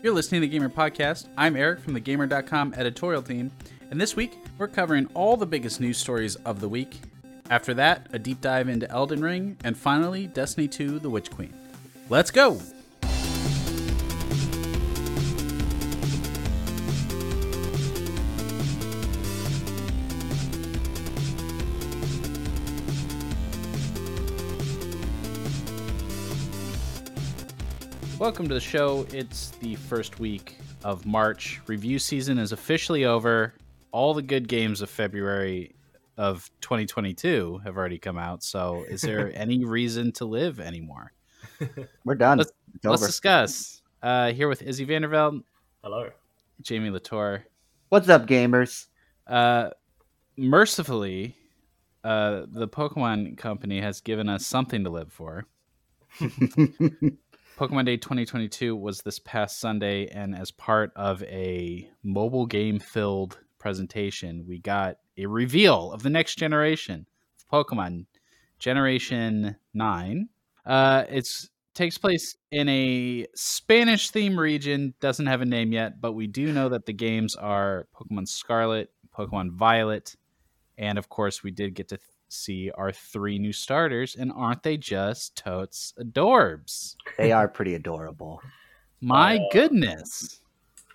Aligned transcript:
You're 0.00 0.14
listening 0.14 0.40
to 0.42 0.46
the 0.46 0.52
Gamer 0.52 0.68
Podcast. 0.68 1.26
I'm 1.36 1.56
Eric 1.56 1.80
from 1.80 1.92
the 1.92 1.98
Gamer.com 1.98 2.72
editorial 2.76 3.20
team, 3.20 3.50
and 3.90 4.00
this 4.00 4.14
week 4.14 4.38
we're 4.56 4.68
covering 4.68 5.08
all 5.12 5.36
the 5.36 5.44
biggest 5.44 5.80
news 5.80 5.98
stories 5.98 6.36
of 6.36 6.60
the 6.60 6.68
week. 6.68 7.00
After 7.50 7.74
that, 7.74 8.06
a 8.12 8.18
deep 8.18 8.40
dive 8.40 8.68
into 8.68 8.88
Elden 8.88 9.22
Ring, 9.22 9.56
and 9.64 9.76
finally, 9.76 10.28
Destiny 10.28 10.68
2 10.68 11.00
The 11.00 11.10
Witch 11.10 11.32
Queen. 11.32 11.52
Let's 12.08 12.30
go! 12.30 12.60
Welcome 28.18 28.48
to 28.48 28.54
the 28.54 28.60
show. 28.60 29.06
It's 29.12 29.50
the 29.60 29.76
first 29.76 30.18
week 30.18 30.56
of 30.82 31.06
March. 31.06 31.60
Review 31.68 32.00
season 32.00 32.36
is 32.36 32.50
officially 32.50 33.04
over. 33.04 33.54
All 33.92 34.12
the 34.12 34.22
good 34.22 34.48
games 34.48 34.82
of 34.82 34.90
February 34.90 35.76
of 36.16 36.50
2022 36.60 37.60
have 37.62 37.76
already 37.76 37.96
come 37.96 38.18
out. 38.18 38.42
So, 38.42 38.84
is 38.88 39.02
there 39.02 39.30
any 39.36 39.64
reason 39.64 40.10
to 40.14 40.24
live 40.24 40.58
anymore? 40.58 41.12
We're 42.04 42.16
done. 42.16 42.38
Let's, 42.38 42.50
it's 42.74 42.84
let's 42.84 43.02
over. 43.02 43.06
discuss. 43.08 43.82
Uh, 44.02 44.32
here 44.32 44.48
with 44.48 44.62
Izzy 44.62 44.84
Vanderveld, 44.84 45.44
Hello. 45.84 46.10
Jamie 46.60 46.90
Latour. 46.90 47.44
What's 47.88 48.08
up, 48.08 48.26
gamers? 48.26 48.86
Uh, 49.28 49.70
mercifully, 50.36 51.36
uh, 52.02 52.46
the 52.48 52.66
Pokemon 52.66 53.38
Company 53.38 53.80
has 53.80 54.00
given 54.00 54.28
us 54.28 54.44
something 54.44 54.82
to 54.82 54.90
live 54.90 55.12
for. 55.12 55.46
Pokemon 57.58 57.86
Day 57.86 57.96
2022 57.96 58.76
was 58.76 59.00
this 59.00 59.18
past 59.18 59.58
Sunday, 59.58 60.06
and 60.06 60.32
as 60.32 60.52
part 60.52 60.92
of 60.94 61.24
a 61.24 61.90
mobile 62.04 62.46
game 62.46 62.78
filled 62.78 63.36
presentation, 63.58 64.46
we 64.46 64.60
got 64.60 64.98
a 65.16 65.26
reveal 65.26 65.90
of 65.90 66.04
the 66.04 66.08
next 66.08 66.36
generation 66.36 67.04
of 67.36 67.48
Pokemon, 67.66 68.06
Generation 68.60 69.56
9. 69.74 70.28
Uh, 70.64 71.02
takes 71.74 71.98
place 71.98 72.36
in 72.52 72.68
a 72.68 73.26
Spanish 73.34 74.10
theme 74.10 74.38
region, 74.38 74.94
doesn't 75.00 75.26
have 75.26 75.40
a 75.40 75.44
name 75.44 75.72
yet, 75.72 76.00
but 76.00 76.12
we 76.12 76.28
do 76.28 76.52
know 76.52 76.68
that 76.68 76.86
the 76.86 76.92
games 76.92 77.34
are 77.34 77.88
Pokemon 77.92 78.28
Scarlet, 78.28 78.92
Pokemon 79.12 79.50
Violet, 79.50 80.14
and 80.76 80.96
of 80.96 81.08
course, 81.08 81.42
we 81.42 81.50
did 81.50 81.74
get 81.74 81.88
to 81.88 81.98
see 82.28 82.70
our 82.72 82.92
three 82.92 83.38
new 83.38 83.52
starters, 83.52 84.16
and 84.16 84.32
aren't 84.34 84.62
they 84.62 84.76
just 84.76 85.36
totes 85.36 85.94
adorbs? 85.98 86.96
they 87.16 87.32
are 87.32 87.48
pretty 87.56 87.74
adorable. 87.74 88.40
My 89.00 89.36
Uh, 89.36 89.40
goodness. 89.52 90.40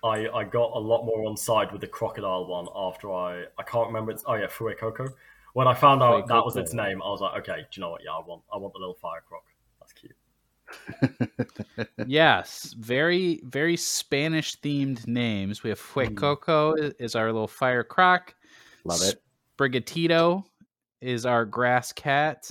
I, 0.02 0.28
I 0.28 0.44
got 0.44 0.72
a 0.74 0.78
lot 0.78 1.04
more 1.06 1.24
on 1.26 1.36
side 1.36 1.72
with 1.72 1.80
the 1.80 1.86
crocodile 1.86 2.46
one 2.46 2.66
after 2.76 3.10
I 3.12 3.44
I 3.58 3.62
can't 3.62 3.86
remember 3.86 4.10
it's 4.12 4.22
oh 4.26 4.34
yeah 4.34 4.46
Fuecoco. 4.46 5.08
When 5.54 5.66
I 5.66 5.72
found 5.74 6.02
out 6.02 6.26
that 6.28 6.44
was 6.44 6.56
its 6.56 6.74
name, 6.74 7.00
I 7.00 7.08
was 7.08 7.20
like, 7.20 7.40
okay, 7.40 7.60
do 7.60 7.66
you 7.72 7.80
know 7.80 7.90
what? 7.90 8.02
Yeah, 8.04 8.10
I 8.10 8.18
want 8.20 8.42
I 8.52 8.56
want 8.58 8.74
the 8.74 8.80
little 8.80 8.94
fire 8.94 9.22
croc. 9.26 9.44
That's 9.80 9.92
cute. 9.92 10.14
yes, 12.06 12.74
very 12.78 13.40
very 13.44 13.76
Spanish 13.76 14.56
themed 14.60 15.06
names. 15.06 15.62
We 15.62 15.70
have 15.70 15.80
Fuecoco 15.80 16.74
i- 16.90 16.92
is 17.02 17.14
our 17.14 17.26
little 17.32 17.48
fire 17.48 17.84
croc. 17.84 18.34
Love 18.84 19.00
it. 19.02 19.22
Sprigatito 19.56 20.44
is 21.04 21.26
our 21.26 21.44
grass 21.44 21.92
cat, 21.92 22.50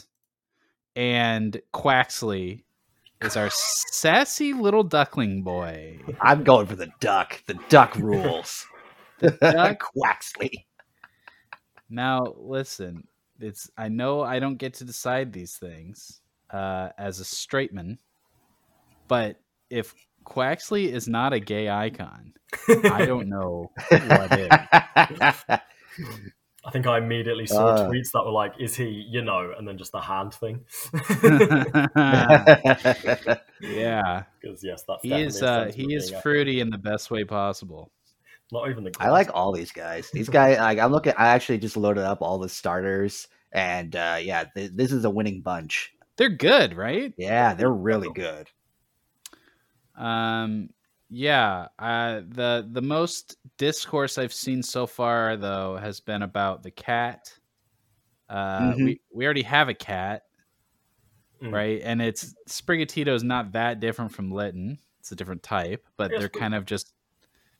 and 0.95 1.59
Quaxly 1.73 2.61
is 3.21 3.35
our 3.35 3.49
sassy 3.51 4.53
little 4.53 4.83
duckling 4.83 5.41
boy. 5.41 5.99
I'm 6.21 6.43
going 6.43 6.67
for 6.67 6.75
the 6.75 6.91
duck. 6.99 7.43
The 7.47 7.55
duck 7.69 7.95
rules. 7.97 8.67
the 9.19 9.31
duck? 9.31 9.83
Quaxly. 9.97 10.52
Now, 11.89 12.36
listen, 12.37 13.08
it's 13.39 13.71
I 13.75 13.89
know 13.89 14.21
I 14.21 14.37
don't 14.37 14.58
get 14.58 14.75
to 14.75 14.86
decide 14.86 15.33
these 15.33 15.58
things 15.58 16.21
uh, 16.52 16.89
as 16.99 17.19
a 17.19 17.25
straight 17.25 17.73
man, 17.73 17.97
but 19.08 19.37
if 19.71 19.95
Quaxly 20.25 20.92
is 20.92 21.08
not 21.08 21.33
a 21.33 21.39
gay 21.39 21.69
icon, 21.69 22.33
I 22.92 23.05
don't 23.05 23.30
know 23.30 23.71
what 23.89 24.39
is. 24.39 25.59
I 26.65 26.71
think 26.71 26.87
I 26.87 26.97
immediately 26.97 27.45
saw 27.45 27.67
Uh. 27.67 27.89
tweets 27.89 28.11
that 28.13 28.23
were 28.23 28.31
like, 28.31 28.53
"Is 28.59 28.75
he?" 28.75 28.85
You 29.09 29.21
know, 29.21 29.53
and 29.57 29.67
then 29.67 29.77
just 29.77 29.91
the 29.91 29.99
hand 29.99 30.33
thing. 30.33 30.61
yeah, 33.61 34.23
Because 34.41 34.63
yes, 34.63 34.83
that's 34.87 35.03
he 35.03 35.21
is. 35.21 35.41
Uh, 35.43 35.71
he 35.73 35.93
is 35.93 36.11
fruity 36.21 36.59
in 36.59 36.69
the 36.69 36.77
best 36.77 37.11
way 37.11 37.23
possible. 37.23 37.91
Not 38.51 38.69
even 38.69 38.83
the. 38.83 38.91
I 38.99 39.09
like 39.09 39.29
all 39.33 39.51
these 39.51 39.71
guys. 39.71 40.09
These 40.11 40.29
guys, 40.29 40.57
like, 40.57 40.79
I'm 40.79 40.91
looking. 40.91 41.13
I 41.17 41.29
actually 41.29 41.57
just 41.57 41.77
loaded 41.77 42.03
up 42.03 42.21
all 42.21 42.39
the 42.39 42.49
starters, 42.49 43.27
and 43.51 43.95
uh, 43.95 44.17
yeah, 44.21 44.45
th- 44.55 44.71
this 44.73 44.91
is 44.91 45.05
a 45.05 45.09
winning 45.09 45.41
bunch. 45.41 45.93
They're 46.17 46.30
good, 46.30 46.75
right? 46.75 47.13
Yeah, 47.17 47.53
they're 47.55 47.71
really 47.71 48.09
good. 48.13 48.49
Um, 49.97 50.69
yeah. 51.15 51.67
Uh, 51.77 52.21
the 52.27 52.67
the 52.71 52.81
most 52.81 53.37
discourse 53.57 54.17
I've 54.17 54.33
seen 54.33 54.63
so 54.63 54.87
far, 54.87 55.37
though, 55.37 55.77
has 55.77 55.99
been 55.99 56.23
about 56.23 56.63
the 56.63 56.71
cat. 56.71 57.31
Uh, 58.29 58.71
Mhm. 58.73 58.85
we 58.85 59.01
we 59.11 59.25
already 59.25 59.43
have 59.43 59.69
a 59.69 59.73
cat, 59.75 60.23
Mm. 61.41 61.53
right? 61.53 61.81
And 61.83 62.01
it's 62.01 62.33
Sprigatito 62.49 63.09
is 63.13 63.23
not 63.23 63.51
that 63.51 63.79
different 63.79 64.11
from 64.11 64.31
Litten. 64.31 64.79
It's 64.99 65.11
a 65.11 65.15
different 65.15 65.43
type, 65.43 65.85
but 65.97 66.09
Yes, 66.11 66.19
they're 66.19 66.29
but- 66.29 66.39
kind 66.39 66.55
of 66.55 66.65
just 66.65 66.93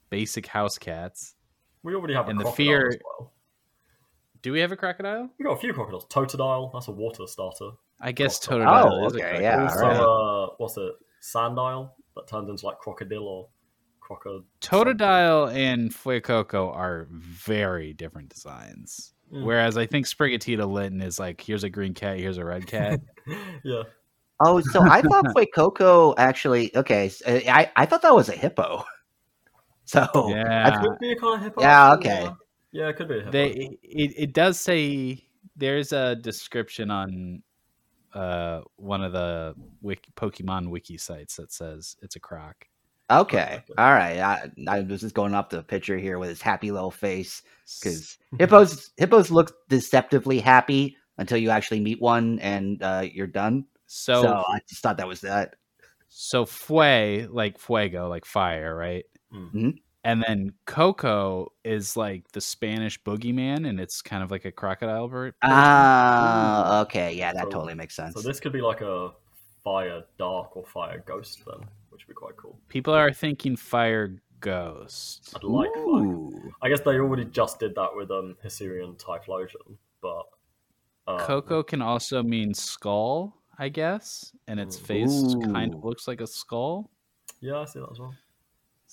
basic 0.10 0.48
house 0.48 0.78
cats. 0.78 1.36
We 1.84 1.94
already 1.94 2.14
have 2.16 2.28
a 2.28 2.30
and 2.32 2.40
the 2.40 2.44
crocodile 2.46 2.56
fear- 2.66 2.88
as 2.88 2.98
well. 3.04 3.34
Do 4.42 4.52
we 4.52 4.60
have 4.62 4.72
a 4.72 4.78
crocodile? 4.78 5.30
We 5.38 5.46
got 5.46 5.54
a 5.54 5.60
few 5.60 5.74
crocodiles. 5.74 6.06
Totodile, 6.08 6.72
that's 6.74 6.88
a 6.88 6.92
water 6.92 7.28
starter. 7.28 7.72
I 8.00 8.12
guess 8.14 8.46
Crocodile. 8.46 8.86
Totodile 8.90 9.04
Oh, 9.04 9.06
is 9.08 9.14
a 9.16 9.18
okay, 9.18 9.42
yeah, 9.42 9.62
also, 9.64 9.84
alright. 9.86 10.00
uh, 10.00 10.56
what's 10.58 10.78
it? 10.78 10.94
Sandile 11.22 11.92
that 12.16 12.28
turns 12.28 12.50
into 12.50 12.66
like 12.66 12.78
crocodile 12.80 13.28
or 13.28 13.50
crocodile. 14.00 14.44
Totodile 14.62 15.54
and 15.54 15.94
Fuecoco 15.94 16.76
are 16.76 17.08
very 17.12 17.94
different 17.94 18.30
designs. 18.30 19.14
Mm. 19.34 19.44
Whereas 19.46 19.78
I 19.78 19.86
think 19.86 20.06
Sprigatito 20.06 20.70
Litten 20.70 21.02
is 21.02 21.20
like, 21.20 21.42
here's 21.42 21.64
a 21.64 21.70
green 21.70 21.94
cat, 21.94 22.20
here's 22.20 22.38
a 22.38 22.46
red 22.46 22.68
cat. 22.68 23.00
yeah. 23.64 23.84
Oh, 24.40 24.60
so 24.62 24.82
I 24.82 25.02
thought 25.10 25.26
Fuecoco 25.36 26.14
actually. 26.18 26.76
Okay, 26.76 27.12
uh, 27.26 27.40
I 27.50 27.72
I 27.76 27.86
thought 27.86 28.02
that 28.02 28.16
was 28.16 28.30
a 28.30 28.34
hippo. 28.34 28.84
So 29.86 30.08
yeah. 30.30 30.82
Could 30.82 30.98
be 31.00 31.12
a 31.12 31.16
kind 31.18 31.36
of 31.36 31.42
hippo. 31.42 31.62
Yeah, 31.62 31.94
okay. 31.96 32.24
Yeah, 32.24 32.34
Yeah, 32.72 32.88
it 32.88 32.96
could 32.96 33.10
be 33.10 33.16
a 33.16 33.18
hippo. 33.20 33.32
they 33.32 33.78
it, 33.84 34.14
it 34.18 34.34
does 34.34 34.58
say 34.58 35.22
there's 35.58 35.92
a 35.92 36.16
description 36.16 36.90
on 36.90 37.44
uh 38.14 38.62
one 38.76 39.04
of 39.04 39.12
the 39.12 39.56
wiki, 39.82 40.12
Pokemon 40.16 40.70
wiki 40.70 40.98
sites 40.98 41.36
that 41.38 41.52
says 41.52 41.96
it's 42.02 42.16
a 42.16 42.20
croc. 42.20 42.68
Okay. 43.10 43.62
All 43.78 43.94
right. 43.94 44.20
I, 44.20 44.52
I 44.68 44.80
was 44.82 45.02
just 45.02 45.14
going 45.14 45.34
off 45.34 45.50
the 45.50 45.62
picture 45.62 45.98
here 45.98 46.18
with 46.20 46.30
his 46.30 46.42
happy 46.42 46.72
little 46.72 46.92
face 46.92 47.44
because 47.80 48.18
hippos 48.40 48.92
hippos 48.98 49.30
look 49.30 49.54
deceptively 49.70 50.40
happy 50.40 50.98
until 51.18 51.38
you 51.38 51.50
actually 51.50 51.80
meet 51.80 52.02
one 52.02 52.40
and 52.40 52.82
uh, 52.82 53.06
you're 53.12 53.28
done. 53.28 53.66
So 53.86 54.22
So, 54.22 54.22
so, 54.22 54.44
I 54.48 54.60
just 54.68 54.82
thought 54.82 54.98
that 54.98 55.08
was 55.08 55.22
that. 55.22 55.56
So 56.10 56.46
fue 56.46 57.28
like 57.30 57.60
fuego 57.60 58.08
like 58.08 58.26
fire, 58.26 58.76
right? 58.76 59.06
Mm. 59.34 59.78
And 60.06 60.24
then 60.28 60.52
Coco 60.66 61.54
is 61.64 61.96
like 61.96 62.30
the 62.34 62.42
Spanish 62.42 63.02
boogeyman, 63.04 63.68
and 63.68 63.80
it's 63.80 64.02
kind 64.02 64.22
of 64.22 64.32
like 64.32 64.44
a 64.46 64.52
crocodile 64.52 65.08
bird. 65.08 65.34
Ah, 65.42 66.82
okay. 66.82 67.14
Yeah, 67.14 67.34
that 67.34 67.46
So- 67.46 67.50
totally 67.52 67.74
makes 67.76 67.96
sense. 67.96 68.14
So 68.16 68.22
this 68.22 68.40
could 68.40 68.52
be 68.54 68.62
like 68.62 68.82
a 68.82 69.12
fire 69.64 70.04
dark 70.18 70.58
or 70.58 70.66
fire 70.66 71.02
ghost 71.08 71.44
then, 71.46 71.68
which 71.90 72.06
would 72.06 72.14
be 72.14 72.18
quite 72.18 72.36
cool. 72.36 72.60
People 72.68 72.94
are 72.94 73.14
thinking 73.14 73.56
fire 73.56 74.18
ghost. 74.42 75.34
I'd 75.38 75.44
like 75.44 75.74
fire. 75.74 75.84
Ooh. 75.86 76.54
I 76.62 76.68
guess 76.68 76.82
they 76.82 77.00
already 77.00 77.26
just 77.26 77.60
did 77.60 77.74
that 77.76 77.96
with 77.96 78.12
um 78.12 78.36
Hisuian 78.44 78.98
Typhlosion, 78.98 79.78
but 80.02 80.24
uh, 81.08 81.26
Coco 81.26 81.64
can 81.64 81.82
also 81.82 82.22
mean 82.24 82.54
skull, 82.54 83.38
I 83.58 83.70
guess, 83.70 84.36
and 84.48 84.60
its 84.60 84.78
face 84.78 85.34
kind 85.46 85.74
of 85.74 85.84
looks 85.86 86.08
like 86.10 86.20
a 86.20 86.28
skull. 86.28 86.90
Yeah, 87.40 87.60
I 87.60 87.66
see 87.66 87.80
that 87.80 87.90
as 87.92 88.00
well. 88.00 88.14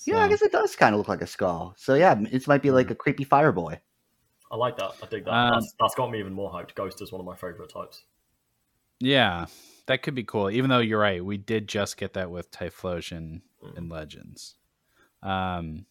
Yeah, 0.06 0.18
I 0.18 0.28
guess 0.28 0.42
it 0.42 0.52
does 0.52 0.74
kind 0.76 0.94
of 0.94 0.98
look 0.98 1.08
like 1.08 1.22
a 1.22 1.26
skull. 1.26 1.74
So 1.76 1.94
yeah, 1.94 2.14
this 2.14 2.46
might 2.46 2.62
be 2.62 2.70
like 2.70 2.90
a 2.90 2.94
creepy 2.94 3.24
fire 3.24 3.52
boy. 3.52 3.80
I 4.50 4.56
like 4.56 4.76
that. 4.78 4.92
I 5.02 5.06
dig 5.06 5.24
that. 5.26 5.32
Um, 5.32 5.52
that's, 5.54 5.74
that's 5.78 5.94
got 5.94 6.10
me 6.10 6.18
even 6.18 6.32
more 6.32 6.50
hyped. 6.50 6.74
Ghost 6.74 7.00
is 7.02 7.12
one 7.12 7.20
of 7.20 7.26
my 7.26 7.36
favorite 7.36 7.72
types. 7.72 8.02
Yeah, 8.98 9.46
that 9.86 10.02
could 10.02 10.14
be 10.14 10.24
cool. 10.24 10.50
Even 10.50 10.70
though 10.70 10.80
you're 10.80 10.98
right, 11.00 11.24
we 11.24 11.36
did 11.36 11.68
just 11.68 11.96
get 11.96 12.14
that 12.14 12.30
with 12.30 12.50
Typhlosion 12.50 13.42
Mm. 13.62 13.76
and 13.76 13.90
Legends. 13.90 14.56
Um, 15.22 15.86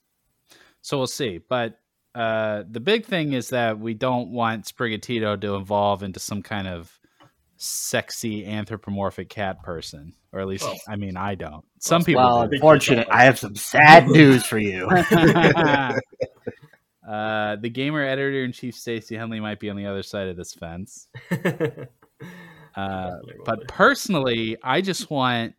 so 0.81 0.97
we'll 0.97 1.07
see. 1.07 1.37
But 1.37 1.79
uh, 2.15 2.63
the 2.69 2.79
big 2.79 3.05
thing 3.05 3.33
is 3.33 3.49
that 3.49 3.79
we 3.79 3.93
don't 3.93 4.31
want 4.31 4.65
Sprigatito 4.65 5.39
to 5.41 5.55
evolve 5.55 6.03
into 6.03 6.19
some 6.19 6.41
kind 6.41 6.67
of 6.67 6.99
sexy 7.59 8.45
anthropomorphic 8.45 9.29
cat 9.29 9.61
person, 9.61 10.13
or 10.31 10.39
at 10.39 10.47
least 10.47 10.63
Well, 10.63 10.77
I 10.87 10.95
mean 10.95 11.17
I 11.17 11.35
don't. 11.35 11.63
Some 11.79 11.99
well, 11.99 12.05
people. 12.05 12.23
Well, 12.23 12.41
unfortunate. 12.43 13.07
I 13.11 13.25
have 13.25 13.37
some 13.37 13.55
sad 13.55 14.07
news 14.09 14.45
for 14.45 14.57
you. 14.57 14.87
uh, 14.89 15.95
the 17.57 17.69
gamer 17.69 18.03
editor 18.03 18.43
in 18.43 18.53
chief 18.53 18.75
Stacy 18.75 19.15
Henley 19.15 19.39
might 19.39 19.59
be 19.59 19.69
on 19.69 19.75
the 19.75 19.85
other 19.85 20.03
side 20.03 20.27
of 20.27 20.37
this 20.37 20.53
fence. 20.53 21.07
Uh, 22.75 23.17
but 23.45 23.67
personally, 23.67 24.55
I 24.63 24.79
just 24.81 25.09
want 25.09 25.53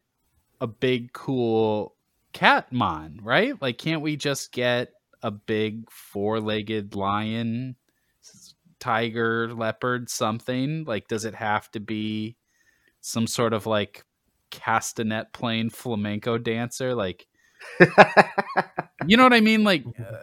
a 0.61 0.67
big, 0.67 1.13
cool 1.13 1.95
cat 2.33 2.73
mon, 2.73 3.19
right? 3.23 3.61
Like, 3.61 3.77
can't 3.79 4.01
we 4.01 4.17
just 4.17 4.53
get 4.53 4.93
a 5.23 5.31
big 5.31 5.91
four-legged 5.91 6.95
lion, 6.95 7.77
tiger, 8.81 9.53
leopard, 9.55 10.11
something? 10.11 10.85
Like, 10.85 11.09
does 11.09 11.25
it 11.25 11.35
have 11.35 11.71
to 11.73 11.81
be 11.81 12.37
some 13.01 13.27
sort 13.27 13.53
of 13.53 13.67
like 13.67 14.05
castanet 14.51 15.33
playing 15.33 15.71
flamenco 15.71 16.39
dancer? 16.39 16.95
Like, 16.95 17.27
you 19.07 19.17
know 19.17 19.23
what 19.23 19.33
I 19.33 19.41
mean? 19.41 19.65
Like, 19.65 19.85
uh, 19.87 20.17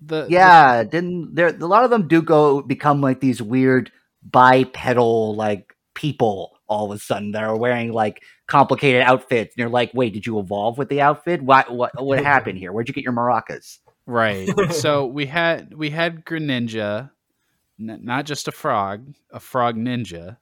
the 0.00 0.26
yeah, 0.28 0.84
didn't 0.84 1.34
there? 1.34 1.48
A 1.48 1.66
lot 1.66 1.84
of 1.84 1.90
them 1.90 2.08
do 2.08 2.22
go 2.22 2.62
become 2.62 3.00
like 3.00 3.20
these 3.20 3.40
weird 3.40 3.90
bipedal 4.22 5.34
like 5.34 5.74
people 5.94 6.54
all 6.66 6.90
of 6.90 6.96
a 6.96 7.00
sudden 7.00 7.32
that 7.32 7.44
are 7.44 7.56
wearing 7.56 7.92
like 7.92 8.22
complicated 8.46 9.02
outfits. 9.02 9.54
And 9.54 9.60
you're 9.60 9.68
like, 9.68 9.92
wait, 9.94 10.12
did 10.12 10.26
you 10.26 10.38
evolve 10.38 10.78
with 10.78 10.88
the 10.88 11.00
outfit? 11.00 11.42
What 11.42 11.72
what 11.72 12.02
what 12.02 12.22
happened 12.24 12.58
here? 12.58 12.72
Where'd 12.72 12.88
you 12.88 12.94
get 12.94 13.04
your 13.04 13.12
maracas? 13.12 13.78
Right. 14.06 14.48
so 14.72 15.06
we 15.18 15.26
had 15.26 15.74
we 15.74 15.90
had 15.90 16.24
Greninja, 16.24 17.10
n- 17.80 18.00
not 18.02 18.26
just 18.26 18.48
a 18.48 18.52
frog, 18.52 19.14
a 19.30 19.40
frog 19.40 19.76
ninja, 19.76 20.38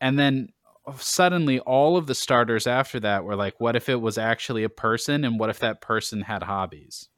and 0.00 0.18
then 0.18 0.50
suddenly 0.98 1.58
all 1.60 1.96
of 1.96 2.06
the 2.06 2.14
starters 2.14 2.66
after 2.66 3.00
that 3.00 3.24
were 3.24 3.34
like, 3.36 3.58
what 3.60 3.74
if 3.76 3.88
it 3.88 4.00
was 4.00 4.18
actually 4.18 4.62
a 4.64 4.68
person, 4.68 5.24
and 5.24 5.38
what 5.40 5.50
if 5.50 5.58
that 5.60 5.80
person 5.80 6.22
had 6.22 6.42
hobbies? 6.44 7.08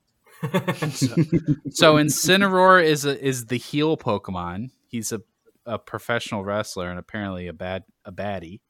So 0.43 0.49
Incineroar 1.97 2.83
is 2.85 3.05
a, 3.05 3.23
is 3.25 3.47
the 3.47 3.59
heel 3.59 3.97
Pokemon. 3.97 4.71
He's 4.89 5.13
a 5.13 5.21
a 5.67 5.79
professional 5.79 6.45
wrestler 6.45 6.89
and 6.89 6.99
apparently 6.99 7.47
a 7.47 7.53
bad 7.53 7.85
a 8.07 8.11
baddie. 8.13 8.61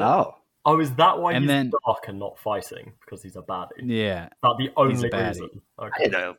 Oh, 0.00 0.34
oh, 0.64 0.80
is 0.80 0.92
that 0.96 1.18
why 1.20 1.34
And 1.34 1.44
he's 1.44 1.48
then- 1.48 1.70
dark 1.86 2.08
and 2.08 2.18
not 2.18 2.36
fighting? 2.38 2.94
Because 3.00 3.22
he's 3.22 3.36
a 3.36 3.42
baddie. 3.42 3.68
Yeah. 3.82 4.24
Is 4.24 4.30
that 4.42 4.54
the 4.58 4.70
only 4.76 4.94
baddie. 5.10 5.28
reason? 5.28 5.62
I 5.78 5.84
Okay. 5.86 6.04
didn't 6.04 6.12
know. 6.12 6.34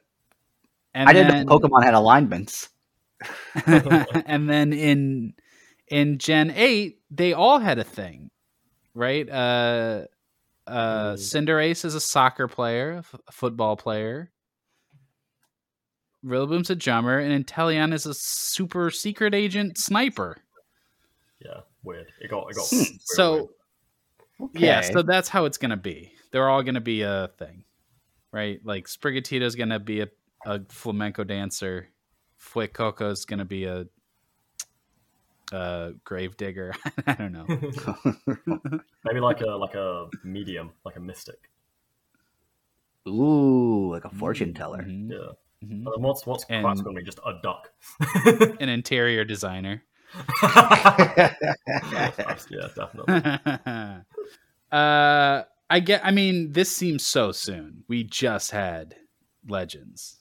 And 0.94 1.07
I 1.09 1.13
didn't 1.13 1.31
then, 1.31 1.45
know 1.45 1.57
Pokemon 1.59 1.83
had 1.83 1.94
alignments. 1.94 2.69
and 3.65 4.49
then 4.49 4.73
in 4.73 5.33
in 5.87 6.17
Gen 6.17 6.51
8, 6.55 6.97
they 7.11 7.33
all 7.33 7.59
had 7.59 7.77
a 7.79 7.83
thing, 7.83 8.29
right? 8.93 9.27
Uh 9.29 10.05
uh 10.65 11.13
Mm. 11.13 11.17
Cinderace 11.17 11.83
is 11.85 11.93
a 11.95 11.99
soccer 11.99 12.47
player, 12.47 12.91
a 12.93 12.97
f- 12.99 13.15
a 13.27 13.31
football 13.31 13.75
player. 13.75 14.31
Rillaboom's 16.25 16.69
a 16.69 16.75
drummer, 16.75 17.17
and 17.19 17.45
Inteleon 17.45 17.93
is 17.93 18.05
a 18.05 18.13
super 18.13 18.89
secret 18.89 19.33
agent 19.35 19.77
sniper. 19.77 20.37
Yeah, 21.43 21.61
weird. 21.83 22.07
It 22.21 22.29
got 22.29 22.47
it 22.49 22.55
got. 22.55 22.65
Hmm. 22.69 22.95
So 23.01 23.51
weird. 24.39 24.51
yeah, 24.53 24.81
so 24.81 25.01
that's 25.01 25.27
how 25.27 25.43
it's 25.45 25.57
gonna 25.57 25.75
be. 25.77 26.13
They're 26.31 26.49
all 26.49 26.63
gonna 26.63 26.79
be 26.81 27.01
a 27.01 27.29
thing, 27.37 27.65
right? 28.31 28.59
Like 28.63 28.87
Sprigatito's 28.87 29.55
gonna 29.55 29.79
be 29.79 29.99
a, 30.01 30.07
a 30.45 30.61
flamenco 30.69 31.25
dancer. 31.25 31.89
Fuecoco's 32.44 33.25
gonna 33.25 33.45
be 33.45 33.66
a, 33.66 33.86
a 35.51 35.94
grave 36.04 36.36
digger. 36.38 36.74
I 37.07 37.13
don't 37.13 37.31
know. 37.31 37.45
maybe 39.06 39.19
like 39.19 39.42
a 39.42 39.48
like 39.51 39.75
a 39.75 40.07
medium, 40.24 40.72
like 40.86 40.95
a 40.95 41.00
mystic. 41.00 41.50
Ooh, 43.07 43.92
like 43.92 44.06
a 44.06 44.10
fortune 44.10 44.54
teller. 44.54 44.81
Mhm, 44.84 45.10
Yeah. 45.12 45.18
mhm. 45.68 45.86
And 45.94 46.04
what's 46.04 46.25
what's 46.25 46.45
And- 46.50 46.66
Kratz 46.66 46.84
going 46.84 46.95
to 46.95 47.01
be? 47.01 47.06
Just 47.06 47.19
a 47.25 47.34
duck. 47.44 47.72
An 48.62 48.69
interior 48.69 49.25
designer. 49.25 49.84
yeah, 50.44 51.34
definitely. 52.75 53.16
uh, 54.72 55.44
I 55.69 55.80
get. 55.84 56.06
I 56.06 56.12
mean, 56.12 56.51
this 56.51 56.75
seems 56.75 57.06
so 57.06 57.31
soon. 57.31 57.84
We 57.88 58.04
just 58.04 58.51
had 58.51 58.95
Legends. 59.48 60.19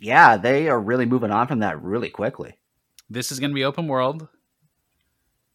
Yeah, 0.00 0.36
they 0.36 0.68
are 0.68 0.80
really 0.80 1.06
moving 1.06 1.30
on 1.30 1.46
from 1.46 1.60
that 1.60 1.80
really 1.82 2.10
quickly. 2.10 2.58
this 3.08 3.30
is 3.30 3.38
going 3.38 3.50
to 3.50 3.54
be 3.54 3.64
open 3.64 3.86
world. 3.86 4.28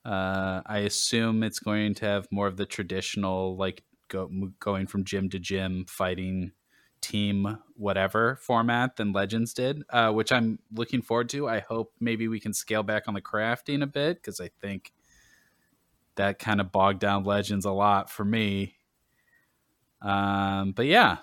Uh, 0.05 0.61
I 0.65 0.79
assume 0.79 1.41
it's 1.41 1.59
going 1.59 1.95
to 1.95 2.05
have 2.05 2.27
more 2.31 2.45
of 2.47 2.57
the 2.57 2.65
traditional, 2.65 3.57
like 3.57 3.83
go, 4.07 4.29
going 4.59 4.85
from 4.85 5.03
gym 5.03 5.29
to 5.29 5.39
gym, 5.39 5.85
fighting 5.87 6.51
team, 7.01 7.57
whatever 7.75 8.35
format 8.41 8.97
than 8.97 9.13
Legends 9.13 9.53
did, 9.53 9.83
uh, 9.89 10.11
which 10.11 10.31
I'm 10.31 10.59
looking 10.73 11.01
forward 11.01 11.29
to. 11.29 11.47
I 11.47 11.59
hope 11.59 11.93
maybe 11.99 12.27
we 12.27 12.39
can 12.39 12.53
scale 12.53 12.83
back 12.83 13.03
on 13.07 13.13
the 13.15 13.21
crafting 13.21 13.81
a 13.81 13.87
bit 13.87 14.17
because 14.17 14.39
I 14.39 14.49
think 14.61 14.91
that 16.15 16.39
kind 16.39 16.61
of 16.61 16.71
bogged 16.71 16.99
down 16.99 17.23
Legends 17.23 17.65
a 17.65 17.71
lot 17.71 18.09
for 18.09 18.25
me. 18.25 18.75
Um, 20.01 20.73
but 20.73 20.85
yeah, 20.85 21.17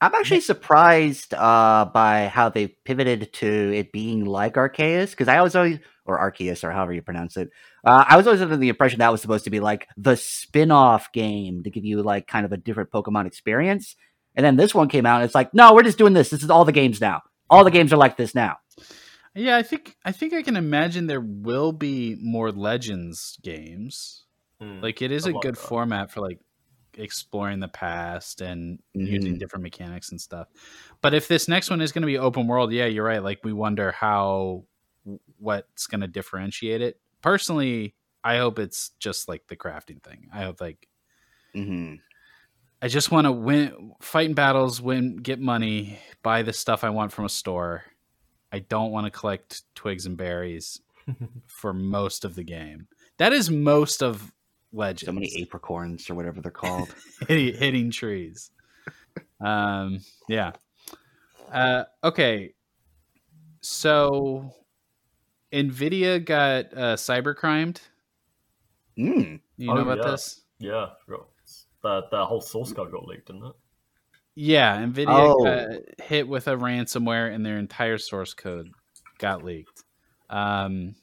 I'm 0.00 0.14
actually 0.14 0.40
surprised 0.40 1.34
uh, 1.34 1.90
by 1.92 2.28
how 2.28 2.48
they 2.48 2.68
pivoted 2.68 3.32
to 3.34 3.72
it 3.74 3.90
being 3.90 4.24
like 4.24 4.54
Arceus 4.54 5.10
because 5.10 5.26
I 5.28 5.42
was 5.42 5.56
always, 5.56 5.80
or 6.04 6.18
Arceus, 6.18 6.62
or 6.62 6.70
however 6.70 6.92
you 6.92 7.02
pronounce 7.02 7.36
it. 7.36 7.50
Uh, 7.84 8.04
I 8.06 8.16
was 8.16 8.26
always 8.26 8.40
under 8.40 8.56
the 8.56 8.68
impression 8.68 9.00
that 9.00 9.10
was 9.10 9.20
supposed 9.20 9.44
to 9.44 9.50
be 9.50 9.60
like 9.60 9.88
the 9.96 10.16
spin-off 10.16 11.10
game 11.12 11.64
to 11.64 11.70
give 11.70 11.84
you 11.84 12.02
like 12.02 12.28
kind 12.28 12.46
of 12.46 12.52
a 12.52 12.56
different 12.56 12.90
Pokemon 12.90 13.26
experience. 13.26 13.96
And 14.36 14.46
then 14.46 14.56
this 14.56 14.72
one 14.72 14.88
came 14.88 15.04
out, 15.04 15.16
and 15.16 15.24
it's 15.24 15.34
like, 15.34 15.52
no, 15.52 15.74
we're 15.74 15.82
just 15.82 15.98
doing 15.98 16.12
this. 16.12 16.30
This 16.30 16.44
is 16.44 16.50
all 16.50 16.64
the 16.64 16.70
games 16.70 17.00
now. 17.00 17.22
All 17.50 17.64
the 17.64 17.70
games 17.72 17.92
are 17.92 17.96
like 17.96 18.16
this 18.16 18.36
now. 18.36 18.58
Yeah, 19.34 19.56
I 19.56 19.62
think 19.62 19.96
I 20.04 20.12
think 20.12 20.32
I 20.32 20.42
can 20.42 20.56
imagine 20.56 21.06
there 21.06 21.20
will 21.20 21.72
be 21.72 22.16
more 22.20 22.52
Legends 22.52 23.38
games. 23.42 24.24
Hmm. 24.60 24.80
Like 24.80 25.02
it 25.02 25.12
is 25.12 25.26
a 25.26 25.32
good 25.32 25.54
that. 25.54 25.60
format 25.60 26.10
for 26.10 26.20
like 26.20 26.38
exploring 26.98 27.60
the 27.60 27.68
past 27.68 28.40
and 28.40 28.80
using 28.92 29.36
Mhm. 29.36 29.38
different 29.38 29.62
mechanics 29.62 30.10
and 30.10 30.20
stuff. 30.20 30.48
But 31.00 31.14
if 31.14 31.28
this 31.28 31.48
next 31.48 31.70
one 31.70 31.80
is 31.80 31.92
going 31.92 32.02
to 32.02 32.06
be 32.06 32.18
open 32.18 32.46
world, 32.46 32.72
yeah, 32.72 32.86
you're 32.86 33.04
right. 33.04 33.22
Like 33.22 33.40
we 33.44 33.52
wonder 33.52 33.92
how 33.92 34.64
what's 35.38 35.86
going 35.86 36.00
to 36.00 36.08
differentiate 36.08 36.82
it. 36.82 37.00
Personally, 37.22 37.94
I 38.24 38.38
hope 38.38 38.58
it's 38.58 38.90
just 38.98 39.28
like 39.28 39.46
the 39.46 39.56
crafting 39.56 40.02
thing. 40.02 40.28
I 40.32 40.42
hope 40.42 40.60
like 40.60 40.88
mm-hmm. 41.54 41.94
I 42.82 42.88
just 42.88 43.10
want 43.10 43.26
to 43.26 43.32
win, 43.32 43.92
fight 44.00 44.26
in 44.28 44.34
battles, 44.34 44.80
win, 44.80 45.16
get 45.16 45.40
money, 45.40 45.98
buy 46.22 46.42
the 46.42 46.52
stuff 46.52 46.84
I 46.84 46.90
want 46.90 47.12
from 47.12 47.24
a 47.24 47.28
store. 47.28 47.84
I 48.52 48.60
don't 48.60 48.92
want 48.92 49.06
to 49.06 49.10
collect 49.10 49.62
twigs 49.74 50.06
and 50.06 50.16
berries 50.16 50.80
for 51.46 51.72
most 51.72 52.24
of 52.24 52.34
the 52.34 52.44
game. 52.44 52.86
That 53.18 53.32
is 53.32 53.50
most 53.50 54.02
of 54.02 54.32
Legends. 54.72 55.04
So 55.06 55.12
many 55.12 55.30
apricorns 55.44 56.08
or 56.10 56.14
whatever 56.14 56.40
they're 56.40 56.50
called. 56.50 56.94
hitting, 57.28 57.54
hitting 57.54 57.90
trees. 57.90 58.50
Um, 59.40 60.00
yeah. 60.28 60.52
Uh, 61.50 61.84
okay. 62.04 62.54
So, 63.60 64.52
Nvidia 65.52 66.24
got 66.24 66.66
uh, 66.74 66.96
cybercrimed. 66.96 67.80
mm. 68.98 69.40
You 69.56 69.70
Oh, 69.70 69.74
know 69.74 69.80
about 69.82 69.98
yeah. 69.98 70.10
this? 70.10 70.40
Yeah, 70.58 70.76
I 70.76 70.92
forgot. 71.04 71.28
The 71.82 72.02
the 72.10 72.26
whole 72.26 72.40
source 72.40 72.72
code 72.72 72.90
got 72.90 73.06
leaked, 73.06 73.28
didn't 73.28 73.46
it? 73.46 73.52
Yeah, 74.34 74.78
Nvidia 74.84 75.06
Oh. 75.08 75.44
got 75.44 76.04
hit 76.04 76.28
with 76.28 76.48
a 76.48 76.56
ransomware, 76.56 77.32
and 77.32 77.44
their 77.46 77.58
entire 77.58 77.98
source 77.98 78.34
code 78.34 78.70
got 79.18 79.44
leaked. 79.44 79.84
Um, 80.30 80.94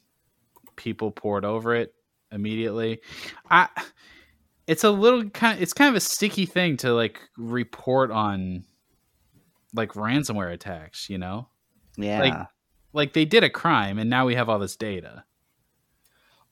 people 0.76 1.10
poured 1.10 1.44
over 1.44 1.74
it 1.74 1.94
immediately. 2.32 3.00
I, 3.50 3.68
it's 4.66 4.84
a 4.84 4.90
little 4.90 5.28
kind. 5.30 5.60
It's 5.60 5.72
kind 5.72 5.88
of 5.90 5.96
a 5.96 6.00
sticky 6.00 6.46
thing 6.46 6.76
to 6.78 6.92
like 6.92 7.20
report 7.36 8.10
on, 8.10 8.64
like 9.74 9.92
ransomware 9.92 10.52
attacks. 10.52 11.08
You 11.08 11.18
know, 11.18 11.48
Yeah. 11.96 12.20
like 12.20 12.46
like 12.92 13.12
they 13.12 13.24
did 13.24 13.44
a 13.44 13.50
crime, 13.50 13.98
and 13.98 14.10
now 14.10 14.26
we 14.26 14.34
have 14.34 14.48
all 14.48 14.58
this 14.58 14.76
data. 14.76 15.24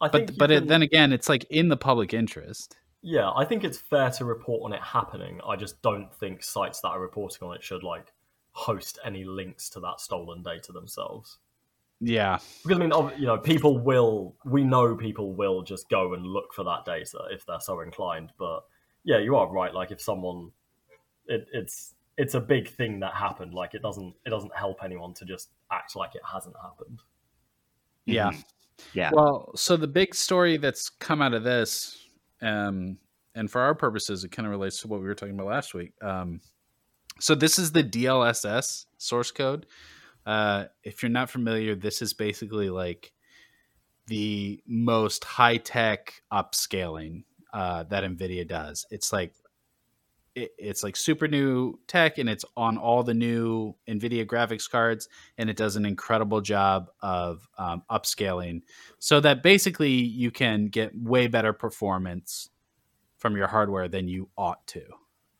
I 0.01 0.09
think 0.09 0.27
But 0.27 0.33
you 0.35 0.39
but 0.39 0.51
it, 0.51 0.69
then 0.69 0.83
again, 0.83 1.13
it's 1.13 1.29
like 1.29 1.45
in 1.51 1.69
the 1.69 1.77
public 1.77 2.13
interest. 2.13 2.77
Yeah, 3.07 3.31
I 3.37 3.45
think 3.45 3.65
it's 3.65 3.79
fair 3.79 4.11
to 4.13 4.25
report 4.25 4.63
on 4.65 4.73
it 4.73 4.81
happening. 4.83 5.41
I 5.47 5.57
just 5.57 5.81
don't 5.83 6.13
think 6.15 6.43
sites 6.43 6.81
that 6.81 6.89
are 6.89 7.01
reporting 7.01 7.47
on 7.47 7.55
it 7.55 7.63
should 7.63 7.83
like 7.83 8.13
host 8.53 8.99
any 9.05 9.25
links 9.25 9.69
to 9.71 9.81
that 9.81 10.01
stolen 10.01 10.43
data 10.43 10.73
themselves. 10.73 11.39
Yeah, 12.01 12.39
Because 12.63 12.79
I 12.79 12.87
mean, 12.87 12.93
you 13.19 13.27
know, 13.27 13.39
people 13.39 13.79
will. 13.79 14.35
We 14.45 14.65
know 14.65 14.95
people 14.97 15.33
will 15.33 15.63
just 15.63 15.89
go 15.89 16.13
and 16.15 16.27
look 16.27 16.53
for 16.53 16.65
that 16.65 16.85
data 16.85 17.19
if 17.31 17.47
they're 17.47 17.61
so 17.61 17.81
inclined. 17.81 18.33
But 18.39 18.65
yeah, 19.05 19.19
you 19.19 19.37
are 19.37 19.51
right. 19.51 19.73
Like 19.73 19.91
if 19.91 20.03
someone, 20.03 20.51
it, 21.27 21.47
it's 21.53 21.95
it's 22.19 22.35
a 22.35 22.41
big 22.41 22.69
thing 22.69 23.01
that 23.01 23.15
happened. 23.15 23.55
Like 23.55 23.75
it 23.75 23.83
doesn't 23.83 24.15
it 24.27 24.31
doesn't 24.31 24.55
help 24.55 24.83
anyone 24.85 25.15
to 25.15 25.25
just 25.25 25.51
act 25.73 25.97
like 25.97 26.15
it 26.15 26.23
hasn't 26.31 26.57
happened. 26.63 27.01
yeah. 28.07 28.31
Mhm. 28.33 28.45
Yeah. 28.93 29.11
Well, 29.13 29.53
so 29.55 29.77
the 29.77 29.87
big 29.87 30.15
story 30.15 30.57
that's 30.57 30.89
come 30.89 31.23
out 31.23 31.33
of 31.33 31.45
this, 31.45 32.09
um, 32.43 32.99
and 33.37 33.49
for 33.51 33.61
our 33.61 33.75
purposes, 33.75 34.25
it 34.25 34.33
kind 34.33 34.47
of 34.47 34.51
relates 34.51 34.81
to 34.81 34.89
what 34.89 35.01
we 35.01 35.07
were 35.07 35.15
talking 35.15 35.35
about 35.35 35.47
last 35.47 35.75
week. 35.75 35.93
Um, 36.03 36.41
so 37.21 37.37
this 37.37 37.59
is 37.59 37.71
the 37.71 37.85
DLSS 37.85 38.87
source 38.99 39.31
code. 39.31 39.67
Uh, 40.27 40.65
if 40.83 41.03
you're 41.03 41.11
not 41.11 41.31
familiar, 41.31 41.75
this 41.75 42.03
is 42.03 42.15
basically 42.15 42.71
like 42.71 43.13
the 44.07 44.63
most 44.67 45.25
high 45.25 45.57
tech 45.57 46.15
upscaling 46.33 47.25
uh, 47.53 47.85
that 47.85 48.05
NVIDIA 48.05 48.47
does. 48.47 48.87
It's 48.91 49.13
like 49.13 49.35
it, 50.35 50.51
it's 50.59 50.83
like 50.83 50.97
super 50.97 51.29
new 51.29 51.79
tech, 51.87 52.19
and 52.19 52.29
it's 52.29 52.45
on 52.57 52.77
all 52.77 53.03
the 53.03 53.15
new 53.15 53.75
NVIDIA 53.89 54.27
graphics 54.27 54.69
cards, 54.69 55.09
and 55.39 55.49
it 55.49 55.57
does 55.57 55.77
an 55.77 55.87
incredible 55.87 56.41
job 56.41 56.91
of 57.01 57.49
um, 57.59 57.83
upscaling, 57.91 58.63
so 58.99 59.21
that 59.21 59.43
basically 59.43 59.93
you 59.93 60.31
can 60.31 60.67
get 60.67 60.97
way 60.97 61.27
better 61.27 61.53
performance 61.53 62.51
from 63.19 63.37
your 63.37 63.47
hardware 63.47 63.89
than 63.89 64.09
you 64.09 64.29
ought 64.37 64.67
to. 64.69 64.83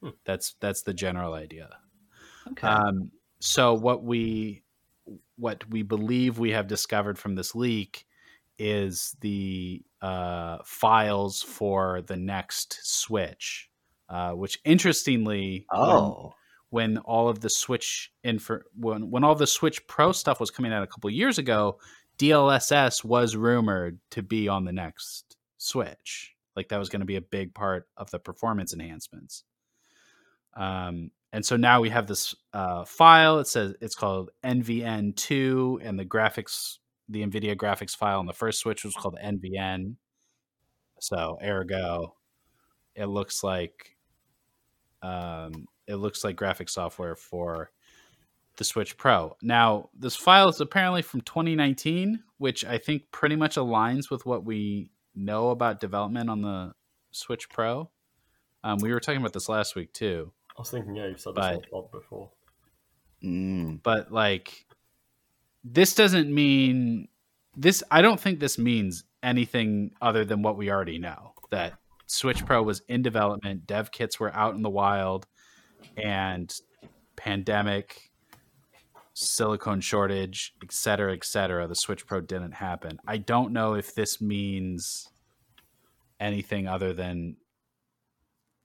Hmm. 0.03 0.11
That's 0.25 0.55
that's 0.61 0.83
the 0.83 0.95
general 0.95 1.35
idea. 1.35 1.71
Okay. 2.53 2.67
Um, 2.67 3.11
so 3.41 3.75
what 3.75 4.05
we 4.05 4.63
what 5.37 5.69
we 5.69 5.83
believe 5.83 6.39
we 6.39 6.53
have 6.53 6.67
discovered 6.67 7.19
from 7.19 7.35
this 7.35 7.55
leak 7.55 8.07
is 8.59 9.17
the 9.21 9.83
uh, 10.01 10.59
files 10.65 11.43
for 11.43 12.03
the 12.03 12.17
next 12.17 12.79
Switch, 12.83 13.69
uh, 14.09 14.33
which 14.33 14.61
interestingly, 14.65 15.67
when- 15.71 15.81
oh. 15.81 16.35
when, 16.71 16.99
all 16.99 17.29
of 17.29 17.41
the 17.41 17.51
Switch 17.51 18.13
info, 18.23 18.61
when 18.79 19.11
when 19.11 19.25
all 19.25 19.35
the 19.35 19.47
Switch 19.47 19.87
Pro 19.87 20.13
stuff 20.13 20.41
was 20.41 20.51
coming 20.51 20.73
out 20.73 20.83
a 20.83 20.87
couple 20.87 21.11
years 21.11 21.39
ago, 21.39 21.79
DLSS 22.19 23.05
was 23.05 23.35
rumored 23.35 23.99
to 24.11 24.23
be 24.23 24.49
on 24.49 24.65
the 24.65 24.73
next 24.73 25.37
Switch. 25.59 26.35
Like 26.55 26.69
that 26.69 26.79
was 26.79 26.89
going 26.89 27.01
to 27.01 27.07
be 27.07 27.17
a 27.17 27.21
big 27.21 27.55
part 27.55 27.89
of 27.97 28.11
the 28.11 28.21
performance 28.21 28.73
enhancements. 28.73 29.45
Um, 30.57 31.11
and 31.35 31.45
so 31.45 31.57
now 31.57 31.81
we 31.81 31.91
have 31.91 32.07
this 32.07 32.33
uh, 32.53 32.85
file. 32.85 33.41
It 33.41 33.49
says 33.49 33.75
it's 33.81 33.97
called 33.97 34.31
NVN2, 34.45 35.81
and 35.83 35.99
the 35.99 36.05
graphics, 36.05 36.79
the 37.09 37.27
NVIDIA 37.27 37.57
graphics 37.57 37.97
file 37.97 38.21
on 38.21 38.27
the 38.27 38.33
first 38.33 38.61
Switch 38.61 38.85
was 38.85 38.95
called 38.95 39.19
NVN. 39.21 39.97
So 41.01 41.37
ergo, 41.45 42.15
it 42.95 43.07
looks 43.07 43.43
like 43.43 43.97
um, 45.03 45.67
it 45.89 45.97
looks 45.97 46.23
like 46.23 46.37
graphic 46.37 46.69
software 46.69 47.17
for 47.17 47.73
the 48.57 48.63
Switch 48.63 48.97
Pro. 48.97 49.37
Now, 49.43 49.91
this 49.93 50.15
file 50.15 50.51
is 50.51 50.61
apparently 50.61 51.03
from 51.03 51.23
2019, 51.23 52.23
which 52.39 52.65
I 52.65 52.79
think 52.79 53.11
pretty 53.11 53.35
much 53.35 53.57
aligns 53.57 54.09
with 54.09 54.25
what 54.25 54.45
we 54.45 54.93
know 55.17 55.49
about 55.49 55.81
development 55.81 56.31
on 56.31 56.43
the 56.43 56.75
Switch 57.11 57.49
Pro. 57.49 57.91
Um, 58.63 58.79
we 58.81 58.93
were 58.93 59.01
talking 59.01 59.21
about 59.21 59.33
this 59.33 59.49
last 59.49 59.75
week 59.75 59.93
too. 59.93 60.31
I 60.57 60.61
was 60.61 60.71
thinking, 60.71 60.95
yeah, 60.95 61.07
you've 61.09 61.21
said 61.21 61.35
this 61.35 61.45
on 61.45 61.55
But- 61.55 61.63
the 61.63 61.69
blog 61.71 61.91
before. 61.93 62.31
Mm. 63.23 63.83
but 63.83 64.13
like 64.13 64.67
this 65.63 65.95
doesn't 65.95 66.31
mean 66.35 67.09
this 67.57 67.83
i 67.91 68.03
don't 68.03 68.21
think 68.21 68.39
this 68.39 68.59
means 68.59 69.05
anything 69.23 69.93
other 70.03 70.27
than 70.27 70.43
what 70.43 70.59
we 70.59 70.71
already 70.71 70.99
know 70.99 71.33
that 71.51 71.79
switch 72.07 72.45
pro 72.45 72.63
was 72.63 72.83
in 72.87 73.01
development 73.01 73.67
dev 73.67 73.91
kits 73.91 74.21
were 74.21 74.31
out 74.35 74.55
in 74.57 74.61
the 74.63 74.69
wild 74.69 75.27
and 75.97 76.61
pandemic 77.17 78.11
silicone 79.15 79.81
shortage 79.81 80.55
et 80.63 80.71
cetera 80.71 81.15
et 81.15 81.25
cetera 81.25 81.67
the 81.67 81.75
switch 81.75 82.07
pro 82.07 82.21
didn't 82.21 82.53
happen 82.53 82.99
i 83.07 83.17
don't 83.17 83.55
know 83.55 83.73
if 83.73 83.95
this 83.95 84.21
means 84.21 85.09
anything 86.21 86.69
other 86.69 86.93
than 86.93 87.37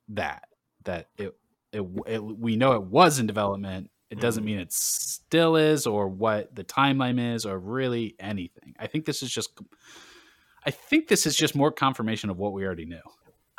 that 0.09 0.49
that 0.83 1.07
it, 1.17 1.33
it, 1.71 1.83
it 2.07 2.23
we 2.23 2.55
know 2.55 2.73
it 2.73 2.83
was 2.83 3.19
in 3.19 3.27
development 3.27 3.89
it 4.09 4.19
doesn't 4.19 4.43
mean 4.43 4.57
it 4.57 4.73
still 4.73 5.55
is 5.55 5.85
or 5.85 6.07
what 6.07 6.55
the 6.55 6.63
timeline 6.63 7.35
is 7.35 7.45
or 7.45 7.59
really 7.59 8.15
anything 8.19 8.75
i 8.79 8.87
think 8.87 9.05
this 9.05 9.21
is 9.21 9.31
just 9.31 9.51
i 10.65 10.71
think 10.71 11.07
this 11.07 11.25
is 11.25 11.35
just 11.35 11.55
more 11.55 11.71
confirmation 11.71 12.29
of 12.29 12.37
what 12.37 12.53
we 12.53 12.65
already 12.65 12.85
knew 12.85 13.01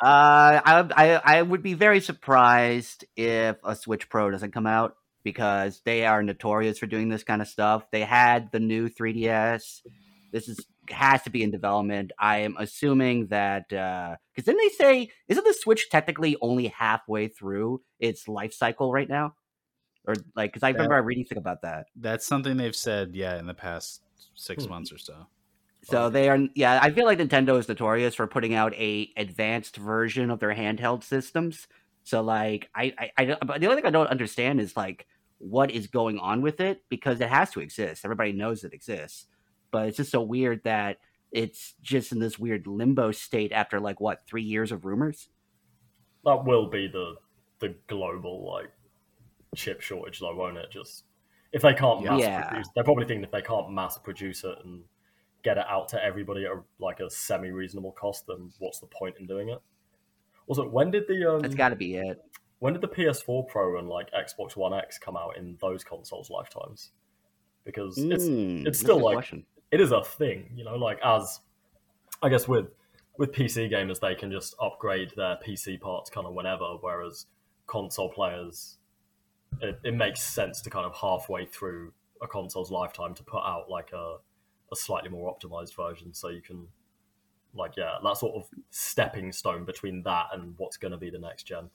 Uh, 0.01 0.59
I, 0.65 0.89
I 0.97 1.37
I 1.37 1.41
would 1.43 1.61
be 1.61 1.75
very 1.75 2.01
surprised 2.01 3.05
if 3.15 3.57
a 3.63 3.75
Switch 3.75 4.09
Pro 4.09 4.31
doesn't 4.31 4.51
come 4.51 4.65
out 4.65 4.95
because 5.23 5.81
they 5.85 6.05
are 6.07 6.23
notorious 6.23 6.79
for 6.79 6.87
doing 6.87 7.09
this 7.09 7.23
kind 7.23 7.39
of 7.39 7.47
stuff. 7.47 7.85
They 7.91 8.01
had 8.01 8.51
the 8.51 8.59
new 8.59 8.89
3DS. 8.89 9.81
This 10.31 10.47
is 10.47 10.65
has 10.89 11.21
to 11.23 11.29
be 11.29 11.43
in 11.43 11.51
development. 11.51 12.11
I 12.19 12.39
am 12.39 12.55
assuming 12.57 13.27
that 13.27 13.69
because 13.69 14.45
then 14.45 14.57
they 14.57 14.69
say 14.69 15.09
isn't 15.27 15.43
the 15.45 15.53
Switch 15.53 15.89
technically 15.89 16.35
only 16.41 16.67
halfway 16.67 17.27
through 17.27 17.81
its 17.99 18.27
life 18.27 18.53
cycle 18.53 18.91
right 18.91 19.07
now, 19.09 19.35
or 20.07 20.15
like 20.35 20.51
because 20.51 20.63
I 20.63 20.69
remember 20.71 21.01
reading 21.01 21.25
something 21.25 21.37
about 21.37 21.61
that. 21.61 21.85
that's 21.95 22.25
something 22.25 22.57
they've 22.57 22.75
said 22.75 23.11
yeah 23.13 23.37
in 23.37 23.45
the 23.45 23.53
past 23.53 24.01
six 24.35 24.63
Hmm. 24.65 24.71
months 24.71 24.91
or 24.91 24.97
so 24.97 25.27
So 25.83 26.09
they 26.09 26.29
are, 26.29 26.37
yeah. 26.55 26.79
I 26.81 26.91
feel 26.91 27.05
like 27.05 27.17
Nintendo 27.19 27.57
is 27.57 27.67
notorious 27.67 28.13
for 28.15 28.27
putting 28.27 28.53
out 28.53 28.73
a 28.75 29.11
advanced 29.17 29.77
version 29.77 30.29
of 30.29 30.39
their 30.39 30.53
handheld 30.53 31.03
systems. 31.03 31.67
So 32.03 32.21
like, 32.21 32.69
I, 32.75 32.93
I, 32.99 33.11
I 33.17 33.25
don't- 33.25 33.45
but 33.47 33.59
the 33.61 33.67
only 33.67 33.77
thing 33.77 33.87
I 33.87 33.91
don't 33.91 34.07
understand 34.07 34.59
is 34.61 34.77
like 34.77 35.07
what 35.39 35.71
is 35.71 35.87
going 35.87 36.19
on 36.19 36.41
with 36.43 36.59
it 36.59 36.83
because 36.89 37.19
it 37.19 37.29
has 37.29 37.49
to 37.51 37.61
exist. 37.61 38.05
Everybody 38.05 38.31
knows 38.31 38.63
it 38.63 38.73
exists, 38.73 39.25
but 39.71 39.87
it's 39.87 39.97
just 39.97 40.11
so 40.11 40.21
weird 40.21 40.63
that 40.63 40.97
it's 41.31 41.75
just 41.81 42.11
in 42.11 42.19
this 42.19 42.37
weird 42.37 42.67
limbo 42.67 43.11
state 43.11 43.51
after 43.51 43.79
like 43.79 43.99
what 43.99 44.25
three 44.27 44.43
years 44.43 44.71
of 44.71 44.85
rumors. 44.85 45.29
That 46.25 46.45
will 46.45 46.67
be 46.69 46.87
the 46.87 47.15
the 47.59 47.75
global 47.87 48.51
like 48.51 48.71
chip 49.55 49.81
shortage, 49.81 50.19
though, 50.19 50.35
won't 50.35 50.57
it? 50.57 50.71
Just 50.71 51.05
if 51.51 51.61
they 51.61 51.73
can't 51.73 52.03
mass 52.05 52.19
Yeah. 52.19 52.49
produce, 52.49 52.67
they're 52.75 52.83
probably 52.83 53.05
thinking 53.05 53.23
if 53.23 53.31
they 53.31 53.41
can't 53.41 53.71
mass 53.71 53.97
produce 53.97 54.43
it 54.43 54.57
and 54.63 54.83
get 55.43 55.57
it 55.57 55.65
out 55.67 55.89
to 55.89 56.03
everybody 56.03 56.45
at 56.45 56.51
a, 56.51 56.61
like 56.79 56.99
a 56.99 57.09
semi 57.09 57.49
reasonable 57.49 57.91
cost, 57.93 58.27
then 58.27 58.51
what's 58.59 58.79
the 58.79 58.87
point 58.87 59.17
in 59.19 59.25
doing 59.25 59.49
it? 59.49 59.59
Also, 60.47 60.67
when 60.67 60.91
did 60.91 61.07
the 61.07 61.29
um, 61.31 61.41
That's 61.41 61.55
got 61.55 61.69
to 61.69 61.75
be 61.75 61.95
it. 61.95 62.21
when 62.59 62.73
did 62.73 62.81
the 62.81 62.87
PS4 62.87 63.47
Pro 63.47 63.79
and 63.79 63.89
like 63.89 64.11
Xbox 64.11 64.55
One 64.55 64.73
X 64.73 64.97
come 64.99 65.17
out 65.17 65.37
in 65.37 65.57
those 65.61 65.83
consoles' 65.83 66.29
lifetimes? 66.29 66.91
Because 67.63 67.97
it's 68.09 68.25
Mm, 68.25 68.65
it's 68.65 68.79
that's 68.79 68.79
still 68.79 68.99
a 68.99 69.03
like 69.03 69.15
question. 69.15 69.45
It 69.71 69.81
is 69.81 69.91
a 69.91 70.03
thing, 70.03 70.49
you 70.55 70.63
know, 70.63 70.75
like 70.75 70.99
as 71.03 71.39
I 72.21 72.29
guess 72.29 72.47
with 72.47 72.67
with 73.17 73.31
PC 73.31 73.71
gamers 73.71 73.99
they 73.99 74.15
can 74.15 74.31
just 74.31 74.55
upgrade 74.61 75.11
their 75.15 75.37
PC 75.45 75.79
parts 75.79 76.09
kind 76.09 76.27
of 76.27 76.33
whenever, 76.33 76.65
whereas 76.81 77.27
console 77.67 78.09
players 78.09 78.77
it, 79.61 79.79
it 79.83 79.93
makes 79.93 80.21
sense 80.21 80.61
to 80.61 80.69
kind 80.69 80.85
of 80.85 80.95
halfway 80.95 81.45
through 81.45 81.93
a 82.21 82.27
console's 82.27 82.71
lifetime 82.71 83.13
to 83.15 83.23
put 83.23 83.41
out 83.43 83.69
like 83.69 83.91
a 83.93 84.17
a 84.71 84.75
slightly 84.75 85.09
more 85.09 85.35
optimized 85.35 85.75
version 85.75 86.13
so 86.13 86.29
you 86.29 86.41
can 86.41 86.67
like 87.53 87.73
yeah, 87.77 87.95
that 88.03 88.17
sort 88.17 88.35
of 88.35 88.47
stepping 88.69 89.31
stone 89.31 89.65
between 89.65 90.03
that 90.03 90.27
and 90.33 90.53
what's 90.57 90.77
gonna 90.77 90.97
be 90.97 91.09
the 91.09 91.19
next 91.19 91.43
gen. 91.43 91.69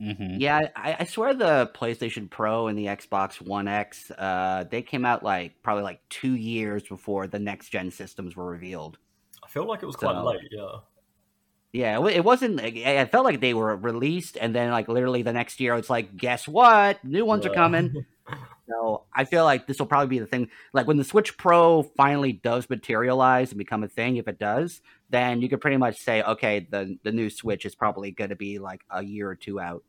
mm-hmm. 0.00 0.40
Yeah, 0.40 0.68
I, 0.76 0.96
I 1.00 1.04
swear 1.04 1.34
the 1.34 1.70
PlayStation 1.74 2.28
Pro 2.28 2.68
and 2.68 2.78
the 2.78 2.86
Xbox 2.86 3.40
One 3.40 3.68
X, 3.68 4.10
uh, 4.10 4.64
they 4.70 4.82
came 4.82 5.04
out 5.04 5.22
like 5.22 5.62
probably 5.62 5.84
like 5.84 6.00
two 6.08 6.34
years 6.34 6.82
before 6.82 7.26
the 7.26 7.38
next 7.38 7.68
gen 7.68 7.90
systems 7.90 8.36
were 8.36 8.46
revealed. 8.46 8.98
I 9.44 9.48
feel 9.48 9.66
like 9.66 9.82
it 9.82 9.86
was 9.86 9.96
quite 9.96 10.16
late, 10.22 10.40
yeah. 10.50 10.78
Yeah, 11.72 12.06
it 12.06 12.22
wasn't. 12.22 12.60
It 12.60 12.76
it 12.76 13.10
felt 13.10 13.24
like 13.24 13.40
they 13.40 13.54
were 13.54 13.74
released, 13.74 14.36
and 14.38 14.54
then 14.54 14.70
like 14.70 14.88
literally 14.88 15.22
the 15.22 15.32
next 15.32 15.58
year, 15.58 15.74
it's 15.76 15.88
like, 15.88 16.14
guess 16.14 16.46
what? 16.46 17.02
New 17.02 17.24
ones 17.24 17.46
are 17.46 17.54
coming. 17.54 18.04
So 18.72 19.06
I 19.14 19.24
feel 19.24 19.44
like 19.44 19.66
this 19.66 19.78
will 19.78 19.86
probably 19.86 20.08
be 20.08 20.18
the 20.18 20.26
thing. 20.26 20.50
Like 20.72 20.86
when 20.86 20.96
the 20.96 21.04
Switch 21.04 21.36
Pro 21.36 21.82
finally 21.82 22.32
does 22.32 22.70
materialize 22.70 23.50
and 23.50 23.58
become 23.58 23.82
a 23.84 23.88
thing, 23.88 24.16
if 24.16 24.28
it 24.28 24.38
does, 24.38 24.80
then 25.10 25.42
you 25.42 25.48
could 25.48 25.60
pretty 25.60 25.76
much 25.76 25.98
say, 26.00 26.22
okay, 26.22 26.66
the 26.70 26.98
the 27.02 27.12
new 27.12 27.28
Switch 27.30 27.66
is 27.66 27.74
probably 27.74 28.12
going 28.12 28.30
to 28.30 28.36
be 28.36 28.58
like 28.58 28.82
a 28.90 29.04
year 29.04 29.28
or 29.28 29.36
two 29.36 29.60
out. 29.60 29.84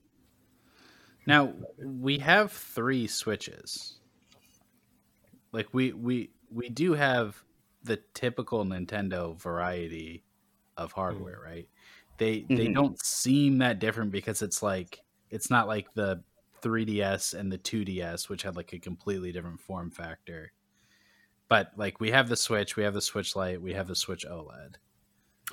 Now 1.25 1.53
we 1.77 2.19
have 2.19 2.51
three 2.53 3.07
switches. 3.07 3.99
Like 5.51 5.73
we 5.73 5.93
we 5.93 6.31
we 6.49 6.69
do 6.69 6.93
have 6.93 7.43
the 7.83 7.97
typical 8.13 8.63
Nintendo 8.65 9.37
variety 9.39 10.25
of 10.77 10.91
hardware, 10.93 11.39
right? 11.39 11.69
They 12.17 12.49
they 12.55 12.67
Mhm. 12.67 12.73
don't 12.73 12.99
seem 13.03 13.59
that 13.59 13.79
different 13.79 14.11
because 14.11 14.41
it's 14.41 14.63
like 14.63 15.03
it's 15.29 15.49
not 15.49 15.67
like 15.67 15.93
the 15.93 16.23
3DS 16.63 17.34
and 17.34 17.51
the 17.51 17.58
2DS 17.58 18.29
which 18.29 18.43
had 18.43 18.55
like 18.55 18.74
a 18.74 18.79
completely 18.79 19.32
different 19.32 19.60
form 19.60 19.91
factor. 19.91 20.51
But 21.50 21.72
like 21.75 22.00
we 22.00 22.12
have 22.12 22.29
the 22.29 22.36
Switch, 22.36 22.75
we 22.75 22.84
have 22.84 22.93
the 22.93 23.01
Switch 23.01 23.36
Lite, 23.36 23.62
we 23.62 23.74
have 23.74 23.88
the 23.88 23.96
Switch 23.96 24.25
OLED. 24.25 24.75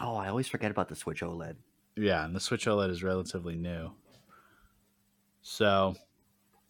Oh, 0.00 0.17
I 0.17 0.29
always 0.29 0.49
forget 0.49 0.71
about 0.71 0.88
the 0.88 0.97
Switch 0.97 1.21
OLED. 1.21 1.57
Yeah, 1.97 2.25
and 2.25 2.35
the 2.35 2.40
Switch 2.40 2.67
OLED 2.67 2.90
is 2.90 3.02
relatively 3.02 3.57
new. 3.57 3.90
So, 5.43 5.97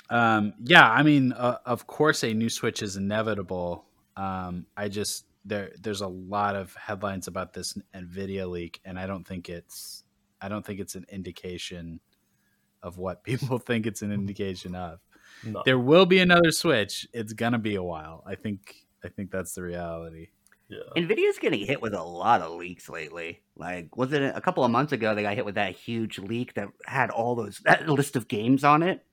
um, 0.08 0.54
yeah, 0.64 0.90
I 0.90 1.02
mean, 1.02 1.32
uh, 1.32 1.58
of 1.66 1.86
course, 1.86 2.24
a 2.24 2.32
new 2.32 2.48
Switch 2.48 2.82
is 2.82 2.96
inevitable. 2.96 3.84
Um, 4.16 4.66
I 4.76 4.88
just 4.88 5.26
there 5.44 5.70
there's 5.80 6.00
a 6.00 6.08
lot 6.08 6.56
of 6.56 6.74
headlines 6.74 7.28
about 7.28 7.52
this 7.52 7.76
Nvidia 7.94 8.48
leak, 8.48 8.80
and 8.84 8.98
I 8.98 9.06
don't 9.06 9.26
think 9.26 9.48
it's 9.48 10.04
I 10.40 10.48
don't 10.48 10.64
think 10.64 10.80
it's 10.80 10.94
an 10.94 11.06
indication 11.10 12.00
of 12.82 12.98
what 12.98 13.24
people 13.24 13.58
think 13.58 13.86
it's 13.86 14.02
an 14.02 14.12
indication 14.12 14.74
of. 14.74 15.00
No. 15.44 15.62
There 15.64 15.78
will 15.78 16.06
be 16.06 16.18
another 16.18 16.50
Switch. 16.50 17.06
It's 17.12 17.32
gonna 17.32 17.58
be 17.58 17.76
a 17.76 17.82
while. 17.82 18.22
I 18.26 18.34
think 18.34 18.74
I 19.04 19.08
think 19.08 19.30
that's 19.30 19.54
the 19.54 19.62
reality. 19.62 20.28
Yeah. 20.68 20.78
Nvidia's 20.96 21.38
getting 21.40 21.66
hit 21.66 21.82
with 21.82 21.94
a 21.94 22.02
lot 22.02 22.42
of 22.42 22.52
leaks 22.52 22.88
lately. 22.88 23.40
Like, 23.56 23.96
was 23.96 24.12
it 24.12 24.22
a 24.22 24.40
couple 24.40 24.62
of 24.64 24.70
months 24.70 24.92
ago 24.92 25.14
they 25.14 25.22
got 25.22 25.34
hit 25.34 25.44
with 25.44 25.56
that 25.56 25.74
huge 25.74 26.18
leak 26.18 26.54
that 26.54 26.68
had 26.86 27.10
all 27.10 27.34
those 27.34 27.58
that 27.64 27.88
list 27.88 28.14
of 28.16 28.28
games 28.28 28.62
on 28.62 28.82
it? 28.82 29.04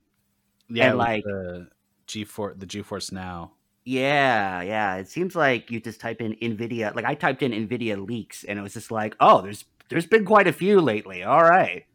Yeah, 0.70 0.90
And, 0.90 0.98
like- 0.98 1.24
the 1.24 1.70
GeForce, 2.08 2.60
the 2.60 2.66
GeForce 2.68 3.12
Now. 3.12 3.54
Yeah, 3.86 4.62
yeah. 4.64 4.96
It 4.98 5.08
seems 5.08 5.34
like 5.34 5.72
you 5.72 5.80
just 5.80 6.02
type 6.02 6.20
in 6.22 6.36
Nvidia. 6.36 6.94
Like 6.94 7.06
I 7.06 7.16
typed 7.16 7.42
in 7.42 7.54
Nvidia 7.54 8.06
leaks, 8.06 8.44
and 8.44 8.60
it 8.60 8.62
was 8.62 8.74
just 8.74 8.92
like, 8.92 9.16
oh, 9.22 9.42
there's 9.42 9.64
there's 9.90 10.06
been 10.06 10.26
quite 10.26 10.46
a 10.46 10.52
few 10.54 10.82
lately. 10.82 11.24
All 11.24 11.42
right. 11.42 11.86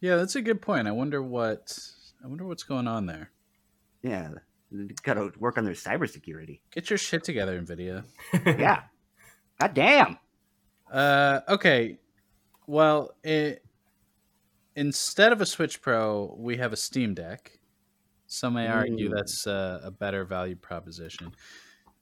Yeah, 0.00 0.16
that's 0.16 0.36
a 0.36 0.42
good 0.42 0.62
point. 0.62 0.88
I 0.88 0.92
wonder 0.92 1.22
what 1.22 1.78
I 2.24 2.26
wonder 2.26 2.46
what's 2.46 2.62
going 2.62 2.88
on 2.88 3.06
there. 3.06 3.30
Yeah, 4.02 4.30
got 5.02 5.14
to 5.14 5.32
work 5.38 5.58
on 5.58 5.64
their 5.64 5.74
cybersecurity. 5.74 6.60
Get 6.70 6.90
your 6.90 6.98
shit 6.98 7.24
together, 7.24 7.60
Nvidia. 7.60 8.04
Yeah. 8.58 8.82
God 9.60 9.74
damn. 9.74 10.18
Uh, 10.90 11.40
okay. 11.48 11.98
Well, 12.66 13.14
it, 13.22 13.62
instead 14.74 15.32
of 15.32 15.40
a 15.40 15.46
Switch 15.46 15.82
Pro, 15.82 16.34
we 16.38 16.56
have 16.56 16.72
a 16.72 16.76
Steam 16.76 17.14
Deck. 17.14 17.58
Some 18.26 18.54
may 18.54 18.68
argue 18.68 19.08
Ooh. 19.08 19.14
that's 19.14 19.46
uh, 19.46 19.80
a 19.82 19.90
better 19.90 20.24
value 20.24 20.56
proposition. 20.56 21.32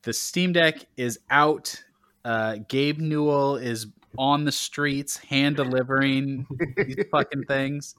The 0.02 0.12
Steam 0.12 0.52
Deck 0.52 0.84
is 0.96 1.18
out. 1.30 1.82
Uh, 2.24 2.58
Gabe 2.68 2.98
Newell 2.98 3.56
is 3.56 3.86
on 4.16 4.44
the 4.44 4.52
streets 4.52 5.18
hand 5.18 5.56
delivering 5.56 6.46
these 6.76 7.04
fucking 7.10 7.44
things. 7.44 7.94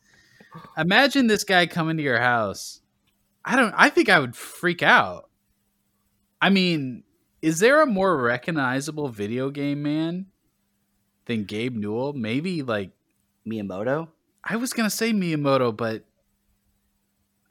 Imagine 0.78 1.28
this 1.28 1.44
guy 1.44 1.68
coming 1.68 1.98
to 1.98 2.04
your 2.04 2.20
house. 2.20 2.82
I 3.46 3.56
don't. 3.56 3.74
I 3.78 3.89
think 3.89 4.10
I 4.10 4.20
would 4.20 4.36
freak 4.36 4.82
out. 4.82 5.30
I 6.42 6.50
mean, 6.50 7.04
is 7.42 7.60
there 7.60 7.82
a 7.82 7.86
more 7.86 8.18
recognizable 8.18 9.10
video 9.10 9.50
game 9.50 9.84
man 9.84 10.28
than 11.25 11.46
Gabe 11.46 11.75
Newell? 11.75 12.13
Maybe 12.13 12.63
like 12.63 12.92
Miyamoto. 13.48 14.10
I 14.44 14.56
was 14.56 14.74
gonna 14.74 14.89
say 14.89 15.12
Miyamoto, 15.12 15.75
but 15.75 16.06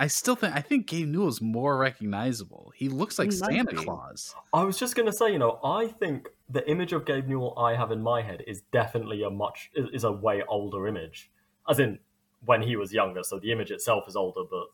I 0.01 0.07
still 0.07 0.37
think 0.37 0.55
I 0.55 0.61
think 0.61 0.87
Gabe 0.87 1.09
Newell's 1.09 1.41
more 1.41 1.77
recognizable. 1.77 2.73
He 2.77 2.89
looks 2.89 3.19
like 3.19 3.33
He 3.33 3.39
might 3.41 3.51
Santa. 3.53 3.75
Claus. 3.77 4.35
I 4.53 4.63
was 4.63 4.79
just 4.79 4.95
gonna 4.95 5.13
say, 5.13 5.33
you 5.33 5.39
know, 5.39 5.59
I 5.65 5.89
think 5.89 6.29
the 6.49 6.69
image 6.71 6.93
of 6.93 7.05
Gabe 7.05 7.27
Newell 7.27 7.59
I 7.59 7.75
have 7.75 7.91
in 7.91 8.01
my 8.01 8.23
head 8.23 8.43
is 8.47 8.63
definitely 8.73 9.23
a 9.25 9.31
much 9.31 9.71
is 9.75 9.89
is 9.93 10.05
a 10.05 10.13
way 10.13 10.43
older 10.49 10.87
image, 10.87 11.31
as 11.69 11.79
in 11.81 11.99
when 12.45 12.63
he 12.63 12.77
was 12.77 12.93
younger. 12.93 13.23
So 13.25 13.41
the 13.41 13.51
image 13.51 13.71
itself 13.73 14.05
is 14.07 14.15
older, 14.15 14.43
but 14.49 14.67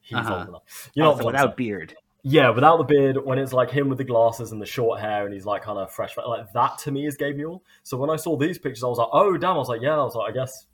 he's 0.00 0.16
Uh-huh. 0.18 0.38
old 0.38 0.48
enough. 0.48 0.90
You 0.94 1.02
know, 1.02 1.10
Also, 1.10 1.24
without 1.26 1.56
beard. 1.56 1.94
Yeah, 2.26 2.48
without 2.48 2.78
the 2.78 2.84
beard, 2.84 3.18
when 3.22 3.38
it's 3.38 3.52
like 3.52 3.70
him 3.70 3.90
with 3.90 3.98
the 3.98 4.04
glasses 4.04 4.50
and 4.50 4.62
the 4.62 4.64
short 4.64 4.98
hair, 4.98 5.26
and 5.26 5.34
he's 5.34 5.44
like 5.44 5.60
kind 5.60 5.78
of 5.78 5.92
fresh, 5.92 6.16
like 6.16 6.50
that 6.54 6.78
to 6.78 6.90
me 6.90 7.06
is 7.06 7.18
Gabe 7.18 7.36
Newell. 7.36 7.62
So 7.82 7.98
when 7.98 8.08
I 8.08 8.16
saw 8.16 8.38
these 8.38 8.58
pictures, 8.58 8.82
I 8.82 8.86
was 8.86 8.96
like, 8.96 9.10
oh 9.12 9.36
damn! 9.36 9.50
I 9.50 9.58
was 9.58 9.68
like, 9.68 9.82
yeah, 9.82 9.92
I 9.92 10.02
was 10.02 10.14
like, 10.14 10.30
I 10.30 10.34
guess, 10.34 10.66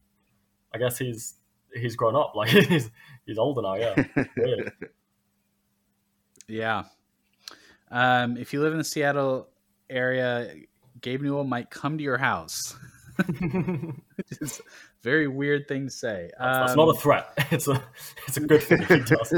I 0.72 0.78
guess 0.78 0.96
he's 0.98 1.34
he's 1.74 1.96
grown 1.96 2.14
up, 2.14 2.32
like 2.36 2.50
he's 2.50 2.88
he's 3.30 3.38
older 3.38 3.62
now. 3.62 3.74
Yeah, 3.76 4.04
weird. 4.36 4.72
Yeah. 6.48 6.84
Um, 7.90 8.36
if 8.36 8.52
you 8.52 8.60
live 8.60 8.72
in 8.72 8.78
the 8.78 8.84
Seattle 8.84 9.48
area, 9.88 10.52
Gabe 11.00 11.22
Newell 11.22 11.44
might 11.44 11.70
come 11.70 11.96
to 11.98 12.04
your 12.04 12.18
house. 12.18 12.76
Which 13.26 14.32
is 14.40 14.60
a 14.60 14.62
very 15.02 15.28
weird 15.28 15.66
thing 15.68 15.86
to 15.86 15.90
say. 15.90 16.30
That's 16.38 16.72
Um, 16.72 16.76
not 16.76 16.96
a 16.96 16.98
threat. 17.00 17.32
It's 17.50 17.66
a 17.68 17.82
it's 18.28 18.36
a 18.36 18.40
good 18.40 18.62
thing 18.62 18.82
if 18.82 18.88
he 18.88 19.00
does. 19.00 19.32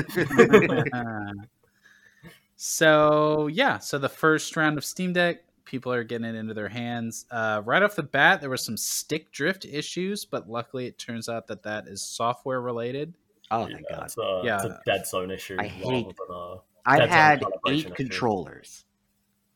so 2.56 3.46
yeah, 3.48 3.78
so 3.78 3.98
the 3.98 4.08
first 4.08 4.54
round 4.56 4.78
of 4.78 4.84
Steam 4.84 5.12
Deck, 5.12 5.42
people 5.64 5.92
are 5.92 6.04
getting 6.04 6.26
it 6.26 6.34
into 6.34 6.54
their 6.54 6.68
hands. 6.68 7.24
Uh, 7.30 7.62
right 7.64 7.82
off 7.82 7.96
the 7.96 8.02
bat, 8.02 8.40
there 8.40 8.50
was 8.50 8.64
some 8.64 8.76
stick 8.76 9.32
drift 9.32 9.64
issues, 9.64 10.24
but 10.24 10.48
luckily 10.48 10.86
it 10.86 10.98
turns 10.98 11.28
out 11.28 11.46
that 11.48 11.62
that 11.64 11.88
is 11.88 12.02
software 12.02 12.60
related. 12.60 13.14
Oh 13.52 13.66
Yeah, 13.68 13.76
my 13.76 13.82
god. 13.96 14.04
It's 14.04 14.16
a, 14.18 14.42
it's 14.44 14.64
a 14.64 14.80
dead 14.86 15.06
zone 15.06 15.30
issue. 15.30 15.54
I 15.58 15.64
rather 15.64 15.68
hate- 15.68 16.06
than 16.06 16.36
a- 16.36 16.56
I've 16.84 17.08
had 17.10 17.44
eight 17.68 17.84
issue. 17.86 17.94
controllers. 17.94 18.84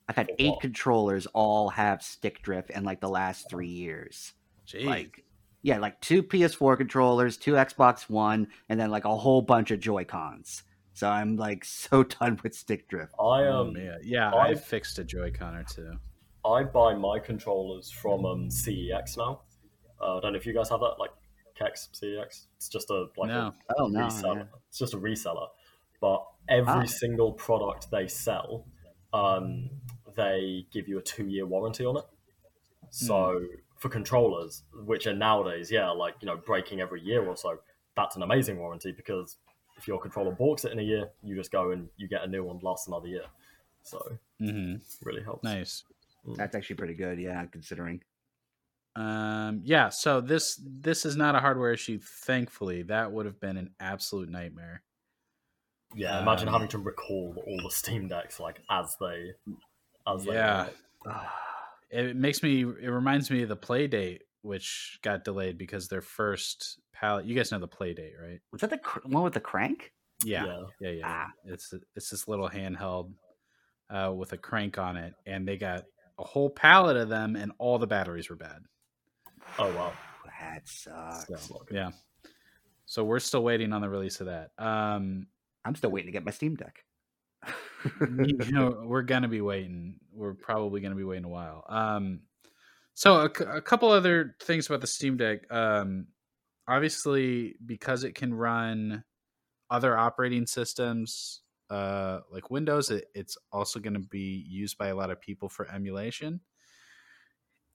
I've 0.09 0.15
had 0.17 0.27
For 0.29 0.35
eight 0.39 0.55
controllers 0.61 1.27
all 1.35 1.71
have 1.71 2.03
stick 2.03 2.41
drift 2.43 2.71
in 2.71 2.85
like 2.85 3.01
the 3.01 3.09
last 3.09 3.51
three 3.51 3.67
years. 3.69 4.35
Jeez. 4.69 4.85
Like, 4.85 5.25
yeah, 5.63 5.79
like 5.79 6.01
two 6.01 6.23
PS4 6.23 6.77
controllers, 6.77 7.37
two 7.37 7.53
Xbox 7.55 8.09
One, 8.09 8.47
and 8.69 8.79
then 8.79 8.91
like 8.93 9.05
a 9.05 9.17
whole 9.17 9.43
bunch 9.43 9.73
of 9.73 9.81
Joy 9.81 10.05
Cons. 10.05 10.63
So 10.93 11.09
I'm 11.09 11.37
like 11.37 11.65
so 11.65 12.05
done 12.05 12.39
with 12.45 12.55
stick 12.55 12.89
drift. 12.89 13.13
I 13.21 13.43
am. 13.43 13.53
um 13.55 13.73
man. 13.73 13.99
yeah, 14.05 14.31
I- 14.33 14.51
I 14.51 14.55
fixed 14.55 14.99
a 15.01 15.05
Joy-Con 15.05 15.57
or 15.57 15.65
two. 15.65 15.93
I 16.45 16.63
buy 16.63 16.95
my 16.95 17.19
controllers 17.19 17.91
from 17.91 18.25
um 18.25 18.49
CEX 18.49 19.17
now. 19.17 19.41
Uh, 20.01 20.19
I 20.19 20.21
don't 20.21 20.33
know 20.35 20.39
if 20.39 20.47
you 20.47 20.53
guys 20.55 20.69
have 20.69 20.79
that, 20.81 20.95
like 21.01 21.11
Kex 21.59 21.89
CEX. 21.93 22.47
It's 22.57 22.69
just 22.69 22.91
a 22.91 23.07
like 23.17 23.29
No. 23.29 23.55
Oh 23.79 23.87
a 23.87 23.91
no, 23.91 24.01
reseller. 24.01 24.37
yeah. 24.37 24.45
It's 24.69 24.79
just 24.79 24.95
a 24.95 24.99
reseller, 24.99 25.49
but 26.01 26.27
every 26.49 26.85
Ah. 26.85 26.85
single 26.87 27.33
product 27.33 27.91
they 27.91 28.07
sell, 28.09 28.67
um, 29.13 29.71
they 30.15 30.67
give 30.73 30.89
you 30.89 30.99
a 30.99 31.03
two-year 31.03 31.47
warranty 31.47 31.85
on 31.85 31.97
it. 31.97 32.05
So 32.91 33.41
for 33.77 33.89
controllers, 33.89 34.63
which 34.85 35.07
are 35.07 35.15
nowadays, 35.15 35.71
yeah, 35.71 35.91
like 35.91 36.15
you 36.21 36.27
know, 36.27 36.37
breaking 36.37 36.81
every 36.81 37.03
year 37.03 37.27
or 37.27 37.37
so, 37.37 37.59
that's 37.97 38.17
an 38.17 38.23
amazing 38.23 38.59
warranty 38.59 38.93
because 38.93 39.37
if 39.77 39.87
your 39.87 40.01
controller 40.01 40.33
balks 40.33 40.65
it 40.65 40.73
in 40.73 40.79
a 40.79 40.83
year, 40.83 41.11
you 41.23 41.35
just 41.35 41.51
go 41.51 41.71
and 41.71 41.89
you 41.97 42.09
get 42.09 42.23
a 42.23 42.27
new 42.27 42.45
one 42.45 42.59
lasts 42.63 42.87
another 42.87 43.09
year. 43.09 43.25
So 43.83 44.19
hmm 44.39 44.77
really 45.03 45.23
helps. 45.23 45.45
Nice. 45.45 45.85
That's 46.37 46.57
actually 46.57 46.77
pretty 46.77 46.95
good. 46.95 47.21
Yeah, 47.21 47.45
considering. 47.47 48.03
Um, 48.97 49.61
yeah, 49.65 49.91
so 49.91 50.21
this 50.21 50.61
this 50.65 51.05
is 51.05 51.17
not 51.17 51.35
a 51.35 51.41
hardware 51.41 51.73
issue. 51.73 51.99
Thankfully, 52.03 52.83
that 52.85 53.13
would 53.13 53.27
have 53.27 53.39
been 53.41 53.57
an 53.57 53.71
absolute 53.79 54.29
nightmare. 54.31 54.83
Yeah, 55.95 56.21
imagine 56.21 56.49
Um, 56.49 56.55
having 56.55 56.69
to 56.69 56.79
recall 56.79 57.35
all 57.47 57.61
the 57.63 57.71
Steam 57.71 58.09
decks 58.09 58.41
like 58.41 58.61
as 58.71 58.97
they 59.01 59.33
as 60.07 60.25
they 60.25 60.35
Yeah. 60.35 60.69
are. 61.07 61.33
It 61.89 62.17
makes 62.17 62.43
me. 62.43 62.63
It 62.63 62.89
reminds 62.91 63.31
me 63.31 63.43
of 63.43 63.49
the 63.49 63.57
Playdate, 63.57 64.19
which 64.43 64.99
got 65.03 65.23
delayed 65.23 65.57
because 65.57 65.87
their 65.87 66.01
first 66.03 66.81
palette. 66.93 67.27
You 67.27 67.37
guys 67.37 67.53
know 67.53 67.61
the 67.61 67.69
Playdate, 67.69 68.21
right? 68.21 68.41
Was 68.51 68.61
that 68.63 68.71
the 68.71 68.79
cr- 68.79 69.07
one 69.07 69.23
with 69.23 69.35
the 69.35 69.41
crank? 69.41 69.93
Yeah, 70.25 70.47
Yeah. 70.47 70.63
yeah, 70.81 70.91
yeah. 70.91 71.03
Ah. 71.07 71.33
It's 71.45 71.73
it's 71.95 72.11
this 72.11 72.27
little 72.27 72.49
handheld 72.51 73.13
uh, 73.89 74.13
with 74.17 74.33
a 74.33 74.37
crank 74.37 74.79
on 74.79 74.97
it, 74.97 75.15
and 75.27 75.47
they 75.47 75.57
got 75.57 75.85
a 76.19 76.25
whole 76.25 76.51
pallet 76.51 76.97
of 76.97 77.09
them, 77.09 77.37
and 77.37 77.53
all 77.59 77.79
the 77.79 77.87
batteries 77.87 78.29
were 78.29 78.37
bad. 78.37 78.65
Oh 79.59 79.75
wow. 79.75 79.93
That 80.41 80.69
sucks. 80.69 81.47
So, 81.47 81.65
yeah. 81.71 81.91
So 82.85 83.05
we're 83.05 83.21
still 83.21 83.43
waiting 83.43 83.73
on 83.73 83.81
the 83.81 83.89
release 83.89 84.21
of 84.21 84.27
that. 84.27 84.51
Um, 84.59 85.27
I'm 85.65 85.75
still 85.75 85.91
waiting 85.91 86.09
to 86.09 86.13
get 86.13 86.25
my 86.25 86.31
Steam 86.31 86.55
Deck. 86.55 86.85
you 88.01 88.39
know, 88.51 88.83
we're 88.85 89.03
gonna 89.03 89.29
be 89.29 89.41
waiting. 89.41 89.97
We're 90.13 90.35
probably 90.35 90.81
gonna 90.81 90.95
be 90.95 91.05
waiting 91.05 91.25
a 91.25 91.29
while. 91.29 91.65
Um, 91.69 92.21
so 92.95 93.17
a, 93.17 93.25
a 93.25 93.61
couple 93.61 93.91
other 93.91 94.37
things 94.41 94.67
about 94.67 94.81
the 94.81 94.87
Steam 94.87 95.17
Deck. 95.17 95.51
Um, 95.53 96.07
obviously, 96.69 97.57
because 97.65 98.05
it 98.05 98.15
can 98.15 98.33
run 98.33 99.05
other 99.71 99.97
operating 99.99 100.47
systems 100.47 101.43
uh, 101.71 102.21
like 102.31 102.51
Windows, 102.51 102.91
it, 102.91 103.07
it's 103.15 103.37
also 103.53 103.81
going 103.81 103.95
to 103.95 104.01
be 104.01 104.45
used 104.49 104.79
by 104.79 104.89
a 104.89 104.95
lot 104.95 105.11
of 105.11 105.21
people 105.21 105.49
for 105.49 105.71
emulation. 105.71 106.41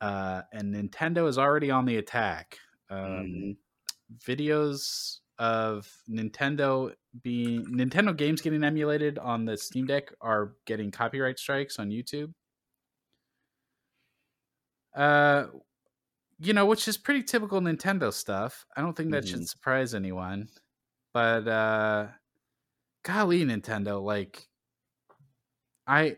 Uh, 0.02 0.44
and 0.54 0.74
Nintendo 0.76 1.28
is 1.30 1.38
already 1.40 1.72
on 1.72 1.86
the 1.86 1.98
attack. 1.98 2.60
Um, 2.90 3.26
Mhm. 3.32 3.58
videos 4.18 5.20
of 5.40 5.92
Nintendo 6.10 6.96
being 7.24 7.66
Nintendo 7.68 8.16
games 8.16 8.42
getting 8.42 8.64
emulated 8.64 9.20
on 9.20 9.46
the 9.46 9.58
Steam 9.58 9.88
Deck 9.88 10.14
are 10.22 10.56
getting 10.66 10.92
copyright 10.92 11.40
strikes 11.40 11.80
on 11.80 11.90
YouTube. 11.90 12.34
Uh 14.94 15.48
you 16.40 16.54
know, 16.54 16.66
which 16.68 16.88
is 16.88 16.98
pretty 16.98 17.24
typical 17.24 17.62
Nintendo 17.62 18.14
stuff. 18.14 18.66
I 18.78 18.82
don't 18.82 18.96
think 18.96 19.12
that 19.12 19.28
Mhm. 19.28 19.28
should 19.28 19.48
surprise 19.48 19.96
anyone. 19.96 20.50
But 21.14 21.48
uh 21.48 22.10
golly 23.04 23.44
Nintendo, 23.46 24.04
like 24.04 24.50
I 25.88 26.18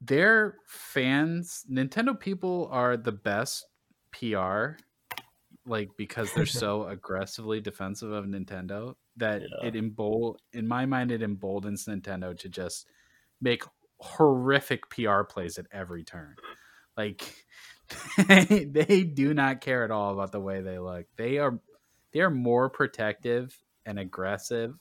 their 0.00 0.56
fans, 0.66 1.64
Nintendo 1.70 2.18
people 2.18 2.68
are 2.72 2.96
the 2.96 3.12
best 3.12 3.66
PR 4.12 4.78
like 5.66 5.90
because 5.96 6.32
they're 6.34 6.46
so 6.46 6.86
aggressively 6.88 7.60
defensive 7.60 8.12
of 8.12 8.24
Nintendo 8.26 8.94
that 9.16 9.42
Yeah. 9.42 9.68
it 9.68 9.74
embol 9.74 10.36
in 10.52 10.66
my 10.68 10.86
mind 10.86 11.10
it 11.10 11.22
emboldens 11.22 11.86
Nintendo 11.86 12.36
to 12.38 12.48
just 12.48 12.86
make 13.40 13.64
horrific 14.00 14.88
PR 14.90 15.22
plays 15.22 15.58
at 15.58 15.66
every 15.72 16.04
turn. 16.04 16.36
Like 16.96 17.22
they 18.28 19.04
do 19.04 19.34
not 19.34 19.60
care 19.60 19.84
at 19.84 19.90
all 19.90 20.12
about 20.12 20.32
the 20.32 20.40
way 20.40 20.60
they 20.60 20.78
look. 20.78 21.06
They 21.16 21.38
are 21.38 21.58
they 22.12 22.20
are 22.20 22.30
more 22.30 22.70
protective 22.70 23.58
and 23.84 23.98
aggressive 23.98 24.74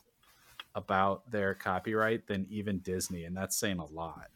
about 0.75 1.29
their 1.31 1.53
copyright 1.55 2.27
than 2.27 2.45
even 2.49 2.79
Disney, 2.79 3.23
and 3.25 3.35
that's 3.35 3.57
saying 3.57 3.79
a 3.79 3.85
lot. 3.85 4.27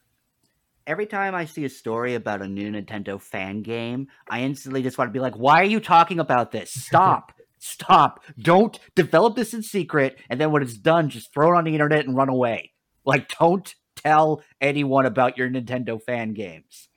Every 0.89 1.06
time 1.06 1.36
I 1.36 1.45
see 1.45 1.65
a 1.65 1.69
story 1.69 2.15
about 2.15 2.41
a 2.41 2.47
new 2.47 2.71
Nintendo 2.71 3.21
fan 3.21 3.62
game, 3.62 4.08
I 4.28 4.41
instantly 4.41 4.82
just 4.82 4.97
want 4.97 5.10
to 5.10 5.13
be 5.13 5.19
like, 5.19 5.36
"Why 5.36 5.62
are 5.62 5.65
you 5.65 5.80
talking 5.80 6.19
about 6.19 6.52
this? 6.52 6.73
Stop! 6.73 7.32
Stop! 7.60 8.23
Don't 8.39 8.80
develop 8.95 9.36
this 9.36 9.54
in 9.54 9.62
secret, 9.62 10.17
and 10.32 10.41
then 10.41 10.52
when 10.52 10.63
it's 10.63 10.73
done, 10.73 11.10
just 11.10 11.32
throw 11.32 11.54
it 11.54 11.58
on 11.58 11.65
the 11.65 11.73
internet 11.73 12.08
and 12.08 12.17
run 12.17 12.28
away. 12.28 12.71
Like, 13.06 13.30
don't 13.39 13.71
tell 13.97 14.41
anyone 14.60 15.06
about 15.06 15.38
your 15.38 15.47
Nintendo 15.47 16.02
fan 16.02 16.34
games." 16.34 16.89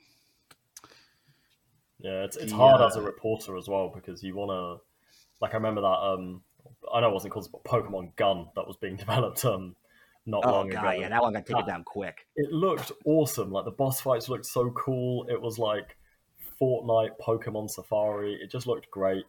Yeah, 1.98 2.24
it's 2.24 2.38
it's 2.38 2.50
hard 2.50 2.80
as 2.80 2.96
a 2.96 3.02
reporter 3.02 3.58
as 3.58 3.68
well 3.68 3.92
because 3.94 4.22
you 4.22 4.34
want 4.34 4.52
to, 4.52 4.82
like, 5.42 5.52
I 5.52 5.58
remember 5.58 5.82
that. 5.82 5.86
um 5.86 6.40
I 6.90 7.02
know 7.02 7.10
it 7.10 7.12
wasn't 7.12 7.34
called 7.34 7.52
Pokemon 7.66 8.16
Gun 8.16 8.46
that 8.56 8.66
was 8.66 8.78
being 8.78 8.96
developed 9.04 9.44
um 9.44 9.76
not 10.26 10.44
oh, 10.44 10.50
long 10.50 10.68
God, 10.68 10.84
ago. 10.84 11.00
Yeah, 11.00 11.08
that 11.08 11.22
one 11.22 11.32
got 11.32 11.46
taken 11.46 11.66
down 11.66 11.84
quick. 11.84 12.26
It 12.36 12.50
looked 12.52 12.92
awesome. 13.04 13.50
Like 13.50 13.64
the 13.64 13.70
boss 13.70 14.00
fights 14.00 14.28
looked 14.28 14.46
so 14.46 14.70
cool. 14.70 15.26
It 15.28 15.40
was 15.40 15.58
like 15.58 15.96
Fortnite, 16.60 17.10
Pokemon 17.20 17.70
Safari. 17.70 18.34
It 18.34 18.50
just 18.50 18.66
looked 18.66 18.90
great, 18.90 19.24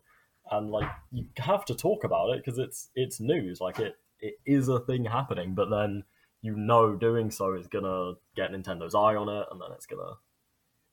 and 0.52 0.72
like 0.72 0.90
you 1.12 1.26
have 1.38 1.66
to 1.66 1.76
talk 1.76 2.04
about 2.04 2.30
it 2.32 2.44
because 2.44 2.60
it's 2.60 2.90
it's 2.96 3.20
news. 3.20 3.60
Like 3.60 3.80
it 3.80 3.96
it 4.20 4.36
is 4.46 4.70
a 4.70 4.80
thing 4.80 5.06
happening, 5.06 5.54
but 5.56 5.70
then 5.70 6.04
you 6.42 6.56
know 6.56 6.96
doing 6.96 7.32
so 7.32 7.54
is 7.54 7.68
gonna 7.68 8.14
get 8.36 8.52
Nintendo's 8.52 8.96
eye 8.96 9.16
on 9.16 9.30
it, 9.30 9.48
and 9.52 9.60
then 9.60 9.70
it's 9.74 9.86
gonna 9.86 10.14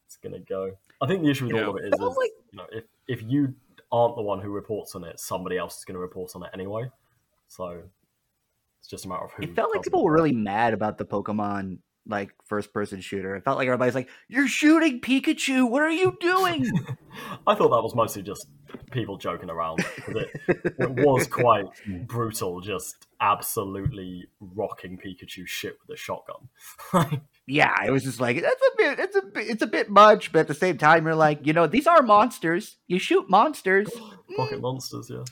it's 0.07 0.17
gonna 0.17 0.41
go. 0.41 0.73
I 1.03 1.07
think 1.07 1.23
the 1.23 1.31
issue 1.31 1.47
with 1.47 1.57
You 1.57 1.61
all 1.61 1.73
know, 1.73 1.79
of 1.79 1.85
it 1.85 1.95
is, 1.95 2.01
is 2.01 2.31
you 2.53 2.57
know 2.57 2.67
if 2.73 2.85
if 3.07 3.23
you 3.23 3.55
aren't 3.93 4.17
the 4.17 4.23
one 4.23 4.41
who 4.41 4.51
reports 4.51 4.95
on 4.95 5.05
it, 5.05 5.19
somebody 5.19 5.59
else 5.59 5.79
is 5.79 5.85
going 5.85 5.95
to 5.95 6.01
report 6.01 6.33
on 6.37 6.45
it 6.45 6.51
anyway. 6.55 6.91
So 7.49 7.83
it's 8.81 8.89
just 8.89 9.05
a 9.05 9.09
matter 9.09 9.25
of 9.25 9.33
who. 9.33 9.45
It 9.45 9.55
felt 9.55 9.75
like 9.75 9.83
people 9.85 10.03
were 10.03 10.13
really 10.13 10.33
mad 10.33 10.75
about 10.75 10.99
the 10.99 11.05
Pokemon 11.05 11.79
like 12.07 12.33
first 12.47 12.73
person 12.73 13.01
shooter. 13.01 13.37
It 13.37 13.45
felt 13.45 13.59
like 13.59 13.67
everybody's 13.67 13.95
like, 13.95 14.09
"You're 14.29 14.49
shooting 14.49 15.01
Pikachu. 15.01 15.69
What 15.69 15.83
are 15.83 15.91
you 15.91 16.17
doing?" 16.21 16.71
I 17.47 17.55
thought 17.55 17.71
that 17.71 17.83
was 17.83 17.95
mostly 17.95 18.23
just 18.23 18.47
people 18.91 19.17
joking 19.17 19.51
around. 19.51 19.85
It, 20.09 20.31
it 20.49 20.91
was 20.91 21.27
quite 21.27 21.67
brutal, 22.07 22.61
just 22.61 23.07
absolutely 23.21 24.27
rocking 24.41 24.99
Pikachu 24.99 25.47
shit 25.47 25.77
with 25.81 25.97
a 25.97 25.99
shotgun. 25.99 26.49
yeah, 27.47 27.75
it 27.87 27.91
was 27.91 28.05
just 28.05 28.21
like 28.21 28.41
that's 28.41 28.63
a 28.63 28.77
bit. 28.77 28.99
It's 28.99 29.17
a 29.17 29.23
bit. 29.23 29.49
It's 29.49 29.63
a 29.63 29.67
bit 29.67 29.91
much, 29.91 30.33
but 30.33 30.41
at 30.41 30.49
the 30.49 30.55
same 30.55 30.79
time, 30.79 31.05
you're 31.05 31.15
like, 31.15 31.47
you 31.47 31.53
know, 31.53 31.67
these 31.67 31.87
are 31.87 32.03
monsters. 32.03 32.77
You 32.89 32.99
shoot 32.99 33.29
monsters. 33.29 33.89
Pocket 34.37 34.59
mm. 34.59 34.63
monsters, 34.63 35.11
yeah. 35.11 35.25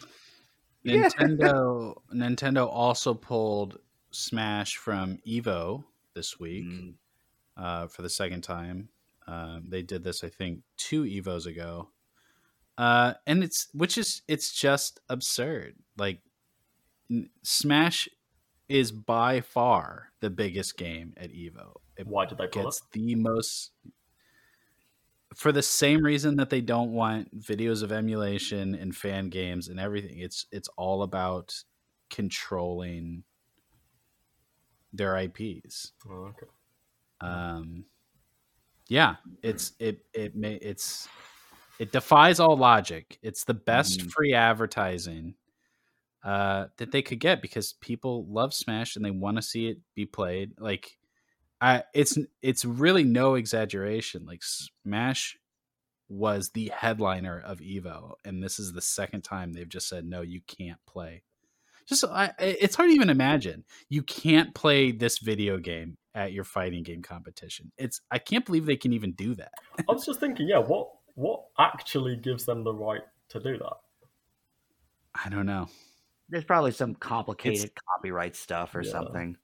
Nintendo 0.88 1.94
Nintendo 2.12 2.68
also 2.68 3.14
pulled 3.14 3.78
Smash 4.10 4.76
from 4.76 5.18
Evo 5.26 5.84
this 6.14 6.38
week 6.40 6.64
Mm. 6.64 6.94
uh, 7.56 7.86
for 7.88 8.02
the 8.02 8.08
second 8.10 8.42
time. 8.42 8.88
Um, 9.26 9.64
they 9.68 9.82
did 9.82 10.02
this, 10.04 10.24
I 10.24 10.28
think, 10.30 10.62
two 10.78 11.02
Evos 11.04 11.44
ago, 11.46 11.90
uh, 12.78 13.14
and 13.26 13.44
it's 13.44 13.68
which 13.74 13.98
is 13.98 14.22
it's 14.26 14.52
just 14.52 15.00
absurd. 15.10 15.74
Like 15.98 16.20
n- 17.10 17.28
Smash 17.42 18.08
is 18.68 18.90
by 18.92 19.40
far 19.42 20.12
the 20.20 20.30
biggest 20.30 20.76
game 20.78 21.12
at 21.18 21.30
Evo. 21.30 21.74
It 21.96 22.06
Why 22.06 22.24
did 22.26 22.38
they 22.38 22.46
pull 22.46 22.64
gets 22.64 22.78
it? 22.78 22.84
the 22.92 23.14
most 23.16 23.72
for 25.38 25.52
the 25.52 25.62
same 25.62 26.02
reason 26.04 26.34
that 26.36 26.50
they 26.50 26.60
don't 26.60 26.92
want 26.92 27.40
videos 27.40 27.84
of 27.84 27.92
emulation 27.92 28.74
and 28.74 28.94
fan 28.94 29.28
games 29.28 29.68
and 29.68 29.78
everything. 29.78 30.18
It's 30.18 30.46
it's 30.50 30.68
all 30.76 31.04
about 31.04 31.54
controlling 32.10 33.22
their 34.92 35.16
IPs. 35.16 35.92
Oh, 36.10 36.32
okay. 36.34 36.46
Um, 37.20 37.84
yeah, 38.88 39.16
it's 39.44 39.74
it 39.78 40.00
it 40.12 40.34
may 40.34 40.54
it's 40.54 41.06
it 41.78 41.92
defies 41.92 42.40
all 42.40 42.56
logic. 42.56 43.16
It's 43.22 43.44
the 43.44 43.54
best 43.54 44.00
Mhm. 44.00 44.10
free 44.10 44.34
advertising 44.34 45.36
uh, 46.24 46.66
that 46.78 46.90
they 46.90 47.02
could 47.02 47.20
get 47.20 47.42
because 47.42 47.74
people 47.74 48.26
love 48.26 48.52
Smash 48.52 48.96
and 48.96 49.04
they 49.04 49.12
want 49.12 49.36
to 49.36 49.42
see 49.42 49.68
it 49.68 49.78
be 49.94 50.04
played. 50.04 50.52
Like, 50.58 50.98
I 51.60 51.84
it's 51.94 52.16
it's 52.42 52.64
really 52.64 53.04
no 53.04 53.34
exaggeration. 53.34 54.24
Like 54.26 54.42
Smash 54.42 55.36
was 56.08 56.50
the 56.50 56.72
headliner 56.74 57.40
of 57.44 57.58
Evo, 57.58 58.14
and 58.24 58.42
this 58.42 58.58
is 58.58 58.72
the 58.72 58.80
second 58.80 59.22
time 59.22 59.52
they've 59.52 59.68
just 59.68 59.88
said 59.88 60.04
no, 60.04 60.22
you 60.22 60.40
can't 60.46 60.78
play. 60.86 61.22
Just 61.86 62.04
I, 62.04 62.32
it's 62.38 62.76
hard 62.76 62.90
to 62.90 62.94
even 62.94 63.08
imagine 63.10 63.64
you 63.88 64.02
can't 64.02 64.54
play 64.54 64.92
this 64.92 65.18
video 65.18 65.58
game 65.58 65.96
at 66.14 66.32
your 66.32 66.44
fighting 66.44 66.82
game 66.82 67.02
competition. 67.02 67.72
It's 67.78 68.00
I 68.10 68.18
can't 68.18 68.44
believe 68.44 68.66
they 68.66 68.76
can 68.76 68.92
even 68.92 69.12
do 69.12 69.34
that. 69.36 69.52
I 69.78 69.92
was 69.92 70.04
just 70.04 70.20
thinking, 70.20 70.48
yeah, 70.48 70.58
what 70.58 70.90
what 71.14 71.44
actually 71.58 72.16
gives 72.16 72.44
them 72.44 72.62
the 72.62 72.72
right 72.74 73.02
to 73.30 73.40
do 73.40 73.58
that? 73.58 73.76
I 75.24 75.28
don't 75.30 75.46
know. 75.46 75.68
There's 76.28 76.44
probably 76.44 76.72
some 76.72 76.94
complicated 76.94 77.72
copyright 77.74 78.36
stuff 78.36 78.74
or 78.74 78.82
Yeah. 78.82 78.92
something. 78.92 79.36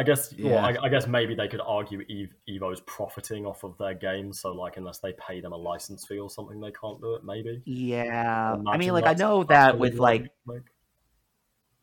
I 0.00 0.02
guess, 0.02 0.34
well, 0.38 0.52
Yeah. 0.54 0.66
I, 0.66 0.86
I 0.86 0.88
guess 0.88 1.06
maybe 1.06 1.34
they 1.34 1.46
could 1.46 1.60
argue 1.60 2.00
Ev- 2.00 2.34
Evo's 2.48 2.80
profiting 2.86 3.44
off 3.44 3.64
of 3.64 3.76
their 3.76 3.92
game, 3.92 4.32
so 4.32 4.50
like 4.50 4.78
unless 4.78 4.98
they 4.98 5.12
pay 5.12 5.42
them 5.42 5.52
a 5.52 5.56
license 5.58 6.06
fee 6.06 6.18
or 6.18 6.30
something, 6.30 6.58
they 6.58 6.72
can't 6.72 6.98
do 7.02 7.16
it. 7.16 7.22
Maybe. 7.22 7.60
Yeah, 7.66 8.56
I 8.66 8.78
mean, 8.78 8.94
like 8.94 9.04
I 9.04 9.12
know 9.12 9.44
that 9.44 9.78
with 9.78 9.92
legal 9.92 10.02
like 10.02 10.12
argument 10.12 10.32
to 10.46 10.52
make. 10.54 10.62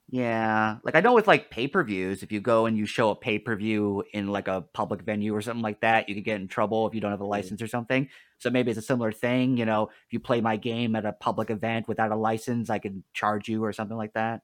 Yeah, 0.10 0.78
like 0.84 0.96
I 0.96 1.02
know 1.02 1.14
with 1.14 1.28
like 1.28 1.52
pay 1.52 1.68
per 1.68 1.84
views, 1.84 2.24
if 2.24 2.32
you 2.32 2.42
go 2.42 2.66
and 2.66 2.76
you 2.76 2.88
show 2.88 3.12
a 3.12 3.16
pay 3.16 3.38
per 3.38 3.56
view 3.56 4.04
in 4.14 4.30
like 4.30 4.48
a 4.48 4.62
public 4.62 5.04
venue 5.04 5.36
or 5.36 5.42
something 5.44 5.62
like 5.62 5.82
that, 5.82 6.10
you 6.10 6.16
could 6.16 6.24
get 6.24 6.42
in 6.42 6.48
trouble 6.48 6.88
if 6.88 6.96
you 6.96 7.02
don't 7.02 7.12
have 7.12 7.22
a 7.22 7.26
license 7.26 7.62
or 7.62 7.68
something. 7.68 8.10
So 8.40 8.50
maybe 8.50 8.72
it's 8.72 8.80
a 8.80 8.82
similar 8.82 9.12
thing. 9.12 9.58
You 9.58 9.66
know, 9.66 9.90
if 10.08 10.12
you 10.12 10.20
play 10.20 10.42
my 10.42 10.58
game 10.58 10.96
at 10.96 11.06
a 11.06 11.14
public 11.14 11.52
event 11.52 11.88
without 11.88 12.12
a 12.12 12.16
license, 12.16 12.72
I 12.72 12.80
could 12.80 13.04
charge 13.14 13.48
you 13.48 13.64
or 13.64 13.74
something 13.74 13.98
like 13.98 14.14
that. 14.14 14.42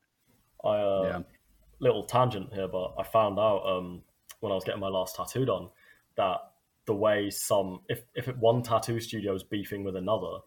I 0.63 0.69
uh, 0.69 1.03
Yeah. 1.05 1.19
Little 1.83 2.03
tangent 2.03 2.53
here, 2.53 2.67
but 2.67 2.93
I 2.97 3.03
found 3.03 3.37
out 3.37 3.63
um, 3.65 4.01
when 4.39 4.51
I 4.51 4.55
was 4.55 4.63
getting 4.63 4.79
my 4.79 4.87
last 4.87 5.15
tattoo 5.15 5.45
done 5.45 5.69
that 6.15 6.37
the 6.85 6.93
way 6.93 7.29
some 7.29 7.81
if 7.87 8.03
if 8.15 8.27
one 8.37 8.63
tattoo 8.63 8.99
studio 8.99 9.35
is 9.35 9.43
beefing 9.43 9.83
with 9.83 9.95
another, 9.95 10.39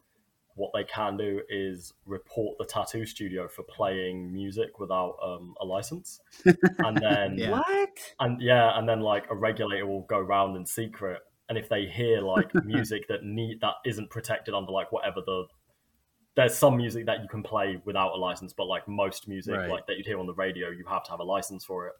what 0.54 0.70
they 0.74 0.84
can 0.84 1.16
do 1.16 1.42
is 1.48 1.92
report 2.06 2.56
the 2.58 2.64
tattoo 2.64 3.06
studio 3.06 3.46
for 3.46 3.62
playing 3.62 4.32
music 4.32 4.78
without 4.78 5.16
um, 5.22 5.54
a 5.60 5.64
license, 5.64 6.20
and 6.44 6.96
then 6.96 7.38
Yeah. 7.38 7.50
What? 7.50 8.14
and 8.20 8.40
yeah, 8.40 8.78
and 8.78 8.88
then 8.88 9.00
like 9.00 9.24
a 9.30 9.36
regulator 9.36 9.86
will 9.86 10.02
go 10.02 10.18
round 10.18 10.56
in 10.56 10.66
secret, 10.66 11.20
and 11.48 11.58
if 11.58 11.68
they 11.68 11.86
hear 11.86 12.20
like 12.20 12.52
music 12.64 13.06
that 13.08 13.22
need 13.22 13.60
that 13.60 13.74
isn't 13.84 14.10
protected 14.10 14.54
under 14.54 14.72
like 14.72 14.92
whatever 14.92 15.20
the 15.24 15.46
there's 16.36 16.54
some 16.54 16.76
music 16.76 17.06
that 17.06 17.22
you 17.22 17.28
can 17.28 17.42
play 17.42 17.80
without 17.84 18.12
a 18.12 18.16
license, 18.16 18.52
but 18.52 18.66
like 18.66 18.86
most 18.86 19.26
music 19.26 19.56
Right. 19.56 19.70
like 19.70 19.86
that 19.86 19.96
you'd 19.96 20.06
hear 20.06 20.18
on 20.20 20.26
the 20.26 20.34
radio, 20.34 20.68
you 20.70 20.84
have 20.86 21.02
to 21.04 21.10
have 21.10 21.20
a 21.20 21.24
license 21.24 21.64
for 21.64 21.86
it. 21.88 21.94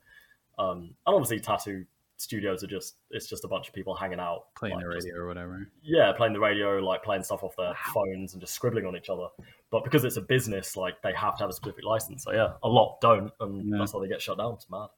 Um, 0.59 0.95
and 1.07 1.15
obviously, 1.15 1.41
tattoo 1.41 1.85
studios 2.19 2.65
are 2.65 2.67
just 2.67 2.97
it's 3.11 3.29
just 3.29 3.45
a 3.45 3.49
bunch 3.49 3.69
of 3.69 3.75
people 3.75 3.95
hanging 3.95 4.19
out 4.21 4.55
Playing 4.55 4.77
like, 4.77 4.87
the 4.87 4.95
just- 4.95 5.07
radio 5.07 5.21
or 5.23 5.27
whatever. 5.27 5.69
yeah, 5.83 6.13
playing 6.17 6.33
the 6.33 6.41
radio, 6.41 6.79
like 6.79 7.03
playing 7.03 7.23
stuff 7.23 7.43
off 7.43 7.55
their 7.57 7.75
phones 7.95 8.33
and 8.33 8.41
just 8.41 8.55
scribbling 8.55 8.87
on 8.87 8.97
each 8.97 9.09
other. 9.11 9.27
But 9.71 9.85
because 9.85 10.05
it's 10.05 10.17
a 10.17 10.23
business, 10.23 10.77
like 10.77 11.01
they 11.03 11.13
have 11.15 11.37
to 11.39 11.43
have 11.43 11.51
a 11.51 11.53
specific 11.53 11.85
license. 11.85 12.25
So 12.25 12.33
yeah, 12.33 12.53
a 12.63 12.69
lot 12.69 13.01
don't, 13.03 13.31
and 13.41 13.69
Yeah. 13.71 13.79
that's 13.79 13.93
how 13.93 14.01
they 14.01 14.09
get 14.09 14.23
shut 14.23 14.39
down. 14.39 14.55
It's 14.55 14.71
mad. 14.71 14.89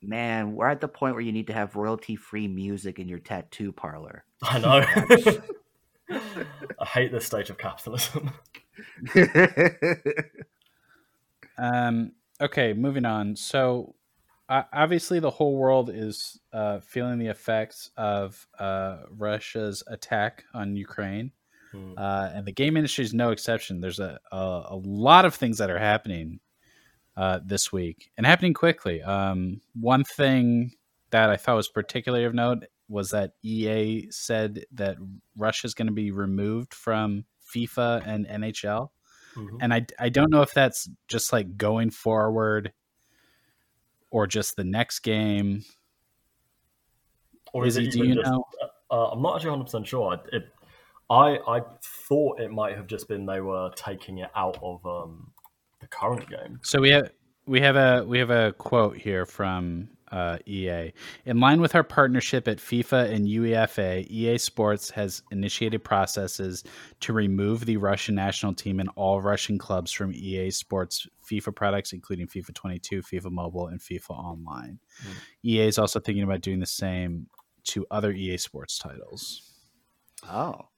Man, 0.00 0.54
we're 0.54 0.68
at 0.68 0.80
the 0.80 0.88
point 0.88 1.14
where 1.14 1.22
you 1.22 1.32
need 1.32 1.48
to 1.48 1.52
have 1.52 1.74
royalty 1.74 2.14
free 2.16 2.46
music 2.48 2.98
in 2.98 3.08
your 3.08 3.18
tattoo 3.18 3.72
parlor. 3.72 4.24
I 4.42 4.58
know. 4.60 5.38
I 6.10 6.84
hate 6.84 7.12
this 7.12 7.26
stage 7.26 7.50
of 7.50 7.58
capitalism. 7.58 8.30
Um, 11.56 12.12
okay, 12.40 12.72
moving 12.72 13.04
on. 13.04 13.36
So, 13.36 13.94
uh, 14.48 14.62
obviously, 14.72 15.20
the 15.20 15.30
whole 15.30 15.56
world 15.56 15.90
is 15.92 16.40
uh, 16.52 16.80
feeling 16.80 17.18
the 17.18 17.26
effects 17.26 17.90
of 17.96 18.46
uh, 18.58 18.98
Russia's 19.10 19.82
attack 19.88 20.44
on 20.54 20.76
Ukraine, 20.76 21.32
Hmm. 21.72 21.92
uh, 21.98 22.30
and 22.32 22.46
the 22.46 22.52
game 22.52 22.78
industry 22.78 23.04
is 23.04 23.12
no 23.12 23.30
exception. 23.30 23.80
There's 23.80 23.98
a, 23.98 24.18
a 24.32 24.36
a 24.70 24.76
lot 24.82 25.26
of 25.26 25.34
things 25.34 25.58
that 25.58 25.68
are 25.68 25.78
happening 25.78 26.40
uh, 27.14 27.40
this 27.44 27.70
week 27.70 28.10
and 28.16 28.24
happening 28.24 28.54
quickly. 28.54 29.02
Um, 29.02 29.60
one 29.78 30.04
thing 30.04 30.72
that 31.10 31.28
I 31.28 31.36
thought 31.36 31.56
was 31.56 31.68
particularly 31.68 32.24
of 32.24 32.32
note 32.34 32.64
was 32.88 33.10
that 33.10 33.32
EA 33.42 34.10
said 34.10 34.64
that 34.72 34.96
Russia's 35.36 35.74
going 35.74 35.88
to 35.88 35.92
be 35.92 36.10
removed 36.10 36.74
from 36.74 37.24
FIFA 37.54 38.06
and 38.06 38.26
NHL 38.26 38.90
Mhm. 39.38 39.58
and 39.60 39.74
I 39.74 39.86
I 39.98 40.08
don't 40.08 40.30
know 40.30 40.42
if 40.42 40.52
that's 40.52 40.88
just 41.06 41.32
like 41.32 41.56
going 41.56 41.90
forward 41.90 42.72
or 44.10 44.26
just 44.26 44.56
the 44.56 44.64
next 44.64 45.00
game. 45.00 45.64
Or 47.52 47.66
is, 47.66 47.76
Izzy, 47.76 47.88
it 47.88 47.92
do 47.92 48.06
you 48.06 48.14
just, 48.16 48.30
know? 48.30 48.44
Uh, 48.90 49.10
I'm 49.10 49.22
not 49.22 49.36
actually 49.36 49.50
100 49.50 49.64
percent 49.64 49.86
sure. 49.86 50.14
I, 50.14 50.36
it, 50.36 50.52
I 51.10 51.38
I 51.46 51.62
thought 51.82 52.40
it 52.40 52.50
might 52.50 52.76
have 52.76 52.86
just 52.86 53.08
been 53.08 53.26
they 53.26 53.40
were 53.40 53.70
taking 53.76 54.18
it 54.18 54.30
out 54.34 54.58
of 54.62 54.84
um, 54.84 55.32
the 55.80 55.86
current 55.86 56.28
game. 56.28 56.60
So 56.62 56.80
we 56.80 56.90
have 56.90 57.10
we 57.46 57.60
have 57.60 57.76
a 57.76 58.04
we 58.04 58.18
have 58.18 58.30
a 58.30 58.52
quote 58.52 58.96
here 58.96 59.24
from 59.24 59.88
uh, 60.10 60.38
EA. 60.46 60.92
In 61.24 61.40
line 61.40 61.60
with 61.60 61.74
our 61.74 61.82
partnership 61.82 62.48
at 62.48 62.58
FIFA 62.58 63.12
and 63.12 63.26
UEFA, 63.26 64.06
EA 64.10 64.38
Sports 64.38 64.90
has 64.90 65.22
initiated 65.30 65.84
processes 65.84 66.64
to 67.00 67.12
remove 67.12 67.66
the 67.66 67.76
Russian 67.76 68.14
national 68.14 68.54
team 68.54 68.80
and 68.80 68.88
all 68.96 69.20
Russian 69.20 69.58
clubs 69.58 69.92
from 69.92 70.12
EA 70.12 70.50
Sports 70.50 71.06
FIFA 71.30 71.54
products, 71.54 71.92
including 71.92 72.26
FIFA 72.26 72.54
22, 72.54 73.02
FIFA 73.02 73.30
Mobile, 73.30 73.66
and 73.68 73.80
FIFA 73.80 74.10
Online. 74.10 74.78
Hmm. 75.02 75.12
EA 75.44 75.66
is 75.66 75.78
also 75.78 76.00
thinking 76.00 76.24
about 76.24 76.40
doing 76.40 76.60
the 76.60 76.66
same 76.66 77.26
to 77.64 77.86
other 77.90 78.12
EA 78.12 78.38
Sports 78.38 78.78
titles. 78.78 79.42
Oh, 80.28 80.68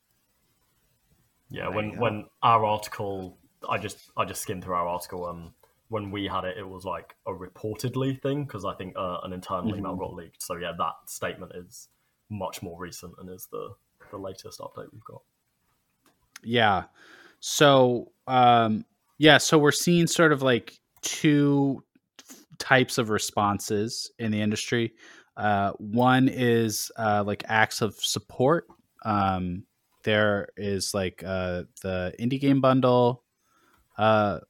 Yeah, 1.50 1.64
There 1.64 1.70
when 1.72 1.98
when 1.98 2.24
our 2.42 2.64
article, 2.64 3.38
I 3.68 3.78
just 3.78 4.10
I 4.16 4.24
just 4.24 4.42
skimmed 4.42 4.64
through 4.64 4.74
our 4.74 4.88
article. 4.88 5.26
Um, 5.26 5.54
when 5.90 6.11
we 6.11 6.26
had 6.26 6.44
it, 6.44 6.57
it 6.57 6.66
was 6.66 6.85
like 6.85 7.16
a 7.26 7.33
reportedly 7.33 8.20
thing 8.22 8.44
because 8.44 8.64
I 8.64 8.74
think 8.74 8.96
uh, 8.96 9.18
an 9.24 9.33
internal 9.33 9.76
email 9.76 9.94
Mhm. 9.96 9.98
got 9.98 10.14
leaked. 10.14 10.42
So 10.42 10.57
yeah, 10.57 10.72
that 10.79 10.94
statement 11.07 11.53
is 11.55 11.88
much 12.31 12.62
more 12.62 12.81
recent 12.81 13.12
and 13.18 13.29
is 13.29 13.46
the 13.53 13.74
the 14.11 14.16
latest 14.18 14.61
update 14.61 14.92
we've 14.92 15.05
got. 15.05 15.22
Yeah. 16.42 16.85
So, 17.40 18.12
um, 18.26 18.85
yeah, 19.18 19.38
so 19.38 19.59
we're 19.59 19.72
seeing 19.72 20.07
sort 20.07 20.33
of 20.33 20.42
like 20.42 20.79
two 21.03 21.85
types 22.59 22.98
of 22.98 23.11
responses 23.11 24.11
in 24.18 24.31
the 24.33 24.40
industry. 24.40 24.94
Uh, 25.37 25.72
one 25.72 26.29
is 26.29 26.90
uh, 26.96 27.22
like 27.26 27.44
acts 27.46 27.83
of 27.83 27.94
support. 27.96 28.66
Um, 29.05 29.64
there 30.05 30.48
is 30.57 30.94
like 30.94 31.22
uh, 31.24 31.64
the 31.83 32.14
indie 32.18 32.40
game 32.40 32.61
bundle 32.61 33.24
uh, 33.98 34.40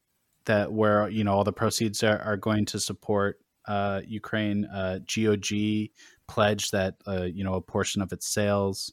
that 0.47 0.73
where 0.73 1.09
you 1.09 1.25
know 1.25 1.33
all 1.33 1.45
the 1.45 1.53
proceeds 1.53 2.03
are, 2.03 2.19
are 2.19 2.37
going 2.37 2.65
to 2.67 2.81
support 2.81 3.41
uh, 3.67 4.01
Ukraine. 4.07 4.65
Uh, 4.65 5.01
GOG 5.07 5.91
pledged 6.29 6.73
that 6.73 6.97
uh, 7.07 7.23
you 7.25 7.45
know 7.45 7.55
a 7.55 7.61
portion 7.61 8.03
of 8.03 8.13
its 8.13 8.27
sales 8.27 8.93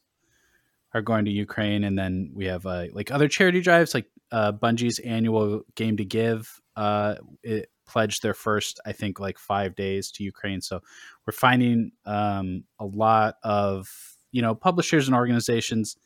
are 0.93 1.01
going 1.01 1.25
to 1.25 1.31
Ukraine, 1.31 1.83
and 1.83 1.97
then 1.97 2.31
we 2.33 2.45
have 2.45 2.65
uh, 2.65 2.85
like 2.93 3.11
other 3.11 3.27
charity 3.27 3.61
drives, 3.61 3.93
like 3.93 4.07
uh, 4.31 4.51
Bungie's 4.51 4.99
annual 4.99 5.63
Game 5.75 5.97
to 5.97 6.05
Give. 6.05 6.61
Uh, 6.75 7.15
it 7.43 7.69
pledged 7.87 8.21
their 8.21 8.33
first, 8.33 8.79
I 8.85 8.91
think, 8.91 9.19
like 9.19 9.37
five 9.37 9.75
days 9.75 10.11
to 10.11 10.23
Ukraine. 10.23 10.61
So 10.61 10.81
we're 11.25 11.33
finding 11.33 11.91
um, 12.05 12.63
a 12.79 12.85
lot 12.85 13.35
of 13.43 13.89
you 14.31 14.41
know 14.41 14.55
publishers 14.55 15.07
and 15.07 15.15
organizations 15.15 15.97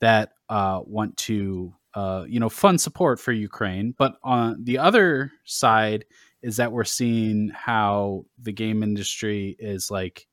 that 0.00 0.32
uh, 0.48 0.80
want 0.84 1.16
to 1.16 1.74
uh, 1.94 2.24
you 2.28 2.40
know 2.40 2.48
fund 2.48 2.80
support 2.80 3.20
for 3.20 3.32
Ukraine. 3.32 3.94
But 3.96 4.16
on 4.22 4.62
the 4.64 4.78
other 4.78 5.32
side 5.44 6.04
is 6.42 6.56
that 6.56 6.72
we're 6.72 6.84
seeing 6.84 7.50
how 7.54 8.24
the 8.40 8.52
game 8.52 8.82
industry 8.82 9.56
is 9.58 9.90
like 9.90 10.26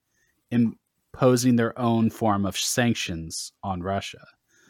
imposing 0.51 1.55
their 1.55 1.77
own 1.77 2.09
form 2.09 2.45
of 2.45 2.57
sanctions 2.57 3.51
on 3.63 3.81
Russia. 3.81 4.25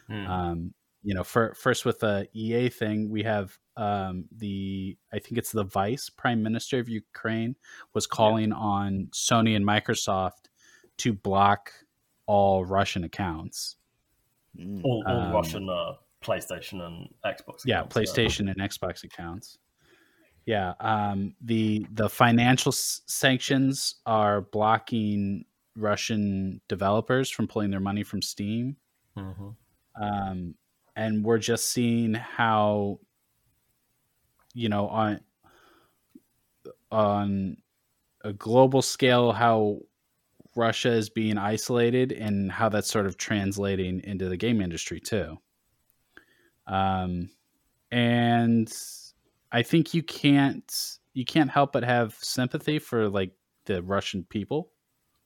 Hmm. 0.08 0.26
Um, 0.26 0.74
you 1.02 1.14
know, 1.14 1.22
for, 1.22 1.54
first 1.54 1.84
with 1.84 2.00
the 2.00 2.28
EA 2.32 2.68
thing, 2.68 3.08
we 3.08 3.22
have 3.22 3.56
um, 3.76 4.24
the 4.36 4.96
I 5.12 5.20
think 5.20 5.38
it's 5.38 5.52
the 5.52 5.64
vice 5.64 6.10
prime 6.10 6.42
minister 6.42 6.78
of 6.80 6.88
Ukraine 6.88 7.54
was 7.94 8.06
calling 8.06 8.52
on 8.52 9.08
Sony 9.12 9.54
and 9.54 9.64
Microsoft 9.64 10.48
to 10.98 11.12
block 11.12 11.72
all 12.26 12.64
Russian 12.64 13.04
accounts. 13.04 13.76
All, 14.58 15.04
all 15.06 15.16
um, 15.16 15.32
Russian 15.32 15.70
uh, 15.70 15.92
PlayStation 16.28 16.82
and 16.86 17.08
Xbox. 17.24 17.62
yeah 17.64 17.82
playstation 17.84 18.50
and 18.50 18.58
xbox 18.70 19.02
accounts 19.04 19.58
yeah 20.46 20.74
um, 20.80 21.34
the 21.40 21.86
the 21.92 22.08
financial 22.08 22.70
s- 22.72 23.00
sanctions 23.06 23.96
are 24.06 24.40
blocking 24.42 25.44
russian 25.76 26.60
developers 26.68 27.30
from 27.30 27.46
pulling 27.48 27.70
their 27.70 27.80
money 27.80 28.02
from 28.02 28.20
steam 28.22 28.76
Mhm. 29.16 29.56
um, 30.00 30.54
and 30.96 31.24
we're 31.24 31.38
just 31.38 31.70
seeing 31.70 32.14
how 32.14 32.98
you 34.54 34.68
know 34.68 34.88
on 34.88 35.20
on 36.90 37.56
a 38.24 38.32
global 38.32 38.82
scale 38.82 39.32
how 39.32 39.78
russia 40.56 40.90
is 40.90 41.08
being 41.10 41.38
isolated 41.38 42.10
and 42.12 42.50
how 42.50 42.68
that's 42.68 42.90
sort 42.90 43.06
of 43.06 43.16
translating 43.16 44.00
into 44.04 44.28
the 44.28 44.36
game 44.36 44.60
industry 44.60 44.98
too 45.00 45.36
um, 46.68 47.28
and 47.90 48.72
i 49.52 49.62
think 49.62 49.94
you 49.94 50.02
can't 50.02 50.98
you 51.14 51.24
can't 51.24 51.50
help 51.50 51.72
but 51.72 51.82
have 51.82 52.14
sympathy 52.20 52.78
for 52.78 53.08
like 53.08 53.32
the 53.64 53.82
russian 53.82 54.24
people 54.24 54.70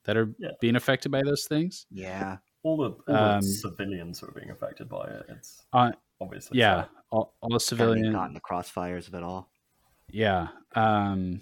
that 0.05 0.17
are 0.17 0.35
Yeah. 0.39 0.51
being 0.61 0.77
affected 0.77 1.11
by 1.13 1.23
those 1.23 1.45
things 1.45 1.87
Yeah. 1.91 2.39
All 2.65 2.77
the, 2.77 3.13
all 3.13 3.17
Um, 3.17 3.43
civilians 3.43 4.21
who 4.21 4.29
are 4.29 4.33
being 4.33 4.51
affected 4.51 4.89
by 4.89 5.05
it. 5.09 5.27
It's 5.29 5.65
uh, 5.73 5.91
obviously 6.21 6.59
yeah 6.59 6.83
sad. 6.83 6.89
all, 7.11 7.35
all 7.41 7.51
the 7.51 7.59
civilians 7.61 7.63
of 7.63 8.07
civilian 8.07 8.13
caught 8.15 8.29
in 8.29 8.35
the 8.35 8.41
crossfires 8.41 9.09
of 9.09 9.15
it 9.15 9.23
all. 9.25 9.51
yeah 10.11 10.49
um 10.77 11.41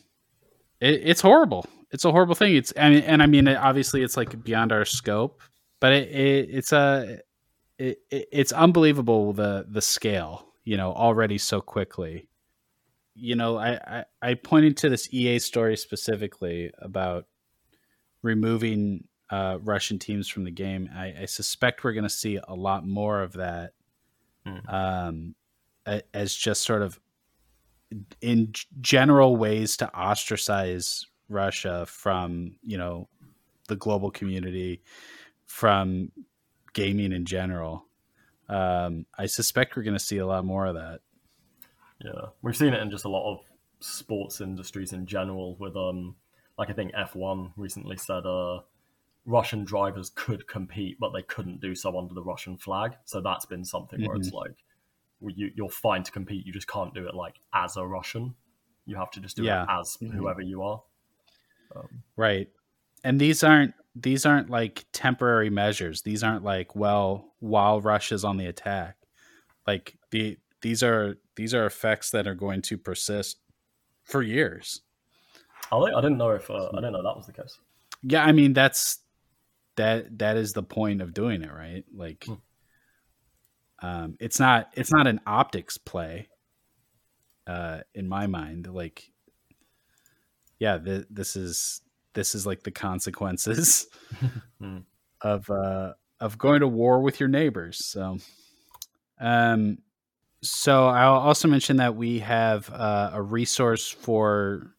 it, 0.80 1.00
it's 1.04 1.20
horrible 1.20 1.64
it's 1.90 2.04
a 2.06 2.10
horrible 2.10 2.34
thing 2.34 2.56
it's 2.56 2.72
and, 2.72 2.94
and 3.04 3.22
i 3.22 3.26
mean 3.26 3.46
it, 3.48 3.56
obviously 3.56 4.02
it's 4.02 4.16
like 4.16 4.42
beyond 4.44 4.72
our 4.72 4.84
scope 4.86 5.42
but 5.80 5.92
it, 5.92 6.08
it 6.10 6.48
it's 6.50 6.72
a 6.72 7.18
it, 7.80 7.98
it, 8.10 8.28
it's 8.30 8.52
unbelievable 8.52 9.32
the 9.32 9.66
the 9.68 9.80
scale 9.80 10.46
you 10.64 10.76
know 10.76 10.92
already 10.92 11.38
so 11.38 11.60
quickly 11.60 12.28
you 13.14 13.34
know 13.34 13.56
I, 13.56 13.70
I 13.98 14.04
i 14.22 14.34
pointed 14.34 14.76
to 14.78 14.88
this 14.88 15.12
ea 15.12 15.38
story 15.38 15.76
specifically 15.76 16.70
about 16.78 17.26
removing 18.22 19.08
uh 19.30 19.58
russian 19.62 19.98
teams 19.98 20.28
from 20.28 20.44
the 20.44 20.50
game 20.50 20.90
i, 20.94 21.14
I 21.22 21.24
suspect 21.24 21.82
we're 21.82 21.94
going 21.94 22.04
to 22.04 22.10
see 22.10 22.38
a 22.46 22.54
lot 22.54 22.86
more 22.86 23.22
of 23.22 23.32
that 23.34 23.72
Mhm. 24.46 24.72
um 24.72 25.34
as 26.14 26.34
just 26.34 26.62
sort 26.62 26.82
of 26.82 27.00
in 28.20 28.52
general 28.80 29.36
ways 29.36 29.76
to 29.78 29.92
ostracize 29.94 31.06
Russia 31.28 31.86
from 31.86 32.56
you 32.62 32.78
know 32.78 33.08
the 33.68 33.76
global 33.76 34.10
community, 34.10 34.82
from 35.46 36.10
gaming 36.72 37.12
in 37.12 37.24
general. 37.24 37.86
Um, 38.48 39.06
I 39.16 39.26
suspect 39.26 39.76
we're 39.76 39.82
going 39.82 39.96
to 39.96 40.04
see 40.04 40.18
a 40.18 40.26
lot 40.26 40.44
more 40.44 40.66
of 40.66 40.74
that. 40.74 41.00
Yeah, 42.04 42.28
we've 42.42 42.56
seen 42.56 42.72
it 42.72 42.82
in 42.82 42.90
just 42.90 43.04
a 43.04 43.08
lot 43.08 43.30
of 43.32 43.40
sports 43.80 44.40
industries 44.40 44.92
in 44.92 45.06
general. 45.06 45.56
With 45.56 45.76
um, 45.76 46.16
like 46.58 46.70
I 46.70 46.72
think 46.72 46.92
F 46.94 47.14
one 47.14 47.52
recently 47.56 47.96
said, 47.96 48.26
uh, 48.26 48.60
Russian 49.26 49.64
drivers 49.64 50.10
could 50.14 50.46
compete, 50.48 50.98
but 50.98 51.10
they 51.12 51.22
couldn't 51.22 51.60
do 51.60 51.74
so 51.74 51.96
under 51.98 52.14
the 52.14 52.22
Russian 52.22 52.56
flag. 52.56 52.92
So 53.04 53.20
that's 53.20 53.44
been 53.44 53.64
something 53.64 54.04
where 54.04 54.16
it's 54.16 54.32
like, 54.32 54.56
you, 55.20 55.50
you're 55.54 55.68
fine 55.68 56.02
to 56.02 56.10
compete, 56.10 56.46
you 56.46 56.52
just 56.52 56.66
can't 56.68 56.94
do 56.94 57.06
it 57.06 57.14
like 57.14 57.36
as 57.54 57.76
a 57.76 57.86
Russian. 57.86 58.34
You 58.86 58.96
have 58.96 59.10
to 59.12 59.20
just 59.20 59.36
do 59.36 59.44
Yeah. 59.44 59.64
it 59.64 59.68
as 59.70 59.98
Mhm. 60.00 60.12
whoever 60.14 60.40
you 60.40 60.62
are. 60.62 60.82
Um, 61.76 62.02
Right. 62.16 62.50
And 63.04 63.20
these 63.20 63.42
aren't 63.42 63.74
these 63.94 64.24
aren't 64.24 64.50
like 64.50 64.84
temporary 64.92 65.50
measures. 65.50 66.02
These 66.02 66.22
aren't 66.22 66.44
like 66.44 66.76
well 66.76 67.32
while 67.40 67.80
Russia's 67.80 68.24
on 68.24 68.36
the 68.36 68.46
attack. 68.46 68.96
Like 69.66 69.96
the 70.10 70.38
these 70.62 70.82
are 70.82 71.16
these 71.36 71.54
are 71.54 71.66
effects 71.66 72.10
that 72.10 72.26
are 72.26 72.34
going 72.34 72.62
to 72.62 72.76
persist 72.78 73.38
for 74.04 74.22
years. 74.22 74.82
I, 75.72 75.76
I 75.76 76.00
didn't 76.00 76.18
know 76.18 76.30
if 76.30 76.50
uh, 76.50 76.68
I 76.72 76.76
didn't 76.76 76.92
know 76.92 77.02
that 77.02 77.16
was 77.16 77.26
the 77.26 77.32
case. 77.32 77.58
Yeah, 78.02 78.24
I 78.24 78.32
mean 78.32 78.52
that's 78.52 79.00
that 79.76 80.18
that 80.18 80.36
is 80.36 80.52
the 80.52 80.62
point 80.62 81.00
of 81.00 81.14
doing 81.14 81.42
it, 81.42 81.52
right? 81.52 81.84
Like 81.94 82.24
Hmm. 82.24 82.34
um 83.86 84.16
it's 84.20 84.38
not 84.38 84.68
it's 84.74 84.92
not 84.92 85.06
an 85.06 85.20
optics 85.26 85.78
play 85.78 86.28
uh 87.46 87.80
in 87.94 88.08
my 88.08 88.26
mind. 88.26 88.66
Like 88.66 89.10
yeah, 90.58 90.78
th- 90.78 91.06
this 91.10 91.36
is 91.36 91.80
this 92.14 92.34
is 92.34 92.46
like 92.46 92.62
the 92.62 92.70
consequences 92.70 93.86
Hmm. 94.60 94.78
of 95.22 95.48
uh 95.50 95.92
of 96.20 96.36
going 96.36 96.60
to 96.60 96.68
war 96.68 97.00
with 97.00 97.18
your 97.20 97.28
neighbors. 97.28 97.84
So 97.84 98.18
um 99.20 99.78
so 100.42 100.86
I'll 100.88 101.14
also 101.14 101.48
mention 101.48 101.76
that 101.78 101.96
we 101.96 102.20
have 102.20 102.70
uh, 102.72 103.10
a 103.12 103.20
resource 103.22 103.88
for 103.88 104.74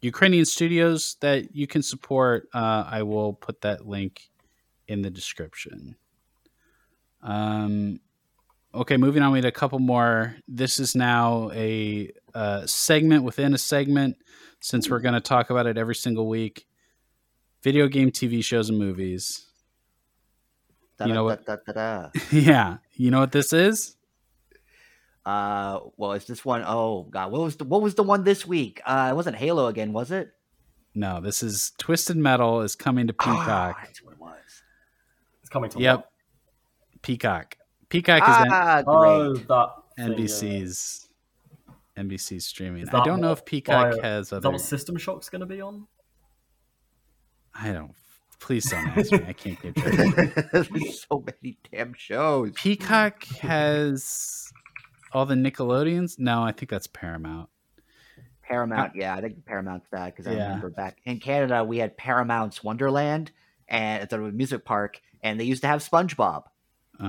Ukrainian 0.00 0.44
studios 0.44 1.16
that 1.20 1.54
you 1.54 1.66
can 1.68 1.82
support. 1.82 2.48
Uh, 2.52 2.84
I 2.86 3.04
will 3.04 3.32
put 3.32 3.60
that 3.60 3.86
link 3.86 4.28
in 4.88 5.02
the 5.02 5.10
description. 5.10 5.96
Um, 7.22 8.00
okay, 8.74 8.96
moving 8.96 9.22
on. 9.22 9.30
We 9.32 9.38
had 9.38 9.44
a 9.44 9.52
couple 9.52 9.78
more. 9.78 10.36
This 10.48 10.80
is 10.80 10.94
now 10.94 11.50
a, 11.54 12.10
uh 12.34 12.66
segment 12.66 13.22
within 13.22 13.54
a 13.54 13.58
segment, 13.58 14.16
since 14.60 14.90
we're 14.90 14.98
going 14.98 15.14
to 15.14 15.20
talk 15.20 15.50
about 15.50 15.66
it 15.68 15.78
every 15.78 15.94
single 15.94 16.26
week. 16.28 16.66
Video 17.64 17.88
game, 17.88 18.10
TV 18.10 18.44
shows, 18.44 18.68
and 18.68 18.78
movies. 18.78 19.46
You 21.04 21.12
know 21.12 21.24
what- 21.24 21.44
Da-da-da-da-da. 21.46 22.10
yeah, 22.30 22.76
you 22.92 23.10
know 23.10 23.20
what 23.20 23.32
this 23.32 23.52
is? 23.52 23.96
Uh, 25.26 25.80
well, 25.96 26.12
it's 26.12 26.26
this 26.26 26.44
one 26.44 26.62
oh 26.66 27.04
god, 27.10 27.32
what 27.32 27.40
was 27.40 27.56
the 27.56 27.64
what 27.64 27.80
was 27.80 27.94
the 27.94 28.02
one 28.02 28.24
this 28.24 28.46
week? 28.46 28.82
Uh, 28.84 29.08
it 29.10 29.16
wasn't 29.16 29.34
Halo 29.34 29.68
again, 29.68 29.94
was 29.94 30.10
it? 30.10 30.30
No, 30.94 31.20
this 31.22 31.42
is 31.42 31.72
Twisted 31.78 32.18
Metal 32.18 32.60
is 32.60 32.76
coming 32.76 33.06
to 33.06 33.14
Ah, 33.20 33.24
Peacock. 33.24 33.76
that's 33.86 34.02
what 34.04 34.12
it 34.12 34.20
was. 34.20 34.62
It's 35.40 35.48
coming 35.48 35.70
to 35.70 35.78
Yep. 35.80 35.96
what? 35.96 36.10
Peacock. 37.00 37.56
Peacock 37.88 38.18
is 38.22 38.28
Ah, 38.28 38.82
great. 38.84 38.86
Oh, 38.86 39.34
that 39.34 39.68
N- 39.96 40.14
thing, 40.14 40.14
uh, 40.14 40.18
NBC's 40.18 41.08
NBC's 41.96 42.44
streaming. 42.46 42.86
I 42.90 43.02
don't 43.04 43.22
know 43.22 43.32
if 43.32 43.46
Peacock 43.46 43.92
Bio- 43.92 44.02
has 44.02 44.26
Is 44.26 44.30
that 44.30 44.36
other. 44.36 44.50
what 44.50 44.60
System 44.60 44.96
Shock's 44.98 45.30
going 45.30 45.40
to 45.40 45.46
be 45.46 45.62
on? 45.62 45.86
I 47.54 47.72
don't. 47.72 47.92
Please 48.40 48.68
don't 48.70 48.86
ask 48.88 49.10
me. 49.12 49.20
I 49.26 49.32
can't 49.32 49.60
keep 49.60 49.74
track. 49.76 50.50
There's 50.52 51.06
so 51.08 51.24
many 51.24 51.56
damn 51.72 51.94
shows. 51.94 52.52
Peacock 52.54 53.24
has 53.40 54.52
all 55.12 55.24
the 55.24 55.34
Nickelodeons. 55.34 56.18
No, 56.18 56.42
I 56.42 56.52
think 56.52 56.70
that's 56.70 56.86
Paramount. 56.86 57.48
Paramount, 58.42 58.92
yeah, 58.96 59.14
I 59.14 59.22
think 59.22 59.46
Paramount's 59.46 59.86
that 59.92 60.06
because 60.14 60.26
I 60.26 60.32
Yeah. 60.34 60.44
remember 60.48 60.68
back 60.70 60.98
in 61.04 61.18
Canada 61.20 61.64
we 61.64 61.78
had 61.78 61.96
Paramount's 61.96 62.62
Wonderland 62.62 63.30
and 63.68 64.02
it's 64.02 64.12
a 64.12 64.18
music 64.18 64.66
park, 64.66 65.00
and 65.22 65.40
they 65.40 65.44
used 65.44 65.62
to 65.62 65.68
have 65.68 65.80
SpongeBob. 65.80 66.44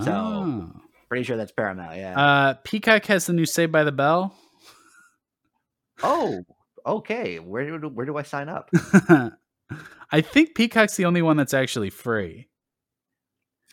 So- 0.04 0.12
Oh. 0.14 0.72
Pretty 1.10 1.24
sure 1.24 1.38
that's 1.38 1.52
Paramount, 1.52 1.98
yeah. 1.98 2.20
Uh, 2.20 2.54
Peacock 2.64 3.06
has 3.06 3.26
the 3.28 3.34
new 3.34 3.46
Saved 3.46 3.72
by 3.72 3.84
the 3.84 3.92
Bell. 3.92 4.34
oh, 6.04 6.44
okay. 6.86 7.40
Where 7.40 7.78
do 7.78 7.88
where 7.90 8.06
do 8.06 8.18
I 8.18 8.24
sign 8.24 8.50
up? 8.50 8.70
I 10.12 10.22
think 10.22 10.56
Peacock's 10.56 10.96
the 10.96 11.06
only 11.06 11.22
one 11.22 11.38
that's 11.38 11.54
actually 11.54 11.90
free. 11.90 12.48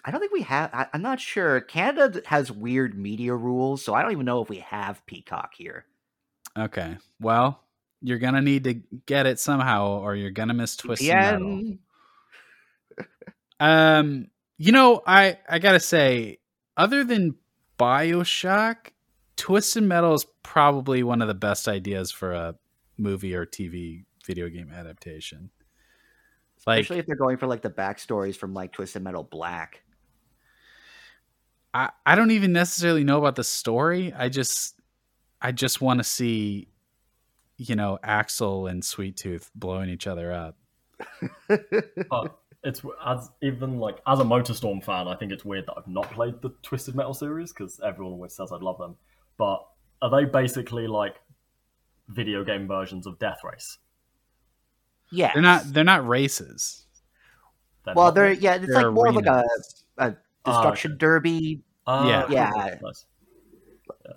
I 0.05 0.11
don't 0.11 0.20
think 0.20 0.33
we 0.33 0.42
have. 0.42 0.70
I, 0.72 0.87
I'm 0.92 1.02
not 1.02 1.20
sure. 1.20 1.61
Canada 1.61 2.22
has 2.26 2.50
weird 2.50 2.98
media 2.98 3.35
rules, 3.35 3.85
so 3.85 3.94
I 3.94 4.02
don't 4.02 4.12
even 4.12 4.24
know 4.24 4.42
if 4.42 4.48
we 4.48 4.59
have 4.59 5.05
Peacock 5.07 5.55
here. 5.55 5.85
Okay. 6.59 6.96
Well, 7.20 7.61
you're 8.00 8.18
gonna 8.18 8.42
need 8.42 8.64
to 8.64 8.74
get 9.07 9.26
it 9.26 9.38
somehow, 9.38 10.00
or 10.00 10.16
you're 10.16 10.31
gonna 10.31 10.55
miss 10.55 10.76
Twisted 10.76 11.09
Metal. 11.09 11.62
Um, 13.61 14.26
you 14.59 14.72
know, 14.72 15.02
I 15.07 15.38
I 15.48 15.61
gotta 15.61 15.78
say, 15.78 16.40
other 16.76 17.05
than 17.05 17.37
Bioshock, 17.78 18.88
Twisted 19.37 19.85
Metal 19.85 20.14
is 20.14 20.26
probably 20.42 21.05
one 21.05 21.22
of 21.22 21.28
the 21.28 21.35
best 21.35 21.68
ideas 21.68 22.11
for 22.11 22.33
a 22.33 22.57
movie 22.98 23.37
or 23.37 23.46
TV 23.46 24.05
video 24.26 24.48
game 24.48 24.72
adaptation. 24.72 25.50
Like, 26.66 26.81
Especially 26.81 27.01
if 27.01 27.07
they're 27.07 27.16
going 27.16 27.38
for 27.38 27.46
like 27.46 27.62
the 27.62 27.70
backstories 27.70 28.37
from 28.37 28.55
like 28.55 28.72
Twisted 28.72 29.03
Metal 29.03 29.25
Black. 29.25 29.83
I 31.75 31.90
I 32.07 32.14
don't 32.14 32.31
even 32.31 32.53
necessarily 32.53 33.05
know 33.05 33.18
about 33.18 33.37
the 33.37 33.44
story. 33.44 34.12
I 34.16 34.29
just 34.29 34.81
I 35.40 35.53
just 35.53 35.81
want 35.81 35.98
to 35.98 36.05
see, 36.05 36.68
you 37.57 37.75
know, 37.75 37.98
Axel 38.03 38.68
and 38.68 38.85
Sweet 38.85 39.16
Tooth 39.16 39.51
blowing 39.55 39.88
each 39.88 40.07
other 40.07 40.33
up. 40.33 40.57
But 42.09 42.38
it's 42.64 42.83
as 43.05 43.31
even 43.42 43.79
like 43.79 43.98
as 44.07 44.20
a 44.20 44.25
Motorstorm 44.25 44.85
fan, 44.85 45.09
I 45.09 45.16
think 45.16 45.33
it's 45.33 45.44
weird 45.44 45.66
that 45.66 45.75
I've 45.77 45.88
not 45.88 46.11
played 46.12 46.40
the 46.42 46.51
Twisted 46.62 46.94
Metal 46.94 47.14
series 47.14 47.53
because 47.53 47.81
everyone 47.85 48.12
always 48.12 48.35
says 48.35 48.53
I'd 48.53 48.62
love 48.62 48.79
them. 48.79 48.96
But 49.37 49.66
are 50.01 50.11
they 50.11 50.27
basically 50.27 50.87
like 50.87 51.16
video 52.09 52.44
game 52.44 52.68
versions 52.68 53.07
of 53.07 53.18
Death 53.18 53.38
Race? 53.42 53.79
Yeah, 55.12 55.33
They're 55.33 55.42
not 55.42 55.64
they're 55.72 55.85
not 55.85 56.07
races. 56.07 56.87
They're 57.85 57.94
Well, 57.94 58.12
they're 58.12 58.33
yeah, 58.33 58.55
it's 58.57 58.66
They're 58.66 58.85
like 58.85 58.92
more 58.92 59.09
of 59.09 59.16
like 59.16 59.27
a, 59.27 59.44
a 59.98 60.16
destruction 60.44 60.92
okay. 60.92 60.98
derby 60.98 61.62
Ah, 61.87 62.27
yeah. 62.29 62.51
Yeah. 62.55 62.79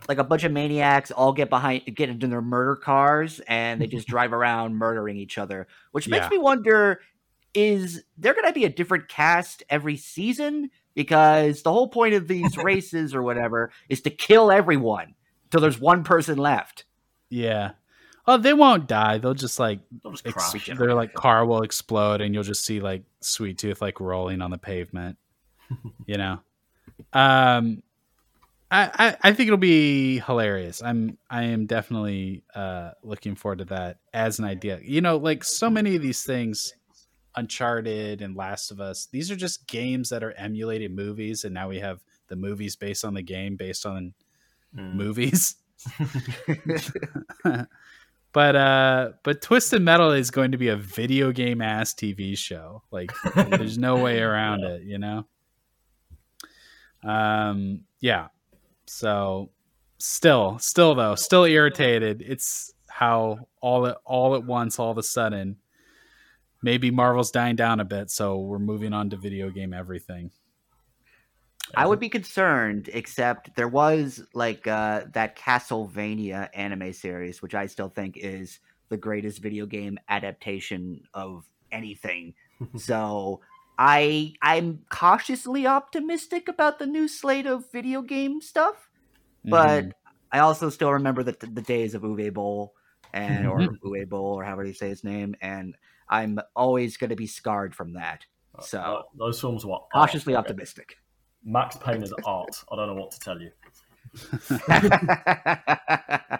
like 0.07 0.17
a 0.19 0.23
bunch 0.23 0.43
of 0.43 0.51
maniacs 0.51 1.11
all 1.11 1.33
get 1.33 1.49
behind 1.49 1.83
get 1.95 2.09
into 2.09 2.27
their 2.27 2.41
murder 2.41 2.75
cars 2.75 3.41
and 3.47 3.81
they 3.81 3.87
just 3.87 4.07
drive 4.15 4.33
around 4.33 4.75
murdering 4.75 5.17
each 5.17 5.37
other 5.37 5.67
which 5.91 6.07
makes 6.07 6.23
Yeah. 6.25 6.29
me 6.29 6.37
wonder 6.37 7.01
is 7.53 8.03
there 8.17 8.33
going 8.33 8.45
to 8.45 8.53
be 8.53 8.65
a 8.65 8.69
different 8.69 9.07
cast 9.07 9.63
every 9.69 9.97
season 9.97 10.69
because 10.93 11.61
the 11.63 11.71
whole 11.71 11.87
point 11.87 12.13
of 12.13 12.27
these 12.27 12.55
races 12.63 13.15
or 13.15 13.23
whatever 13.23 13.71
is 13.89 14.01
to 14.01 14.09
kill 14.09 14.51
everyone 14.51 15.15
till 15.49 15.61
there's 15.61 15.79
one 15.79 16.03
person 16.03 16.37
left 16.37 16.85
Yeah. 17.29 17.71
Oh, 18.27 18.37
they 18.37 18.53
won't 18.53 18.87
die. 18.87 19.19
They'll 19.19 19.33
just 19.35 19.59
like 19.59 19.79
They'll 20.03 20.11
just 20.13 20.25
ex- 20.25 20.51
crash. 20.51 20.65
their 20.77 20.93
like 20.95 21.13
car 21.13 21.45
will 21.45 21.61
explode 21.61 22.21
and 22.21 22.33
you'll 22.33 22.43
just 22.43 22.65
see 22.65 22.79
like 22.79 23.03
Sweet 23.21 23.57
Tooth 23.57 23.81
like 23.81 23.99
rolling 23.99 24.41
on 24.41 24.49
the 24.51 24.57
pavement. 24.57 25.17
you 26.07 26.17
know. 26.17 26.39
Um 27.13 27.83
I, 28.71 28.89
I, 28.93 29.17
I 29.29 29.33
think 29.33 29.47
it'll 29.47 29.57
be 29.57 30.19
hilarious. 30.19 30.81
I'm 30.81 31.17
I 31.29 31.43
am 31.43 31.67
definitely 31.67 32.43
uh 32.55 32.91
looking 33.03 33.35
forward 33.35 33.59
to 33.59 33.65
that 33.65 33.99
as 34.13 34.39
an 34.39 34.45
idea. 34.45 34.79
You 34.83 35.01
know, 35.01 35.17
like 35.17 35.43
so 35.43 35.69
many 35.69 35.95
of 35.95 36.01
these 36.01 36.23
things, 36.23 36.73
Uncharted 37.35 38.21
and 38.23 38.35
Last 38.35 38.71
of 38.71 38.79
Us, 38.81 39.07
these 39.11 39.29
are 39.29 39.35
just 39.35 39.67
games 39.67 40.09
that 40.09 40.23
are 40.23 40.31
emulated 40.31 40.91
movies, 40.95 41.43
and 41.43 41.53
now 41.53 41.69
we 41.69 41.79
have 41.79 41.99
the 42.27 42.35
movies 42.35 42.75
based 42.75 43.05
on 43.05 43.13
the 43.13 43.21
game 43.21 43.55
based 43.55 43.85
on 43.85 44.13
Mm. 44.75 44.95
movies. 44.95 45.55
but 48.35 48.53
uh 48.53 49.11
but 49.23 49.41
Twisted 49.41 49.81
Metal 49.81 50.11
is 50.11 50.29
going 50.29 50.51
to 50.51 50.57
be 50.57 50.67
a 50.67 50.75
video 50.75 51.31
game 51.31 51.61
ass 51.61 51.93
TV 51.93 52.37
show. 52.37 52.83
Like 52.91 53.13
there's 53.33 53.77
no 53.77 53.95
way 53.95 54.19
around 54.21 54.65
it, 54.65 54.83
you 54.83 54.99
know. 54.99 55.25
Um 57.01 57.85
yeah. 58.01 58.27
So 58.87 59.51
still 59.99 60.59
still 60.59 60.95
though, 60.95 61.15
still 61.15 61.45
irritated. 61.45 62.21
It's 62.27 62.73
how 62.89 63.47
all 63.61 63.87
at 63.87 63.99
all 64.03 64.35
at 64.35 64.43
once 64.43 64.79
all 64.79 64.91
of 64.91 64.97
a 64.97 65.03
sudden 65.03 65.55
maybe 66.61 66.91
Marvel's 66.91 67.31
dying 67.31 67.55
down 67.55 67.79
a 67.79 67.85
bit, 67.85 68.11
so 68.11 68.39
we're 68.39 68.59
moving 68.59 68.91
on 68.91 69.11
to 69.11 69.15
video 69.15 69.49
game 69.49 69.73
everything. 69.73 70.29
I 71.75 71.85
would 71.85 71.99
be 71.99 72.09
concerned 72.09 72.89
except 72.93 73.55
there 73.55 73.67
was 73.67 74.21
like 74.33 74.67
uh 74.67 75.05
that 75.13 75.37
castlevania 75.37 76.49
anime 76.53 76.93
series 76.93 77.41
which 77.41 77.55
i 77.55 77.65
still 77.65 77.89
think 77.89 78.17
is 78.17 78.59
the 78.89 78.97
greatest 78.97 79.41
video 79.41 79.65
game 79.65 79.97
adaptation 80.09 81.01
of 81.13 81.49
anything 81.71 82.33
so 82.75 83.41
I 83.77 84.33
I'm 84.41 84.85
cautiously 84.89 85.67
optimistic 85.67 86.47
about 86.47 86.79
the 86.79 86.85
new 86.85 87.09
slate 87.09 87.45
of 87.45 87.69
video 87.73 88.01
game 88.01 88.39
stuff, 88.39 88.89
but 89.49 89.85
Mhm. 89.85 89.91
I 90.31 90.39
also 90.39 90.69
still 90.69 90.93
remember 90.93 91.23
the 91.23 91.33
the 91.33 91.61
days 91.61 91.95
of 91.95 92.03
Uwe 92.03 92.33
Boll 92.33 92.73
and 93.13 93.45
or 93.47 93.77
Uwe 93.85 94.07
Boll 94.09 94.35
or 94.35 94.43
however 94.43 94.65
you 94.65 94.73
say 94.73 94.89
his 94.89 95.03
name, 95.03 95.35
and 95.41 95.75
I'm 96.09 96.39
always 96.55 96.97
going 96.97 97.11
to 97.11 97.15
be 97.17 97.27
scarred 97.27 97.75
from 97.75 97.93
that. 97.93 98.25
So 98.59 98.79
Uh, 98.79 99.03
those 99.17 99.41
films 99.41 99.65
were 99.65 99.79
cautiously 99.93 100.35
optimistic. 100.35 100.97
Max 101.45 101.77
Payne 101.77 102.03
is 102.03 102.13
art. 102.25 102.63
I 102.71 102.75
don't 102.75 102.87
know 102.87 102.95
what 103.01 103.11
to 103.11 103.19
tell 103.19 103.39
you. 103.39 103.51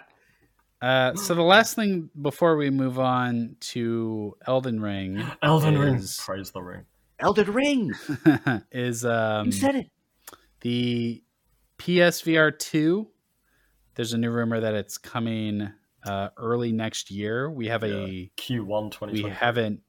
Uh, 0.82 1.14
so 1.14 1.34
the 1.34 1.42
last 1.42 1.74
thing 1.74 2.10
before 2.20 2.54
we 2.56 2.68
move 2.68 2.98
on 2.98 3.56
to 3.60 4.36
Elden 4.46 4.78
Ring 4.78 5.24
Elden 5.42 5.78
Ring. 5.78 5.94
is, 5.94 6.20
Praise 6.22 6.50
the 6.50 6.60
ring. 6.60 6.84
Elden 7.18 7.50
Ring, 7.50 7.92
is 8.70 9.02
um, 9.06 9.46
you 9.46 9.52
said 9.52 9.74
it. 9.74 9.90
the 10.60 11.22
PSVR 11.78 12.56
two. 12.58 13.08
There's 13.94 14.12
a 14.12 14.18
new 14.18 14.30
rumor 14.30 14.60
that 14.60 14.74
it's 14.74 14.98
coming 14.98 15.72
uh, 16.04 16.28
early 16.36 16.72
next 16.72 17.10
year. 17.10 17.50
We 17.50 17.68
have 17.68 17.82
a 17.82 18.30
Q1 18.36 18.90
2020. 18.92 19.22
we 19.24 19.30
haven't. 19.30 19.80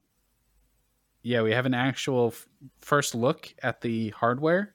Yeah, 1.22 1.42
we 1.42 1.52
have 1.52 1.66
an 1.66 1.74
actual 1.74 2.28
f- 2.28 2.48
first 2.80 3.14
look 3.14 3.54
at 3.62 3.82
the 3.82 4.10
hardware. 4.12 4.74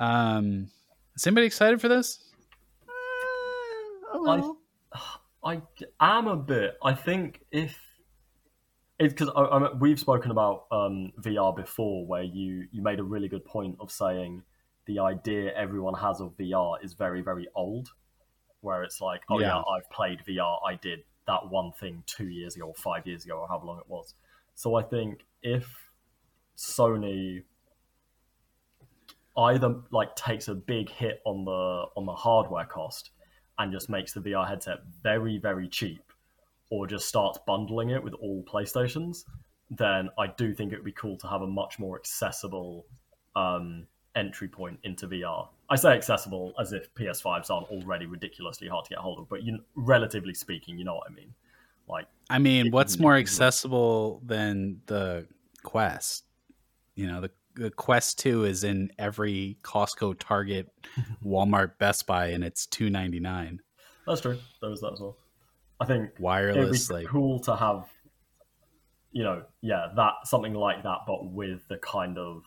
Um, 0.00 0.70
is 1.14 1.26
anybody 1.26 1.46
excited 1.46 1.80
for 1.80 1.88
this? 1.88 2.24
Uh, 2.88 4.18
a 4.18 4.18
little. 4.18 4.56
I 5.42 5.60
am 6.00 6.26
a 6.26 6.36
bit. 6.36 6.76
I 6.82 6.94
think 6.94 7.42
if 7.52 7.78
it's 8.98 9.12
because 9.12 9.28
I, 9.36 9.42
I, 9.42 9.72
we've 9.74 10.00
spoken 10.00 10.30
about 10.30 10.66
um, 10.72 11.12
VR 11.20 11.54
before, 11.54 12.06
where 12.06 12.22
you 12.22 12.66
you 12.72 12.82
made 12.82 12.98
a 12.98 13.04
really 13.04 13.28
good 13.28 13.44
point 13.44 13.76
of 13.78 13.90
saying 13.90 14.42
the 14.86 14.98
idea 14.98 15.52
everyone 15.54 15.94
has 15.94 16.20
of 16.20 16.36
VR 16.36 16.82
is 16.82 16.94
very 16.94 17.20
very 17.20 17.46
old, 17.54 17.90
where 18.60 18.82
it's 18.82 19.00
like, 19.00 19.22
oh 19.30 19.38
yeah, 19.38 19.48
Yeah. 19.48 19.62
I've 19.76 19.88
played 19.90 20.20
VR. 20.26 20.58
I 20.66 20.76
did 20.76 21.00
that 21.26 21.50
one 21.50 21.72
thing 21.78 22.02
two 22.06 22.28
years 22.28 22.56
ago 22.56 22.66
or 22.66 22.74
five 22.74 23.06
years 23.06 23.24
ago 23.24 23.38
or 23.38 23.48
however 23.48 23.66
long 23.66 23.78
it 23.78 23.88
was. 23.88 24.14
So 24.54 24.74
I 24.74 24.82
think 24.82 25.20
if 25.42 25.66
Sony 26.56 27.44
either 29.40 29.74
like 29.90 30.14
takes 30.16 30.48
a 30.48 30.54
big 30.54 30.90
hit 30.90 31.20
on 31.24 31.44
the 31.44 31.84
on 31.96 32.06
the 32.06 32.12
hardware 32.12 32.64
cost 32.64 33.10
and 33.58 33.72
just 33.72 33.88
makes 33.88 34.12
the 34.12 34.20
VR 34.20 34.48
headset 34.48 34.78
very 35.02 35.38
very 35.38 35.68
cheap 35.68 36.02
or 36.70 36.86
just 36.86 37.08
starts 37.08 37.38
bundling 37.46 37.90
it 37.90 38.02
with 38.02 38.14
all 38.14 38.44
PlayStations 38.44 39.24
then 39.70 40.10
I 40.18 40.26
do 40.26 40.52
think 40.52 40.72
it 40.72 40.76
would 40.76 40.84
be 40.84 40.92
cool 40.92 41.16
to 41.18 41.28
have 41.28 41.42
a 41.42 41.46
much 41.46 41.78
more 41.78 41.96
accessible 41.96 42.86
um, 43.36 43.86
entry 44.16 44.48
point 44.48 44.78
into 44.82 45.06
VR. 45.06 45.48
I 45.68 45.76
say 45.76 45.90
accessible 45.90 46.52
as 46.58 46.72
if 46.72 46.92
PS5s 46.94 47.50
aren't 47.50 47.68
already 47.68 48.06
ridiculously 48.06 48.68
hard 48.68 48.84
to 48.86 48.90
get 48.90 48.98
hold 48.98 49.20
of, 49.20 49.28
but 49.28 49.44
you, 49.44 49.60
relatively 49.76 50.34
speaking, 50.34 50.76
you 50.76 50.84
know 50.84 50.96
what 50.96 51.06
I 51.08 51.14
mean. 51.14 51.32
Like, 51.88 52.06
I 52.28 52.38
mean, 52.38 52.70
what's 52.70 52.98
more 52.98 53.16
accessible 53.16 54.20
than 54.24 54.80
the 54.86 55.26
Quest? 55.62 56.24
You 56.94 57.06
know, 57.06 57.20
the, 57.20 57.30
the 57.54 57.70
Quest 57.70 58.18
Two 58.18 58.44
is 58.44 58.64
in 58.64 58.90
every 58.98 59.58
Costco, 59.62 60.18
Target, 60.18 60.68
Walmart, 61.24 61.78
Best 61.78 62.06
Buy, 62.06 62.26
and 62.28 62.44
it's 62.44 62.66
two 62.66 62.90
ninety 62.90 63.20
nine. 63.20 63.60
That's 64.06 64.20
true. 64.20 64.38
There 64.60 64.70
was 64.70 64.80
that 64.80 64.92
as 64.94 65.00
well. 65.00 65.16
I 65.80 65.86
think 65.86 66.10
wireless, 66.18 66.82
it'd 66.84 66.88
be 66.88 66.94
like 67.04 67.06
cool 67.12 67.40
to 67.40 67.56
have, 67.56 67.84
you 69.12 69.22
know, 69.24 69.42
yeah, 69.62 69.88
that 69.96 70.12
something 70.24 70.54
like 70.54 70.82
that, 70.82 70.98
but 71.06 71.26
with 71.30 71.66
the 71.68 71.78
kind 71.78 72.18
of 72.18 72.42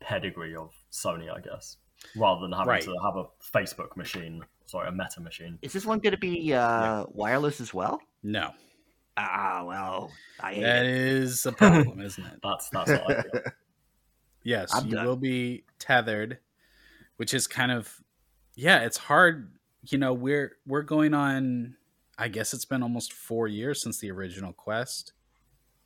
pedigree 0.00 0.54
of 0.56 0.70
Sony, 0.92 1.30
I 1.30 1.40
guess, 1.40 1.76
rather 2.16 2.40
than 2.42 2.52
having 2.52 2.68
Right. 2.68 2.82
to 2.82 2.94
have 3.04 3.16
a 3.16 3.24
Facebook 3.56 3.96
machine, 3.96 4.42
sorry, 4.66 4.88
a 4.88 4.92
Meta 4.92 5.20
machine. 5.20 5.58
Is 5.62 5.72
this 5.72 5.84
one 5.84 5.98
going 5.98 6.12
to 6.12 6.18
be 6.18 6.54
uh, 6.54 7.04
wireless 7.08 7.60
as 7.60 7.72
well? 7.74 8.00
no, 8.22 8.50
Ah, 9.18 9.64
well, 9.66 10.10
I 10.40 10.52
hate 10.54 10.62
that 10.62 10.84
it. 10.84 10.90
is 10.92 11.46
a 11.46 11.52
problem, 11.52 12.00
isn't 12.02 12.24
it? 12.26 12.38
That's 12.42 12.68
that's 12.70 12.90
what 12.90 13.10
I 13.10 13.22
feel. 13.22 13.42
Yes, 14.46 14.72
I'm 14.72 14.86
you 14.86 14.94
done. 14.94 15.04
will 15.04 15.16
be 15.16 15.64
tethered, 15.80 16.38
which 17.16 17.34
is 17.34 17.48
kind 17.48 17.72
of 17.72 18.00
yeah, 18.54 18.80
it's 18.80 18.96
hard. 18.96 19.52
You 19.88 19.98
know, 19.98 20.14
we're 20.14 20.56
we're 20.66 20.82
going 20.82 21.14
on 21.14 21.76
I 22.18 22.28
guess 22.28 22.54
it's 22.54 22.64
been 22.64 22.82
almost 22.82 23.12
4 23.12 23.48
years 23.48 23.82
since 23.82 23.98
the 23.98 24.10
original 24.10 24.52
Quest 24.52 25.12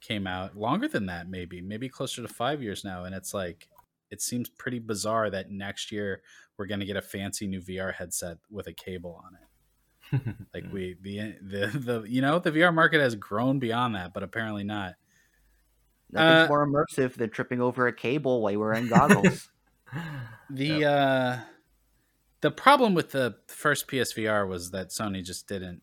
came 0.00 0.26
out. 0.26 0.56
Longer 0.56 0.88
than 0.88 1.06
that 1.06 1.28
maybe, 1.28 1.62
maybe 1.62 1.88
closer 1.88 2.22
to 2.22 2.28
5 2.28 2.62
years 2.62 2.84
now 2.84 3.04
and 3.04 3.14
it's 3.14 3.32
like 3.32 3.68
it 4.10 4.20
seems 4.20 4.48
pretty 4.50 4.78
bizarre 4.78 5.30
that 5.30 5.50
next 5.50 5.90
year 5.90 6.22
we're 6.58 6.66
going 6.66 6.80
to 6.80 6.86
get 6.86 6.96
a 6.96 7.02
fancy 7.02 7.46
new 7.46 7.60
VR 7.62 7.94
headset 7.94 8.38
with 8.50 8.66
a 8.66 8.72
cable 8.74 9.22
on 9.24 9.34
it. 9.36 9.40
Like 10.52 10.64
we 10.72 10.96
the 11.00 11.36
the 11.40 11.66
the 11.78 12.02
you 12.02 12.20
know, 12.20 12.38
the 12.40 12.50
VR 12.50 12.74
market 12.74 13.00
has 13.00 13.14
grown 13.14 13.58
beyond 13.58 13.94
that, 13.94 14.12
but 14.12 14.22
apparently 14.22 14.64
not. 14.64 14.96
Nothing's 16.12 16.46
uh, 16.46 16.48
more 16.48 16.66
immersive 16.66 17.14
than 17.14 17.30
tripping 17.30 17.60
over 17.60 17.86
a 17.86 17.92
cable 17.92 18.42
while 18.42 18.50
you're 18.52 18.60
wearing 18.60 18.88
goggles. 18.88 19.48
The 20.50 20.84
uh 20.84 21.38
the 22.40 22.50
problem 22.50 22.94
with 22.94 23.10
the 23.10 23.36
first 23.48 23.86
PSVR 23.86 24.48
was 24.48 24.70
that 24.70 24.88
Sony 24.88 25.22
just 25.24 25.46
didn't 25.46 25.82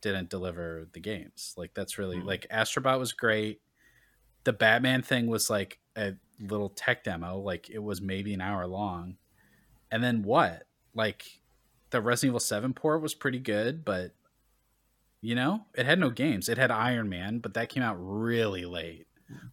didn't 0.00 0.30
deliver 0.30 0.88
the 0.92 1.00
games. 1.00 1.54
Like 1.56 1.74
that's 1.74 1.98
really 1.98 2.18
Mm. 2.18 2.24
like 2.24 2.46
Astrobot 2.50 2.98
was 2.98 3.12
great. 3.12 3.60
The 4.44 4.52
Batman 4.52 5.02
thing 5.02 5.26
was 5.26 5.50
like 5.50 5.78
a 5.96 6.14
little 6.40 6.70
tech 6.70 7.04
demo, 7.04 7.38
like 7.38 7.68
it 7.70 7.78
was 7.82 8.00
maybe 8.00 8.32
an 8.32 8.40
hour 8.40 8.66
long. 8.66 9.16
And 9.90 10.02
then 10.02 10.22
what? 10.22 10.64
Like 10.94 11.24
the 11.90 12.00
Resident 12.00 12.30
Evil 12.30 12.40
7 12.40 12.72
port 12.74 13.02
was 13.02 13.14
pretty 13.14 13.38
good, 13.40 13.84
but 13.84 14.12
you 15.20 15.34
know, 15.34 15.66
it 15.74 15.84
had 15.84 15.98
no 15.98 16.08
games. 16.08 16.48
It 16.48 16.56
had 16.56 16.70
Iron 16.70 17.08
Man, 17.10 17.40
but 17.40 17.52
that 17.54 17.68
came 17.68 17.82
out 17.82 17.96
really 17.98 18.64
late. 18.64 19.06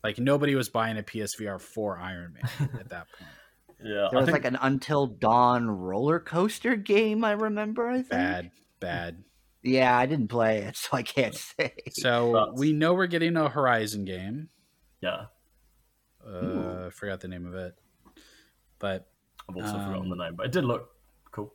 Like 0.03 0.19
nobody 0.19 0.55
was 0.55 0.69
buying 0.69 0.97
a 0.97 1.03
PSVR 1.03 1.59
for 1.61 1.97
Iron 1.99 2.33
Man 2.33 2.69
at 2.79 2.89
that 2.89 3.07
point. 3.17 3.29
Yeah, 3.79 4.07
There 4.09 4.19
was 4.21 4.25
think 4.25 4.31
like 4.43 4.45
an 4.45 4.57
Until 4.59 5.05
Dawn 5.05 5.69
roller 5.69 6.19
coaster 6.19 6.75
game. 6.75 7.23
I 7.23 7.33
remember. 7.33 7.87
I 7.87 7.97
think. 7.97 8.09
Bad, 8.09 8.51
bad. 8.79 9.23
Yeah, 9.61 9.95
I 9.95 10.07
didn't 10.07 10.29
play 10.29 10.63
it, 10.63 10.75
so 10.77 10.97
I 10.97 11.03
can't 11.03 11.35
say. 11.35 11.73
So 11.91 12.33
That's- 12.33 12.59
we 12.59 12.73
know 12.73 12.95
we're 12.95 13.05
getting 13.05 13.37
a 13.37 13.47
Horizon 13.49 14.03
game. 14.03 14.49
yeah, 14.99 15.25
Uh, 16.25 16.85
I 16.87 16.89
forgot 16.89 17.19
the 17.21 17.27
name 17.27 17.45
of 17.45 17.53
it, 17.53 17.75
but 18.79 19.07
I've 19.47 19.55
also 19.57 19.73
forgotten 19.73 20.09
the 20.09 20.13
Um, 20.15 20.17
name, 20.19 20.35
but 20.35 20.47
it 20.47 20.51
did 20.53 20.65
look 20.65 20.89
cool 21.31 21.53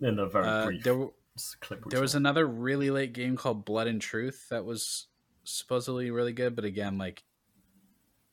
in 0.00 0.16
the 0.16 0.26
very 0.26 0.46
uh, 0.46 0.66
brief 0.66 0.84
there 0.84 0.92
w- 0.92 1.12
s- 1.36 1.56
clip. 1.60 1.84
we 1.86 1.90
there 1.90 2.00
was 2.02 2.14
another 2.14 2.46
really 2.46 2.90
late 2.90 3.14
game 3.14 3.34
called 3.36 3.64
Blood 3.64 3.86
and 3.86 4.00
Truth 4.02 4.48
that 4.50 4.64
was 4.66 5.06
supposedly 5.44 6.10
really 6.10 6.34
good, 6.34 6.54
but 6.54 6.64
again, 6.66 6.98
like 6.98 7.24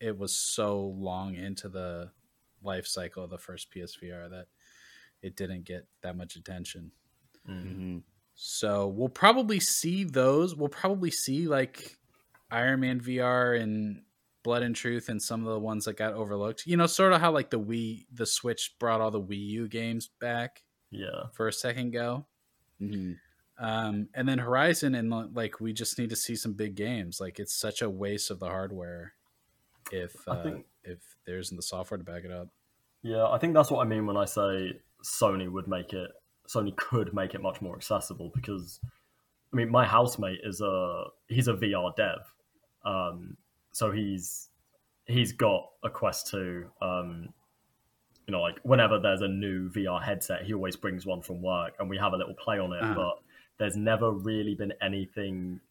it 0.03 0.17
was 0.17 0.35
so 0.35 0.79
long 0.81 1.35
into 1.35 1.69
the 1.69 2.11
life 2.61 2.87
cycle 2.87 3.23
of 3.23 3.29
the 3.29 3.37
first 3.37 3.71
PSVR 3.71 4.29
that 4.29 4.47
it 5.21 5.35
didn't 5.35 5.63
get 5.63 5.87
that 6.01 6.17
much 6.17 6.35
attention. 6.35 6.91
Mm. 7.47 7.63
Mhm. 7.65 8.03
So 8.35 8.87
we'll 8.87 9.09
probably 9.09 9.59
see 9.59 10.03
those. 10.03 10.55
We'll 10.55 10.69
probably 10.69 11.11
see 11.11 11.47
like 11.47 11.97
Iron 12.51 12.79
Man 12.81 12.99
VR 12.99 13.59
and 13.61 14.03
Blood 14.43 14.63
and 14.63 14.75
Truth 14.75 15.07
and 15.09 15.21
some 15.21 15.45
of 15.45 15.53
the 15.53 15.59
ones 15.59 15.85
that 15.85 15.97
got 15.97 16.13
overlooked. 16.13 16.65
You 16.65 16.77
know, 16.77 16.87
sort 16.87 17.13
of 17.13 17.21
how 17.21 17.31
like 17.31 17.49
the 17.49 17.59
Wii, 17.59 18.07
the 18.11 18.25
Switch 18.25 18.75
brought 18.79 19.01
all 19.01 19.11
the 19.11 19.21
Wii 19.21 19.45
U 19.47 19.67
games 19.67 20.07
back 20.19 20.63
Yeah, 20.89 21.27
for 21.33 21.47
a 21.47 21.53
second 21.53 21.91
go. 21.91 22.27
Mhm. 22.81 23.19
Um, 23.57 24.09
and 24.13 24.27
then 24.27 24.39
Horizon 24.39 24.95
and 24.95 25.09
like 25.33 25.59
we 25.61 25.73
just 25.73 25.97
need 25.99 26.09
to 26.09 26.15
see 26.15 26.35
some 26.35 26.53
big 26.53 26.75
games. 26.75 27.21
Like 27.21 27.39
it's 27.39 27.53
such 27.53 27.81
a 27.81 27.89
waste 27.89 28.31
of 28.31 28.39
the 28.39 28.47
hardware 28.47 29.13
if 29.93 30.27
I 30.27 30.31
uh, 30.31 30.43
think- 30.43 30.65
if 30.83 30.99
there 31.25 31.39
isn't 31.39 31.55
the 31.55 31.63
software 31.63 31.97
to 31.97 32.03
back 32.03 32.25
it 32.25 32.31
up. 32.31 32.49
yeah. 33.03 33.25
I 33.27 33.37
think 33.37 33.53
that's 33.53 33.71
what 33.71 33.85
I 33.85 33.87
mean 33.87 34.05
when 34.05 34.17
I 34.17 34.25
say 34.25 34.73
Sony 35.03 35.49
would 35.49 35.67
make 35.67 35.93
it. 35.93 36.11
Sony 36.47 36.75
could 36.75 37.13
make 37.13 37.33
it 37.33 37.41
much 37.41 37.61
more 37.61 37.75
accessible 37.75 38.29
because, 38.35 38.81
I 39.53 39.55
mean, 39.55 39.69
my 39.69 39.85
housemate 39.85 40.41
is 40.43 40.59
a 40.59 41.05
he's 41.29 41.47
a 41.47 41.53
VR 41.53 41.95
dev, 41.95 42.19
um, 42.83 43.37
so 43.71 43.91
he's 43.91 44.49
he's 45.05 45.31
got 45.31 45.69
a 45.83 45.89
Quest 45.89 46.27
two. 46.27 46.65
Um, 46.81 47.29
you 48.27 48.31
know, 48.33 48.41
like 48.41 48.59
whenever 48.63 48.99
there's 48.99 49.21
a 49.21 49.27
new 49.27 49.69
VR 49.69 50.03
headset, 50.03 50.43
he 50.43 50.53
always 50.53 50.75
brings 50.75 51.05
one 51.05 51.21
from 51.21 51.41
work, 51.41 51.75
and 51.79 51.89
we 51.89 51.97
have 51.97 52.11
a 52.13 52.17
little 52.17 52.35
play 52.35 52.59
on 52.59 52.73
it. 52.73 52.83
Uh-huh. 52.83 52.93
But 52.93 53.19
there's 53.57 53.77
never 53.77 54.11
really 54.11 54.55
been 54.55 54.73
anything 54.81 55.61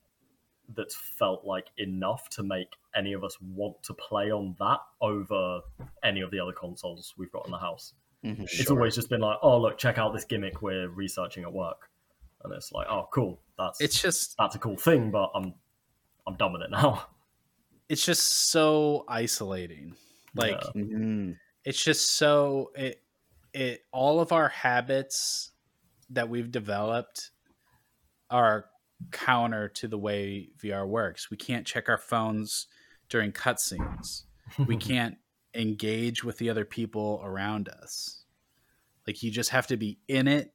that's 0.76 0.94
felt 0.94 1.44
like 1.44 1.66
enough 1.78 2.28
to 2.30 2.42
make 2.42 2.68
any 2.94 3.12
of 3.12 3.24
us 3.24 3.36
want 3.40 3.82
to 3.84 3.94
play 3.94 4.30
on 4.30 4.54
that 4.58 4.80
over 5.00 5.60
any 6.04 6.20
of 6.20 6.30
the 6.30 6.38
other 6.40 6.52
consoles 6.52 7.14
we've 7.16 7.32
got 7.32 7.44
in 7.46 7.50
the 7.52 7.58
house. 7.58 7.94
Mhm. 8.24 8.42
It's 8.44 8.70
always 8.70 8.94
just 8.94 9.08
been 9.08 9.20
like, 9.20 9.38
oh 9.42 9.58
look, 9.60 9.78
check 9.78 9.98
out 9.98 10.12
this 10.12 10.24
gimmick 10.24 10.62
we're 10.62 10.88
researching 10.88 11.42
at 11.42 11.52
work, 11.52 11.90
and 12.44 12.52
it's 12.52 12.70
like, 12.72 12.86
oh 12.88 13.08
cool, 13.12 13.40
that's 13.58 13.80
It's 13.80 14.00
just 14.00 14.36
that's 14.38 14.54
a 14.54 14.58
cool 14.58 14.76
thing, 14.76 15.10
but 15.10 15.30
I'm 15.34 15.54
I'm 16.26 16.36
done 16.36 16.52
with 16.52 16.62
it 16.62 16.70
now. 16.70 17.06
it's 17.88 18.04
just 18.04 18.50
so 18.50 19.04
isolating. 19.08 19.96
Like 20.34 20.52
Yeah. 20.52 20.82
Mhm. 20.82 21.38
it's 21.64 21.82
just 21.82 22.12
so 22.16 22.70
it 22.76 23.02
it 23.52 23.84
all 23.92 24.20
of 24.20 24.32
our 24.32 24.48
habits 24.48 25.50
that 26.10 26.28
we've 26.28 26.50
developed 26.50 27.30
are 28.30 28.66
counter 29.11 29.68
to 29.68 29.88
the 29.88 29.98
way 29.98 30.48
VR 30.62 30.86
works. 30.86 31.30
We 31.30 31.36
can't 31.36 31.66
check 31.66 31.88
our 31.88 31.98
phones 31.98 32.66
during 33.09 33.32
cutscenes. 33.32 34.22
We 34.59 34.76
can't 34.78 35.16
engage 35.55 36.24
with 36.24 36.38
the 36.38 36.50
other 36.50 36.64
people 36.64 37.20
around 37.24 37.68
us. 37.68 38.24
Like 39.07 39.22
you 39.22 39.30
just 39.30 39.50
have 39.50 39.66
to 39.68 39.76
be 39.76 39.98
in 40.09 40.28
it. 40.28 40.53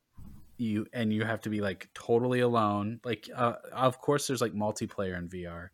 You 0.58 0.88
and 0.92 1.14
you 1.14 1.24
have 1.24 1.42
to 1.42 1.50
be 1.50 1.62
like 1.62 1.90
totally 1.94 2.40
alone. 2.40 3.00
Like 3.04 3.30
uh, 3.36 3.54
of 3.72 4.00
course 4.00 4.26
there's 4.26 4.42
like 4.42 4.54
multiplayer 4.54 5.16
in 5.18 5.30
VR, 5.30 5.70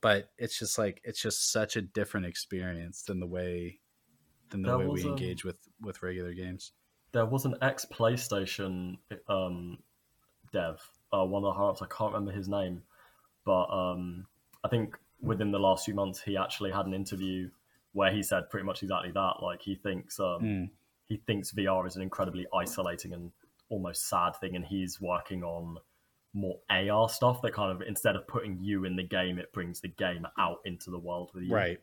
but 0.00 0.30
it's 0.38 0.56
just 0.56 0.78
like 0.78 1.00
it's 1.02 1.20
just 1.20 1.50
such 1.50 1.76
a 1.76 1.82
different 1.82 2.26
experience 2.26 3.02
than 3.02 3.18
the 3.18 3.26
way 3.26 3.80
than 4.50 4.62
the 4.62 4.68
There 4.68 4.78
way 4.78 4.86
we 4.86 5.02
um, 5.02 5.10
engage 5.10 5.44
with 5.44 5.58
with 5.80 6.02
regular 6.02 6.32
games. 6.32 6.72
there 7.12 7.26
was 7.26 7.44
an 7.44 7.56
ex 7.60 7.84
PlayStation 7.92 8.98
um, 9.28 9.78
dev, 10.52 10.80
uh, 11.12 11.24
one 11.24 11.42
of 11.44 11.54
the 11.54 11.58
higher 11.58 11.70
ups. 11.70 11.82
I 11.82 11.86
can't 11.86 12.12
remember 12.12 12.32
his 12.32 12.48
name, 12.48 12.82
but 13.44 13.64
um, 13.66 14.26
I 14.64 14.68
think 14.68 14.96
within 15.20 15.50
the 15.50 15.58
last 15.58 15.84
few 15.84 15.94
months 15.94 16.20
he 16.22 16.36
actually 16.36 16.70
had 16.70 16.86
an 16.86 16.94
interview 16.94 17.50
where 17.92 18.10
he 18.12 18.22
said 18.22 18.48
pretty 18.50 18.64
much 18.64 18.82
exactly 18.82 19.10
that. 19.12 19.34
Like 19.42 19.60
he 19.62 19.74
thinks 19.74 20.18
um, 20.20 20.42
Mm. 20.42 20.70
he 21.06 21.16
thinks 21.26 21.52
VR 21.52 21.86
is 21.86 21.96
an 21.96 22.02
incredibly 22.02 22.46
isolating 22.54 23.12
and 23.12 23.32
almost 23.68 24.08
sad 24.08 24.36
thing, 24.36 24.56
and 24.56 24.64
he's 24.64 25.00
working 25.00 25.42
on 25.44 25.78
more 26.32 26.58
AR 26.70 27.08
stuff 27.08 27.42
that 27.42 27.52
kind 27.52 27.72
of 27.72 27.82
instead 27.86 28.14
of 28.14 28.26
putting 28.28 28.56
you 28.60 28.84
in 28.84 28.94
the 28.96 29.02
game, 29.02 29.38
it 29.38 29.52
brings 29.52 29.80
the 29.80 29.88
game 29.88 30.26
out 30.38 30.58
into 30.64 30.90
the 30.90 30.98
world 30.98 31.30
with 31.34 31.42
you 31.44 31.52
Right. 31.54 31.80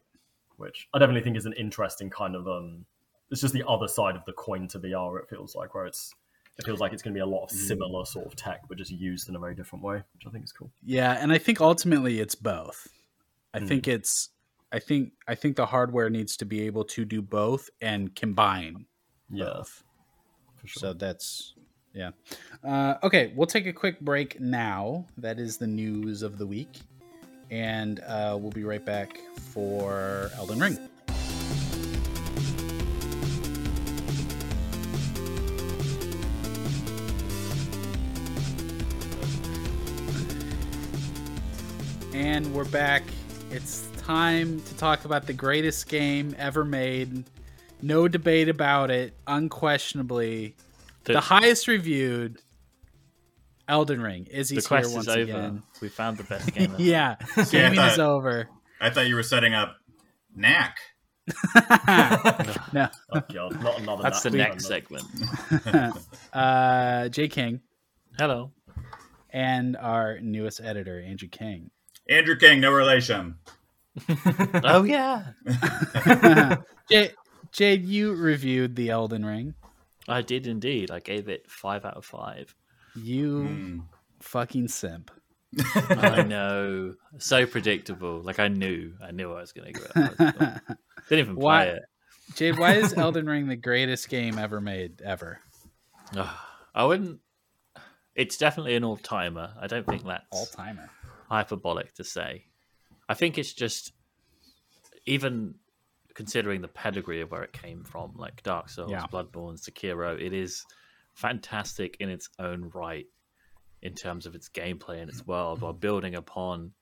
which 0.56 0.88
I 0.94 1.00
definitely 1.00 1.22
think 1.22 1.36
is 1.36 1.46
an 1.46 1.54
interesting 1.54 2.10
kind 2.10 2.34
of 2.36 2.48
um 2.48 2.86
it's 3.30 3.42
just 3.42 3.54
the 3.54 3.68
other 3.68 3.90
side 3.90 4.16
of 4.16 4.24
the 4.24 4.32
coin 4.32 4.70
to 4.70 4.80
VR 4.80 5.20
it 5.20 5.28
feels 5.30 5.54
like 5.54 5.76
where 5.76 5.86
it's 5.86 6.14
it 6.60 6.66
feels 6.66 6.80
like 6.80 6.92
it's 6.94 7.04
going 7.04 7.14
to 7.14 7.18
be 7.18 7.22
a 7.22 7.26
lot 7.26 7.44
of 7.44 7.52
similar 7.52 8.04
sort 8.06 8.26
of 8.26 8.36
tech 8.36 8.62
but 8.68 8.78
just 8.78 8.92
used 8.92 9.30
in 9.30 9.36
a 9.36 9.40
very 9.40 9.56
different 9.56 9.84
way 9.84 9.98
which 10.14 10.24
I 10.28 10.30
think 10.32 10.44
is 10.44 10.52
cool 10.52 10.72
Yeah, 10.84 11.18
and 11.20 11.32
I 11.32 11.38
think 11.38 11.62
ultimately 11.62 12.20
it's 12.20 12.36
both. 12.36 12.88
I 13.54 13.60
Mm. 13.60 13.68
think 13.68 13.88
it's 13.88 14.30
I 14.72 14.80
think 14.80 15.14
I 15.28 15.36
think 15.36 15.56
the 15.56 15.66
hardware 15.68 16.10
needs 16.10 16.36
to 16.38 16.46
be 16.46 16.62
able 16.64 16.84
to 16.86 17.06
do 17.06 17.22
both 17.22 17.70
and 17.82 18.14
combine 18.16 18.86
yeah 19.30 19.46
both. 19.46 19.84
sure 20.66 20.80
So 20.82 20.94
that's 20.94 21.54
yeah. 21.94 22.12
Uh, 22.64 22.96
okay, 23.02 23.34
we'll 23.36 23.48
take 23.48 23.66
a 23.66 23.74
quick 23.74 24.00
break 24.02 24.40
now. 24.40 25.08
That 25.18 25.40
is 25.40 25.58
the 25.58 25.66
news 25.66 26.22
of 26.22 26.38
the 26.38 26.46
week, 26.46 26.82
and 27.50 28.00
uh, 28.02 28.38
we'll 28.40 28.52
be 28.52 28.64
right 28.66 28.86
back 28.86 29.20
for 29.54 30.30
Elden 30.36 30.60
Ring. 30.60 30.78
And 42.38 42.54
we're 42.54 42.66
back. 42.66 43.02
It's 43.50 43.88
time 43.98 44.62
to 44.62 44.78
talk 44.78 45.06
about 45.06 45.26
the 45.26 45.34
greatest 45.34 45.90
game 45.90 46.36
ever 46.38 46.64
made. 46.64 47.24
No 47.82 48.08
debate 48.08 48.48
about 48.48 48.92
it. 48.92 49.16
Unquestionably, 49.26 50.56
the, 51.06 51.14
The- 51.14 51.20
highest 51.20 51.68
reviewed 51.68 52.38
Elden 53.68 54.00
Ring. 54.02 54.26
The 54.26 54.38
Izzy's 54.40 54.68
here 54.68 54.78
once 54.82 54.96
is 54.96 55.08
over. 55.08 55.20
again. 55.22 55.64
We 55.82 55.90
found 55.90 56.18
the 56.18 56.26
best 56.26 56.54
game. 56.54 56.74
ever. 56.74 56.80
Yeah, 56.84 57.16
I 57.38 57.44
gaming 57.46 57.80
is 57.80 57.98
over. 57.98 58.48
I 58.80 58.92
thought 58.92 59.08
you 59.08 59.16
were 59.16 59.24
setting 59.24 59.56
up 59.56 59.76
Knack. 60.36 60.78
no, 62.72 62.88
Oh 63.14 63.22
god, 63.34 63.64
not 63.64 63.80
another. 63.80 64.04
That's 64.04 64.22
the 64.22 64.30
next 64.30 64.68
segment. 64.68 65.06
segment. 65.64 65.98
uh, 66.34 67.10
Jay 67.10 67.30
King 67.30 67.62
Hello. 68.20 68.52
and 69.32 69.76
our 69.76 70.20
newest 70.20 70.62
editor, 70.62 71.02
Andrew 71.02 71.30
King. 71.30 71.72
Andrew 72.10 72.38
King, 72.38 72.62
no 72.62 72.72
relation. 72.72 73.36
Oh 74.64 74.84
yeah. 74.84 75.32
Jay, 76.90 77.12
Jade, 77.52 77.84
you 77.86 78.14
reviewed 78.14 78.76
the 78.76 78.90
Elden 78.92 79.26
Ring. 79.26 79.56
I 80.08 80.22
did 80.22 80.46
indeed. 80.46 80.92
I 80.92 81.00
gave 81.00 81.28
it 81.30 81.50
five 81.50 81.84
out 81.84 81.98
of 81.98 82.06
five. 82.06 82.54
You 82.96 83.42
Hmm. 83.44 83.80
fucking 84.20 84.68
simp. 84.68 85.10
I 85.90 86.22
know. 86.24 86.94
So 87.18 87.46
predictable. 87.48 88.22
Like 88.22 88.38
I 88.40 88.48
knew. 88.50 88.94
I 89.02 89.12
knew 89.12 89.32
I 89.34 89.42
was 89.42 89.52
gonna 89.52 89.72
go. 89.72 89.86
Didn't 91.10 91.20
even 91.26 91.36
play 91.38 91.70
it. 91.70 91.84
Jade, 92.36 92.60
why 92.60 92.74
is 92.76 92.94
Elden 92.98 93.26
Ring 93.26 93.48
the 93.48 93.56
greatest 93.56 94.10
game 94.10 94.38
ever 94.38 94.62
made 94.62 95.02
ever? 95.02 95.40
Ugh. 96.16 96.36
I 96.76 96.84
wouldn't. 96.84 97.20
It's 98.14 98.38
definitely 98.38 98.76
an 98.76 98.84
all 98.84 98.98
timer. 98.98 99.54
I 99.60 99.68
don't 99.68 99.86
think 99.88 100.04
that's 100.06 100.26
All 100.32 100.46
timer. 100.46 100.90
Hyperbolic 101.28 101.94
to 101.96 102.04
say. 102.04 102.46
I 103.10 103.14
think 103.14 103.38
it's 103.38 103.54
just 103.54 103.94
even 105.06 105.56
considering 106.14 106.62
the 106.62 106.68
pedigree 106.68 107.22
of 107.22 107.32
where 107.32 107.44
it 107.44 107.54
came 107.54 107.84
from, 107.84 108.14
like 108.18 108.44
Dark 108.44 108.70
Souls, 108.70 108.92
Yeah. 108.92 109.06
Bloodborne, 109.12 109.58
Sekiro, 109.60 110.20
it 110.20 110.34
is 110.34 110.66
fantastic 111.14 111.98
in 112.00 112.10
its 112.10 112.30
own 112.40 112.72
right 112.74 113.06
in 113.82 113.94
terms 113.94 114.26
of 114.26 114.34
its 114.36 114.50
gameplay 114.50 115.00
and 115.00 115.10
its 115.10 115.26
world, 115.28 115.62
while 115.62 115.74
building 115.74 116.16
upon 116.16 116.74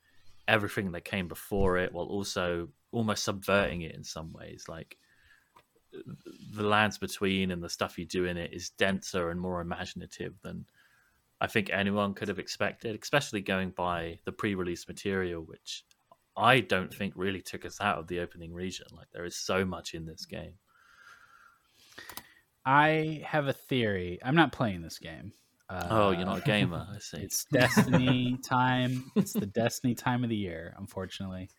everything 0.47 0.91
that 0.93 1.03
came 1.03 1.27
before 1.27 1.77
it, 1.77 1.91
while 1.91 2.05
also 2.05 2.69
almost 2.91 3.23
subverting 3.23 3.81
it 3.81 3.93
in 3.93 4.03
some 4.03 4.31
ways. 4.31 4.65
Like 4.69 4.97
the 6.53 6.63
lands 6.63 6.97
between 6.97 7.51
and 7.51 7.61
the 7.61 7.69
stuff 7.69 7.97
you 7.97 8.05
do 8.05 8.25
in 8.25 8.37
it 8.37 8.53
is 8.53 8.69
denser 8.69 9.29
and 9.29 9.39
more 9.39 9.59
imaginative 9.59 10.33
than 10.41 10.65
I 11.41 11.47
think 11.47 11.69
anyone 11.69 12.13
could 12.13 12.29
have 12.29 12.39
expected, 12.39 12.97
especially 13.01 13.41
going 13.41 13.71
by 13.71 14.19
the 14.25 14.31
pre-release 14.31 14.87
material, 14.87 15.41
which 15.41 15.83
I 16.37 16.61
don't 16.61 16.93
think 16.93 17.13
really 17.15 17.41
took 17.41 17.65
us 17.65 17.79
out 17.81 17.97
of 17.97 18.07
the 18.07 18.19
opening 18.19 18.53
region. 18.53 18.87
Like 18.95 19.07
there 19.13 19.25
is 19.25 19.35
so 19.35 19.65
much 19.65 19.93
in 19.93 20.05
this 20.05 20.25
game. 20.25 20.53
I 22.65 23.23
have 23.25 23.47
a 23.47 23.53
theory. 23.53 24.19
I'm 24.23 24.35
not 24.35 24.51
playing 24.51 24.81
this 24.81 24.97
game. 24.97 25.33
Uh, 25.69 25.87
oh, 25.89 26.11
you're 26.11 26.25
not 26.25 26.39
a 26.39 26.41
gamer, 26.41 26.87
I 26.93 26.99
see. 26.99 27.17
It's 27.23 27.45
Destiny 27.45 28.37
time. 28.43 29.11
It's 29.15 29.33
the 29.33 29.45
Destiny 29.45 29.95
time 29.95 30.23
of 30.23 30.29
the 30.29 30.35
year, 30.35 30.75
unfortunately. 30.77 31.49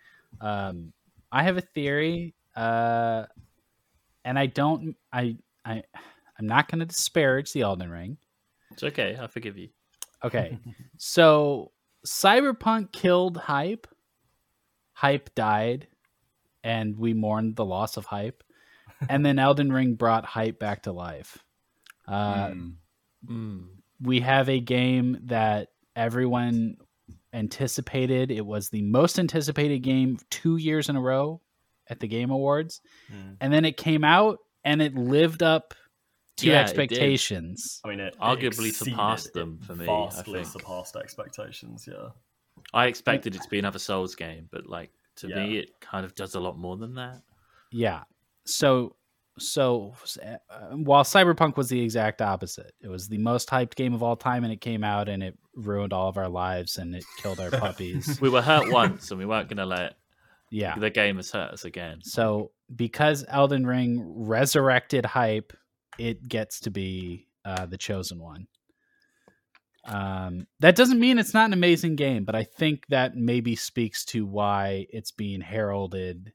Um, 0.40 0.92
I 1.32 1.42
have 1.42 1.56
a 1.56 1.60
theory, 1.60 2.34
uh, 2.54 3.24
and 4.24 4.38
I 4.38 4.46
don't. 4.46 4.96
I 5.12 5.36
I 5.64 5.82
I'm 6.38 6.46
not 6.46 6.70
going 6.70 6.80
to 6.80 6.86
disparage 6.86 7.52
the 7.52 7.62
Elden 7.62 7.90
Ring. 7.90 8.18
It's 8.76 8.82
okay. 8.84 9.16
I 9.18 9.26
forgive 9.26 9.56
you. 9.56 9.70
Okay, 10.22 10.58
so 10.98 11.72
Cyberpunk 12.06 12.92
killed 12.92 13.36
hype. 13.36 13.86
Hype 14.92 15.34
died, 15.34 15.88
and 16.62 16.96
we 16.96 17.14
mourned 17.14 17.56
the 17.56 17.64
loss 17.64 17.96
of 17.96 18.06
hype. 18.06 18.42
And 19.10 19.24
then 19.26 19.38
Elden 19.38 19.70
Ring 19.72 19.94
brought 19.94 20.24
hype 20.24 20.58
back 20.58 20.84
to 20.84 20.92
life. 20.92 21.38
Uh. 22.06 22.52
Mm. 23.28 23.66
we 24.00 24.20
have 24.20 24.48
a 24.48 24.60
game 24.60 25.18
that 25.24 25.68
everyone 25.96 26.76
anticipated. 27.32 28.30
It 28.30 28.44
was 28.44 28.68
the 28.68 28.82
most 28.82 29.18
anticipated 29.18 29.80
game 29.80 30.18
two 30.30 30.56
years 30.56 30.88
in 30.88 30.96
a 30.96 31.00
row 31.00 31.40
at 31.88 32.00
the 32.00 32.08
Game 32.08 32.30
Awards. 32.30 32.80
Mm. 33.12 33.36
And 33.40 33.52
then 33.52 33.64
it 33.64 33.76
came 33.76 34.04
out 34.04 34.38
and 34.64 34.82
it 34.82 34.94
lived 34.94 35.42
up 35.42 35.74
to 36.36 36.46
Yeah, 36.46 36.60
it 36.60 36.62
expectations. 36.64 37.80
I 37.84 37.88
mean, 37.88 38.00
it 38.00 38.14
it 38.14 38.20
Arguably 38.20 38.68
exceeded- 38.68 38.76
surpassed 38.94 39.26
it 39.28 39.34
them 39.34 39.58
for 39.58 39.74
me, 39.74 39.84
I 39.84 39.86
Vastly 39.86 40.42
think. 40.42 40.46
surpassed 40.52 40.96
expectations. 40.96 41.88
Yeah. 41.90 42.08
I 42.74 42.86
expected 42.86 43.34
it 43.34 43.42
to 43.42 43.48
be 43.48 43.58
another 43.58 43.78
Souls 43.78 44.14
game, 44.14 44.48
but 44.50 44.66
like 44.66 44.90
to 45.16 45.28
me, 45.28 45.58
it 45.58 45.80
kind 45.80 46.04
of 46.04 46.14
does 46.14 46.34
a 46.34 46.40
lot 46.40 46.58
more 46.58 46.76
than 46.76 46.94
that. 46.96 47.22
Yeah. 47.70 48.02
So 48.44 48.96
so 49.38 49.92
uh, 50.22 50.36
while 50.76 51.04
Cyberpunk 51.04 51.56
was 51.56 51.68
the 51.68 51.80
exact 51.80 52.22
opposite, 52.22 52.72
it 52.80 52.88
was 52.88 53.08
the 53.08 53.18
most 53.18 53.48
hyped 53.48 53.74
game 53.74 53.92
of 53.92 54.02
all 54.02 54.16
time 54.16 54.44
and 54.44 54.52
it 54.52 54.60
came 54.62 54.82
out 54.82 55.08
and 55.08 55.22
it 55.22 55.36
ruined 55.54 55.92
all 55.92 56.08
of 56.08 56.16
our 56.16 56.28
lives 56.28 56.78
and 56.78 56.94
it 56.94 57.04
killed 57.18 57.40
our 57.40 57.50
puppies. 57.60 58.18
We 58.20 58.30
were 58.30 58.42
hurt 58.42 58.70
once, 58.72 59.10
and 59.10 59.18
we 59.20 59.26
weren't 59.26 59.48
going 59.48 59.58
to 59.58 59.66
let 59.66 59.96
yeah. 60.50 60.78
the 60.78 60.90
game 60.90 61.16
has 61.16 61.30
hurt 61.30 61.52
us 61.52 61.64
again. 61.66 62.00
So 62.02 62.52
because 62.74 63.24
Elden 63.28 63.66
Ring 63.66 64.02
resurrected 64.06 65.04
hype, 65.04 65.52
it 65.98 66.28
gets 66.28 66.60
to 66.60 66.70
be 66.70 67.28
uh, 67.44 67.66
the 67.66 67.78
chosen 67.78 68.18
one. 68.18 68.46
Um, 69.84 70.46
that 70.60 70.74
doesn't 70.74 70.98
mean 70.98 71.18
it's 71.18 71.34
not 71.34 71.46
an 71.46 71.52
amazing 71.52 71.94
game, 71.96 72.24
but 72.24 72.34
I 72.34 72.42
think 72.42 72.86
that 72.88 73.16
maybe 73.16 73.54
speaks 73.54 74.04
to 74.06 74.26
why 74.26 74.86
it's 74.90 75.12
being 75.12 75.40
heralded 75.40 76.32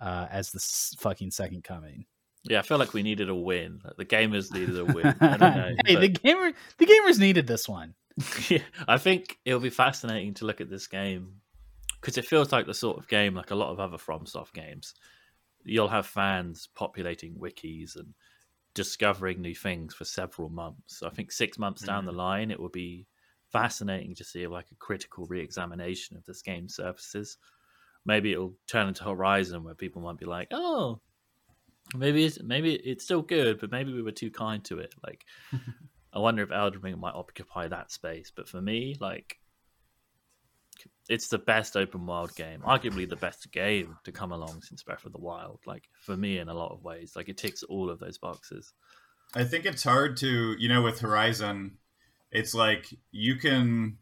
uh, 0.00 0.26
as 0.30 0.52
the 0.52 0.58
s- 0.58 0.94
fucking 1.00 1.32
second 1.32 1.64
coming. 1.64 2.06
Yeah, 2.44 2.60
I 2.60 2.62
feel 2.62 2.78
like 2.78 2.92
we 2.92 3.02
needed 3.02 3.28
a 3.28 3.34
win. 3.34 3.80
Like, 3.84 3.96
the 3.96 4.04
gamers 4.04 4.52
needed 4.52 4.78
a 4.78 4.84
win. 4.84 5.16
I 5.20 5.36
don't 5.36 5.56
know. 5.56 5.74
hey, 5.86 5.94
but- 5.94 6.00
the 6.00 6.08
gamer, 6.08 6.52
the 6.78 6.86
gamers 6.86 7.18
needed 7.18 7.46
this 7.46 7.68
one. 7.68 7.94
yeah, 8.48 8.58
I 8.86 8.98
think 8.98 9.38
it'll 9.44 9.58
be 9.58 9.70
fascinating 9.70 10.34
to 10.34 10.44
look 10.44 10.60
at 10.60 10.70
this 10.70 10.86
game 10.86 11.40
because 12.00 12.16
it 12.18 12.26
feels 12.26 12.52
like 12.52 12.66
the 12.66 12.74
sort 12.74 12.98
of 12.98 13.08
game, 13.08 13.34
like 13.34 13.50
a 13.50 13.56
lot 13.56 13.70
of 13.72 13.80
other 13.80 13.96
FromSoft 13.96 14.52
games, 14.52 14.94
you'll 15.64 15.88
have 15.88 16.06
fans 16.06 16.68
populating 16.76 17.34
wikis 17.34 17.96
and 17.96 18.14
discovering 18.74 19.40
new 19.40 19.54
things 19.54 19.94
for 19.94 20.04
several 20.04 20.48
months. 20.48 20.98
So 20.98 21.06
I 21.06 21.10
think 21.10 21.32
six 21.32 21.58
months 21.58 21.82
down 21.82 22.04
the 22.04 22.10
mm-hmm. 22.10 22.18
line, 22.18 22.50
it 22.50 22.60
will 22.60 22.68
be 22.68 23.06
fascinating 23.52 24.14
to 24.16 24.24
see 24.24 24.46
like 24.46 24.66
a 24.72 24.76
critical 24.76 25.26
re-examination 25.26 26.16
of 26.16 26.24
this 26.24 26.42
game's 26.42 26.74
surfaces. 26.74 27.38
Maybe 28.04 28.32
it'll 28.32 28.54
turn 28.66 28.88
into 28.88 29.04
Horizon, 29.04 29.64
where 29.64 29.74
people 29.74 30.02
might 30.02 30.18
be 30.18 30.26
like, 30.26 30.48
"Oh, 30.52 31.00
maybe 31.96 32.24
it's 32.24 32.42
maybe 32.42 32.74
it's 32.74 33.04
still 33.04 33.22
good, 33.22 33.60
but 33.60 33.70
maybe 33.70 33.92
we 33.92 34.02
were 34.02 34.12
too 34.12 34.30
kind 34.30 34.62
to 34.64 34.78
it." 34.80 34.94
Like, 35.02 35.24
I 36.12 36.18
wonder 36.18 36.42
if 36.42 36.52
Elden 36.52 36.80
Ring 36.82 36.98
might 36.98 37.14
occupy 37.14 37.68
that 37.68 37.92
space. 37.92 38.30
But 38.34 38.48
for 38.48 38.60
me, 38.60 38.96
like, 39.00 39.38
it's 41.08 41.28
the 41.28 41.38
best 41.38 41.76
open 41.76 42.06
world 42.06 42.34
game, 42.34 42.60
arguably 42.60 43.08
the 43.08 43.16
best 43.16 43.50
game 43.52 43.96
to 44.04 44.12
come 44.12 44.32
along 44.32 44.62
since 44.62 44.82
Breath 44.82 45.04
of 45.04 45.12
the 45.12 45.18
Wild. 45.18 45.60
Like 45.66 45.84
for 46.00 46.16
me, 46.16 46.38
in 46.38 46.48
a 46.48 46.54
lot 46.54 46.72
of 46.72 46.82
ways, 46.82 47.12
like 47.14 47.28
it 47.28 47.36
ticks 47.36 47.62
all 47.62 47.90
of 47.90 47.98
those 47.98 48.18
boxes. 48.18 48.72
I 49.34 49.44
think 49.44 49.64
it's 49.66 49.82
hard 49.82 50.16
to, 50.18 50.54
you 50.58 50.68
know, 50.68 50.82
with 50.82 51.00
Horizon, 51.00 51.78
it's 52.30 52.54
like 52.54 52.86
you 53.10 53.36
can 53.36 53.98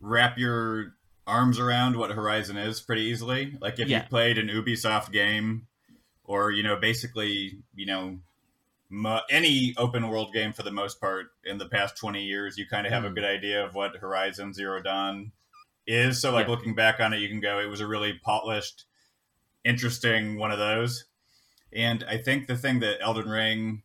wrap 0.00 0.38
your 0.38 0.94
arms 1.26 1.58
around 1.58 1.96
what 1.96 2.10
Horizon 2.10 2.56
is 2.56 2.80
pretty 2.80 3.02
easily. 3.02 3.56
Like 3.60 3.78
if 3.78 3.88
Yeah. 3.88 4.02
you 4.02 4.08
played 4.08 4.38
an 4.38 4.48
Ubisoft 4.48 5.12
game 5.12 5.66
or, 6.24 6.50
you 6.50 6.62
know, 6.62 6.76
basically, 6.76 7.58
you 7.74 7.86
know, 7.86 8.18
mo- 8.88 9.20
any 9.30 9.74
open 9.76 10.08
world 10.08 10.32
game 10.32 10.52
for 10.52 10.62
the 10.62 10.70
most 10.72 11.00
part 11.00 11.32
in 11.44 11.58
the 11.58 11.68
past 11.68 11.96
20 11.96 12.24
years, 12.24 12.56
you 12.58 12.66
kind 12.66 12.86
of 12.86 12.92
have 12.92 13.04
a 13.04 13.10
Mm. 13.10 13.14
good 13.14 13.24
idea 13.24 13.64
of 13.64 13.74
what 13.74 13.96
Horizon 13.96 14.52
Zero 14.54 14.80
Dawn 14.82 15.32
is. 15.90 16.20
So, 16.20 16.32
like, 16.32 16.46
Yeah. 16.46 16.52
looking 16.52 16.74
back 16.74 17.00
on 17.00 17.12
it, 17.12 17.18
you 17.18 17.28
can 17.28 17.40
go, 17.40 17.58
it 17.58 17.66
was 17.66 17.80
a 17.80 17.86
really 17.86 18.14
polished, 18.22 18.84
interesting 19.64 20.38
one 20.38 20.50
of 20.50 20.58
those. 20.58 21.04
And 21.72 22.04
I 22.04 22.18
think 22.18 22.46
the 22.46 22.56
thing 22.56 22.80
that 22.80 23.00
Elden 23.00 23.28
Ring 23.28 23.82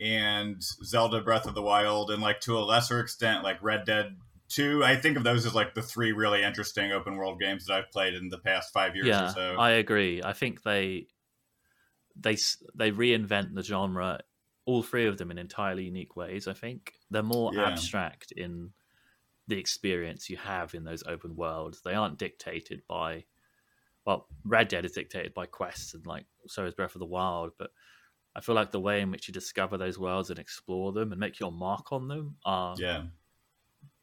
and 0.00 0.62
Zelda 0.62 1.20
Breath 1.20 1.46
of 1.46 1.54
the 1.54 1.62
Wild, 1.62 2.10
and 2.10 2.22
like 2.22 2.40
to 2.40 2.58
a 2.58 2.60
lesser 2.60 3.00
extent, 3.00 3.42
like 3.42 3.62
Red 3.62 3.84
Dead 3.84 4.16
2, 4.48 4.84
I 4.84 4.96
think 4.96 5.16
of 5.16 5.24
those 5.24 5.44
as 5.46 5.54
like 5.54 5.74
the 5.74 5.82
three 5.82 6.12
really 6.12 6.42
interesting 6.42 6.92
open 6.92 7.16
world 7.16 7.40
games 7.40 7.66
that 7.66 7.74
I've 7.74 7.90
played 7.90 8.14
in 8.14 8.28
the 8.28 8.38
past 8.38 8.72
five 8.72 8.94
years 8.94 9.08
yeah, 9.08 9.26
or 9.26 9.32
so. 9.32 9.56
I 9.58 9.70
agree. 9.72 10.22
I 10.22 10.32
think 10.32 10.62
they 10.62 11.06
they 12.14 12.36
they 12.74 12.92
reinvent 12.92 13.54
the 13.54 13.62
genre, 13.62 14.20
all 14.64 14.82
three 14.82 15.06
of 15.06 15.18
them 15.18 15.30
in 15.30 15.38
entirely 15.38 15.84
unique 15.84 16.16
ways. 16.16 16.46
I 16.48 16.52
think 16.54 16.94
they're 17.10 17.22
more 17.22 17.52
Yeah. 17.54 17.68
abstract 17.68 18.32
in 18.32 18.72
the 19.48 19.58
experience 19.58 20.28
you 20.28 20.36
have 20.36 20.74
in 20.74 20.84
those 20.84 21.04
open 21.06 21.36
worlds. 21.36 21.80
They 21.82 21.94
aren't 21.94 22.18
dictated 22.18 22.82
by 22.88 23.24
well, 24.04 24.28
Red 24.44 24.68
Dead 24.68 24.84
is 24.84 24.92
dictated 24.92 25.34
by 25.34 25.46
quests 25.46 25.94
and 25.94 26.06
like 26.06 26.26
so 26.46 26.64
is 26.64 26.74
Breath 26.74 26.94
of 26.94 27.00
the 27.00 27.06
Wild, 27.06 27.52
but 27.58 27.70
I 28.36 28.40
feel 28.40 28.54
like 28.54 28.70
the 28.70 28.80
way 28.80 29.00
in 29.00 29.10
which 29.10 29.26
you 29.28 29.34
discover 29.34 29.76
those 29.78 29.98
worlds 29.98 30.30
and 30.30 30.38
explore 30.38 30.92
them 30.92 31.10
and 31.10 31.20
make 31.20 31.40
your 31.40 31.50
mark 31.52 31.90
on 31.92 32.06
them 32.06 32.36
are 32.44 32.76
yeah. 32.78 33.04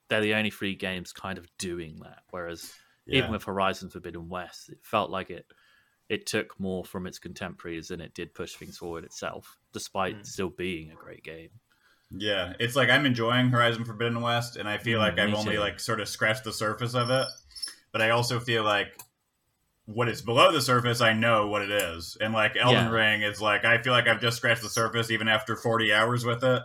they're 0.09 0.21
the 0.21 0.33
only 0.33 0.49
three 0.49 0.75
games 0.75 1.13
kind 1.13 1.37
of 1.37 1.47
doing 1.57 1.99
that. 2.03 2.23
Whereas 2.31 2.73
Yeah. 3.05 3.19
Even 3.19 3.31
with 3.31 3.43
Horizon 3.43 3.89
Forbidden 3.89 4.29
West, 4.29 4.69
it 4.69 4.79
felt 4.81 5.09
like 5.09 5.29
it 5.29 5.45
it 6.09 6.25
took 6.25 6.59
more 6.59 6.83
from 6.83 7.07
its 7.07 7.17
contemporaries 7.19 7.87
than 7.87 8.01
it 8.01 8.13
did 8.13 8.33
push 8.33 8.55
things 8.55 8.77
forward 8.77 9.03
itself, 9.05 9.57
despite 9.71 10.17
Mm. 10.17 10.25
still 10.25 10.49
being 10.49 10.91
a 10.91 10.95
great 10.95 11.23
game. 11.23 11.49
Yeah, 12.16 12.53
it's 12.59 12.76
like 12.76 12.89
I'm 12.89 13.05
enjoying 13.05 13.49
Horizon 13.49 13.86
Forbidden 13.86 14.22
West, 14.22 14.55
and 14.55 14.68
I 14.70 14.78
feel 14.78 14.99
Mm, 14.99 14.99
like 14.99 15.18
I've 15.20 15.34
only 15.34 15.57
too. 15.57 15.57
like 15.57 15.80
sort 15.80 15.99
of 15.99 16.07
scratched 16.07 16.43
the 16.43 16.53
surface 16.53 16.93
of 16.93 17.09
it. 17.09 17.26
But 17.91 18.01
I 18.01 18.11
also 18.11 18.39
feel 18.39 18.64
like 18.64 18.99
what 19.86 20.09
is 20.09 20.22
below 20.22 20.51
the 20.51 20.61
surface, 20.61 21.01
I 21.01 21.14
know 21.14 21.47
what 21.47 21.64
it 21.64 21.72
is, 21.72 22.18
and 22.22 22.34
like 22.34 22.55
Elden 22.57 22.88
Yeah. 22.88 22.89
Ring 22.89 23.24
is 23.24 23.41
like 23.41 23.66
I 23.66 23.82
feel 23.82 23.93
like 23.93 24.07
I've 24.07 24.22
just 24.22 24.38
scratched 24.38 24.64
the 24.64 24.70
surface 24.70 25.11
even 25.11 25.28
after 25.28 25.55
40 25.55 25.93
hours 25.93 26.26
with 26.26 26.43
it, 26.43 26.64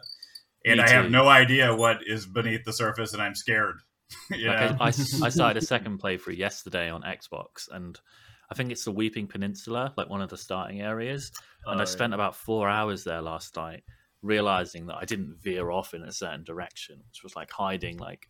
and 0.67 0.81
Me 0.81 0.83
I 0.83 0.91
have 0.91 1.11
no 1.11 1.29
idea 1.29 1.75
what 1.77 2.01
is 2.07 2.27
beneath 2.27 2.65
the 2.65 2.73
surface, 2.75 3.13
and 3.15 3.23
I'm 3.23 3.35
scared. 3.37 3.81
yeah, 4.31 4.53
Like? 4.61 4.81
I, 4.81 4.87
I, 4.89 4.89
I 4.89 5.29
started 5.29 5.59
a 5.59 5.63
second 5.63 6.01
playthrough 6.01 6.37
yesterday 6.37 6.91
on 6.91 7.03
Xbox, 7.03 7.69
and 7.71 7.99
I 8.51 8.55
think 8.55 8.71
it's 8.71 8.85
the 8.85 8.93
Weeping 8.93 9.27
Peninsula, 9.27 9.93
like 9.97 10.09
one 10.09 10.23
of 10.23 10.31
the 10.31 10.37
starting 10.37 10.81
areas. 10.81 11.33
And 11.71 11.81
I 11.81 11.85
Oh, 11.85 11.85
spent 11.85 12.15
about 12.15 12.37
four 12.37 12.69
hours 12.69 13.05
there 13.05 13.21
last 13.21 13.55
night, 13.57 13.85
realizing 14.23 14.87
that 14.87 14.97
I 14.97 15.05
didn't 15.05 15.37
veer 15.43 15.71
off 15.71 15.95
in 15.95 16.03
a 16.03 16.13
certain 16.13 16.45
direction, 16.45 17.01
which 17.09 17.23
was 17.23 17.37
like 17.37 17.51
hiding 17.51 17.99
like 17.99 18.27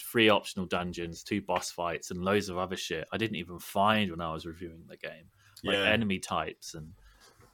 three 0.00 0.28
optional 0.28 0.66
dungeons, 0.66 1.22
two 1.22 1.40
boss 1.40 1.70
fights, 1.70 2.10
and 2.10 2.24
loads 2.24 2.48
of 2.48 2.58
other 2.58 2.76
shit 2.76 3.06
I 3.12 3.16
didn't 3.16 3.36
even 3.36 3.58
find 3.58 4.10
when 4.10 4.20
I 4.20 4.32
was 4.32 4.46
reviewing 4.46 4.84
the 4.88 4.96
game, 4.96 5.26
like 5.64 5.76
yeah. 5.76 5.84
enemy 5.84 6.18
types 6.18 6.74
and 6.74 6.92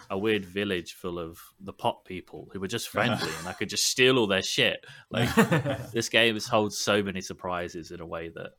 a 0.09 0.19
weird 0.19 0.45
village 0.45 0.95
full 0.95 1.19
of 1.19 1.39
the 1.61 1.75
pot 1.75 2.05
people 2.05 2.49
who 2.53 2.61
were 2.61 2.67
just 2.67 2.89
friendly, 2.95 3.31
and 3.39 3.49
I 3.49 3.53
could 3.53 3.69
just 3.69 3.87
steal 3.87 4.19
all 4.19 4.27
their 4.27 4.43
shit. 4.43 4.85
Like 5.11 5.33
this 5.93 6.09
game 6.09 6.35
has 6.35 6.47
holds 6.47 6.79
so 6.79 7.03
many 7.03 7.21
surprises 7.21 7.91
in 7.91 8.01
a 8.01 8.07
way 8.07 8.31
that 8.31 8.53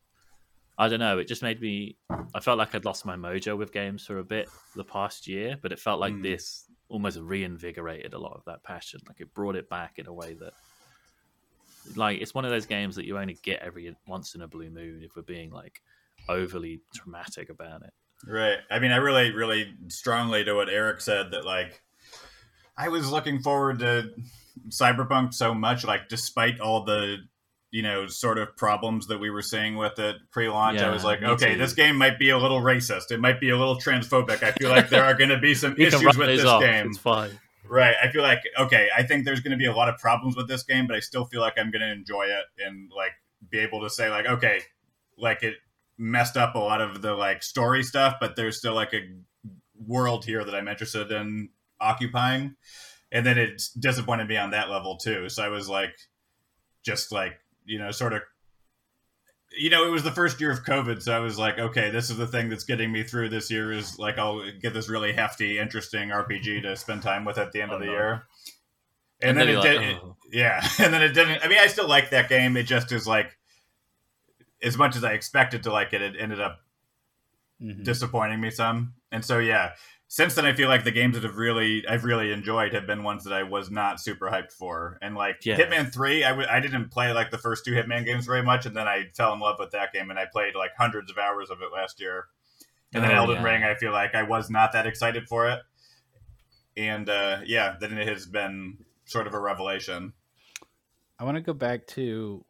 I 0.77 0.87
don't 0.87 0.99
know. 0.99 1.19
It 1.19 1.27
just 1.27 1.43
made 1.43 1.61
me. 1.61 1.97
I 2.33 2.39
felt 2.39 2.57
like 2.57 2.73
I'd 2.73 2.85
lost 2.85 3.05
my 3.05 3.15
mojo 3.15 3.57
with 3.57 3.73
games 3.73 4.05
for 4.05 4.19
a 4.19 4.23
bit 4.23 4.49
the 4.75 4.83
past 4.83 5.27
year, 5.27 5.57
but 5.61 5.71
it 5.71 5.79
felt 5.79 5.99
like 5.99 6.13
Mm. 6.13 6.23
this 6.23 6.65
almost 6.91 7.19
reinvigorated 7.19 8.13
a 8.13 8.19
lot 8.19 8.33
of 8.33 8.45
that 8.45 8.63
passion. 8.63 8.99
Like 9.07 9.21
it 9.21 9.33
brought 9.33 9.55
it 9.55 9.69
back 9.69 9.97
in 9.97 10.07
a 10.07 10.13
way 10.13 10.35
that, 10.35 10.53
like, 11.95 12.21
it's 12.21 12.33
one 12.33 12.45
of 12.45 12.51
those 12.51 12.65
games 12.65 12.95
that 12.95 13.05
you 13.05 13.17
only 13.17 13.37
get 13.41 13.61
every 13.61 13.95
once 14.07 14.35
in 14.35 14.41
a 14.41 14.47
blue 14.47 14.69
moon. 14.69 15.01
If 15.03 15.15
we're 15.15 15.23
being 15.23 15.51
like 15.51 15.81
overly 16.29 16.81
dramatic 16.93 17.49
about 17.49 17.81
it, 17.81 17.93
Right. 18.25 18.59
I 18.69 18.79
mean, 18.79 18.91
I 18.91 18.97
really, 18.97 19.31
really 19.31 19.73
strongly 19.87 20.43
to 20.43 20.53
what 20.53 20.69
Eric 20.69 21.01
said 21.01 21.31
that 21.31 21.45
like 21.45 21.81
I 22.77 22.89
was 22.89 23.11
looking 23.11 23.41
forward 23.41 23.79
to 23.79 24.11
Cyberpunk 24.69 25.33
so 25.33 25.53
much, 25.53 25.83
like 25.83 26.07
despite 26.09 26.59
all 26.59 26.83
the 26.83 27.17
you 27.71 27.81
know 27.81 28.05
sort 28.07 28.37
of 28.37 28.55
problems 28.55 29.07
that 29.07 29.19
we 29.19 29.29
were 29.29 29.41
seeing 29.41 29.77
with 29.77 29.97
it 29.97 30.17
pre-launch. 30.31 30.79
I 30.79 30.91
was 30.91 31.03
like, 31.03 31.23
okay, 31.23 31.53
too. 31.53 31.57
this 31.57 31.73
game 31.73 31.95
might 31.95 32.19
be 32.19 32.29
a 32.29 32.37
little 32.37 32.61
racist. 32.61 33.11
It 33.11 33.19
might 33.19 33.39
be 33.39 33.49
a 33.49 33.57
little 33.57 33.77
transphobic. 33.77 34.43
I 34.43 34.51
feel 34.51 34.69
like 34.69 34.89
there 34.89 35.03
are 35.03 35.13
going 35.13 35.29
to 35.29 35.39
be 35.39 35.55
some 35.55 35.75
issues 35.77 36.17
with 36.17 36.27
this 36.27 36.45
off. 36.45 36.61
game. 36.61 36.87
It's 36.87 36.97
fine. 36.97 37.39
Right. 37.67 37.95
I 38.03 38.11
feel 38.11 38.21
like 38.21 38.41
okay. 38.59 38.89
I 38.95 39.03
think 39.03 39.23
there's 39.23 39.39
going 39.39 39.51
to 39.51 39.57
be 39.57 39.65
a 39.65 39.73
lot 39.73 39.87
of 39.87 39.97
problems 39.97 40.35
with 40.35 40.47
this 40.47 40.63
game, 40.63 40.85
but 40.85 40.95
I 40.95 40.99
still 40.99 41.25
feel 41.25 41.39
like 41.39 41.53
I'm 41.57 41.71
going 41.71 41.81
to 41.81 41.91
enjoy 41.91 42.25
it 42.25 42.45
and 42.65 42.91
like 42.95 43.13
be 43.49 43.59
able 43.59 43.81
to 43.81 43.89
say 43.89 44.09
like, 44.09 44.25
okay, 44.25 44.61
like 45.17 45.41
it 45.41 45.55
messed 45.97 46.35
up 46.35 46.55
a 46.55 46.59
lot 46.59 46.81
of 46.81 47.01
the 47.01 47.13
like 47.13 47.41
story 47.41 47.83
stuff, 47.83 48.15
but 48.19 48.35
there's 48.35 48.57
still 48.57 48.73
like 48.73 48.93
a 48.93 49.01
world 49.87 50.25
here 50.25 50.43
that 50.43 50.53
I'm 50.53 50.67
interested 50.67 51.11
in 51.11 51.49
occupying. 51.79 52.55
And 53.13 53.25
then 53.25 53.37
it 53.37 53.61
disappointed 53.79 54.27
me 54.27 54.37
on 54.37 54.51
that 54.51 54.69
level 54.69 54.97
too. 54.97 55.29
So 55.29 55.43
I 55.43 55.49
was 55.49 55.69
like, 55.69 55.93
just 56.83 57.11
like 57.11 57.39
you 57.71 57.79
know, 57.79 57.91
sort 57.91 58.13
of. 58.13 58.21
You 59.57 59.69
know, 59.69 59.85
it 59.85 59.89
was 59.91 60.03
the 60.03 60.11
first 60.11 60.39
year 60.39 60.49
of 60.51 60.63
COVID, 60.63 61.01
so 61.01 61.11
I 61.11 61.19
was 61.19 61.37
like, 61.37 61.59
okay, 61.59 61.89
this 61.91 62.09
is 62.09 62.15
the 62.15 62.25
thing 62.27 62.47
that's 62.47 62.63
getting 62.63 62.89
me 62.89 63.03
through 63.03 63.27
this 63.29 63.51
year. 63.51 63.71
Is 63.73 63.99
like 63.99 64.17
I'll 64.17 64.41
get 64.61 64.73
this 64.73 64.87
really 64.87 65.11
hefty, 65.11 65.59
interesting 65.59 66.09
RPG 66.09 66.61
to 66.63 66.75
spend 66.77 67.01
time 67.01 67.25
with 67.25 67.37
at 67.37 67.51
the 67.51 67.61
end 67.61 67.71
Oh, 67.71 67.75
of 67.75 67.79
the 67.81 67.87
no. 67.87 67.91
year. 67.91 68.23
And, 69.21 69.37
then, 69.37 69.49
it 69.49 69.51
you're 69.51 69.61
did, 69.61 69.77
like, 69.77 69.85
it- 69.87 69.97
oh. 70.03 70.15
yeah, 70.31 70.65
and 70.79 70.93
then 70.93 71.01
it 71.03 71.09
didn't. 71.13 71.43
I 71.43 71.47
mean, 71.49 71.57
I 71.59 71.67
still 71.67 71.87
like 71.87 72.09
that 72.11 72.29
game. 72.29 72.55
It 72.55 72.63
just 72.63 72.91
is 72.93 73.05
like, 73.05 73.37
as 74.63 74.77
much 74.77 74.95
as 74.95 75.03
I 75.03 75.11
expected 75.13 75.63
to 75.63 75.71
like 75.73 75.91
it, 75.93 76.01
it 76.01 76.15
ended 76.17 76.39
up 76.39 76.59
Mhm. 77.61 77.83
disappointing 77.83 78.39
me 78.39 78.51
some. 78.51 78.93
And 79.11 79.23
so 79.25 79.37
yeah, 79.39 79.73
since 80.13 80.35
then 80.35 80.45
I 80.45 80.51
feel 80.51 80.67
like 80.67 80.83
the 80.83 80.91
games 80.91 81.15
that 81.15 81.23
have 81.23 81.37
really 81.37 81.87
I've 81.87 82.03
really 82.03 82.33
enjoyed 82.33 82.73
have 82.73 82.85
been 82.85 83.01
ones 83.01 83.23
that 83.23 83.31
I 83.31 83.43
was 83.43 83.71
not 83.71 84.01
super 84.01 84.29
hyped 84.29 84.51
for. 84.51 84.97
And 85.01 85.15
like 85.15 85.45
Yeah. 85.45 85.55
Hitman 85.57 85.89
3, 85.93 86.25
I 86.25 86.29
w- 86.31 86.47
I 86.51 86.59
didn't 86.59 86.89
play 86.89 87.13
like 87.13 87.31
the 87.31 87.37
first 87.37 87.63
two 87.63 87.71
Hitman 87.71 88.03
games 88.03 88.25
very 88.25 88.43
much 88.43 88.65
and 88.65 88.75
then 88.75 88.89
I 88.89 89.05
fell 89.15 89.31
in 89.31 89.39
love 89.39 89.55
with 89.57 89.71
that 89.71 89.93
game 89.93 90.09
and 90.09 90.19
I 90.19 90.25
played 90.25 90.53
like 90.53 90.71
hundreds 90.77 91.09
of 91.09 91.17
hours 91.17 91.49
of 91.49 91.61
it 91.61 91.71
last 91.73 92.01
year. 92.01 92.25
And 92.93 93.01
then 93.01 93.11
Oh, 93.11 93.19
Elden 93.19 93.37
yeah. 93.37 93.43
Ring, 93.43 93.63
I 93.63 93.75
feel 93.75 93.93
like 93.93 94.13
I 94.13 94.23
was 94.23 94.49
not 94.49 94.73
that 94.73 94.85
excited 94.85 95.29
for 95.29 95.47
it. 95.49 95.61
And 96.75 97.07
uh 97.09 97.37
yeah, 97.45 97.77
then 97.79 97.97
it 97.97 98.05
has 98.05 98.25
been 98.25 98.79
sort 99.05 99.27
of 99.27 99.33
a 99.33 99.39
revelation. 99.39 100.11
I 101.17 101.23
want 101.23 101.37
to 101.37 101.41
go 101.41 101.53
back 101.53 101.87
to 101.87 102.43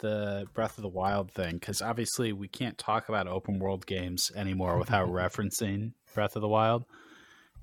the 0.00 0.46
Breath 0.52 0.76
of 0.76 0.82
the 0.82 0.88
Wild 0.88 1.32
thing 1.32 1.54
because 1.54 1.80
obviously 1.80 2.34
we 2.34 2.48
can't 2.48 2.76
talk 2.76 3.08
about 3.08 3.26
open 3.28 3.60
world 3.60 3.86
games 3.86 4.30
anymore 4.36 4.76
without 4.76 5.08
referencing 5.22 5.92
Breath 6.14 6.36
of 6.36 6.42
the 6.42 6.48
Wild. 6.48 6.84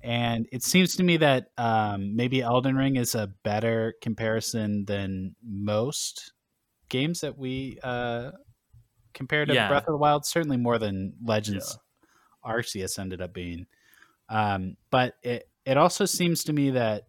And 0.02 0.46
it 0.52 0.62
seems 0.62 0.96
to 0.96 1.02
me 1.02 1.16
that 1.16 1.50
um, 1.58 2.14
maybe 2.16 2.42
Elden 2.42 2.76
Ring 2.76 2.96
is 2.96 3.14
a 3.14 3.26
better 3.42 3.94
comparison 4.00 4.84
than 4.84 5.34
most 5.42 6.32
games 6.88 7.22
that 7.22 7.36
we 7.36 7.78
uh, 7.82 8.30
compare 9.14 9.44
to 9.44 9.54
Yeah. 9.54 9.68
Breath 9.68 9.88
of 9.88 9.94
the 9.94 9.98
Wild. 9.98 10.24
Certainly 10.26 10.58
more 10.58 10.78
than 10.78 11.14
Legends 11.24 11.78
Arceus 12.44 12.98
ended 12.98 13.20
up 13.20 13.32
being. 13.32 13.66
Um, 14.28 14.76
but 14.90 15.14
it 15.22 15.48
it 15.64 15.76
also 15.76 16.04
seems 16.04 16.44
to 16.44 16.52
me 16.52 16.70
that 16.70 17.08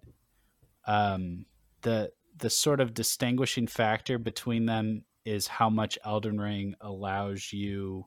um, 0.85 1.45
the 1.81 2.11
the 2.38 2.49
sort 2.49 2.79
of 2.79 2.93
distinguishing 2.93 3.67
factor 3.67 4.17
between 4.17 4.65
them 4.65 5.03
is 5.25 5.47
how 5.47 5.69
much 5.69 5.99
Elden 6.05 6.39
Ring 6.39 6.75
allows 6.81 7.51
you 7.51 8.05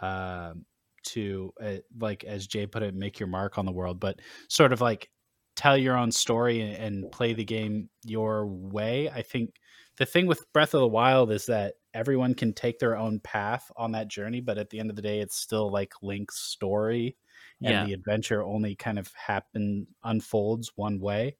um 0.00 0.64
to 1.06 1.52
uh, 1.62 1.76
like 1.98 2.24
as 2.24 2.46
Jay 2.46 2.66
put 2.66 2.82
it 2.82 2.94
make 2.94 3.18
your 3.20 3.28
mark 3.28 3.58
on 3.58 3.66
the 3.66 3.72
world 3.72 4.00
but 4.00 4.20
sort 4.48 4.72
of 4.72 4.80
like 4.80 5.10
tell 5.56 5.76
your 5.76 5.96
own 5.96 6.12
story 6.12 6.60
and, 6.60 6.76
and 6.76 7.12
play 7.12 7.32
the 7.32 7.44
game 7.44 7.88
your 8.04 8.46
way 8.46 9.08
I 9.10 9.22
think 9.22 9.56
the 9.96 10.06
thing 10.06 10.26
with 10.26 10.52
Breath 10.52 10.74
of 10.74 10.80
the 10.80 10.88
Wild 10.88 11.30
is 11.30 11.46
that 11.46 11.74
everyone 11.94 12.34
can 12.34 12.52
take 12.52 12.78
their 12.78 12.96
own 12.96 13.20
path 13.20 13.70
on 13.76 13.92
that 13.92 14.08
journey 14.08 14.40
but 14.40 14.58
at 14.58 14.70
the 14.70 14.78
end 14.80 14.90
of 14.90 14.96
the 14.96 15.02
day 15.02 15.20
it's 15.20 15.36
still 15.36 15.70
like 15.70 15.92
Link's 16.02 16.38
story 16.38 17.16
and 17.64 17.72
Yeah. 17.72 17.84
the 17.86 17.92
adventure 17.94 18.42
only 18.44 18.74
kind 18.74 18.98
of 18.98 19.10
happen 19.14 19.86
unfolds 20.04 20.72
one 20.76 21.00
way 21.00 21.36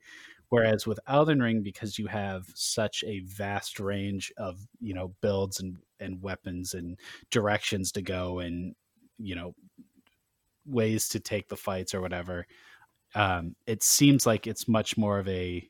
whereas 0.48 0.86
with 0.86 1.00
elden 1.06 1.40
ring 1.40 1.62
because 1.62 1.98
you 1.98 2.06
have 2.06 2.46
such 2.54 3.02
a 3.04 3.20
vast 3.20 3.80
range 3.80 4.32
of 4.36 4.60
you 4.80 4.94
know 4.94 5.14
builds 5.20 5.60
and 5.60 5.76
and 6.00 6.22
weapons 6.22 6.74
and 6.74 6.98
directions 7.30 7.90
to 7.92 8.02
go 8.02 8.38
and 8.40 8.74
you 9.18 9.34
know 9.34 9.54
ways 10.64 11.08
to 11.10 11.20
take 11.20 11.48
the 11.48 11.56
fights 11.56 11.94
or 11.94 12.00
whatever 12.00 12.46
um 13.14 13.56
it 13.66 13.82
seems 13.82 14.26
like 14.26 14.46
it's 14.46 14.68
much 14.68 14.96
more 14.98 15.18
of 15.18 15.28
a 15.28 15.68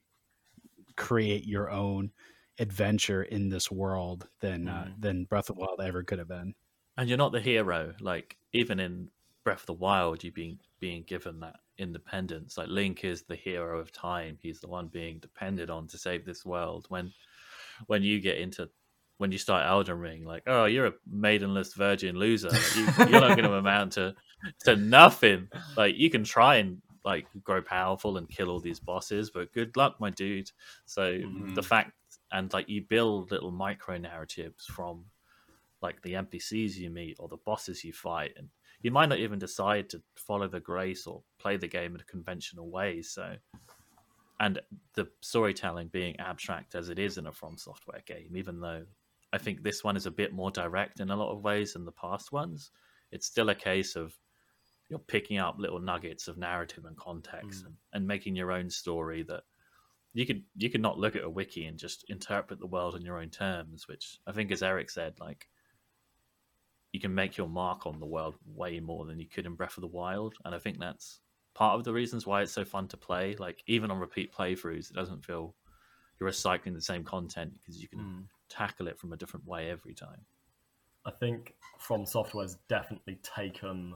create 0.97 1.45
your 1.47 1.71
own 1.71 2.13
adventure 2.59 3.23
in 3.23 3.49
this 3.51 3.71
world 3.71 4.29
than 4.41 4.69
uh, 4.69 4.89
Mhm. 4.89 4.97
than 4.97 5.25
breath 5.27 5.51
of 5.51 5.57
the 5.57 5.61
wild 5.63 5.81
ever 5.81 6.03
could 6.05 6.19
have 6.19 6.29
been 6.29 6.55
and 6.97 7.09
you're 7.09 7.19
not 7.19 7.33
the 7.33 7.41
hero. 7.41 7.95
Like 8.01 8.39
even 8.53 8.81
in 8.81 9.11
Breath 9.45 9.61
of 9.61 9.67
the 9.67 9.73
Wild, 9.75 10.25
you 10.25 10.33
being 10.33 10.61
being 10.81 11.03
given 11.05 11.41
that 11.41 11.61
independence. 11.79 12.57
Like 12.59 12.69
Link 12.69 13.05
is 13.05 13.23
the 13.25 13.37
hero 13.37 13.79
of 13.79 13.93
time. 13.93 14.39
He's 14.43 14.61
the 14.61 14.69
one 14.69 14.89
being 14.89 15.19
depended 15.21 15.71
on 15.71 15.87
to 15.89 15.99
save 15.99 16.25
this 16.25 16.45
world. 16.45 16.87
When 16.89 17.13
when 17.87 18.03
you 18.03 18.21
get 18.21 18.39
into 18.39 18.71
when 19.19 19.33
you 19.33 19.39
start 19.39 19.67
Elden 19.67 19.99
Ring, 19.99 20.25
like 20.25 20.43
oh, 20.47 20.67
you're 20.67 20.87
a 20.87 20.93
maidenless 21.11 21.75
virgin 21.75 22.17
loser. 22.17 22.49
Like, 22.49 22.75
you, 22.75 22.89
you're 23.09 23.21
not 23.21 23.37
going 23.37 23.45
to 23.45 23.55
amount 23.55 23.93
to 23.93 24.15
to 24.65 24.77
nothing. 24.77 25.49
Like 25.77 25.97
you 25.97 26.11
can 26.11 26.25
try 26.25 26.57
and 26.57 26.81
like 27.05 27.27
grow 27.45 27.63
powerful 27.63 28.17
and 28.19 28.29
kill 28.29 28.51
all 28.51 28.61
these 28.61 28.81
bosses, 28.81 29.31
but 29.31 29.53
good 29.53 29.77
luck, 29.77 29.97
my 30.01 30.11
dude. 30.11 30.51
So 30.87 31.13
Mhm. 31.13 31.55
the 31.55 31.63
fact 31.63 31.93
and 32.33 32.53
like 32.53 32.69
you 32.69 32.83
build 32.83 33.31
little 33.31 33.53
micro 33.53 33.97
narratives 33.97 34.67
from 34.67 35.05
like 35.83 36.03
the 36.03 36.15
NPCs 36.15 36.77
you 36.77 36.91
meet 36.91 37.17
or 37.21 37.29
the 37.29 37.37
bosses 37.45 37.85
you 37.85 37.93
fight, 37.93 38.33
and 38.37 38.49
you 38.83 38.91
might 38.91 39.09
not 39.09 39.19
even 39.19 39.39
decide 39.39 39.89
to 39.91 40.03
follow 40.17 40.49
the 40.49 40.61
grace 40.61 41.07
or 41.07 41.23
play 41.39 41.57
the 41.57 41.69
game 41.69 41.95
in 41.95 42.01
a 42.01 42.05
conventional 42.05 42.71
way. 42.71 43.03
So, 43.03 43.37
and 44.41 44.61
the 44.95 45.09
storytelling 45.21 45.89
being 45.89 46.19
abstract 46.19 46.75
as 46.75 46.89
it 46.89 46.99
is 46.99 47.19
in 47.19 47.27
a 47.27 47.33
From 47.33 47.57
Software 47.57 48.03
game, 48.07 48.37
even 48.37 48.61
though 48.61 48.85
I 49.37 49.39
think 49.39 49.63
this 49.63 49.85
one 49.85 49.97
is 49.97 50.07
a 50.07 50.11
bit 50.11 50.33
more 50.33 50.51
direct 50.51 51.01
in 51.01 51.11
a 51.11 51.17
lot 51.17 51.33
of 51.33 51.43
ways 51.45 51.75
than 51.75 51.85
the 51.85 51.93
past 51.93 52.33
ones, 52.33 52.71
it's 53.13 53.27
still 53.27 53.51
a 53.51 53.55
case 53.55 53.95
of 53.97 54.19
you're 54.89 54.99
picking 54.99 55.39
up 55.39 55.57
little 55.59 55.79
nuggets 55.81 56.27
of 56.29 56.39
narrative 56.39 56.85
and 56.87 56.97
context 56.97 57.63
Mm. 57.63 57.67
and, 57.67 57.77
and 57.93 58.07
making 58.07 58.37
your 58.37 58.51
own 58.53 58.71
story 58.71 59.23
that 59.25 59.43
you 60.15 60.25
could 60.27 60.43
you 60.57 60.71
could 60.71 60.81
not 60.81 60.99
look 60.99 61.17
at 61.17 61.25
a 61.25 61.31
wiki 61.31 61.67
and 61.67 61.79
just 61.79 62.05
interpret 62.09 62.59
the 62.61 62.67
world 62.67 62.95
in 62.97 63.03
your 63.03 63.19
own 63.21 63.29
terms 63.29 63.87
which 63.89 64.19
i 64.27 64.33
think 64.33 64.51
as 64.51 64.63
eric 64.63 64.89
said 64.91 65.13
like 65.21 65.49
you 66.93 67.01
can 67.01 67.15
make 67.15 67.37
your 67.37 67.49
mark 67.49 67.87
on 67.87 68.01
the 68.01 68.07
world 68.07 68.37
way 68.47 68.81
more 68.81 69.05
than 69.05 69.19
you 69.21 69.29
could 69.29 69.45
in 69.45 69.55
Breath 69.55 69.77
of 69.77 69.83
the 69.83 69.87
Wild, 69.89 70.35
and 70.45 70.55
I 70.55 70.59
think 70.59 70.79
that's 70.79 71.21
part 71.55 71.75
of 71.79 71.85
the 71.85 71.93
reasons 71.93 72.27
why 72.27 72.41
it's 72.41 72.53
so 72.53 72.65
fun 72.65 72.89
to 72.89 72.97
play. 72.97 73.37
Like 73.39 73.63
even 73.67 73.91
on 73.91 73.99
repeat 73.99 74.33
playthroughs, 74.33 74.89
it 74.91 74.95
doesn't 74.95 75.23
feel 75.25 75.55
you're 76.19 76.31
recycling 76.31 76.73
the 76.73 76.81
same 76.81 77.05
content 77.05 77.53
because 77.53 77.83
you 77.83 77.89
can 77.89 77.99
Mm. 77.99 78.25
Tackle 78.49 78.89
it 78.89 78.99
from 78.99 79.13
a 79.13 79.17
different 79.17 79.47
way 79.47 79.71
every 79.71 79.95
time. 79.95 80.27
I 81.05 81.11
think 81.13 81.55
From 81.79 82.05
Software's 82.05 82.57
definitely 82.69 83.17
taken 83.23 83.95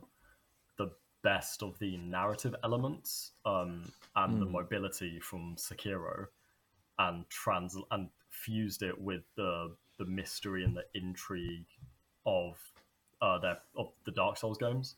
the 0.79 0.91
best 1.23 1.63
of 1.63 1.79
the 1.79 1.97
narrative 1.97 2.55
elements 2.63 3.33
um, 3.45 3.93
and 4.17 4.41
the 4.41 4.47
Mm. 4.47 4.53
mobility 4.53 5.19
from 5.21 5.57
Sekiro 5.57 6.27
and 6.99 7.29
trans 7.29 7.77
and 7.91 8.11
fused 8.29 8.83
it 8.83 8.99
with 9.01 9.23
the 9.37 9.77
the 9.99 10.05
mystery 10.07 10.65
and 10.65 10.75
the 10.77 10.85
intrigue 10.95 11.67
of 12.25 12.57
uh, 13.21 13.39
their 13.39 13.59
of 13.77 13.93
the 14.05 14.13
Dark 14.13 14.37
Souls 14.39 14.57
games, 14.59 14.97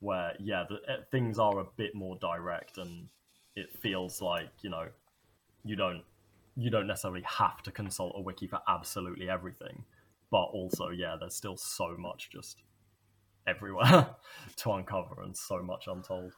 where 0.00 0.34
yeah, 0.40 0.64
the, 0.68 0.80
eh, 0.88 1.02
things 1.10 1.38
are 1.38 1.60
a 1.60 1.64
bit 1.76 1.94
more 1.94 2.16
direct 2.18 2.78
and 2.78 3.08
it 3.56 3.72
feels 3.78 4.20
like 4.20 4.50
you 4.62 4.70
know 4.70 4.88
you 5.64 5.76
don't 5.76 6.04
you 6.56 6.70
don't 6.70 6.86
necessarily 6.86 7.22
have 7.22 7.62
to 7.62 7.70
consult 7.70 8.14
a 8.16 8.20
wiki 8.20 8.46
for 8.46 8.60
absolutely 8.68 9.28
everything 9.28 9.84
but 10.30 10.44
also 10.44 10.88
yeah 10.90 11.16
there's 11.18 11.34
still 11.34 11.56
so 11.56 11.96
much 11.98 12.30
just 12.30 12.62
everywhere 13.46 14.08
to 14.56 14.72
uncover 14.72 15.22
and 15.22 15.36
so 15.36 15.62
much 15.62 15.86
untold 15.86 16.32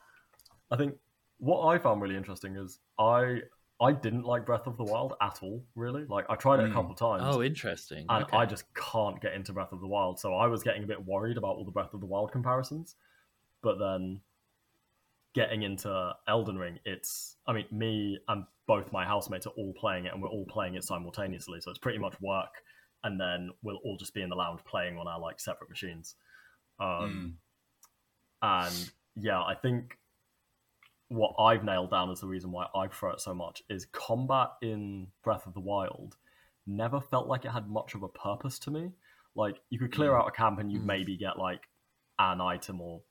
i 0.70 0.76
think 0.76 0.94
what 1.38 1.66
i 1.66 1.78
found 1.78 2.00
really 2.00 2.16
interesting 2.16 2.56
is 2.56 2.80
i 2.98 3.40
i 3.80 3.92
didn't 3.92 4.24
like 4.24 4.44
breath 4.46 4.66
of 4.66 4.76
the 4.78 4.84
wild 4.84 5.14
at 5.20 5.38
all 5.42 5.62
really 5.74 6.04
like 6.08 6.24
i 6.30 6.34
tried 6.34 6.60
it 6.60 6.64
a 6.64 6.68
Mm. 6.68 6.72
couple 6.72 6.94
times 6.94 7.22
Oh, 7.24 7.42
interesting. 7.42 8.06
and 8.08 8.24
Okay. 8.24 8.36
I 8.36 8.46
just 8.46 8.64
can't 8.74 9.20
get 9.20 9.34
into 9.34 9.52
Breath 9.52 9.72
of 9.72 9.80
the 9.80 9.86
Wild. 9.86 10.18
So 10.18 10.34
I 10.34 10.46
was 10.46 10.62
getting 10.62 10.82
a 10.84 10.86
bit 10.86 11.04
worried 11.04 11.36
about 11.36 11.56
all 11.56 11.64
the 11.64 11.70
Breath 11.70 11.92
of 11.94 12.00
the 12.00 12.06
Wild 12.06 12.32
comparisons. 12.32 12.94
But 13.62 13.78
then 13.78 14.20
getting 15.37 15.62
into 15.62 16.12
Elden 16.26 16.57
Ring, 16.59 16.80
it's 16.87 17.37
I 17.47 17.53
mean, 17.53 17.66
me 17.70 18.18
and 18.26 18.45
both 18.66 18.91
my 18.91 19.05
housemates 19.05 19.47
are 19.47 19.51
all 19.51 19.74
playing 19.78 20.07
it 20.07 20.12
and 20.12 20.20
we're 20.20 20.30
all 20.30 20.47
playing 20.47 20.74
it 20.74 20.82
simultaneously. 20.82 21.61
So 21.61 21.70
it's 21.70 21.78
pretty 21.78 21.99
much 21.99 22.14
work 22.20 22.51
and 23.05 23.20
then 23.20 23.51
we'll 23.62 23.78
all 23.84 23.99
just 23.99 24.14
be 24.14 24.22
in 24.22 24.30
the 24.30 24.34
lounge 24.34 24.61
playing 24.64 24.97
on 24.97 25.07
our 25.07 25.20
like 25.20 25.39
separate 25.39 25.68
machines. 25.70 26.16
Um 26.80 27.37
and 28.43 28.91
yeah, 29.14 29.41
I 29.43 29.55
think 29.55 29.99
what 31.09 31.34
I've 31.39 31.62
nailed 31.64 31.91
down 31.91 32.11
as 32.11 32.20
the 32.20 32.26
reason 32.26 32.51
why 32.51 32.66
I 32.74 32.87
prefer 32.89 33.11
it 33.11 33.20
so 33.20 33.34
much 33.34 33.62
is 33.68 33.87
combat 33.93 34.49
in 34.62 35.09
Breath 35.22 35.47
of 35.47 35.55
the 35.55 35.61
Wild 35.61 36.16
never 36.66 37.01
felt 37.01 37.28
like 37.28 37.45
it 37.45 37.51
had 37.53 37.68
much 37.68 37.95
of 37.95 38.03
a 38.03 38.09
purpose 38.09 38.59
to 38.61 38.70
me. 38.70 38.91
Like 39.34 39.57
you 39.70 39.78
could 39.78 39.93
clear 39.93 40.16
out 40.16 40.26
a 40.26 40.32
camp 40.32 40.59
and 40.59 40.72
you'd 40.72 40.82
Mm. 40.82 40.87
maybe 40.87 41.16
get 41.16 41.39
like 41.39 41.68
an 42.18 42.41
item 42.41 42.80
or 42.80 43.03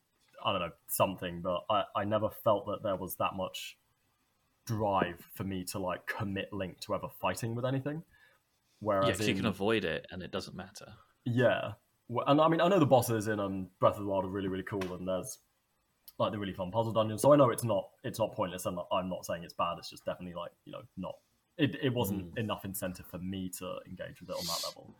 I 0.45 0.51
don't 0.51 0.61
know 0.61 0.71
something, 0.87 1.41
but 1.41 1.63
I, 1.69 1.83
I 1.95 2.03
never 2.03 2.29
felt 2.29 2.67
that 2.67 2.83
there 2.83 2.95
was 2.95 3.15
that 3.15 3.35
much 3.35 3.77
drive 4.65 5.27
for 5.33 5.43
me 5.43 5.63
to 5.63 5.79
like 5.79 6.05
commit 6.05 6.53
Link 6.53 6.79
to 6.81 6.95
ever 6.95 7.07
fighting 7.19 7.55
with 7.55 7.65
anything. 7.65 8.03
Whereas 8.79 9.19
yeah, 9.19 9.27
you 9.27 9.35
can 9.35 9.45
avoid 9.45 9.85
it 9.85 10.05
and 10.11 10.21
it 10.21 10.31
doesn't 10.31 10.55
matter. 10.55 10.93
yeah, 11.25 11.71
and 12.27 12.39
I 12.39 12.47
mean, 12.47 12.61
I 12.61 12.67
know 12.67 12.79
the 12.79 12.85
bosses 12.85 13.27
in 13.27 13.39
um, 13.39 13.67
Breath 13.79 13.95
of 13.95 14.03
the 14.03 14.09
Wild 14.09 14.25
are 14.25 14.29
really, 14.29 14.47
really 14.47 14.63
cool, 14.63 14.93
and 14.93 15.07
there's 15.07 15.39
like 16.19 16.31
the 16.31 16.39
really 16.39 16.53
fun 16.53 16.71
puzzle 16.71 16.93
dungeons. 16.93 17.21
So 17.21 17.33
I 17.33 17.35
know 17.35 17.49
it's 17.49 17.63
not 17.63 17.89
it's 18.03 18.19
not 18.19 18.33
pointless, 18.33 18.65
and 18.65 18.77
I'm 18.91 19.09
not 19.09 19.25
saying 19.25 19.43
it's 19.43 19.53
bad. 19.53 19.75
It's 19.79 19.89
just 19.89 20.05
definitely 20.05 20.35
like 20.35 20.51
you 20.65 20.71
know 20.71 20.81
not 20.97 21.15
it. 21.57 21.75
It 21.81 21.93
wasn't 21.93 22.37
enough 22.37 22.65
incentive 22.65 23.07
for 23.07 23.17
me 23.17 23.49
to 23.59 23.77
engage 23.87 24.21
with 24.21 24.29
it 24.29 24.35
on 24.35 24.45
that 24.45 24.61
level. 24.65 24.93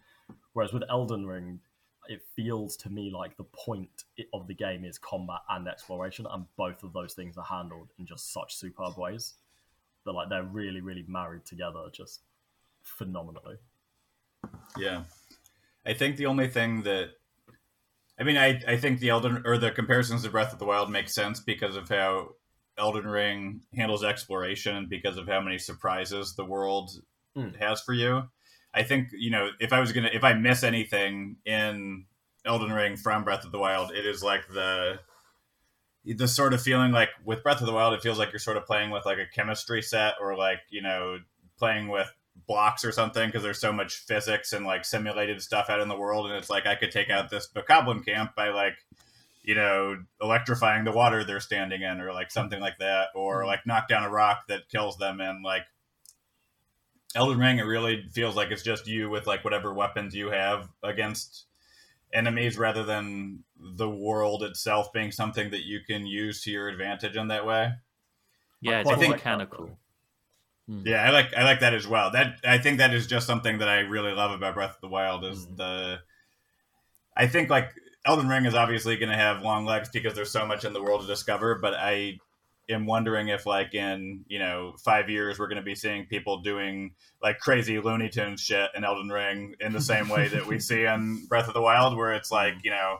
Whereas 0.54 0.74
with 0.74 0.84
Elden 0.90 1.26
Ring, 1.28 1.60
it 2.08 2.22
feels 2.36 2.76
to 2.78 2.90
me 2.90 3.12
like 3.12 3.38
the 3.38 3.44
point 3.44 4.04
of 4.34 4.48
the 4.48 4.54
game 4.54 4.86
is 4.86 4.98
combat 4.98 5.40
and 5.50 5.68
exploration, 5.68 6.26
and 6.30 6.46
both 6.58 6.84
of 6.84 6.94
those 6.94 7.14
things 7.14 7.38
are 7.38 7.44
handled 7.44 7.90
in 8.00 8.06
just 8.06 8.32
such 8.34 8.56
superb 8.56 8.98
ways. 8.98 9.34
That 10.06 10.12
like 10.14 10.30
they're 10.30 10.44
really, 10.44 10.82
really 10.82 11.06
married 11.08 11.46
together, 11.46 11.86
just 11.92 12.22
phenomenally. 12.84 13.56
Yeah. 14.78 15.04
I 15.86 15.94
think 15.94 16.18
the 16.18 16.28
only 16.28 16.48
thing 16.48 16.84
that 16.84 17.10
I 18.20 18.24
mean, 18.24 18.38
I, 18.38 18.62
I 18.68 18.78
think 18.78 19.00
the 19.00 19.10
Elden 19.10 19.44
or 19.46 19.58
the 19.58 19.72
comparisons 19.72 20.24
to 20.24 20.30
Breath 20.30 20.54
of 20.54 20.60
the 20.60 20.66
Wild 20.66 20.90
make 20.90 21.10
sense 21.10 21.40
because 21.40 21.76
of 21.76 21.90
how 21.90 22.30
Elden 22.78 23.06
Ring 23.08 23.62
handles 23.76 24.04
exploration 24.04 24.88
because 24.90 25.18
of 25.18 25.28
how 25.28 25.42
many 25.42 25.58
surprises 25.58 26.36
the 26.36 26.46
world 26.46 26.92
Mm. 27.38 27.54
has 27.60 27.82
for 27.82 27.92
you. 27.94 28.30
I 28.76 28.84
think, 28.84 29.10
you 29.14 29.32
know, 29.32 29.50
if 29.60 29.72
I 29.72 29.80
was 29.80 29.92
gonna 29.92 30.10
if 30.14 30.24
I 30.24 30.34
miss 30.34 30.64
anything 30.64 31.38
in 31.46 32.06
Elden 32.46 32.72
Ring 32.72 32.98
from 32.98 33.24
Breath 33.24 33.46
of 33.46 33.52
the 33.52 33.60
Wild, 33.60 33.92
it 33.92 34.06
is 34.06 34.22
like 34.22 34.48
the 34.50 35.00
the 36.06 36.28
sort 36.28 36.54
of 36.54 36.62
feeling 36.62 36.92
like 36.92 37.10
with 37.24 37.42
Breath 37.42 37.62
of 37.62 37.68
the 37.68 37.74
Wild, 37.74 37.94
it 37.94 38.02
feels 38.02 38.20
like 38.20 38.32
you're 38.32 38.40
sort 38.40 38.58
of 38.58 38.66
playing 38.66 38.92
with 38.92 39.06
like 39.06 39.18
a 39.18 39.26
chemistry 39.34 39.82
set 39.82 40.16
or 40.22 40.38
like, 40.38 40.60
you 40.70 40.82
know, 40.82 41.20
playing 41.58 41.88
with 41.88 42.12
blocks 42.48 42.86
or 42.86 42.92
something 42.92 43.28
because 43.28 43.42
there's 43.42 43.60
so 43.62 43.72
much 43.72 43.96
physics 43.96 44.54
and 44.54 44.66
like 44.66 44.86
simulated 44.86 45.42
stuff 45.42 45.70
out 45.70 45.80
in 45.80 45.88
the 45.88 45.98
world 45.98 46.28
and 46.28 46.36
it's 46.36 46.50
like 46.50 46.68
i 46.68 46.76
could 46.76 46.92
take 46.92 47.10
out 47.10 47.30
this 47.30 47.48
bokoblin 47.56 48.06
camp 48.06 48.36
by 48.36 48.50
like 48.50 48.76
you 49.42 49.56
know 49.56 49.98
electrifying 50.22 50.84
the 50.84 50.92
water 50.92 51.24
they're 51.24 51.40
standing 51.40 51.82
in 51.82 52.02
or 52.02 52.12
like 52.12 52.30
something 52.30 52.60
like 52.60 52.78
that 52.78 53.08
or 53.16 53.42
hmm. 53.42 53.48
like 53.48 53.66
knock 53.66 53.88
down 53.88 54.04
a 54.04 54.10
rock 54.10 54.40
that 54.48 54.68
kills 54.70 54.98
them 54.98 55.22
and 55.22 55.44
like 55.44 55.64
elden 57.16 57.40
ring 57.40 57.58
it 57.58 57.64
really 57.64 58.06
feels 58.12 58.36
like 58.36 58.52
it's 58.52 58.62
just 58.64 58.88
you 58.88 59.10
with 59.10 59.26
like 59.26 59.44
whatever 59.44 59.74
weapons 59.74 60.14
you 60.14 60.30
have 60.30 60.70
against 60.84 61.46
enemies 62.14 62.58
rather 62.58 62.84
than 62.84 63.44
the 63.58 63.90
world 63.90 64.44
itself 64.44 64.92
being 64.94 65.12
something 65.12 65.50
that 65.52 65.64
you 65.66 65.80
can 65.88 66.06
use 66.06 66.44
to 66.44 66.52
your 66.52 66.68
advantage 66.68 67.16
in 67.16 67.28
that 67.30 67.46
way 67.46 67.72
Yeah, 68.62 68.80
it's 68.80 68.88
quite 68.90 68.98
more 69.00 69.10
like 69.12 69.24
that, 69.24 69.38
mechanical. 69.38 69.80
Hmm. 70.68 70.82
Yeah, 70.86 71.04
I 71.04 71.10
like 71.12 71.34
I 71.36 71.44
like 71.44 71.60
that 71.60 71.74
as 71.76 71.88
well. 71.88 72.10
That 72.12 72.38
I 72.44 72.58
think 72.58 72.80
that 72.80 72.94
is 72.94 73.06
just 73.06 73.28
something 73.28 73.60
that 73.60 73.70
I 73.70 73.80
really 73.82 74.14
love 74.14 74.32
about 74.32 74.56
Breath 74.56 74.76
of 74.76 74.82
the 74.82 74.88
Wild 74.88 75.24
is 75.24 75.46
Mhm. 75.46 75.58
the 75.58 76.00
I 77.16 77.28
think 77.28 77.50
like 77.50 77.74
Elden 78.06 78.28
Ring 78.28 78.46
is 78.46 78.56
obviously 78.56 78.98
going 78.98 79.12
to 79.12 79.18
have 79.18 79.42
long 79.42 79.66
legs 79.66 79.90
because 79.90 80.14
there's 80.16 80.32
so 80.32 80.46
much 80.46 80.66
in 80.66 80.74
the 80.74 80.82
world 80.82 81.02
to 81.02 81.08
discover, 81.08 81.56
but 81.56 81.74
I 81.76 82.20
am 82.70 82.86
wondering 82.86 83.28
if 83.28 83.46
like 83.46 83.74
in, 83.74 84.26
you 84.28 84.40
know, 84.40 84.76
5 84.84 85.10
years 85.10 85.38
we're 85.38 85.48
going 85.48 85.58
to 85.58 85.64
be 85.64 85.76
seeing 85.76 86.06
people 86.06 86.42
doing 86.42 86.94
like 87.22 87.40
crazy 87.40 87.80
Looney 87.80 88.10
Tunes 88.10 88.42
shit 88.42 88.70
in 88.76 88.84
Elden 88.84 89.10
Ring 89.10 89.56
in 89.60 89.74
the 89.74 89.82
same 89.82 90.10
way 90.10 90.28
that 90.28 90.48
we 90.48 90.60
see 90.60 90.86
in 90.86 91.26
Breath 91.30 91.48
of 91.48 91.54
the 91.54 91.62
Wild 91.62 91.96
where 91.96 92.14
it's 92.14 92.32
like, 92.32 92.56
mm. 92.56 92.64
you 92.64 92.72
know, 92.72 92.98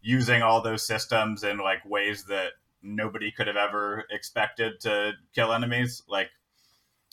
using 0.00 0.42
all 0.42 0.62
those 0.62 0.86
systems 0.86 1.42
in 1.42 1.58
like 1.58 1.84
ways 1.84 2.24
that 2.24 2.52
nobody 2.82 3.30
could 3.30 3.48
have 3.48 3.56
ever 3.56 4.04
expected 4.10 4.80
to 4.80 5.12
kill 5.34 5.52
enemies 5.52 6.02
like 6.08 6.30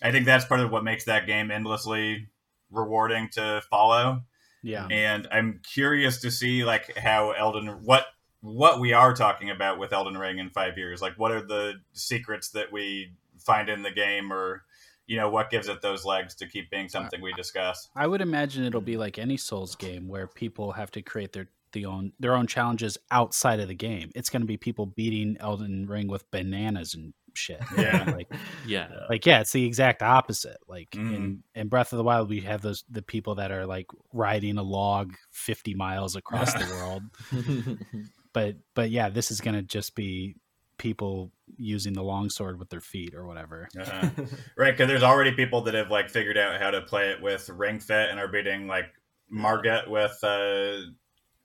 I 0.02 0.12
think 0.12 0.26
that's 0.26 0.46
part 0.46 0.60
of 0.60 0.72
what 0.72 0.84
makes 0.84 1.06
that 1.06 1.26
game 1.26 1.52
endlessly 1.52 2.28
rewarding 2.72 3.30
to 3.34 3.62
follow. 3.70 4.24
Yeah. 4.62 4.88
And 4.90 5.28
I'm 5.32 5.62
curious 5.64 6.22
to 6.22 6.32
see 6.32 6.66
like 6.66 6.98
how 6.98 7.32
Elden 7.32 7.68
what 7.84 8.06
what 8.46 8.80
we 8.80 8.94
are 8.94 9.14
talking 9.14 9.50
about 9.50 9.80
with 9.80 9.92
Elden 9.94 10.18
Ring 10.18 10.38
in 10.40 10.50
5 10.50 10.78
years. 10.78 11.02
Like 11.02 11.14
what 11.18 11.32
are 11.32 11.42
the 11.42 11.74
secrets 11.94 12.50
that 12.50 12.72
we 12.72 13.14
find 13.40 13.70
in 13.70 13.82
the 13.84 13.92
game 13.92 14.32
or 14.32 14.64
you 15.08 15.18
know 15.18 15.30
what 15.30 15.50
gives 15.52 15.68
it 15.68 15.82
those 15.82 16.04
legs 16.06 16.34
to 16.36 16.48
keep 16.48 16.70
being 16.72 16.90
something 16.90 17.22
we 17.22 17.32
discuss. 17.34 17.90
I 17.96 18.08
would 18.08 18.22
imagine 18.22 18.64
it'll 18.66 18.82
be 18.82 18.98
like 18.98 19.20
any 19.20 19.38
Souls 19.38 19.76
game 19.76 20.08
where 20.08 20.26
people 20.28 20.72
have 20.74 20.90
to 20.92 21.02
create 21.02 21.34
their 21.34 21.50
the 21.74 21.86
own 21.86 22.14
their 22.20 22.34
own 22.36 22.48
challenges 22.48 22.98
outside 23.12 23.60
of 23.60 23.68
the 23.68 23.76
game. 23.76 24.12
It's 24.16 24.30
going 24.30 24.42
to 24.42 24.48
be 24.48 24.58
people 24.58 24.86
beating 24.88 25.38
Elden 25.40 25.86
Ring 25.88 26.08
with 26.08 26.30
bananas 26.32 26.96
and 26.96 27.14
shit. 27.34 27.62
Yeah. 27.78 28.12
like 28.16 28.32
Yeah. 28.66 28.88
like 29.10 29.26
yeah, 29.26 29.42
it's 29.42 29.52
the 29.52 29.66
exact 29.66 30.02
opposite. 30.02 30.58
Like 30.68 30.90
Mhm. 30.92 31.16
in 31.16 31.44
in 31.54 31.68
Breath 31.68 31.94
of 31.94 31.98
the 31.98 32.04
Wild, 32.04 32.30
we 32.30 32.40
have 32.42 32.62
those 32.62 32.84
the 32.90 33.02
people 33.04 33.36
that 33.36 33.52
are 33.52 33.66
like 33.68 33.88
riding 34.14 34.58
a 34.58 34.64
log 34.64 35.14
fifty 35.32 35.76
miles 35.76 36.16
across 36.16 36.54
the 36.54 36.66
world. 36.74 37.04
But 38.36 38.58
but 38.74 38.92
yeah, 38.92 39.08
this 39.08 39.32
is 39.32 39.40
going 39.40 39.56
to 39.56 39.62
just 39.62 39.96
be 39.96 40.36
people 40.78 41.32
using 41.56 41.94
the 41.94 42.04
longsword 42.04 42.60
with 42.60 42.70
their 42.70 42.82
feet 42.82 43.16
or 43.16 43.26
whatever. 43.26 43.70
Uh-huh. 43.80 44.10
right, 44.58 44.74
because 44.74 44.90
there's 44.90 45.04
already 45.04 45.32
people 45.32 45.62
that 45.62 45.74
have 45.74 45.90
like 45.90 46.10
figured 46.10 46.38
out 46.38 46.60
how 46.60 46.70
to 46.70 46.82
play 46.82 47.12
it 47.12 47.22
with 47.22 47.48
Ring 47.48 47.80
Fit 47.80 48.10
and 48.10 48.20
are 48.20 48.28
beating 48.28 48.68
like 48.68 48.88
Margit 49.32 49.90
with 49.90 50.22
uh, 50.22 50.82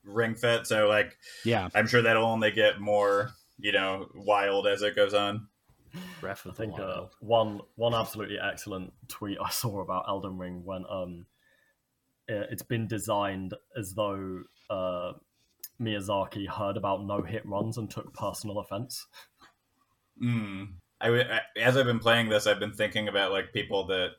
Ring 0.03 0.35
Fit. 0.35 0.67
So 0.67 0.89
like 0.89 1.17
Yeah, 1.45 1.69
I'm 1.73 1.87
sure 1.87 2.01
that'll 2.01 2.25
only 2.25 2.51
get 2.51 2.81
more, 2.81 3.31
you 3.57 3.71
know, 3.71 4.09
wild 4.13 4.67
as 4.67 4.81
it 4.81 4.93
goes 4.93 5.13
on. 5.13 5.47
Breath 6.19 6.41
I 6.45 6.49
of 6.49 6.57
the 6.57 6.65
think 6.65 6.77
uh, 6.77 7.05
one 7.21 7.61
one 7.75 7.93
absolutely 7.93 8.37
excellent 8.37 8.91
tweet 9.07 9.37
I 9.41 9.49
saw 9.49 9.79
about 9.79 10.09
Elden 10.09 10.37
Ring 10.37 10.65
when 10.65 10.83
um 10.89 11.25
uh, 12.29 12.47
it's 12.51 12.63
been 12.63 12.85
designed 12.85 13.53
as 13.77 13.93
though 13.93 14.41
uh, 14.69 15.13
Miyazaki 15.81 16.47
heard 16.47 16.77
about 16.77 17.03
no 17.05 17.21
hit 17.21 17.45
runs 17.45 17.77
and 17.77 17.89
took 17.89 18.13
personal 18.13 18.59
offense. 18.59 19.07
Mm. 20.21 20.73
I, 20.99 21.05
w- 21.07 21.23
I- 21.29 21.59
as 21.59 21.77
I've 21.77 21.85
been 21.85 21.99
playing 21.99 22.29
this, 22.29 22.47
I've 22.47 22.59
been 22.59 22.73
thinking 22.73 23.07
about 23.07 23.31
like 23.31 23.53
people 23.53 23.87
that 23.87 24.11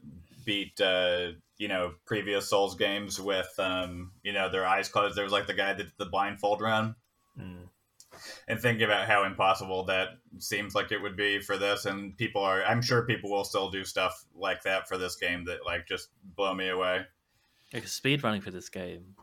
beat 0.45 0.81
uh, 0.81 1.29
you 1.59 1.69
know 1.69 1.93
previous 2.07 2.49
Souls 2.51 2.75
games 2.75 3.21
with 3.21 3.53
um, 3.59 4.11
you 4.23 4.33
know 4.33 4.49
their 4.51 4.67
eyes 4.67 4.89
closed. 4.89 5.17
There 5.17 5.25
was 5.25 5.33
like 5.33 5.47
the 5.47 5.55
guy 5.55 5.73
that 5.75 5.77
did 5.85 5.93
the 5.99 6.07
blindfold 6.07 6.61
run, 6.61 6.97
Mm. 7.39 7.69
and 8.49 8.61
thinking 8.61 8.85
about 8.85 9.07
how 9.07 9.25
impossible 9.25 9.85
that 9.85 10.09
seems 10.39 10.75
like 10.75 10.91
it 10.93 11.01
would 11.01 11.17
be 11.17 11.41
for 11.41 11.57
this, 11.57 11.85
and 11.87 12.17
people 12.19 12.43
are. 12.43 12.65
I'm 12.65 12.83
sure 12.83 13.07
people 13.07 13.31
will 13.31 13.45
still 13.45 13.71
do 13.71 13.85
stuff 13.85 14.25
like 14.35 14.63
that 14.65 14.89
for 14.89 14.99
this 14.99 15.15
game 15.17 15.45
that 15.45 15.65
like 15.65 15.87
just 15.87 16.09
blow 16.37 16.53
me 16.53 16.69
away. 16.69 17.03
Like 17.73 17.87
speed 17.87 18.23
running 18.25 18.41
for 18.43 18.51
this 18.51 18.69
game, 18.69 19.15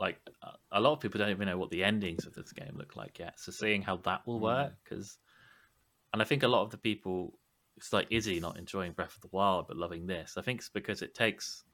like 0.00 0.20
a- 0.42 0.56
a 0.72 0.80
lot 0.80 0.92
of 0.92 1.00
people 1.00 1.18
don't 1.18 1.30
even 1.30 1.46
know 1.48 1.58
what 1.58 1.70
the 1.70 1.82
endings 1.84 2.26
of 2.26 2.34
this 2.34 2.52
game 2.52 2.74
look 2.76 2.94
like 2.96 3.18
yet. 3.18 3.38
So 3.40 3.50
seeing 3.52 3.82
how 3.82 3.96
that 3.98 4.26
will 4.26 4.40
work, 4.40 4.74
because, 4.84 5.18
and 6.12 6.22
I 6.22 6.24
think 6.24 6.42
a 6.42 6.48
lot 6.48 6.62
of 6.62 6.70
the 6.70 6.78
people, 6.78 7.38
it's 7.76 7.92
like 7.92 8.06
Izzy 8.10 8.40
not 8.40 8.58
enjoying 8.58 8.92
Breath 8.92 9.14
of 9.16 9.22
the 9.22 9.28
Wild 9.32 9.66
but 9.68 9.76
loving 9.76 10.06
this. 10.06 10.36
I 10.36 10.42
think 10.42 10.60
it's 10.60 10.68
because 10.68 11.02
it 11.02 11.14
takes 11.14 11.64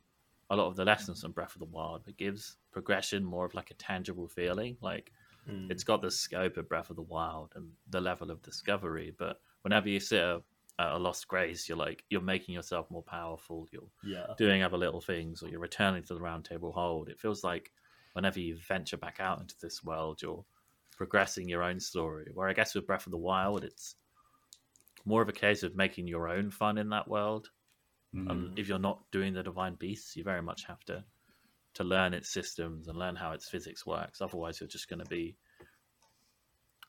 a 0.50 0.56
lot 0.56 0.66
of 0.68 0.76
the 0.76 0.84
lessons 0.84 1.22
from 1.22 1.32
Breath 1.32 1.54
of 1.54 1.60
the 1.60 1.64
Wild, 1.66 2.02
but 2.04 2.16
gives 2.16 2.56
progression 2.70 3.24
more 3.24 3.44
of 3.46 3.54
like 3.54 3.70
a 3.70 3.74
tangible 3.74 4.28
feeling. 4.28 4.76
Like 4.80 5.12
Mm. 5.48 5.70
it's 5.70 5.84
got 5.84 6.00
the 6.00 6.10
scope 6.10 6.56
of 6.56 6.70
Breath 6.70 6.88
of 6.88 6.96
the 6.96 7.02
Wild 7.02 7.52
and 7.54 7.70
the 7.90 8.00
level 8.00 8.30
of 8.30 8.40
discovery, 8.40 9.14
but 9.18 9.42
whenever 9.60 9.90
you 9.90 10.00
sit 10.00 10.22
at 10.22 10.42
a 10.78 10.98
Lost 10.98 11.28
Grace, 11.28 11.68
you're 11.68 11.76
like 11.76 12.02
you're 12.08 12.22
making 12.22 12.54
yourself 12.54 12.90
more 12.90 13.02
powerful. 13.02 13.68
You're 13.70 13.90
yeah. 14.02 14.32
doing 14.38 14.62
other 14.62 14.78
little 14.78 15.02
things 15.02 15.42
or 15.42 15.48
you're 15.50 15.60
returning 15.60 16.02
to 16.04 16.14
the 16.14 16.20
round 16.20 16.46
table 16.46 16.72
hold 16.72 17.10
it 17.10 17.20
feels 17.20 17.44
like 17.44 17.70
whenever 18.14 18.40
you 18.40 18.56
venture 18.56 18.96
back 18.96 19.18
out 19.20 19.40
into 19.40 19.54
this 19.60 19.84
world 19.84 20.22
you're 20.22 20.44
progressing 20.96 21.48
your 21.48 21.62
own 21.62 21.78
story. 21.78 22.30
Where 22.32 22.48
i 22.48 22.52
guess 22.52 22.74
with 22.74 22.86
breath 22.86 23.06
of 23.06 23.12
the 23.12 23.18
wild 23.18 23.64
it's 23.64 23.96
more 25.04 25.20
of 25.20 25.28
a 25.28 25.32
case 25.32 25.62
of 25.62 25.76
making 25.76 26.08
your 26.08 26.28
own 26.28 26.50
fun 26.50 26.78
in 26.78 26.88
that 26.88 27.06
world. 27.06 27.50
Um, 28.16 28.54
if 28.56 28.68
you're 28.68 28.78
not 28.78 29.02
doing 29.10 29.34
the 29.34 29.42
divine 29.42 29.74
beasts 29.74 30.16
you 30.16 30.22
very 30.22 30.40
much 30.40 30.64
have 30.66 30.80
to 30.84 31.04
to 31.74 31.84
learn 31.84 32.14
its 32.14 32.32
systems 32.32 32.86
and 32.86 32.96
learn 32.96 33.16
how 33.16 33.32
its 33.32 33.48
physics 33.48 33.84
works. 33.84 34.20
Otherwise 34.20 34.60
you're 34.60 34.68
just 34.68 34.88
going 34.88 35.00
to 35.00 35.10
be 35.10 35.36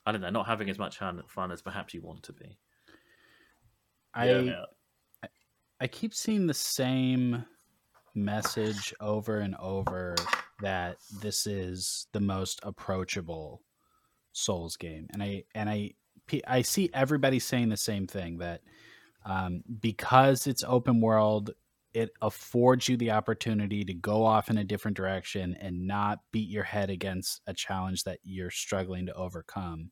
i 0.06 0.12
don't 0.12 0.20
know 0.20 0.30
not 0.30 0.46
having 0.46 0.70
as 0.70 0.78
much 0.78 0.98
fun 0.98 1.50
as 1.50 1.62
perhaps 1.62 1.92
you 1.92 2.00
want 2.00 2.22
to 2.22 2.32
be. 2.32 2.56
I 4.14 4.30
yeah. 4.30 4.64
I 5.80 5.86
keep 5.88 6.14
seeing 6.14 6.46
the 6.46 6.54
same 6.54 7.44
message 8.14 8.94
over 8.98 9.40
and 9.40 9.54
over 9.56 10.16
that 10.60 10.96
this 11.20 11.46
is 11.46 12.06
the 12.12 12.20
most 12.20 12.60
approachable 12.62 13.62
Souls 14.32 14.76
game, 14.76 15.06
and 15.12 15.22
I 15.22 15.44
and 15.54 15.68
I 15.68 15.94
I 16.46 16.62
see 16.62 16.90
everybody 16.92 17.38
saying 17.38 17.68
the 17.68 17.76
same 17.76 18.06
thing 18.06 18.38
that 18.38 18.60
um, 19.24 19.62
because 19.80 20.46
it's 20.46 20.64
open 20.66 21.00
world, 21.00 21.50
it 21.92 22.10
affords 22.22 22.88
you 22.88 22.96
the 22.96 23.10
opportunity 23.10 23.84
to 23.84 23.94
go 23.94 24.24
off 24.24 24.50
in 24.50 24.58
a 24.58 24.64
different 24.64 24.96
direction 24.96 25.56
and 25.60 25.86
not 25.86 26.20
beat 26.30 26.48
your 26.48 26.62
head 26.62 26.90
against 26.90 27.40
a 27.46 27.54
challenge 27.54 28.04
that 28.04 28.18
you're 28.22 28.50
struggling 28.50 29.06
to 29.06 29.14
overcome 29.14 29.90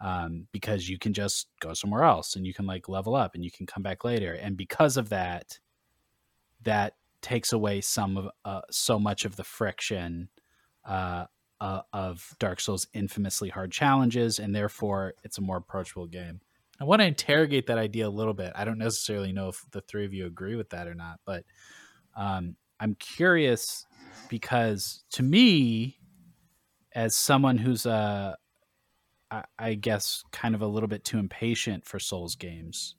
um, 0.00 0.46
because 0.52 0.88
you 0.88 0.98
can 0.98 1.12
just 1.12 1.48
go 1.60 1.74
somewhere 1.74 2.04
else 2.04 2.36
and 2.36 2.46
you 2.46 2.52
can 2.52 2.66
like 2.66 2.88
level 2.88 3.14
up 3.14 3.34
and 3.34 3.44
you 3.44 3.50
can 3.50 3.66
come 3.66 3.82
back 3.82 4.04
later. 4.04 4.32
And 4.32 4.56
because 4.56 4.96
of 4.96 5.10
that, 5.10 5.58
that 6.62 6.94
takes 7.22 7.52
away 7.52 7.80
some 7.80 8.16
of 8.16 8.28
uh, 8.44 8.62
so 8.70 8.98
much 8.98 9.24
of 9.24 9.36
the 9.36 9.44
friction 9.44 10.28
uh, 10.84 11.26
uh, 11.60 11.82
of 11.92 12.34
Dark 12.38 12.60
Souls' 12.60 12.86
infamously 12.92 13.48
hard 13.48 13.72
challenges, 13.72 14.38
and 14.38 14.54
therefore 14.54 15.14
it's 15.24 15.38
a 15.38 15.42
more 15.42 15.56
approachable 15.56 16.06
game. 16.06 16.40
I 16.80 16.84
want 16.84 17.00
to 17.00 17.06
interrogate 17.06 17.66
that 17.68 17.78
idea 17.78 18.06
a 18.06 18.10
little 18.10 18.34
bit. 18.34 18.52
I 18.54 18.64
don't 18.64 18.78
necessarily 18.78 19.32
know 19.32 19.48
if 19.48 19.64
the 19.70 19.80
three 19.80 20.04
of 20.04 20.12
you 20.12 20.26
agree 20.26 20.56
with 20.56 20.70
that 20.70 20.86
or 20.86 20.94
not, 20.94 21.20
but 21.24 21.44
um, 22.16 22.56
I'm 22.78 22.94
curious 22.96 23.86
because 24.28 25.02
to 25.12 25.22
me, 25.22 25.98
as 26.94 27.14
someone 27.14 27.58
who's 27.58 27.86
a 27.86 28.36
I, 29.30 29.44
I 29.58 29.74
guess 29.74 30.22
kind 30.32 30.54
of 30.54 30.62
a 30.62 30.66
little 30.66 30.88
bit 30.88 31.04
too 31.04 31.18
impatient 31.18 31.84
for 31.84 31.98
Souls 31.98 32.36
games. 32.36 32.94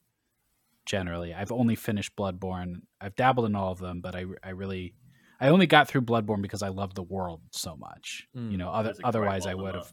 Generally, 0.87 1.33
I've 1.33 1.51
only 1.51 1.75
finished 1.75 2.15
Bloodborne. 2.15 2.81
I've 2.99 3.15
dabbled 3.15 3.45
in 3.45 3.55
all 3.55 3.71
of 3.71 3.79
them, 3.79 4.01
but 4.01 4.15
I, 4.15 4.25
I 4.43 4.51
really, 4.51 4.95
I 5.39 5.49
only 5.49 5.67
got 5.67 5.87
through 5.87 6.01
Bloodborne 6.01 6.41
because 6.41 6.63
I 6.63 6.69
love 6.69 6.95
the 6.95 7.03
world 7.03 7.41
so 7.51 7.75
much. 7.75 8.25
Mm, 8.35 8.51
you 8.51 8.57
know, 8.57 8.69
other, 8.69 8.89
There's 8.89 8.99
a 8.99 9.01
great 9.01 9.07
otherwise 9.09 9.45
I 9.45 9.53
would 9.53 9.75
have, 9.75 9.91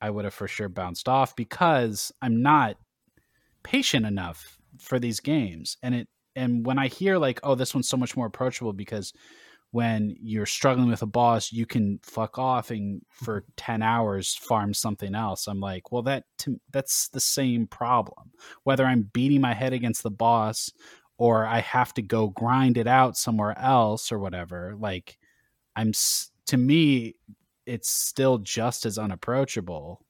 I 0.00 0.10
would 0.10 0.24
have 0.24 0.34
for 0.34 0.48
sure 0.48 0.68
bounced 0.68 1.08
off 1.08 1.36
because 1.36 2.12
I'm 2.20 2.42
not 2.42 2.76
patient 3.62 4.04
enough 4.04 4.58
for 4.80 4.98
these 4.98 5.20
games. 5.20 5.76
And 5.82 5.94
it, 5.94 6.08
and 6.36 6.66
when 6.66 6.78
I 6.78 6.88
hear 6.88 7.16
like, 7.16 7.38
oh, 7.44 7.54
this 7.54 7.72
one's 7.72 7.88
so 7.88 7.96
much 7.96 8.16
more 8.16 8.26
approachable 8.26 8.72
because 8.72 9.12
when 9.74 10.14
you're 10.22 10.46
struggling 10.46 10.88
with 10.88 11.02
a 11.02 11.06
boss, 11.06 11.50
you 11.50 11.66
can 11.66 11.98
fuck 12.00 12.38
off 12.38 12.70
and 12.70 13.02
for 13.10 13.44
10 13.56 13.82
hours 13.82 14.36
farm 14.36 14.72
something 14.72 15.16
else. 15.16 15.48
I'm 15.48 15.58
like, 15.58 15.90
well, 15.90 16.02
that 16.02 16.26
to, 16.38 16.60
that's 16.70 17.08
the 17.08 17.18
same 17.18 17.66
problem. 17.66 18.30
Whether 18.62 18.86
I'm 18.86 19.10
beating 19.12 19.40
my 19.40 19.52
head 19.52 19.72
against 19.72 20.04
the 20.04 20.12
boss 20.12 20.70
or 21.18 21.44
I 21.44 21.58
have 21.58 21.92
to 21.94 22.02
go 22.02 22.28
grind 22.28 22.78
it 22.78 22.86
out 22.86 23.16
somewhere 23.16 23.58
else 23.58 24.12
or 24.12 24.20
whatever, 24.20 24.76
like 24.78 25.18
I'm 25.74 25.88
s- 25.88 26.30
to 26.46 26.56
me 26.56 27.16
it's 27.66 27.90
still 27.90 28.38
just 28.38 28.86
as 28.86 28.96
unapproachable 28.96 30.06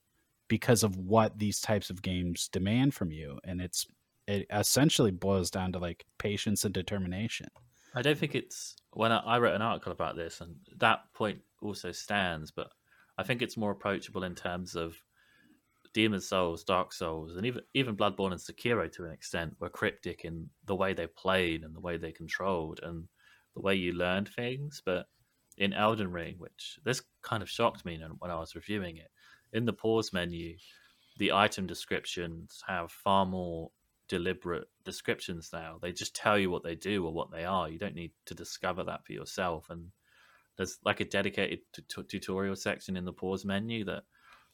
because 0.46 0.82
of 0.82 0.98
what 0.98 1.38
these 1.38 1.60
types 1.62 1.88
of 1.88 2.02
games 2.02 2.50
demand 2.52 2.92
from 2.92 3.10
you 3.10 3.38
and 3.44 3.62
it's 3.62 3.86
it 4.26 4.46
essentially 4.52 5.10
boils 5.10 5.50
down 5.50 5.72
to 5.72 5.78
like 5.78 6.04
patience 6.18 6.66
and 6.66 6.74
determination. 6.74 7.48
I 7.94 8.02
don't 8.02 8.18
think 8.18 8.34
it's 8.34 8.76
when 8.94 9.12
I, 9.12 9.18
I 9.18 9.38
wrote 9.38 9.54
an 9.54 9.62
article 9.62 9.92
about 9.92 10.16
this, 10.16 10.40
and 10.40 10.56
that 10.78 11.12
point 11.14 11.40
also 11.62 11.92
stands. 11.92 12.50
But 12.50 12.70
I 13.18 13.22
think 13.22 13.42
it's 13.42 13.56
more 13.56 13.72
approachable 13.72 14.24
in 14.24 14.34
terms 14.34 14.74
of 14.74 14.96
Demon 15.92 16.20
Souls, 16.20 16.64
Dark 16.64 16.92
Souls, 16.92 17.36
and 17.36 17.46
even 17.46 17.62
even 17.74 17.96
Bloodborne 17.96 18.32
and 18.32 18.40
Sekiro 18.40 18.90
to 18.92 19.04
an 19.04 19.12
extent 19.12 19.54
were 19.60 19.68
cryptic 19.68 20.24
in 20.24 20.48
the 20.64 20.74
way 20.74 20.92
they 20.92 21.06
played 21.06 21.62
and 21.62 21.74
the 21.74 21.80
way 21.80 21.96
they 21.96 22.12
controlled 22.12 22.80
and 22.82 23.06
the 23.54 23.62
way 23.62 23.74
you 23.74 23.92
learned 23.92 24.28
things. 24.28 24.82
But 24.84 25.06
in 25.56 25.72
Elden 25.72 26.10
Ring, 26.10 26.34
which 26.38 26.78
this 26.84 27.02
kind 27.22 27.42
of 27.42 27.50
shocked 27.50 27.84
me 27.84 28.00
when 28.18 28.30
I 28.30 28.38
was 28.38 28.56
reviewing 28.56 28.96
it, 28.96 29.10
in 29.52 29.64
the 29.64 29.72
pause 29.72 30.12
menu, 30.12 30.56
the 31.18 31.32
item 31.32 31.66
descriptions 31.66 32.62
have 32.66 32.90
far 32.90 33.24
more 33.24 33.70
deliberate 34.08 34.68
descriptions 34.84 35.50
now. 35.52 35.78
They 35.80 35.92
just 35.92 36.14
tell 36.14 36.38
you 36.38 36.50
what 36.50 36.62
they 36.62 36.74
do 36.74 37.04
or 37.06 37.12
what 37.12 37.30
they 37.30 37.44
are. 37.44 37.68
You 37.68 37.78
don't 37.78 37.94
need 37.94 38.12
to 38.26 38.34
discover 38.34 38.84
that 38.84 39.04
for 39.06 39.12
yourself. 39.12 39.66
And 39.70 39.88
there's 40.56 40.78
like 40.84 41.00
a 41.00 41.04
dedicated 41.04 41.60
t- 41.74 41.82
t- 41.88 42.02
tutorial 42.02 42.56
section 42.56 42.96
in 42.96 43.04
the 43.04 43.12
pause 43.12 43.44
menu 43.44 43.84
that 43.86 44.04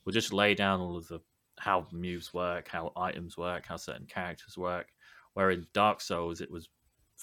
will 0.04 0.12
just 0.12 0.32
lay 0.32 0.54
down 0.54 0.80
all 0.80 0.96
of 0.96 1.08
the 1.08 1.20
how 1.58 1.86
moves 1.92 2.32
work, 2.32 2.68
how 2.68 2.92
items 2.96 3.36
work, 3.36 3.66
how 3.66 3.76
certain 3.76 4.06
characters 4.06 4.56
work. 4.56 4.86
Where 5.34 5.50
in 5.50 5.66
Dark 5.74 6.00
Souls, 6.00 6.40
it 6.40 6.50
was 6.50 6.68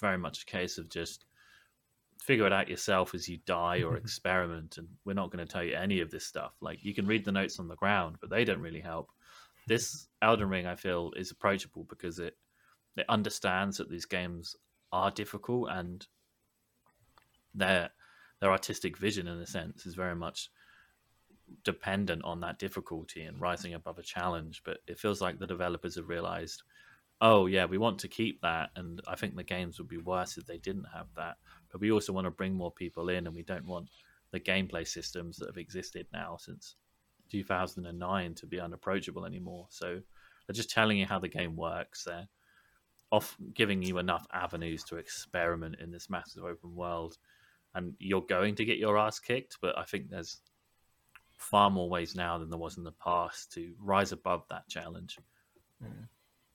very 0.00 0.16
much 0.16 0.42
a 0.42 0.46
case 0.46 0.78
of 0.78 0.88
just 0.88 1.24
figure 2.20 2.46
it 2.46 2.52
out 2.52 2.68
yourself 2.68 3.14
as 3.14 3.28
you 3.28 3.38
die 3.46 3.82
or 3.82 3.96
experiment. 3.98 4.78
And 4.78 4.88
we're 5.04 5.14
not 5.14 5.30
going 5.30 5.44
to 5.44 5.52
tell 5.52 5.64
you 5.64 5.74
any 5.74 6.00
of 6.00 6.10
this 6.10 6.26
stuff. 6.26 6.52
Like 6.60 6.84
you 6.84 6.94
can 6.94 7.06
read 7.06 7.24
the 7.24 7.32
notes 7.32 7.58
on 7.58 7.68
the 7.68 7.76
ground, 7.76 8.16
but 8.20 8.30
they 8.30 8.44
don't 8.44 8.60
really 8.60 8.80
help. 8.80 9.08
This 9.68 10.08
Elden 10.22 10.48
Ring, 10.48 10.66
I 10.66 10.76
feel, 10.76 11.12
is 11.16 11.30
approachable 11.30 11.84
because 11.84 12.18
it 12.18 12.36
it 12.96 13.06
understands 13.08 13.76
that 13.76 13.90
these 13.90 14.06
games 14.06 14.56
are 14.92 15.10
difficult 15.10 15.68
and 15.70 16.06
their 17.54 17.90
their 18.40 18.50
artistic 18.50 18.96
vision, 18.96 19.28
in 19.28 19.38
a 19.38 19.46
sense, 19.46 19.84
is 19.84 19.94
very 19.94 20.14
much 20.14 20.50
dependent 21.64 22.22
on 22.24 22.40
that 22.40 22.58
difficulty 22.58 23.22
and 23.22 23.40
rising 23.40 23.74
above 23.74 23.98
a 23.98 24.02
challenge. 24.02 24.62
But 24.64 24.78
it 24.86 24.98
feels 24.98 25.20
like 25.20 25.38
the 25.38 25.46
developers 25.46 25.96
have 25.96 26.08
realized, 26.08 26.62
oh 27.20 27.46
yeah, 27.46 27.64
we 27.66 27.78
want 27.78 27.98
to 28.00 28.08
keep 28.08 28.40
that, 28.40 28.70
and 28.76 29.00
I 29.06 29.16
think 29.16 29.36
the 29.36 29.42
games 29.42 29.78
would 29.78 29.88
be 29.88 29.98
worse 29.98 30.38
if 30.38 30.46
they 30.46 30.58
didn't 30.58 30.86
have 30.94 31.08
that. 31.16 31.36
But 31.70 31.80
we 31.80 31.92
also 31.92 32.12
want 32.12 32.26
to 32.26 32.30
bring 32.30 32.54
more 32.54 32.72
people 32.72 33.08
in, 33.08 33.26
and 33.26 33.34
we 33.34 33.42
don't 33.42 33.66
want 33.66 33.90
the 34.30 34.40
gameplay 34.40 34.86
systems 34.86 35.36
that 35.36 35.46
have 35.46 35.58
existed 35.58 36.06
now 36.12 36.36
since 36.38 36.76
2009 37.30 38.34
to 38.36 38.46
be 38.46 38.60
unapproachable 38.60 39.24
anymore. 39.24 39.66
So 39.70 40.00
they're 40.46 40.54
just 40.54 40.70
telling 40.70 40.98
you 40.98 41.06
how 41.06 41.18
the 41.18 41.28
game 41.28 41.56
works. 41.56 42.04
They're 42.04 42.28
off 43.10 43.36
giving 43.54 43.82
you 43.82 43.98
enough 43.98 44.26
avenues 44.32 44.84
to 44.84 44.96
experiment 44.96 45.76
in 45.80 45.90
this 45.90 46.10
massive 46.10 46.44
open 46.44 46.74
world, 46.74 47.16
and 47.74 47.94
you're 47.98 48.22
going 48.28 48.54
to 48.56 48.64
get 48.64 48.78
your 48.78 48.98
ass 48.98 49.18
kicked. 49.18 49.58
But 49.62 49.78
I 49.78 49.84
think 49.84 50.10
there's 50.10 50.40
far 51.36 51.70
more 51.70 51.88
ways 51.88 52.14
now 52.16 52.38
than 52.38 52.50
there 52.50 52.58
was 52.58 52.76
in 52.78 52.84
the 52.84 52.92
past 52.92 53.52
to 53.52 53.72
rise 53.80 54.12
above 54.12 54.44
that 54.50 54.68
challenge. 54.68 55.18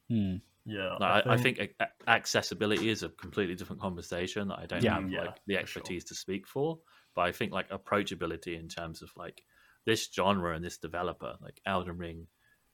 Hmm. 0.10 0.36
Yeah, 0.66 0.96
Like, 1.00 1.26
I, 1.28 1.34
I 1.34 1.38
think 1.38 1.60
a- 1.60 1.70
a- 1.84 2.10
accessibility 2.10 2.90
is 2.90 3.04
a 3.04 3.10
completely 3.10 3.56
different 3.56 3.82
conversation 3.82 4.48
that 4.48 4.60
I 4.60 4.66
don't 4.66 4.84
Yeah. 4.84 4.94
have 5.02 5.10
Yeah, 5.10 5.20
like 5.26 5.36
the 5.46 5.56
for 5.56 5.66
sure. 5.68 5.82
expertise 5.82 6.06
to 6.06 6.16
speak 6.16 6.48
for. 6.48 6.80
But 7.16 7.22
I 7.24 7.32
think 7.32 7.52
like 7.52 7.70
approachability 7.70 8.58
in 8.60 8.70
terms 8.70 9.02
of 9.02 9.12
like 9.18 9.44
this 9.86 10.10
genre 10.14 10.56
and 10.56 10.64
this 10.64 10.78
developer, 10.78 11.36
like 11.42 11.60
Elden 11.66 11.98
Ring, 11.98 12.28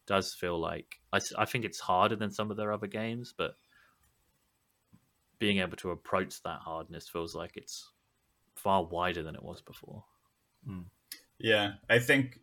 does 0.05 0.33
feel 0.33 0.59
like 0.59 0.99
I 1.13 1.45
think 1.45 1.65
it's 1.65 1.79
harder 1.79 2.15
than 2.15 2.31
some 2.31 2.51
of 2.51 2.57
their 2.57 2.71
other 2.71 2.87
games, 2.87 3.33
but 3.37 3.55
being 5.37 5.59
able 5.59 5.77
to 5.77 5.91
approach 5.91 6.41
that 6.43 6.59
hardness 6.59 7.07
feels 7.07 7.33
like 7.33 7.55
it's 7.55 7.91
far 8.55 8.83
wider 8.83 9.23
than 9.23 9.35
it 9.35 9.43
was 9.43 9.61
before. 9.61 10.03
Yeah, 11.39 11.73
I 11.89 11.99
think. 11.99 12.39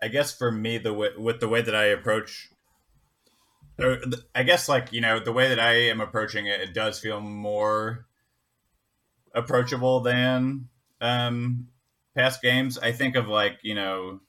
I 0.00 0.08
guess 0.08 0.32
for 0.32 0.52
me, 0.52 0.78
the 0.78 0.94
way, 0.94 1.08
with 1.16 1.40
the 1.40 1.48
way 1.48 1.60
that 1.60 1.74
I 1.74 1.86
approach, 1.86 2.50
I 4.34 4.42
guess 4.44 4.68
like 4.68 4.92
you 4.92 5.00
know 5.00 5.18
the 5.20 5.32
way 5.32 5.48
that 5.48 5.60
I 5.60 5.72
am 5.88 6.00
approaching 6.00 6.46
it, 6.46 6.60
it 6.60 6.74
does 6.74 6.98
feel 6.98 7.20
more 7.20 8.06
approachable 9.34 10.00
than 10.00 10.68
um, 11.00 11.68
past 12.18 12.42
games. 12.42 12.78
I 12.78 12.92
think 12.92 13.16
of 13.16 13.28
like 13.28 13.58
you 13.62 13.74
know 13.74 14.20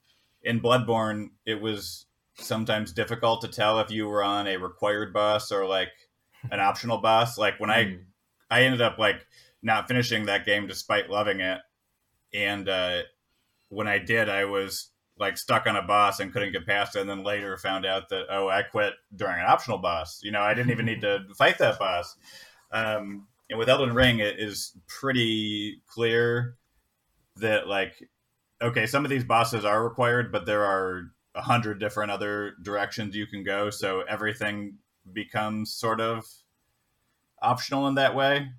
in 0.43 0.61
Bloodborne, 0.61 1.29
it 1.45 1.59
was 1.59 2.05
sometimes 2.35 2.93
difficult 2.93 3.41
to 3.41 3.47
tell 3.47 3.79
if 3.79 3.91
you 3.91 4.07
were 4.07 4.23
on 4.23 4.47
a 4.47 4.57
required 4.57 5.13
boss 5.13 5.51
or 5.51 5.65
like 5.65 5.89
an 6.51 6.59
optional 6.59 6.99
boss. 6.99 7.37
Like 7.37 7.59
when 7.59 7.69
I 7.69 7.85
Mm. 7.85 8.05
I 8.51 8.61
ended 8.63 8.81
up 8.81 8.97
like 8.97 9.27
not 9.61 9.87
finishing 9.87 10.25
that 10.25 10.45
game 10.45 10.67
despite 10.67 11.09
loving 11.09 11.39
it, 11.39 11.59
and 12.33 12.67
uh, 12.69 13.01
when 13.69 13.87
I 13.87 13.99
did, 13.99 14.29
I 14.29 14.45
was 14.45 14.89
like 15.19 15.37
stuck 15.37 15.67
on 15.67 15.75
a 15.75 15.81
boss 15.81 16.19
and 16.19 16.31
couldn't 16.31 16.53
get 16.53 16.65
past 16.65 16.95
it. 16.95 17.01
And 17.01 17.09
then 17.09 17.23
later 17.23 17.57
found 17.57 17.85
out 17.85 18.09
that 18.09 18.25
oh, 18.29 18.47
I 18.47 18.63
quit 18.63 18.93
during 19.15 19.39
an 19.39 19.45
optional 19.47 19.77
boss. 19.77 20.21
You 20.23 20.31
know, 20.31 20.41
I 20.41 20.53
didn't 20.53 20.71
even 20.71 20.85
need 20.85 21.01
to 21.01 21.25
fight 21.37 21.57
that 21.57 21.79
boss. 21.79 22.15
Um, 22.71 23.27
and 23.49 23.57
with 23.57 23.69
Elden 23.69 23.93
Ring, 23.93 24.19
it 24.19 24.39
is 24.39 24.77
pretty 24.87 25.81
clear 25.87 26.55
that 27.39 27.67
like 27.67 28.09
okay, 28.61 28.85
some 28.85 29.05
of 29.05 29.09
these 29.09 29.23
bosses 29.23 29.63
are 29.63 29.83
required, 29.83 30.31
but 30.31 30.45
there 30.45 30.65
are 30.65 31.11
a 31.35 31.41
hundred 31.41 31.79
different 31.79 32.11
other 32.11 32.53
directions 32.61 33.15
you 33.15 33.27
can 33.27 33.43
go. 33.43 33.69
So 33.69 34.01
everything 34.01 34.75
becomes 35.13 35.71
sort 35.73 36.01
of 36.01 36.25
optional 37.41 37.87
in 37.87 37.95
that 37.95 38.15
way. 38.15 38.49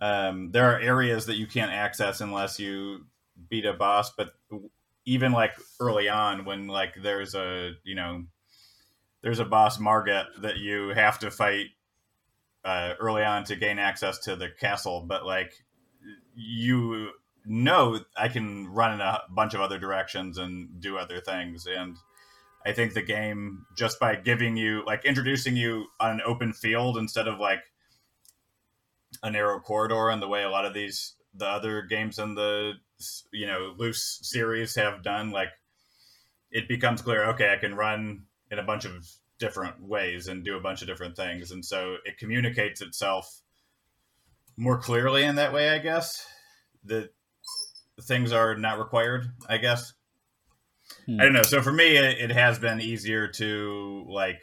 Um, 0.00 0.50
there 0.52 0.70
are 0.72 0.80
areas 0.80 1.26
that 1.26 1.36
you 1.36 1.46
can't 1.46 1.72
access 1.72 2.20
unless 2.20 2.58
you 2.58 3.06
beat 3.48 3.64
a 3.64 3.72
boss, 3.72 4.12
but 4.16 4.32
even 5.04 5.32
like 5.32 5.52
early 5.80 6.08
on 6.08 6.44
when 6.44 6.66
like 6.66 6.94
there's 7.02 7.34
a 7.34 7.72
you 7.84 7.94
know 7.94 8.24
there's 9.22 9.38
a 9.38 9.44
boss 9.44 9.78
Margit 9.78 10.26
that 10.42 10.58
you 10.58 10.90
have 10.90 11.18
to 11.20 11.30
fight 11.30 11.66
uh, 12.64 12.94
early 13.00 13.22
on 13.22 13.44
to 13.44 13.56
gain 13.56 13.78
access 13.78 14.18
to 14.18 14.36
the 14.36 14.48
castle, 14.60 15.04
but 15.06 15.24
like 15.24 15.52
you 16.34 17.10
know 17.44 18.00
I 18.16 18.28
can 18.28 18.68
run 18.68 18.92
in 18.94 19.00
a 19.00 19.22
bunch 19.30 19.54
of 19.54 19.60
other 19.60 19.78
directions 19.78 20.38
and 20.38 20.80
do 20.80 20.98
other 20.98 21.20
things. 21.20 21.66
And 21.66 21.96
I 22.66 22.72
think 22.72 22.94
the 22.94 23.02
game 23.02 23.66
just 23.76 23.98
by 23.98 24.16
giving 24.16 24.56
you 24.56 24.84
like 24.86 25.04
introducing 25.04 25.56
you 25.56 25.86
on 26.00 26.12
an 26.12 26.20
open 26.24 26.52
field 26.52 26.98
instead 26.98 27.28
of 27.28 27.38
like 27.38 27.60
a 29.22 29.30
narrow 29.30 29.60
corridor 29.60 30.10
and 30.10 30.20
the 30.20 30.28
way 30.28 30.42
a 30.42 30.50
lot 30.50 30.66
of 30.66 30.74
these 30.74 31.14
the 31.34 31.46
other 31.46 31.82
games 31.82 32.18
in 32.18 32.34
the 32.34 32.72
you 33.32 33.46
know 33.46 33.74
loose 33.78 34.18
series 34.22 34.74
have 34.74 35.02
done 35.02 35.30
like 35.30 35.50
it 36.50 36.68
becomes 36.68 37.00
clear 37.00 37.30
okay 37.30 37.52
I 37.52 37.56
can 37.56 37.74
run 37.74 38.24
in 38.50 38.58
a 38.58 38.62
bunch 38.62 38.84
of 38.84 39.08
different 39.38 39.82
ways 39.82 40.28
and 40.28 40.44
do 40.44 40.56
a 40.56 40.60
bunch 40.60 40.82
of 40.82 40.88
different 40.88 41.16
things. 41.16 41.50
And 41.50 41.64
so 41.64 41.96
it 42.04 42.18
communicates 42.18 42.80
itself 42.80 43.40
more 44.56 44.78
clearly 44.78 45.22
in 45.22 45.36
that 45.36 45.52
way 45.52 45.70
I 45.70 45.78
guess. 45.78 46.26
That 46.84 47.10
things 48.02 48.32
are 48.32 48.54
not 48.56 48.78
required 48.78 49.26
I 49.48 49.58
guess 49.58 49.92
Hmm. 51.04 51.20
I 51.20 51.24
don't 51.24 51.34
know. 51.34 51.42
So 51.42 51.60
for 51.60 51.70
me, 51.70 51.98
it, 51.98 52.18
it 52.18 52.30
has 52.30 52.58
been 52.58 52.80
easier 52.80 53.28
to 53.28 54.06
like 54.08 54.40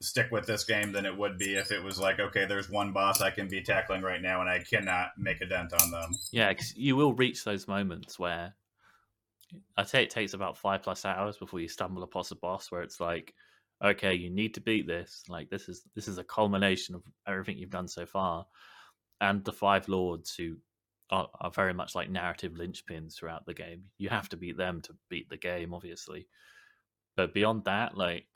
stick 0.00 0.30
with 0.30 0.46
this 0.46 0.64
game 0.64 0.92
than 0.92 1.04
it 1.04 1.16
would 1.16 1.38
be 1.38 1.56
if 1.56 1.70
it 1.72 1.82
was 1.82 1.98
like, 1.98 2.20
okay, 2.20 2.46
there's 2.46 2.70
one 2.70 2.92
boss 2.92 3.20
I 3.20 3.30
can 3.30 3.46
be 3.48 3.62
tackling 3.62 4.02
right 4.02 4.22
now, 4.22 4.40
and 4.40 4.48
I 4.48 4.60
cannot 4.60 5.10
make 5.18 5.40
a 5.42 5.46
dent 5.46 5.74
on 5.74 5.90
them. 5.90 6.10
Yeah, 6.32 6.52
'cause 6.54 6.72
you 6.74 6.96
will 6.96 7.12
reach 7.14 7.44
those 7.44 7.68
moments 7.68 8.18
where 8.18 8.54
I'd 9.76 9.88
say 9.88 10.02
it 10.02 10.10
takes 10.10 10.32
about 10.34 10.56
five 10.56 10.82
plus 10.82 11.04
hours 11.04 11.36
before 11.36 11.60
you 11.60 11.68
stumble 11.68 12.02
upon 12.02 12.24
a 12.30 12.34
boss 12.36 12.70
where 12.70 12.82
it's 12.82 12.98
like, 13.00 13.34
okay, 13.82 14.14
you 14.14 14.30
need 14.30 14.54
to 14.54 14.60
beat 14.60 14.86
this. 14.86 15.22
Like 15.28 15.50
this 15.50 15.68
is 15.68 15.82
this 15.94 16.08
is 16.08 16.18
a 16.18 16.24
culmination 16.24 16.94
of 16.94 17.02
everything 17.26 17.58
you've 17.58 17.70
done 17.70 17.88
so 17.88 18.06
far, 18.06 18.46
and 19.20 19.44
the 19.44 19.52
five 19.52 19.86
lords 19.88 20.34
who 20.34 20.56
are, 21.10 21.28
are 21.40 21.50
very 21.50 21.74
much 21.74 21.94
like 21.94 22.10
narrative 22.10 22.52
linchpins 22.52 23.14
throughout 23.14 23.46
the 23.46 23.54
game. 23.54 23.84
You 23.98 24.08
have 24.08 24.28
to 24.30 24.36
beat 24.36 24.56
them 24.56 24.80
to 24.82 24.94
beat 25.08 25.28
the 25.28 25.36
game, 25.36 25.74
obviously. 25.74 26.26
But 27.16 27.34
beyond 27.34 27.64
that, 27.64 27.96
like 27.96 28.26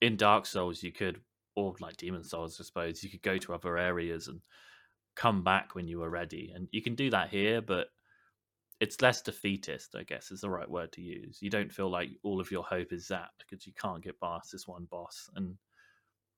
in 0.00 0.16
Dark 0.16 0.46
Souls, 0.46 0.82
you 0.82 0.92
could, 0.92 1.20
or 1.54 1.74
like 1.80 1.96
Demon 1.96 2.24
Souls, 2.24 2.58
I 2.60 2.64
suppose, 2.64 3.02
you 3.02 3.10
could 3.10 3.22
go 3.22 3.38
to 3.38 3.54
other 3.54 3.78
areas 3.78 4.28
and 4.28 4.40
come 5.14 5.42
back 5.42 5.74
when 5.74 5.88
you 5.88 5.98
were 5.98 6.10
ready. 6.10 6.52
And 6.54 6.68
you 6.72 6.82
can 6.82 6.94
do 6.94 7.10
that 7.10 7.30
here, 7.30 7.62
but 7.62 7.88
it's 8.78 9.00
less 9.00 9.22
defeatist, 9.22 9.94
I 9.96 10.02
guess 10.02 10.30
is 10.30 10.42
the 10.42 10.50
right 10.50 10.70
word 10.70 10.92
to 10.92 11.00
use. 11.00 11.38
You 11.40 11.48
don't 11.48 11.72
feel 11.72 11.88
like 11.88 12.10
all 12.22 12.40
of 12.40 12.50
your 12.50 12.62
hope 12.64 12.92
is 12.92 13.08
zapped 13.08 13.38
because 13.38 13.66
you 13.66 13.72
can't 13.80 14.04
get 14.04 14.20
past 14.20 14.52
this 14.52 14.68
one 14.68 14.86
boss. 14.90 15.30
And 15.34 15.56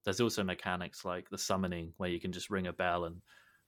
there's 0.04 0.20
also 0.20 0.44
mechanics 0.44 1.04
like 1.04 1.28
the 1.30 1.38
summoning 1.38 1.92
where 1.96 2.10
you 2.10 2.20
can 2.20 2.30
just 2.30 2.50
ring 2.50 2.68
a 2.68 2.72
bell 2.72 3.06
and 3.06 3.16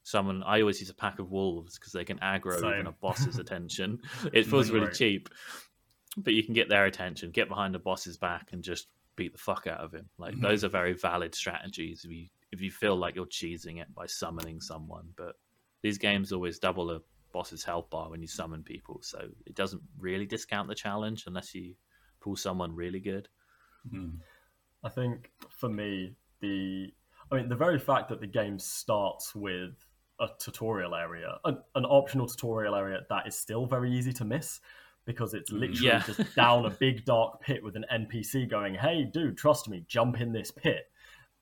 summon. 0.02 0.42
I 0.42 0.60
always 0.60 0.80
use 0.80 0.90
a 0.90 0.94
pack 0.94 1.18
of 1.18 1.30
wolves 1.30 1.78
because 1.78 1.92
they 1.92 2.04
can 2.04 2.18
aggro 2.18 2.58
even 2.72 2.86
a 2.86 2.92
boss's 2.92 3.38
attention. 3.38 4.00
It 4.32 4.46
feels 4.46 4.70
really 4.70 4.86
Right. 4.86 4.94
cheap, 4.94 5.28
but 6.16 6.34
you 6.34 6.42
can 6.42 6.54
get 6.54 6.68
their 6.68 6.86
attention, 6.86 7.30
get 7.30 7.48
behind 7.48 7.74
the 7.74 7.78
boss's 7.78 8.16
back, 8.16 8.48
and 8.52 8.62
just 8.62 8.88
beat 9.16 9.32
the 9.32 9.38
fuck 9.38 9.66
out 9.66 9.80
of 9.80 9.92
him. 9.92 10.08
Like 10.18 10.34
Mm-hmm. 10.34 10.42
those 10.42 10.64
are 10.64 10.68
very 10.68 10.92
valid 10.94 11.34
strategies 11.34 12.04
if 12.04 12.10
you 12.10 12.26
if 12.52 12.60
you 12.60 12.70
feel 12.70 12.96
like 12.96 13.14
you're 13.14 13.26
cheesing 13.26 13.80
it 13.80 13.94
by 13.94 14.06
summoning 14.06 14.60
someone. 14.60 15.08
But 15.16 15.36
these 15.82 15.98
games 15.98 16.32
always 16.32 16.58
double 16.58 16.90
a 16.90 17.00
boss's 17.32 17.62
health 17.62 17.88
bar 17.90 18.10
when 18.10 18.20
you 18.20 18.26
summon 18.26 18.62
people, 18.64 19.00
so 19.02 19.28
it 19.46 19.54
doesn't 19.54 19.82
really 19.98 20.26
discount 20.26 20.68
the 20.68 20.74
challenge 20.74 21.24
unless 21.26 21.54
you 21.54 21.74
pull 22.20 22.36
someone 22.36 22.74
really 22.74 23.00
good. 23.00 23.28
I 24.82 24.88
think 24.88 25.30
for 25.50 25.68
me, 25.68 26.16
the 26.40 26.92
I 27.30 27.36
mean, 27.36 27.48
the 27.48 27.56
very 27.56 27.78
fact 27.78 28.08
that 28.08 28.20
the 28.20 28.26
game 28.26 28.58
starts 28.58 29.34
with 29.34 29.74
a 30.20 30.28
tutorial 30.38 30.94
area, 30.94 31.38
an, 31.44 31.58
an 31.74 31.84
optional 31.84 32.26
tutorial 32.26 32.74
area 32.74 33.00
that 33.08 33.26
is 33.26 33.34
still 33.34 33.66
very 33.66 33.90
easy 33.90 34.12
to 34.12 34.24
miss 34.24 34.60
because 35.06 35.32
it's 35.34 35.50
literally 35.50 35.80
Yeah. 35.82 36.02
just 36.06 36.34
down 36.36 36.66
a 36.66 36.70
big 36.78 37.04
dark 37.04 37.40
pit 37.40 37.62
with 37.64 37.74
an 37.74 37.84
NPC 37.90 38.48
going, 38.48 38.74
"Hey, 38.74 39.04
dude, 39.04 39.36
trust 39.38 39.68
me, 39.68 39.84
jump 39.88 40.20
in 40.20 40.32
this 40.32 40.50
pit," 40.50 40.90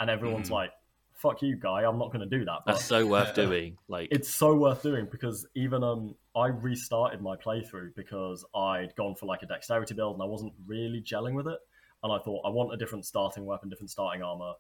and 0.00 0.08
everyone's 0.08 0.48
Mhm. 0.48 0.52
like, 0.52 0.72
"Fuck 1.12 1.42
you, 1.42 1.56
guy, 1.56 1.84
I'm 1.84 1.98
not 1.98 2.12
going 2.12 2.28
to 2.28 2.38
do 2.38 2.44
that." 2.44 2.60
But 2.64 2.72
That's 2.74 2.84
so 2.84 3.04
worth 3.06 3.34
doing. 3.34 3.76
Like 3.88 4.08
it's 4.12 4.28
so 4.32 4.54
worth 4.54 4.82
doing 4.82 5.08
because 5.10 5.44
even 5.54 5.82
um 5.82 6.14
I 6.36 6.46
restarted 6.46 7.20
my 7.20 7.36
playthrough 7.36 7.96
because 7.96 8.44
I'd 8.54 8.94
gone 8.94 9.16
for 9.16 9.26
like 9.26 9.42
a 9.42 9.46
dexterity 9.46 9.94
build 9.94 10.14
and 10.14 10.22
I 10.22 10.26
wasn't 10.26 10.52
really 10.66 11.02
gelling 11.02 11.34
with 11.34 11.48
it. 11.48 11.58
And 12.04 12.12
I 12.12 12.18
thought 12.20 12.42
I 12.46 12.50
want 12.50 12.72
a 12.72 12.76
different 12.76 13.04
starting 13.06 13.44
weapon, 13.44 13.68
different 13.68 13.90
starting 13.90 14.22
armor. 14.22 14.52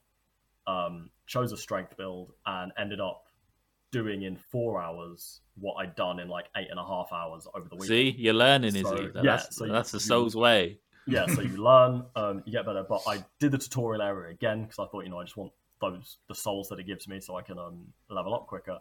Um, 0.66 1.10
chose 1.26 1.52
a 1.52 1.56
strength 1.56 1.96
build 1.96 2.32
and 2.44 2.72
ended 2.76 3.00
up 3.00 3.27
doing 3.90 4.22
in 4.22 4.36
four 4.36 4.80
hours 4.80 5.40
what 5.56 5.74
I'd 5.76 5.94
done 5.96 6.20
in 6.20 6.28
like 6.28 6.46
eight 6.56 6.68
and 6.70 6.78
a 6.78 6.84
half 6.84 7.08
hours 7.12 7.46
over 7.54 7.68
the 7.68 7.76
week. 7.76 7.88
see, 7.88 8.10
you're 8.18 8.34
learning, 8.34 8.72
So, 8.72 8.94
Izzy. 8.94 9.10
yeah, 9.16 9.22
That's, 9.22 9.56
so 9.56 9.64
you- 9.64 9.72
that's 9.72 9.90
the 9.90 9.96
you- 9.96 10.00
soul's 10.00 10.36
way. 10.36 10.78
yeah, 11.06 11.26
so 11.26 11.40
you 11.40 11.56
learn, 11.56 12.04
um, 12.16 12.42
you 12.46 12.52
get 12.52 12.66
better. 12.66 12.84
But 12.88 13.02
I 13.06 13.24
did 13.40 13.52
the 13.52 13.58
tutorial 13.58 14.02
area 14.02 14.30
again 14.30 14.62
because 14.64 14.78
I 14.78 14.86
thought, 14.86 15.04
you 15.04 15.10
know, 15.10 15.18
I 15.18 15.24
just 15.24 15.36
want 15.36 15.52
those 15.80 16.18
the 16.28 16.34
souls 16.34 16.68
that 16.68 16.78
it 16.80 16.84
gives 16.84 17.06
me 17.08 17.20
so 17.20 17.36
I 17.36 17.42
can 17.42 17.58
um, 17.58 17.86
level 18.10 18.34
up 18.34 18.46
quicker. 18.46 18.78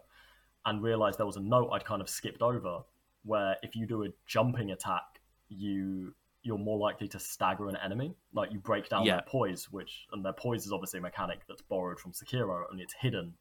And 0.66 0.82
realized 0.82 1.18
there 1.18 1.26
was 1.26 1.36
a 1.36 1.40
note 1.42 1.70
I'd 1.72 1.84
kind 1.84 2.02
of 2.02 2.08
skipped 2.10 2.42
over 2.42 2.80
where 3.24 3.56
if 3.62 3.74
you 3.74 3.86
do 3.86 4.04
a 4.04 4.08
jumping 4.26 4.72
attack, 4.72 5.20
you 5.48 6.14
you're 6.42 6.58
more 6.58 6.78
likely 6.78 7.08
to 7.08 7.18
stagger 7.18 7.68
an 7.68 7.76
enemy. 7.76 8.14
Like 8.32 8.52
you 8.52 8.58
break 8.60 8.88
down 8.88 9.04
Yeah. 9.04 9.14
their 9.16 9.22
poise, 9.26 9.70
which 9.72 10.06
and 10.12 10.24
their 10.24 10.32
poise 10.32 10.66
is 10.66 10.72
obviously 10.72 10.98
a 10.98 11.02
mechanic 11.02 11.40
that's 11.48 11.62
borrowed 11.62 11.98
from 11.98 12.12
Sekiro, 12.12 12.70
and 12.70 12.80
it's 12.80 12.94
hidden 12.94 13.34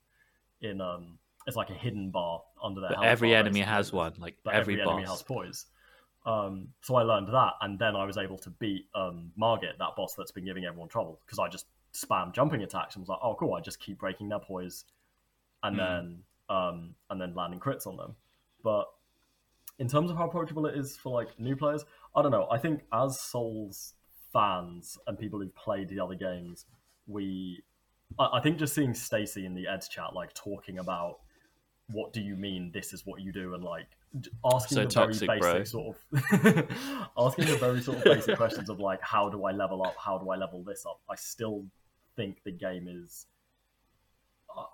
in 0.62 0.82
um, 0.82 1.20
it's 1.48 1.56
like 1.56 1.70
a 1.70 1.74
hidden 1.74 2.12
bar 2.12 2.44
under 2.62 2.82
their. 2.82 2.90
But 2.90 2.98
health 2.98 3.08
every 3.08 3.34
enemy 3.34 3.62
has 3.62 3.92
one. 3.92 4.14
Like 4.20 4.36
But 4.44 4.54
every, 4.54 4.76
every, 4.76 4.86
boss. 4.86 4.94
enemy 4.94 5.08
has 5.08 5.24
poise. 5.24 5.66
Um, 6.26 6.68
so 6.82 6.96
I 6.96 7.04
learned 7.04 7.30
that, 7.30 7.54
and 7.62 7.80
then 7.80 7.96
I 7.96 8.04
was 8.04 8.18
able 8.18 8.38
to 8.40 8.50
beat 8.50 8.88
um, 8.94 9.32
Margit, 9.38 9.78
that 9.80 9.96
boss 9.96 10.14
that's 10.16 10.32
been 10.32 10.44
giving 10.44 10.66
everyone 10.66 10.90
trouble, 10.90 11.22
because 11.26 11.40
I 11.40 11.48
just 11.48 11.68
spam 11.94 12.34
jumping 12.34 12.62
attacks 12.64 12.96
and 12.96 13.02
was 13.02 13.08
like, 13.08 13.20
oh 13.24 13.34
cool, 13.36 13.54
I 13.54 13.62
just 13.62 13.80
keep 13.80 13.98
breaking 13.98 14.28
their 14.28 14.40
poise, 14.40 14.84
and 15.64 15.76
Hmm. 15.76 15.80
then 15.80 16.24
um, 16.50 16.96
and 17.10 17.20
then 17.22 17.34
landing 17.34 17.60
crits 17.62 17.88
on 17.88 17.96
them. 17.96 18.16
But 18.62 18.88
in 19.80 19.88
terms 19.88 20.12
of 20.12 20.18
how 20.18 20.26
approachable 20.28 20.66
it 20.66 20.78
is 20.78 20.98
for 20.98 21.14
like 21.14 21.40
new 21.40 21.56
players, 21.56 21.86
I 22.14 22.22
don't 22.22 22.32
know. 22.32 22.48
I 22.52 22.58
think 22.58 22.82
as 22.92 23.22
Souls 23.22 23.94
fans 24.34 24.98
and 25.08 25.18
people 25.18 25.40
who've 25.40 25.56
played 25.56 25.88
the 25.88 26.00
other 26.02 26.16
games, 26.16 26.66
we 27.08 27.64
I, 28.20 28.32
I 28.34 28.42
think 28.42 28.58
just 28.58 28.76
seeing 28.76 28.94
Stacey 28.94 29.46
in 29.46 29.54
the 29.56 29.66
Eds 29.68 29.88
chat 29.88 30.14
like 30.14 30.34
talking 30.34 30.80
about 30.80 31.20
what 31.90 32.12
do 32.14 32.22
you 32.22 32.36
mean 32.36 32.72
this 32.74 32.92
is 32.94 33.06
what 33.06 33.22
you 33.22 33.32
do 33.32 33.54
and 33.54 33.64
like 33.64 33.88
asking 34.54 34.76
So 34.76 34.82
the 34.84 34.90
toxic, 34.90 35.28
very 35.28 35.40
bro. 35.40 35.54
basic 35.54 35.68
sort 35.68 35.96
of 36.12 36.72
asking 37.18 37.46
the 37.46 37.58
very 37.58 37.82
sort 37.82 37.98
of 37.98 38.04
basic 38.04 38.36
questions 38.44 38.70
of 38.70 38.80
like 38.80 39.02
how 39.02 39.30
do 39.30 39.46
I 39.46 39.52
level 39.52 39.84
up, 39.84 39.96
how 39.98 40.18
do 40.18 40.30
I 40.30 40.36
level 40.36 40.64
this 40.64 40.86
up? 40.86 41.00
I 41.10 41.16
still 41.16 41.66
think 42.16 42.44
the 42.44 42.52
game 42.52 42.88
is 42.90 43.28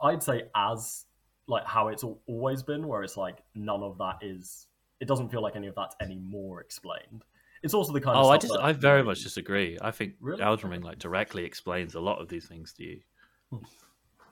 I'd 0.01 0.23
say 0.23 0.43
as 0.55 1.05
like 1.47 1.65
how 1.65 1.89
it's 1.89 2.03
always 2.27 2.63
been, 2.63 2.87
where 2.87 3.03
it's 3.03 3.17
like 3.17 3.43
none 3.53 3.83
of 3.83 3.97
that 3.97 4.19
is. 4.21 4.67
It 5.01 5.07
doesn't 5.07 5.29
feel 5.29 5.41
like 5.41 5.57
any 5.57 5.67
of 5.67 5.75
that's 5.75 5.95
any 5.99 6.15
more 6.17 6.61
explained. 6.61 7.23
It's 7.61 7.73
also 7.73 7.91
the 7.91 7.99
kind 7.99 8.17
of 8.17 8.25
Oh, 8.25 8.29
I 8.29 8.37
just 8.37 8.53
I 8.57 8.71
very 8.71 9.03
much 9.03 9.23
disagree. 9.23 9.77
I 9.81 9.91
think 9.91 10.13
Really? 10.21 10.41
Elden 10.41 10.69
Ring 10.69 10.81
like 10.81 10.99
directly 10.99 11.43
explains 11.43 11.95
a 11.95 11.99
lot 11.99 12.21
of 12.21 12.29
these 12.29 12.47
things 12.47 12.71
to 12.73 12.83
you, 12.83 13.01
Hmm. 13.51 13.57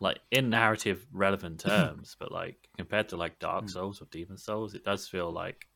Like 0.01 0.19
in 0.31 0.49
narrative 0.49 1.05
relevant 1.13 1.59
terms. 1.67 2.17
but 2.19 2.31
like 2.31 2.67
compared 2.77 3.07
to 3.09 3.15
like 3.15 3.33
Hmm. 3.39 3.45
Dark 3.45 3.69
Souls 3.69 4.01
or 4.01 4.05
Demon 4.11 4.37
Souls, 4.37 4.73
it 4.73 4.83
does 4.83 5.07
feel 5.07 5.31
like 5.31 5.67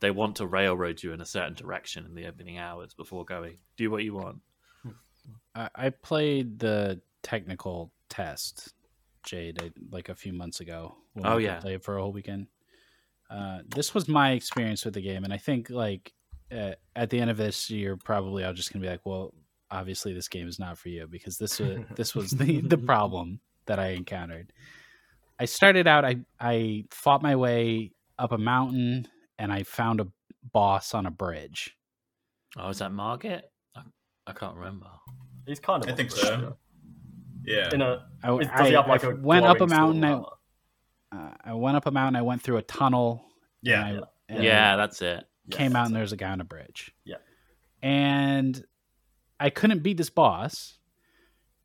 they 0.00 0.10
want 0.10 0.36
to 0.36 0.46
railroad 0.46 1.02
you 1.02 1.12
in 1.12 1.20
a 1.20 1.26
certain 1.26 1.54
direction 1.54 2.06
in 2.06 2.14
the 2.14 2.26
opening 2.26 2.58
hours 2.58 2.94
before 2.94 3.24
going 3.24 3.58
do 3.76 3.90
what 3.90 4.04
you 4.04 4.14
want. 4.14 4.38
I, 5.54 5.68
I 5.74 5.90
played 5.90 6.58
the 6.58 7.00
technical 7.22 7.92
test, 8.08 8.74
Jade, 9.24 9.60
I- 9.62 9.72
like 9.90 10.08
a 10.08 10.14
few 10.14 10.32
months 10.32 10.60
ago. 10.60 10.96
When 11.14 11.26
Oh, 11.26 11.38
yeah. 11.38 11.58
play 11.60 11.74
it 11.74 11.82
for 11.84 11.96
a 11.96 12.02
whole 12.02 12.12
weekend. 12.12 12.46
Uh, 13.28 13.60
this 13.66 13.92
was 13.94 14.06
my 14.06 14.32
experience 14.32 14.84
with 14.84 14.94
the 14.94 15.00
game, 15.00 15.24
and 15.24 15.32
I 15.32 15.38
think 15.38 15.68
like 15.70 16.12
uh, 16.52 16.72
at 16.94 17.10
the 17.10 17.18
end 17.18 17.28
of 17.30 17.36
this 17.36 17.68
year, 17.70 17.96
probably 17.96 18.44
I'm 18.44 18.54
just 18.54 18.72
gonna 18.72 18.84
be 18.84 18.88
like, 18.88 19.04
well, 19.04 19.34
obviously 19.70 20.12
this 20.14 20.28
game 20.28 20.46
is 20.46 20.60
not 20.60 20.78
for 20.78 20.90
you 20.90 21.08
because 21.08 21.36
this 21.38 21.58
was 21.58 21.78
this 21.96 22.14
was 22.14 22.30
the 22.30 22.60
the 22.60 22.78
problem 22.92 23.40
that 23.66 23.78
I 23.78 23.88
encountered. 23.90 24.52
I 25.38 25.44
started 25.44 25.86
out, 25.86 26.04
I 26.04 26.16
I 26.40 26.84
fought 26.90 27.22
my 27.22 27.36
way 27.36 27.92
up 28.18 28.32
a 28.32 28.38
mountain, 28.38 29.06
and 29.38 29.52
I 29.52 29.62
found 29.64 30.00
a 30.00 30.08
boss 30.52 30.94
on 30.94 31.06
a 31.06 31.10
bridge. 31.10 31.76
Oh, 32.56 32.70
is 32.70 32.78
that 32.78 32.90
Margit? 32.92 33.42
I, 33.76 33.82
I 34.26 34.32
can't 34.32 34.56
remember. 34.56 34.86
He's 35.46 35.60
kind 35.60 35.84
of. 35.84 35.90
I 35.90 35.94
think 35.94 36.10
bridge, 36.10 36.22
so. 36.22 36.56
Yeah. 37.44 37.68
In 37.72 37.82
a, 37.82 38.06
I, 38.24 38.34
is- 38.36 38.48
does 38.56 38.68
he 38.68 38.74
have 38.74 38.88
like 38.88 39.04
I 39.04 39.10
a 39.10 39.14
went 39.14 39.44
up 39.44 39.60
a 39.60 39.66
mountain. 39.66 40.02
I, 40.04 40.12
uh, 41.12 41.30
I 41.44 41.52
went 41.54 41.76
up 41.76 41.86
a 41.86 41.90
mountain. 41.90 42.16
I 42.16 42.22
went 42.22 42.42
through 42.42 42.56
a 42.56 42.62
tunnel. 42.62 43.24
Yeah. 43.62 43.86
and 43.86 43.98
I, 43.98 44.02
and 44.28 44.44
yeah, 44.44 44.72
I 44.74 44.76
that's 44.76 45.02
it. 45.02 45.24
came 45.50 45.72
Yes, 45.72 45.76
out 45.76 45.86
and 45.86 45.94
there's 45.94 46.12
a 46.12 46.16
guy 46.16 46.30
on 46.30 46.40
a 46.40 46.44
bridge. 46.44 46.92
Yeah. 47.04 47.16
And 47.82 48.64
I 49.38 49.50
couldn't 49.50 49.82
beat 49.82 49.98
this 49.98 50.10
boss, 50.10 50.78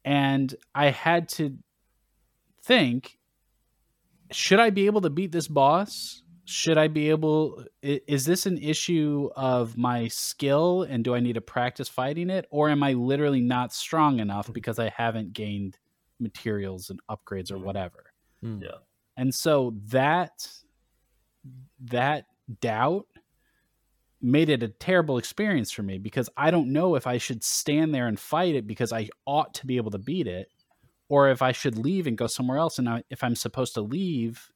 and 0.04 0.54
I 0.76 0.88
had 0.90 1.30
to 1.30 1.58
think: 2.64 3.18
Should 4.32 4.60
I 4.60 4.70
be 4.70 4.86
able 4.86 5.02
to 5.02 5.10
beat 5.10 5.32
this 5.32 5.48
boss? 5.48 6.24
Should 6.46 6.78
I 6.78 6.88
be 6.88 7.10
able? 7.10 7.66
Is 7.82 8.26
this 8.26 8.46
an 8.46 8.58
issue 8.58 9.30
of 9.36 9.78
my 9.78 10.08
skill, 10.08 10.84
and 10.84 11.04
do 11.04 11.14
I 11.16 11.20
need 11.20 11.34
to 11.34 11.42
practice 11.42 11.88
fighting 11.88 12.30
it, 12.30 12.46
or 12.50 12.70
am 12.70 12.84
I 12.84 12.94
literally 12.94 13.42
not 13.42 13.74
strong 13.74 14.20
enough 14.20 14.52
because 14.52 14.80
I 14.80 14.90
haven't 14.90 15.34
gained 15.34 15.78
materials 16.20 16.90
and 16.90 17.00
upgrades 17.10 17.52
or 17.52 17.58
Mhm. 17.58 17.64
whatever? 17.64 18.14
Hmm. 18.42 18.62
Yeah. 18.62 18.78
and 19.18 19.36
so 19.36 19.76
that 19.88 20.48
that 21.80 22.26
doubt 22.62 23.08
made 24.22 24.50
it 24.50 24.62
a 24.62 24.68
terrible 24.68 25.18
experience 25.18 25.72
for 25.72 25.82
me 25.84 25.98
because 25.98 26.30
I 26.38 26.52
don't 26.52 26.72
know 26.72 26.96
if 26.96 27.08
I 27.08 27.18
should 27.18 27.44
stand 27.44 27.94
there 27.94 28.08
and 28.08 28.20
fight 28.20 28.54
it 28.56 28.68
because 28.68 28.94
I 28.94 29.10
ought 29.26 29.54
to 29.56 29.66
be 29.66 29.78
able 29.78 29.92
to 29.92 29.98
beat 29.98 30.28
it 30.28 30.50
or 31.12 31.30
if 31.30 31.42
I 31.42 31.52
should 31.52 31.78
leave 31.78 32.08
and 32.08 32.18
go 32.18 32.28
somewhere 32.28 32.58
else 32.58 32.80
and 32.80 32.88
I, 32.88 33.04
if 33.10 33.22
I'm 33.24 33.36
supposed 33.36 33.74
to 33.74 33.82
leave 33.82 34.50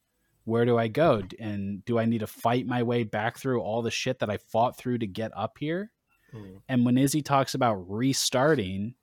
where 0.44 0.64
do 0.64 0.78
I 0.78 0.88
go 0.88 1.22
and 1.40 1.84
do 1.84 1.98
I 1.98 2.04
need 2.06 2.20
to 2.20 2.26
fight 2.26 2.66
my 2.66 2.82
way 2.82 3.02
back 3.04 3.36
through 3.36 3.60
all 3.60 3.82
the 3.82 3.90
shit 3.90 4.20
that 4.20 4.30
I 4.30 4.38
fought 4.38 4.78
through 4.78 4.98
to 4.98 5.06
get 5.06 5.30
up 5.36 5.58
here 5.58 5.90
Mm. 6.34 6.60
and 6.68 6.84
when 6.84 6.98
Izzy 6.98 7.22
talks 7.22 7.54
about 7.54 7.74
restarting 7.88 8.94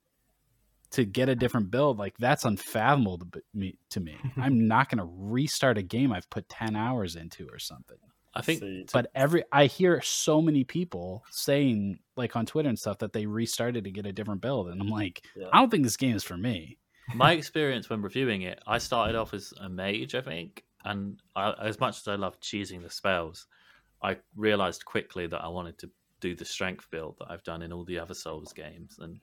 to 0.91 1.05
get 1.05 1.29
a 1.29 1.35
different 1.35 1.71
build, 1.71 1.97
like 1.97 2.15
that's 2.17 2.43
unfathomable 2.45 3.17
to 3.19 3.41
me. 3.53 3.77
To 3.91 3.99
me, 4.01 4.15
I'm 4.37 4.67
not 4.67 4.89
going 4.89 4.99
to 4.99 5.09
restart 5.09 5.77
a 5.77 5.81
game 5.81 6.11
I've 6.11 6.29
put 6.29 6.49
ten 6.49 6.75
hours 6.75 7.15
into 7.15 7.47
or 7.47 7.59
something. 7.59 7.97
I 8.35 8.41
think 8.41 8.59
See, 8.59 8.85
But 8.91 9.09
every 9.15 9.43
I 9.51 9.67
hear 9.67 10.01
so 10.01 10.41
many 10.41 10.63
people 10.65 11.23
saying, 11.31 11.99
like 12.17 12.35
on 12.35 12.45
Twitter 12.45 12.67
and 12.69 12.77
stuff, 12.77 12.97
that 12.99 13.13
they 13.13 13.25
restarted 13.25 13.85
to 13.85 13.91
get 13.91 14.05
a 14.05 14.11
different 14.11 14.41
build, 14.41 14.67
and 14.67 14.81
I'm 14.81 14.89
like, 14.89 15.25
Yeah. 15.35 15.47
I 15.53 15.59
don't 15.59 15.69
think 15.71 15.83
this 15.83 15.97
game 15.97 16.15
is 16.15 16.23
for 16.23 16.37
me. 16.37 16.77
My 17.15 17.33
experience 17.33 17.89
when 17.89 18.01
reviewing 18.01 18.43
it, 18.43 18.61
I 18.65 18.77
started 18.77 19.15
off 19.15 19.33
as 19.33 19.53
a 19.59 19.69
mage, 19.69 20.15
I 20.15 20.21
think, 20.21 20.63
and 20.85 21.19
I, 21.35 21.53
as 21.61 21.79
much 21.79 21.99
as 21.99 22.07
I 22.07 22.15
loved 22.15 22.41
choosing 22.41 22.81
the 22.81 22.89
spells, 22.89 23.47
I 24.01 24.17
realized 24.35 24.85
quickly 24.85 25.27
that 25.27 25.41
I 25.41 25.47
wanted 25.47 25.77
to 25.79 25.89
do 26.19 26.35
the 26.35 26.45
strength 26.45 26.89
build 26.89 27.17
that 27.19 27.29
I've 27.29 27.43
done 27.43 27.61
in 27.61 27.73
all 27.73 27.85
the 27.85 27.99
other 27.99 28.13
Souls 28.13 28.53
games, 28.53 28.97
and 28.99 29.19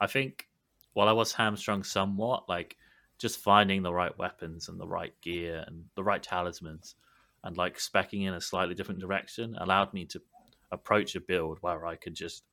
I 0.00 0.06
think 0.06 0.48
while 0.94 1.08
I 1.08 1.12
was 1.12 1.32
hamstrung 1.32 1.84
somewhat, 1.84 2.48
like 2.48 2.76
just 3.18 3.40
finding 3.40 3.82
the 3.82 3.92
right 3.92 4.16
weapons 4.18 4.68
and 4.68 4.80
the 4.80 4.88
right 4.88 5.14
gear 5.20 5.64
and 5.66 5.84
the 5.94 6.02
right 6.02 6.22
talismans, 6.22 6.94
and 7.44 7.56
like 7.56 7.78
specking 7.78 8.26
in 8.26 8.34
a 8.34 8.40
slightly 8.40 8.74
different 8.74 9.00
direction 9.00 9.56
allowed 9.58 9.92
me 9.94 10.04
to 10.06 10.20
approach 10.72 11.14
a 11.14 11.20
build 11.20 11.58
where 11.60 11.86
I 11.86 11.96
could 11.96 12.14
just 12.14 12.44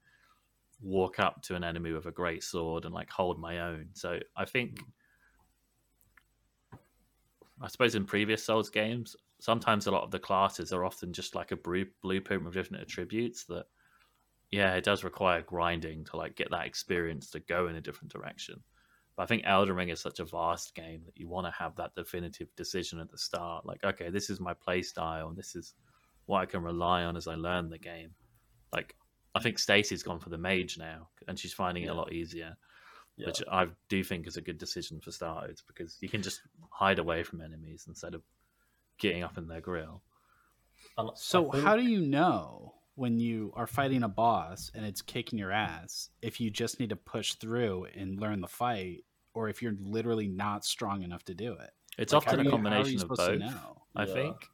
walk 0.81 1.19
up 1.19 1.41
to 1.43 1.55
an 1.55 1.63
enemy 1.63 1.91
with 1.91 2.05
a 2.05 2.11
great 2.11 2.43
sword 2.43 2.85
and 2.85 2.93
like 2.93 3.09
hold 3.09 3.39
my 3.39 3.59
own. 3.59 3.87
So 3.93 4.19
I 4.35 4.45
think 4.45 4.79
hmm. 4.79 4.85
I 7.61 7.67
suppose 7.67 7.95
in 7.95 8.05
previous 8.05 8.43
Souls 8.43 8.69
games, 8.69 9.15
sometimes 9.39 9.87
a 9.87 9.91
lot 9.91 10.03
of 10.03 10.11
the 10.11 10.19
classes 10.19 10.71
are 10.71 10.85
often 10.85 11.11
just 11.11 11.35
like 11.35 11.51
a 11.51 11.57
blueprint 11.57 12.43
with 12.43 12.53
different 12.53 12.83
attributes 12.83 13.45
that 13.45 13.65
yeah, 14.51 14.75
it 14.75 14.83
does 14.83 15.03
require 15.03 15.41
grinding 15.41 16.05
to 16.05 16.17
like 16.17 16.35
get 16.35 16.51
that 16.51 16.65
experience 16.65 17.29
to 17.31 17.39
go 17.39 17.67
in 17.67 17.75
a 17.75 17.81
different 17.81 18.13
direction. 18.13 18.61
But 19.15 19.23
I 19.23 19.25
think 19.25 19.43
Elden 19.45 19.75
Ring 19.75 19.89
is 19.89 19.99
such 19.99 20.19
a 20.19 20.25
vast 20.25 20.73
game 20.75 21.01
that 21.05 21.17
you 21.17 21.27
want 21.27 21.47
to 21.47 21.51
have 21.51 21.75
that 21.75 21.95
definitive 21.95 22.47
decision 22.55 22.99
at 22.99 23.09
the 23.09 23.17
start. 23.17 23.65
Like, 23.65 23.83
okay, 23.83 24.09
this 24.09 24.29
is 24.29 24.39
my 24.39 24.53
play 24.53 24.83
style 24.83 25.27
and 25.27 25.37
this 25.37 25.55
is 25.55 25.73
what 26.27 26.41
I 26.41 26.45
can 26.45 26.61
rely 26.61 27.03
on 27.03 27.17
as 27.17 27.27
I 27.27 27.35
learn 27.35 27.69
the 27.69 27.79
game. 27.79 28.11
Like 28.71 28.95
I 29.37 29.43
think 29.43 29.59
Stacey's 29.59 30.03
gone 30.03 30.19
for 30.19 30.29
the 30.29 30.37
mage 30.37 30.77
now, 30.77 31.09
and 31.27 31.37
she's 31.39 31.53
finding 31.53 31.83
it 31.83 31.87
a 31.87 31.93
lot 31.93 32.11
easier, 32.13 32.57
yeah. 33.15 33.27
which 33.27 33.41
I 33.51 33.67
do 33.89 34.03
think 34.03 34.27
is 34.27 34.37
a 34.37 34.41
good 34.41 34.57
decision 34.57 34.99
for 34.99 35.11
starters 35.11 35.63
because 35.67 35.97
you 36.01 36.09
can 36.09 36.21
just 36.21 36.41
hide 36.69 36.99
away 36.99 37.23
from 37.23 37.41
enemies 37.41 37.85
instead 37.87 38.13
of 38.13 38.21
getting 38.97 39.23
up 39.23 39.37
in 39.37 39.47
their 39.47 39.61
grill. 39.61 40.01
So 41.15 41.51
think- 41.51 41.63
how 41.63 41.75
do 41.75 41.83
you 41.83 42.01
know 42.01 42.73
when 42.95 43.19
you 43.19 43.53
are 43.55 43.67
fighting 43.67 44.03
a 44.03 44.07
boss 44.09 44.71
and 44.73 44.85
it's 44.85 45.01
kicking 45.01 45.37
your 45.37 45.51
ass 45.51 46.09
if 46.21 46.39
you 46.41 46.49
just 46.49 46.79
need 46.79 46.89
to 46.89 46.95
push 46.95 47.33
through 47.35 47.85
and 47.95 48.19
learn 48.19 48.41
the 48.41 48.47
fight, 48.47 49.03
or 49.33 49.49
if 49.49 49.61
you're 49.61 49.75
literally 49.79 50.27
not 50.27 50.65
strong 50.65 51.03
enough 51.03 51.23
to 51.25 51.35
do 51.35 51.53
it? 51.53 51.69
It's 51.97 52.13
Like, 52.13 52.27
often 52.27 52.39
a 52.39 52.43
you- 52.43 52.49
you 52.49 52.51
combination 52.51 53.01
of 53.01 53.07
both. 53.09 53.39
know? 53.39 53.83
I 53.95 54.05
Yeah. 54.05 54.13
think 54.13 54.49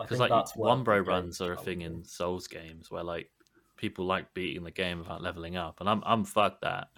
because 0.00 0.20
like 0.20 0.30
that's 0.30 0.54
where 0.56 0.68
one 0.68 0.84
bro 0.84 1.00
runs 1.00 1.40
are 1.40 1.52
a 1.52 1.56
thing 1.56 1.80
in. 1.82 2.04
Souls 2.04 2.46
games 2.46 2.88
where 2.90 3.02
like 3.02 3.30
people 3.78 4.04
like 4.04 4.34
beating 4.34 4.64
the 4.64 4.70
game 4.70 4.98
without 4.98 5.22
leveling 5.22 5.56
up, 5.56 5.80
and 5.80 5.88
I'm 5.88 6.02
I'm 6.04 6.24
fucked 6.24 6.62
that. 6.62 6.88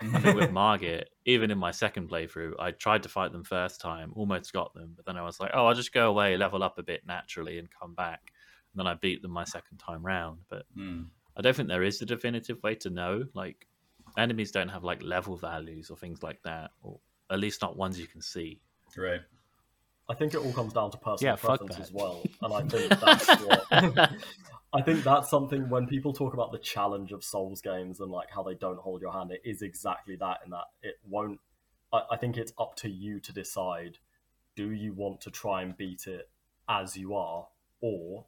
I 0.00 0.20
think 0.20 0.36
with 0.36 0.52
Margit, 0.52 1.08
even 1.24 1.50
in 1.50 1.58
my 1.58 1.72
second 1.72 2.08
playthrough, 2.08 2.52
I 2.60 2.70
tried 2.70 3.02
to 3.02 3.08
fight 3.08 3.32
them 3.32 3.42
first 3.42 3.80
time, 3.80 4.12
almost 4.14 4.52
got 4.52 4.72
them, 4.72 4.92
but 4.94 5.04
then 5.04 5.16
I 5.16 5.22
was 5.22 5.40
like, 5.40 5.50
oh, 5.54 5.66
I'll 5.66 5.74
just 5.74 5.92
go 5.92 6.08
away, 6.08 6.36
level 6.36 6.62
up 6.62 6.78
a 6.78 6.84
bit 6.84 7.04
naturally, 7.04 7.58
and 7.58 7.68
come 7.68 7.94
back. 7.94 8.20
And 8.72 8.78
then 8.78 8.86
I 8.86 8.94
beat 8.94 9.22
them 9.22 9.32
my 9.32 9.42
second 9.42 9.78
time 9.78 10.06
round. 10.06 10.38
But 10.48 10.66
Hmm. 10.76 11.02
I 11.36 11.40
don't 11.40 11.56
think 11.56 11.68
there 11.68 11.82
is 11.82 12.00
a 12.00 12.06
definitive 12.06 12.62
way 12.62 12.76
to 12.76 12.90
know. 12.90 13.24
Like 13.34 13.66
enemies 14.16 14.52
don't 14.52 14.68
have 14.68 14.84
like 14.84 15.02
level 15.02 15.36
values 15.36 15.90
or 15.90 15.96
things 15.96 16.22
like 16.22 16.40
that, 16.44 16.70
or 16.82 17.00
at 17.30 17.40
least 17.40 17.60
not 17.62 17.76
ones 17.76 17.98
you 17.98 18.06
can 18.06 18.22
see. 18.22 18.60
Right. 18.96 19.20
I 20.08 20.14
think 20.14 20.32
it 20.32 20.38
all 20.38 20.52
comes 20.52 20.72
down 20.72 20.90
to 20.92 20.96
personal 20.98 21.32
Yeah, 21.34 21.36
preference 21.36 21.78
as 21.78 21.92
well, 21.92 22.22
and 22.42 22.54
I 22.54 22.62
think 22.62 22.88
that's 23.00 23.26
what. 23.42 23.66
I 24.78 24.82
think 24.82 25.02
that's 25.02 25.28
something 25.28 25.68
when 25.68 25.86
people 25.88 26.12
talk 26.12 26.34
about 26.34 26.52
the 26.52 26.58
challenge 26.58 27.10
of 27.10 27.24
Souls 27.24 27.60
games 27.60 27.98
and 27.98 28.12
like 28.12 28.28
how 28.30 28.44
they 28.44 28.54
don't 28.54 28.78
hold 28.78 29.00
your 29.02 29.12
hand, 29.12 29.32
it 29.32 29.40
is 29.44 29.60
exactly 29.60 30.14
that. 30.16 30.38
In 30.44 30.52
that 30.52 30.66
it 30.82 31.00
won't. 31.04 31.40
I, 31.92 32.02
I 32.12 32.16
think 32.16 32.36
it's 32.36 32.52
up 32.60 32.76
to 32.76 32.88
you 32.88 33.18
to 33.20 33.32
decide: 33.32 33.98
do 34.54 34.70
you 34.70 34.92
want 34.92 35.20
to 35.22 35.30
try 35.30 35.62
and 35.62 35.76
beat 35.76 36.06
it 36.06 36.30
as 36.68 36.96
you 36.96 37.16
are, 37.16 37.48
or 37.80 38.26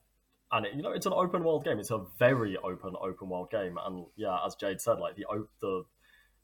and 0.51 0.67
it, 0.67 0.75
you 0.75 0.83
know 0.83 0.91
it's 0.91 1.07
an 1.07 1.13
open 1.13 1.45
world 1.45 1.65
game. 1.65 1.79
It's 1.79 1.93
a 1.93 2.05
very 2.19 2.57
open 2.57 2.95
open 3.01 3.29
world 3.29 3.53
game, 3.53 3.79
and 3.87 4.07
yeah, 4.17 4.39
as 4.45 4.57
Jade 4.57 4.81
said, 4.81 4.99
like 4.99 5.15
the 5.15 5.27
the 5.61 5.85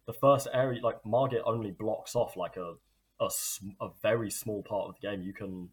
the 0.07 0.13
first 0.13 0.47
area, 0.53 0.81
like 0.83 1.05
Margit 1.05 1.43
only 1.45 1.73
blocks 1.73 2.15
off 2.15 2.37
like 2.37 2.57
a 2.57 2.75
a, 3.19 3.29
a 3.81 3.89
very 4.03 4.31
small 4.31 4.63
part 4.63 4.89
of 4.89 4.95
the 5.01 5.09
game. 5.09 5.23
You 5.23 5.33
can 5.33 5.71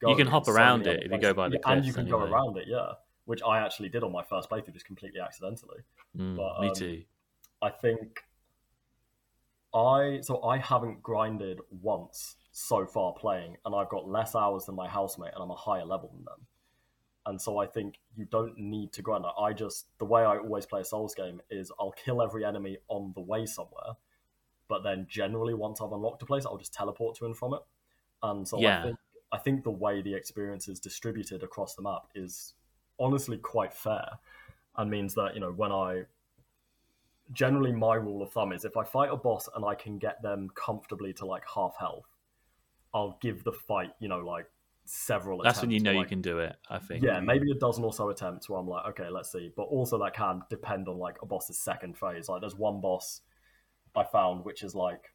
go. 0.00 0.10
You 0.10 0.16
can 0.16 0.28
hop 0.28 0.46
around 0.46 0.86
it 0.86 1.02
if 1.04 1.10
you 1.10 1.18
go 1.18 1.34
by 1.34 1.48
the 1.48 1.56
Yeah, 1.56 1.72
and 1.72 1.84
you 1.84 1.92
cliffs 1.92 2.08
can 2.08 2.18
go 2.18 2.24
around 2.24 2.58
it. 2.58 2.66
Yeah, 2.68 2.92
which 3.24 3.40
I 3.42 3.60
actually 3.60 3.88
did 3.88 4.02
on 4.02 4.12
my 4.12 4.22
first 4.22 4.50
playthrough, 4.50 4.72
just 4.72 4.86
completely 4.86 5.20
accidentally. 5.20 5.80
Mm, 6.16 6.36
But, 6.36 6.60
me 6.60 6.68
um, 6.68 6.74
too. 6.74 7.02
I 7.60 7.70
think 7.70 8.24
I 9.74 10.20
so 10.22 10.42
I 10.42 10.58
haven't 10.58 11.02
grinded 11.02 11.60
once 11.70 12.36
so 12.50 12.84
far 12.84 13.12
playing, 13.14 13.56
and 13.64 13.74
I've 13.74 13.88
got 13.88 14.08
less 14.08 14.34
hours 14.34 14.66
than 14.66 14.74
my 14.74 14.88
housemate, 14.88 15.32
and 15.34 15.42
I'm 15.42 15.50
a 15.50 15.56
higher 15.56 15.84
level 15.84 16.10
than 16.14 16.24
them. 16.24 16.46
And 17.24 17.40
so 17.40 17.58
I 17.58 17.66
think 17.66 18.00
you 18.16 18.24
don't 18.24 18.58
need 18.58 18.92
to 18.94 19.02
grind. 19.02 19.24
I 19.38 19.52
just 19.52 19.86
the 19.98 20.04
way 20.04 20.22
I 20.22 20.38
always 20.38 20.66
play 20.66 20.80
a 20.80 20.84
Souls 20.84 21.14
game 21.14 21.40
is 21.50 21.70
I'll 21.78 21.92
kill 21.92 22.20
every 22.20 22.44
enemy 22.44 22.78
on 22.88 23.12
the 23.14 23.20
way 23.20 23.46
somewhere, 23.46 23.94
but 24.68 24.82
then 24.82 25.06
generally 25.08 25.54
once 25.54 25.80
I've 25.80 25.92
unlocked 25.92 26.22
a 26.22 26.26
place, 26.26 26.44
I'll 26.44 26.58
just 26.58 26.74
teleport 26.74 27.16
to 27.18 27.26
and 27.26 27.36
from 27.36 27.54
it. 27.54 27.60
and 28.24 28.46
so 28.46 28.58
Yeah. 28.58 28.80
I 28.80 28.82
think 28.82 28.96
I 29.32 29.38
think 29.38 29.64
the 29.64 29.70
way 29.70 30.02
the 30.02 30.14
experience 30.14 30.68
is 30.68 30.78
distributed 30.78 31.42
across 31.42 31.74
the 31.74 31.82
map 31.82 32.02
is 32.14 32.54
honestly 32.98 33.38
quite 33.38 33.72
fair, 33.72 34.08
and 34.76 34.90
means 34.90 35.14
that 35.14 35.34
you 35.34 35.40
know 35.40 35.52
when 35.52 35.72
I 35.72 36.02
generally 37.32 37.72
my 37.72 37.94
rule 37.94 38.22
of 38.22 38.32
thumb 38.32 38.52
is 38.52 38.64
if 38.64 38.76
I 38.76 38.84
fight 38.84 39.10
a 39.10 39.16
boss 39.16 39.48
and 39.54 39.64
I 39.64 39.74
can 39.74 39.98
get 39.98 40.22
them 40.22 40.50
comfortably 40.54 41.12
to 41.14 41.26
like 41.26 41.44
half 41.52 41.74
health, 41.78 42.06
I'll 42.92 43.18
give 43.20 43.44
the 43.44 43.52
fight 43.52 43.90
you 44.00 44.08
know 44.08 44.20
like 44.20 44.46
several. 44.84 45.42
That's 45.42 45.60
when 45.60 45.70
you 45.70 45.80
know 45.80 45.92
to, 45.92 45.98
you 45.98 46.04
can 46.04 46.22
do 46.22 46.38
it. 46.38 46.56
I 46.68 46.78
think. 46.78 47.02
yeah, 47.02 47.20
maybe 47.20 47.50
a 47.50 47.54
dozen 47.54 47.84
or 47.84 47.92
so 47.92 48.10
attempts 48.10 48.48
where 48.48 48.58
I'm 48.58 48.68
like, 48.68 48.86
okay, 48.90 49.08
let's 49.08 49.32
see. 49.32 49.50
But 49.56 49.64
also 49.64 49.98
that 49.98 50.14
can 50.14 50.42
depend 50.50 50.88
on 50.88 50.98
like 50.98 51.16
a 51.22 51.26
boss's 51.26 51.58
second 51.58 51.96
phase. 51.96 52.28
Like 52.28 52.40
there's 52.40 52.56
one 52.56 52.80
boss 52.80 53.20
I 53.94 54.04
found 54.04 54.44
which 54.44 54.62
is 54.62 54.74
like 54.74 55.12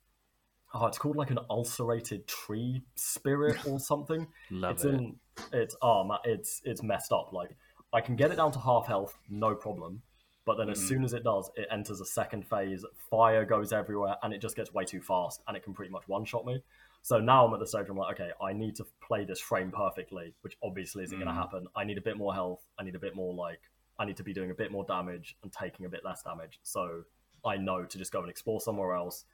oh, 0.74 0.86
it's 0.88 0.98
called 0.98 1.16
like 1.16 1.32
an 1.32 1.40
ulcerated 1.50 2.28
tree 2.28 2.84
spirit 2.96 3.58
or 3.68 3.80
something. 3.80 4.28
Love 4.52 4.76
it's 4.76 4.86
it. 4.86 4.94
in 4.94 5.16
it's 5.54 5.76
oh 5.82 6.04
man, 6.04 6.20
it's 6.24 6.62
it's 6.64 6.84
messed 6.84 7.12
up. 7.12 7.32
Like 7.34 7.56
I 7.94 8.02
can 8.02 8.16
get 8.16 8.32
it 8.32 8.36
down 8.36 8.52
to 8.52 8.60
half 8.60 8.86
health, 8.86 9.18
no 9.30 9.56
problem. 9.56 10.02
But 10.46 10.58
then 10.58 10.70
as 10.70 10.80
Mhm. 10.80 10.88
soon 10.88 11.04
as 11.04 11.14
it 11.14 11.24
does, 11.24 11.52
it 11.56 11.68
enters 11.72 12.00
a 12.00 12.06
second 12.06 12.48
phase. 12.48 12.86
Fire 13.10 13.46
goes 13.46 13.74
everywhere, 13.74 14.18
and 14.24 14.34
it 14.34 14.40
just 14.40 14.56
gets 14.56 14.74
way 14.74 14.86
too 14.86 15.02
fast, 15.02 15.42
and 15.48 15.58
it 15.58 15.64
can 15.64 15.74
pretty 15.74 15.92
much 15.92 16.08
one 16.08 16.24
shot 16.26 16.46
me. 16.46 16.64
So 17.02 17.20
now 17.20 17.46
I'm 17.46 17.54
at 17.54 17.60
the 17.60 17.68
stage 17.68 17.84
where 17.84 17.92
I'm 17.92 17.98
like, 17.98 18.20
okay, 18.20 18.32
I 18.42 18.54
need 18.54 18.76
to 18.78 18.86
play 19.02 19.26
this 19.26 19.40
frame 19.40 19.72
perfectly, 19.72 20.34
which 20.42 20.58
obviously 20.64 21.04
isn't 21.04 21.18
going 21.18 21.30
Mhm. 21.30 21.36
to 21.36 21.42
happen. 21.42 21.68
I 21.76 21.84
need 21.84 21.98
a 21.98 22.02
bit 22.02 22.18
more 22.18 22.34
health. 22.34 22.66
I 22.78 22.84
need 22.84 22.96
a 22.96 23.00
bit 23.00 23.16
more 23.16 23.34
like 23.34 23.62
I 24.00 24.06
need 24.06 24.18
to 24.18 24.24
be 24.24 24.32
doing 24.32 24.52
a 24.52 24.54
bit 24.54 24.72
more 24.72 24.84
damage 24.84 25.36
and 25.42 25.52
taking 25.52 25.86
a 25.88 25.90
bit 25.90 26.06
less 26.06 26.22
damage. 26.22 26.60
So 26.62 27.04
I 27.44 27.58
know 27.58 27.84
to 27.84 27.98
just 27.98 28.12
go 28.12 28.20
and 28.22 28.30
explore 28.30 28.62
somewhere 28.62 28.94
else, 28.94 29.26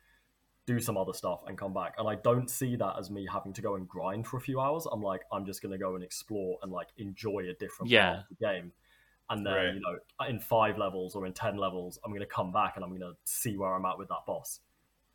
do 0.65 0.79
some 0.79 0.97
other 0.97 1.13
stuff, 1.13 1.41
and 1.47 1.57
come 1.57 1.73
back. 1.73 1.95
And 1.97 2.07
I 2.07 2.15
don't 2.15 2.49
see 2.49 2.75
that 2.77 2.95
as 2.97 3.09
me 3.11 3.27
having 3.31 3.53
to 3.53 3.61
go 3.61 3.75
and 3.75 3.87
grind 3.87 4.25
for 4.27 4.37
a 4.37 4.41
few 4.41 4.59
hours. 4.59 4.85
I'm 4.91 5.01
like, 5.01 5.21
I'm 5.31 5.45
just 5.45 5.61
going 5.61 5.71
to 5.73 5.77
go 5.77 5.95
and 5.95 6.03
explore 6.03 6.57
and 6.63 6.71
like 6.71 6.87
enjoy 6.97 7.49
a 7.49 7.53
different 7.53 7.91
Yeah. 7.91 8.07
part 8.13 8.19
of 8.19 8.25
the 8.37 8.45
game. 8.45 8.71
And 9.29 9.45
then 9.45 9.53
Right. 9.53 9.73
you 9.73 9.81
know, 9.81 10.25
in 10.27 10.39
five 10.39 10.77
levels 10.77 11.15
or 11.15 11.25
in 11.25 11.33
ten 11.33 11.57
levels, 11.57 11.99
I'm 12.03 12.11
going 12.11 12.21
to 12.21 12.25
come 12.27 12.51
back 12.51 12.73
and 12.75 12.83
I'm 12.83 12.91
going 12.91 13.01
to 13.01 13.15
see 13.23 13.57
where 13.57 13.73
I'm 13.73 13.85
at 13.85 13.97
with 13.97 14.09
that 14.09 14.25
boss. 14.27 14.59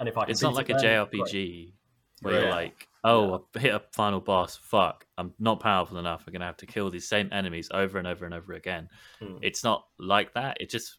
And 0.00 0.08
if 0.08 0.16
I 0.18 0.22
can 0.24 0.30
It's 0.32 0.42
not 0.42 0.54
like 0.54 0.70
it 0.70 0.76
a 0.76 0.80
then, 0.80 1.06
great. 1.10 1.24
JRPG 1.30 1.72
where 2.20 2.34
Right. 2.34 2.40
you're 2.42 2.50
like, 2.50 2.88
oh, 3.04 3.46
I 3.54 3.58
hit 3.58 3.74
a 3.74 3.80
final 3.92 4.20
boss. 4.20 4.56
Fuck, 4.56 5.06
I'm 5.16 5.32
not 5.38 5.60
powerful 5.60 5.98
enough. 5.98 6.24
I'm 6.26 6.32
gonna 6.32 6.46
have 6.46 6.56
to 6.58 6.66
kill 6.66 6.90
these 6.90 7.08
same 7.08 7.28
enemies 7.32 7.68
over 7.72 7.98
and 7.98 8.06
over 8.06 8.24
and 8.24 8.34
over 8.34 8.54
again. 8.54 8.88
Hmm. 9.20 9.36
It's 9.40 9.62
not 9.64 9.86
like 9.98 10.34
that. 10.34 10.56
It 10.60 10.68
just 10.68 10.98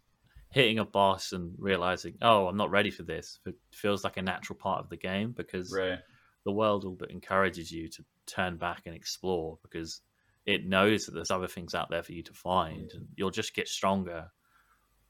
hitting 0.51 0.79
a 0.79 0.85
boss 0.85 1.31
and 1.31 1.55
realizing, 1.57 2.17
oh, 2.21 2.47
I'm 2.47 2.57
not 2.57 2.71
ready 2.71 2.91
for 2.91 3.03
this. 3.03 3.39
It 3.45 3.55
feels 3.71 4.03
like 4.03 4.17
a 4.17 4.21
natural 4.21 4.57
part 4.57 4.79
of 4.79 4.89
the 4.89 4.97
game 4.97 5.31
because 5.31 5.71
Right. 5.71 5.99
the 6.45 6.51
world 6.51 6.85
all 6.85 6.95
but 6.95 7.11
encourages 7.11 7.71
you 7.71 7.87
to 7.89 8.05
turn 8.25 8.57
back 8.57 8.83
and 8.85 8.95
explore 8.95 9.59
because 9.61 10.01
it 10.45 10.65
knows 10.65 11.05
that 11.05 11.13
there's 11.13 11.31
other 11.31 11.47
things 11.47 11.75
out 11.75 11.89
there 11.89 12.01
for 12.03 12.13
you 12.13 12.23
to 12.23 12.33
find, 12.33 12.91
and 12.93 13.07
you'll 13.15 13.29
just 13.29 13.53
get 13.53 13.67
stronger, 13.67 14.31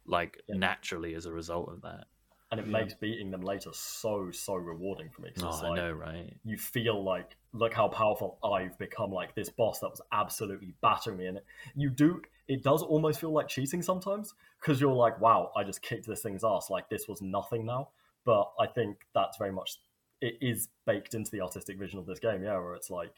like 0.06 0.42
Yeah. 0.48 0.56
naturally 0.58 1.14
as 1.16 1.26
a 1.26 1.32
result 1.34 1.70
of 1.70 1.82
that. 1.82 2.06
and 2.52 2.60
it 2.60 2.68
makes 2.68 2.94
beating 2.96 3.32
them 3.32 3.42
later 3.42 3.70
so 3.74 4.32
so 4.32 4.56
rewarding 4.56 5.10
for 5.10 5.22
me. 5.22 5.30
Oh, 5.42 5.48
it's 5.48 5.64
I 5.64 5.70
know, 5.76 5.92
right? 5.92 6.34
you 6.44 6.58
feel 6.58 7.04
like 7.04 7.38
look 7.54 7.74
how 7.74 7.88
powerful 7.88 8.38
I've 8.44 8.78
become 8.78 9.12
like 9.12 9.34
this 9.36 9.50
boss 9.50 9.80
that 9.80 9.90
was 9.90 10.02
absolutely 10.12 10.74
battering 10.82 11.18
me 11.18 11.26
and 11.28 11.38
it 11.38 11.46
you 11.76 11.90
do 11.90 12.22
it 12.48 12.64
does 12.64 12.84
almost 12.84 13.20
feel 13.20 13.32
like 13.32 13.48
cheating 13.48 13.82
sometimes 13.82 14.34
because 14.62 14.80
you're 14.80 14.94
like 14.94 15.20
wow 15.20 15.52
I 15.56 15.64
just 15.64 15.82
kicked 15.82 16.06
this 16.08 16.22
thing's 16.22 16.44
ass 16.44 16.70
like 16.70 16.90
this 16.90 17.08
was 17.08 17.22
nothing 17.22 17.66
now 17.66 17.90
but 18.26 18.52
I 18.60 18.68
think 18.68 18.98
that's 19.16 19.38
very 19.38 19.52
much 19.52 19.78
it 20.22 20.36
is 20.42 20.68
baked 20.86 21.16
into 21.16 21.32
the 21.32 21.42
artistic 21.42 21.80
vision 21.80 21.98
of 21.98 22.06
this 22.06 22.20
game 22.20 22.44
yeah 22.44 22.54
where 22.60 22.76
it's 22.76 22.92
like 22.92 23.14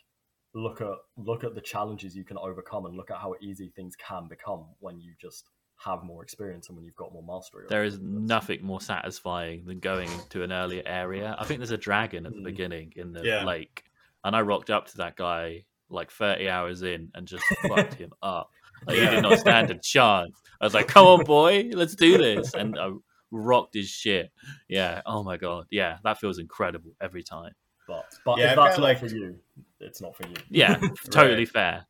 look 0.53 0.79
at 0.81 0.95
look 1.17 1.43
at 1.43 1.53
the 1.55 1.61
challenges 1.61 2.15
you 2.15 2.23
can 2.23 2.37
overcome 2.37 2.85
and 2.85 2.95
look 2.95 3.11
at 3.11 3.17
how 3.17 3.35
easy 3.41 3.71
things 3.75 3.95
can 3.97 4.27
become 4.29 4.65
when 4.79 4.99
you 5.01 5.11
just 5.19 5.49
have 5.77 6.03
more 6.03 6.21
experience 6.23 6.67
and 6.69 6.77
when 6.77 6.85
you've 6.85 6.95
got 6.95 7.11
more 7.11 7.23
mastery 7.23 7.65
There 7.67 7.83
is 7.83 7.97
There 7.99 8.03
it. 8.03 8.07
is 8.11 8.13
That's- 8.13 8.27
nothing 8.29 8.63
more 8.63 8.79
satisfying 8.79 9.65
than 9.65 9.79
going 9.79 10.09
to 10.29 10.43
an 10.43 10.51
earlier 10.53 10.83
area. 10.85 11.35
I 11.39 11.43
think 11.43 11.59
there's 11.59 11.71
a 11.71 11.77
dragon 11.77 12.27
at 12.27 12.33
the 12.33 12.39
Mm. 12.39 12.43
beginning 12.43 12.93
in 12.95 13.13
the 13.13 13.25
Yeah. 13.25 13.43
lake, 13.45 13.83
and 14.23 14.35
I 14.35 14.41
rocked 14.41 14.69
up 14.69 14.87
to 14.87 14.97
that 14.97 15.15
guy 15.15 15.65
like 15.89 16.11
30 16.11 16.47
hours 16.49 16.81
in 16.83 17.09
and 17.15 17.27
just 17.27 17.43
fucked 17.67 17.95
him 17.95 18.11
up. 18.23 18.49
Like, 18.87 18.97
He 18.97 19.05
did 19.05 19.21
not 19.21 19.39
stand 19.39 19.69
a 19.71 19.75
chance. 19.77 20.41
I 20.59 20.65
was 20.65 20.73
like, 20.73 20.87
"Come 20.87 21.05
on, 21.05 21.23
boy, 21.25 21.69
let's 21.73 21.95
do 21.95 22.17
this," 22.17 22.53
and 22.53 22.77
I 22.79 22.91
rocked 23.31 23.73
his 23.75 23.89
shit. 23.89 24.31
Yeah. 24.67 25.01
Oh 25.05 25.23
my 25.23 25.37
god. 25.37 25.65
Yeah, 25.71 25.97
that 26.03 26.19
feels 26.19 26.39
incredible 26.39 26.91
every 27.01 27.23
time. 27.23 27.53
but 27.87 28.05
but 28.25 28.37
Yeah, 28.39 28.53
if 28.53 28.57
I've 28.59 28.65
that's 28.65 28.77
not 28.77 28.83
like- 28.83 28.99
for 28.99 29.07
you 29.07 29.37
it's 29.79 29.99
not 30.01 30.15
for 30.15 30.27
you 30.27 30.35
Yeah, 30.49 30.79
totally 31.11 31.45
fair. 31.45 31.85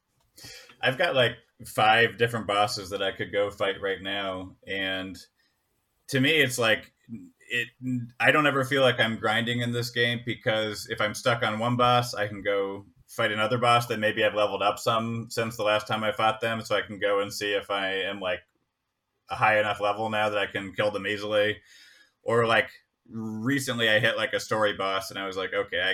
I've 0.82 0.98
got 0.98 1.14
like 1.16 1.34
five 1.66 2.18
different 2.18 2.48
bosses 2.48 2.90
that 2.90 3.04
I 3.04 3.12
could 3.12 3.32
go 3.32 3.52
fight 3.52 3.76
right 3.82 4.02
now, 4.02 4.56
and 4.66 5.18
to 6.08 6.20
me, 6.20 6.42
it's 6.42 6.58
like 6.58 6.92
it. 7.52 7.68
I 8.20 8.32
don't 8.32 8.48
ever 8.48 8.66
feel 8.66 8.82
like 8.82 9.00
I'm 9.00 9.18
grinding 9.18 9.62
in 9.62 9.72
this 9.72 9.92
game 9.92 10.22
because 10.26 10.88
if 10.90 11.00
I'm 11.02 11.14
stuck 11.14 11.44
on 11.44 11.60
one 11.60 11.76
boss, 11.76 12.14
I 12.14 12.28
can 12.28 12.42
go 12.42 12.86
fight 13.08 13.32
another 13.32 13.58
boss 13.58 13.88
that 13.88 14.00
maybe 14.00 14.24
I've 14.24 14.34
leveled 14.34 14.64
up 14.64 14.80
some 14.80 15.28
since 15.30 15.58
the 15.58 15.64
last 15.64 15.86
time 15.86 16.04
I 16.04 16.14
fought 16.14 16.40
them, 16.40 16.62
so 16.62 16.76
I 16.76 16.82
can 16.82 16.98
go 16.98 17.20
and 17.20 17.32
see 17.32 17.54
if 17.54 17.70
I 17.70 18.04
am 18.04 18.20
like 18.22 18.40
a 19.30 19.36
high 19.36 19.60
enough 19.60 19.82
level 19.82 20.10
now 20.10 20.30
that 20.30 20.38
I 20.38 20.46
can 20.46 20.74
kill 20.74 20.92
them 20.92 21.06
easily, 21.06 21.58
or 22.24 22.48
like 22.48 22.70
recently 23.10 23.90
I 23.90 24.00
hit 24.00 24.16
like 24.16 24.34
a 24.34 24.40
story 24.40 24.74
boss 24.74 25.10
and 25.10 25.20
I 25.20 25.28
was 25.28 25.36
like, 25.36 25.54
okay, 25.54 25.82
I 25.82 25.94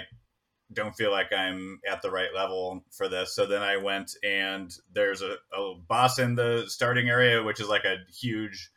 don't 0.73 0.95
feel 0.95 1.11
like 1.11 1.33
I'm 1.33 1.79
at 1.89 2.01
the 2.01 2.11
right 2.11 2.33
level 2.35 2.83
for 2.91 3.07
this. 3.07 3.33
So 3.33 3.45
then 3.45 3.63
I 3.63 3.77
went 3.77 4.11
and 4.23 4.71
there's 4.93 5.21
a, 5.21 5.37
a 5.57 5.75
boss 5.87 6.19
in 6.19 6.35
the 6.35 6.65
starting 6.67 7.09
area, 7.09 7.41
which 7.41 7.59
is 7.59 7.69
like 7.69 7.85
a 7.85 7.97
huge 8.11 8.69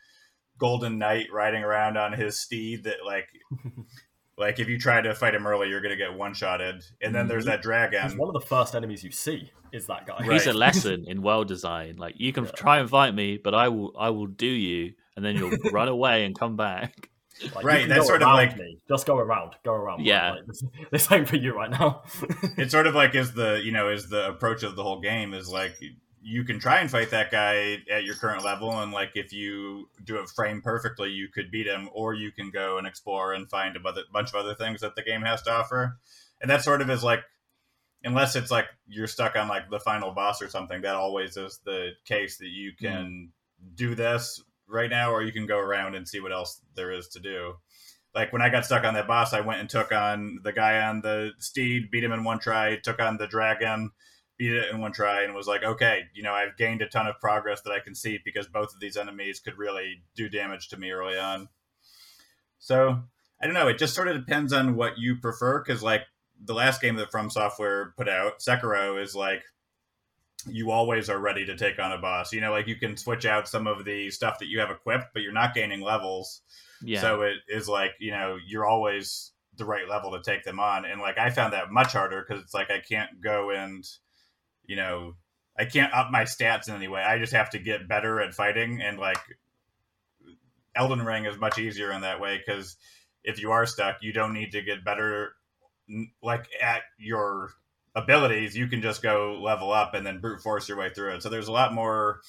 golden 0.61 0.99
knight 0.99 1.27
riding 1.33 1.65
around 1.65 1.97
on 1.97 2.13
his 2.13 2.39
steed 2.39 2.85
that 2.85 2.99
like 3.05 3.27
like 4.39 4.61
if 4.61 4.69
you 4.69 4.79
try 4.79 5.01
to 5.01 5.15
fight 5.15 5.35
him 5.35 5.47
early, 5.47 5.69
you're 5.69 5.81
gonna 5.81 5.97
get 5.97 6.15
one 6.15 6.35
shotted. 6.35 6.85
And 7.03 7.13
then 7.15 7.27
there's 7.27 7.45
mm-hmm. 7.45 7.51
that 7.51 7.59
He's 7.59 7.65
dragon. 7.65 8.19
one 8.19 8.29
of 8.29 8.41
the 8.41 8.47
first 8.47 8.75
enemies 8.77 9.03
you 9.03 9.11
see 9.11 9.51
is 9.73 9.87
that 9.87 10.07
guy. 10.07 10.19
Right. 10.21 10.33
He's 10.33 10.47
a 10.47 10.53
lesson 10.53 11.05
in 11.09 11.23
world 11.23 11.49
design. 11.49 11.97
Like 11.97 12.15
you 12.19 12.33
can 12.33 12.45
Yeah. 12.45 12.53
try 12.53 12.79
and 12.79 12.89
fight 12.89 13.15
me, 13.15 13.39
but 13.43 13.55
I 13.55 13.69
will 13.69 13.93
I 13.99 14.11
will 14.11 14.27
do 14.29 14.47
you, 14.47 14.93
and 15.17 15.25
then 15.25 15.37
you'll 15.37 15.57
run 15.73 15.89
away 15.89 16.25
and 16.25 16.39
come 16.39 16.57
back. 16.57 17.11
Like, 17.55 17.65
Right, 17.65 17.83
you 17.83 17.89
that's 17.89 18.07
sort 18.07 18.23
of 18.23 18.29
like- 18.29 18.57
me. 18.59 18.77
just 18.87 19.07
go 19.07 19.17
around, 19.17 19.53
go 19.65 19.73
around. 19.73 20.05
Yeah. 20.05 20.33
like, 20.33 20.47
this, 20.47 20.63
this 20.91 21.13
ain't 21.13 21.27
for 21.27 21.37
you 21.37 21.55
right 21.55 21.71
now. 21.71 22.03
It's 22.59 22.73
sort 22.73 22.87
of 22.87 22.95
like 22.95 23.15
is 23.23 23.33
the 23.33 23.61
you 23.65 23.73
know 23.73 23.89
is 23.89 24.11
the 24.11 24.29
approach 24.29 24.63
of 24.63 24.77
the 24.77 24.83
whole 24.83 25.01
game 25.01 25.33
is 25.33 25.49
like 25.49 25.75
you 26.23 26.45
can 26.45 26.59
try 26.59 26.81
and 26.81 26.91
fight 26.91 27.11
that 27.11 27.31
guy 27.31 27.79
at 27.91 28.05
your 28.05 28.15
current 28.15 28.45
level 28.45 28.71
and 28.81 28.93
like 28.93 29.13
if 29.15 29.33
you 29.33 29.89
do 30.05 30.17
it 30.17 30.29
frame 30.29 30.61
perfectly 30.61 31.11
you 31.11 31.29
could 31.29 31.51
beat 31.51 31.67
him 31.67 31.89
or 31.93 32.13
you 32.13 32.31
can 32.31 32.51
go 32.51 32.77
and 32.77 32.87
explore 32.87 33.33
and 33.33 33.49
find 33.49 33.75
a 33.77 33.81
bunch 33.81 34.29
of 34.29 34.35
other 34.35 34.55
things 34.55 34.83
that 34.83 34.95
the 34.95 35.03
game 35.03 35.23
has 35.23 35.41
to 35.43 35.51
offer. 35.51 35.99
And 36.41 36.51
that 36.51 36.63
sort 36.63 36.83
of 36.83 36.91
is 36.91 37.03
like 37.03 37.21
unless 38.05 38.37
it's 38.37 38.51
like 38.51 38.67
you're 38.87 39.07
stuck 39.07 39.37
on 39.37 39.49
like 39.49 39.71
the 39.71 39.81
final 39.81 40.11
boss 40.13 40.43
or 40.43 40.49
something 40.49 40.83
that 40.83 40.95
always 40.95 41.37
is 41.37 41.61
the 41.65 41.91
case 42.05 42.39
that 42.39 42.49
you 42.49 42.73
hmm. 42.79 42.87
can 42.87 43.33
do 43.75 43.95
this 43.95 44.43
right 44.69 44.91
now 44.91 45.13
or 45.13 45.23
you 45.23 45.33
can 45.33 45.47
go 45.47 45.59
around 45.59 45.95
and 45.95 46.09
see 46.09 46.21
what 46.21 46.33
else 46.33 46.61
there 46.75 46.93
is 46.93 47.09
to 47.09 47.21
do. 47.21 47.55
Like 48.15 48.33
when 48.33 48.43
I 48.43 48.49
got 48.49 48.65
stuck 48.65 48.85
on 48.85 48.95
that 48.95 49.07
boss, 49.07 49.33
I 49.33 49.41
went 49.41 49.61
and 49.61 49.71
took 49.71 49.93
on 49.93 50.41
the 50.43 50.53
guy 50.53 50.83
on 50.83 51.01
the 51.01 51.31
steed, 51.39 51.91
beat 51.91 52.05
him 52.05 52.13
in 52.13 52.25
one 52.25 52.41
try, 52.41 52.77
took 52.77 53.01
on 53.01 53.17
the 53.19 53.27
dragon, 53.27 53.93
beat 54.41 54.53
it 54.53 54.71
in 54.73 54.81
one 54.81 54.91
try, 54.91 55.23
and 55.23 55.35
was 55.35 55.47
like, 55.47 55.63
okay, 55.63 56.05
you 56.15 56.23
know, 56.23 56.33
I've 56.33 56.57
gained 56.57 56.81
a 56.81 56.89
ton 56.89 57.07
of 57.07 57.21
progress 57.21 57.61
that 57.61 57.73
I 57.73 57.79
can 57.79 57.95
see 57.95 58.19
because 58.25 58.47
both 58.47 58.73
of 58.73 58.81
these 58.81 58.97
enemies 58.97 59.39
could 59.39 59.59
really 59.59 60.03
do 60.17 60.31
damage 60.31 60.69
to 60.69 60.79
me 60.79 60.91
early 60.91 61.19
on. 61.19 61.51
So 62.59 63.03
I 63.39 63.45
don't 63.45 63.53
know. 63.53 63.69
It 63.69 63.77
just 63.77 63.95
sort 63.95 64.09
of 64.09 64.17
depends 64.17 64.55
on 64.55 64.77
what 64.77 64.97
you 64.97 65.17
prefer 65.17 65.63
because, 65.63 65.83
like, 65.83 66.05
the 66.43 66.55
last 66.55 66.81
game 66.81 66.97
that 66.97 67.11
From 67.11 67.29
Software 67.29 67.93
put 67.99 68.09
out, 68.09 68.39
Sekiro, 68.39 68.99
is 68.99 69.15
like 69.15 69.43
you 70.47 70.71
always 70.71 71.11
are 71.11 71.19
ready 71.19 71.45
to 71.45 71.55
take 71.55 71.79
on 71.79 71.93
a 71.93 71.99
boss. 71.99 72.33
You 72.33 72.41
know, 72.41 72.51
like 72.51 72.67
you 72.67 72.77
can 72.77 72.97
switch 72.97 73.27
out 73.27 73.47
some 73.47 73.67
of 73.67 73.85
the 73.85 74.09
stuff 74.09 74.39
that 74.39 74.49
you 74.49 74.61
have 74.61 74.71
equipped, 74.71 75.13
but 75.13 75.23
you're 75.23 75.33
not 75.33 75.53
gaining 75.55 75.83
levels. 75.83 76.41
Yeah. 76.83 77.03
So 77.03 77.21
it 77.21 77.37
is 77.47 77.69
like, 77.69 77.91
you 78.01 78.11
know, 78.11 78.39
you're 78.47 78.65
always 78.65 79.33
the 79.59 79.67
right 79.67 79.87
level 79.87 80.13
to 80.13 80.23
take 80.23 80.45
them 80.45 80.59
on. 80.59 80.87
And 80.87 80.99
like, 80.99 81.19
I 81.19 81.29
found 81.29 81.53
that 81.53 81.71
much 81.71 81.93
harder 81.93 82.25
because 82.27 82.43
it's 82.43 82.55
like, 82.55 82.71
I 82.71 82.81
can't 82.81 83.21
go 83.21 83.51
and, 83.51 83.87
you 84.71 84.77
know, 84.77 85.17
I 85.59 85.65
can't 85.65 85.93
up 85.93 86.13
my 86.13 86.23
stats 86.23 86.69
in 86.69 86.77
any 86.77 86.87
way. 86.87 87.03
I 87.03 87.19
just 87.19 87.33
have 87.33 87.51
to 87.51 87.59
get 87.59 87.89
better 87.89 88.21
at 88.21 88.35
fighting. 88.35 88.81
And 88.81 89.01
like, 89.01 89.19
Elden 90.77 91.03
Ring 91.05 91.25
is 91.25 91.37
much 91.37 91.59
easier 91.59 91.91
in 91.91 92.03
that 92.03 92.21
way 92.21 92.39
because 92.39 92.77
if 93.25 93.43
you 93.43 93.51
are 93.51 93.67
stuck, 93.67 93.97
you 94.01 94.13
don't 94.13 94.33
need 94.33 94.53
to 94.53 94.63
get 94.63 94.85
better, 94.85 95.33
like 96.23 96.47
at 96.63 96.83
your 97.01 97.51
abilities. 97.97 98.57
You 98.57 98.69
can 98.69 98.81
just 98.81 99.03
go 99.03 99.41
level 99.43 99.73
up 99.73 99.95
and 99.95 100.07
then 100.07 100.21
brute 100.21 100.41
force 100.41 100.69
your 100.69 100.79
way 100.79 100.91
through 100.95 101.17
it. 101.17 101.23
So 101.25 101.31
there's 101.31 101.49
a 101.49 101.53
lot 101.53 101.75
more 101.75 102.21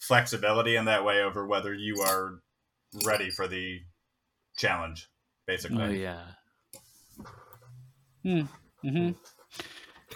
flexibility 0.00 0.74
in 0.74 0.86
that 0.86 1.04
way 1.04 1.22
over 1.22 1.46
whether 1.46 1.72
you 1.72 2.02
are 2.02 2.40
ready 3.06 3.30
for 3.30 3.46
the 3.46 3.82
challenge, 4.56 5.08
basically. 5.46 5.80
oh 5.80 5.90
yeah. 5.90 6.22
Hmm. 8.24 8.40
Mm 8.84 8.98
hmm 8.98 9.10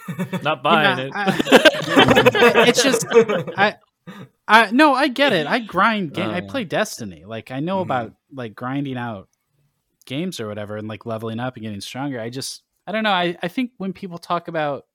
Not 0.42 0.62
buying 0.62 0.98
Yeah, 0.98 1.04
it. 1.06 1.12
I- 1.14 2.64
it's 2.68 2.82
just 2.82 3.06
I 3.56 3.76
I 4.46 4.70
no, 4.70 4.94
I 4.94 5.08
get 5.08 5.32
it. 5.32 5.46
I 5.46 5.58
grind 5.60 6.14
game. 6.14 6.30
I 6.30 6.38
Uh. 6.40 6.48
play 6.48 6.64
Destiny. 6.64 7.24
Like 7.24 7.50
I 7.50 7.60
know 7.60 7.78
Mhm. 7.78 7.82
about 7.82 8.14
like 8.32 8.54
grinding 8.54 8.96
out 8.96 9.28
games 10.06 10.40
or 10.40 10.48
whatever 10.48 10.76
and 10.76 10.88
like 10.88 11.04
leveling 11.06 11.40
up 11.40 11.56
and 11.56 11.62
getting 11.62 11.80
stronger. 11.80 12.20
I 12.20 12.30
just 12.30 12.62
I 12.86 12.92
don't 12.92 13.02
know. 13.04 13.10
I 13.12 13.36
I 13.42 13.48
think 13.48 13.72
when 13.76 13.92
people 13.92 14.18
talk 14.18 14.48
about 14.48 14.86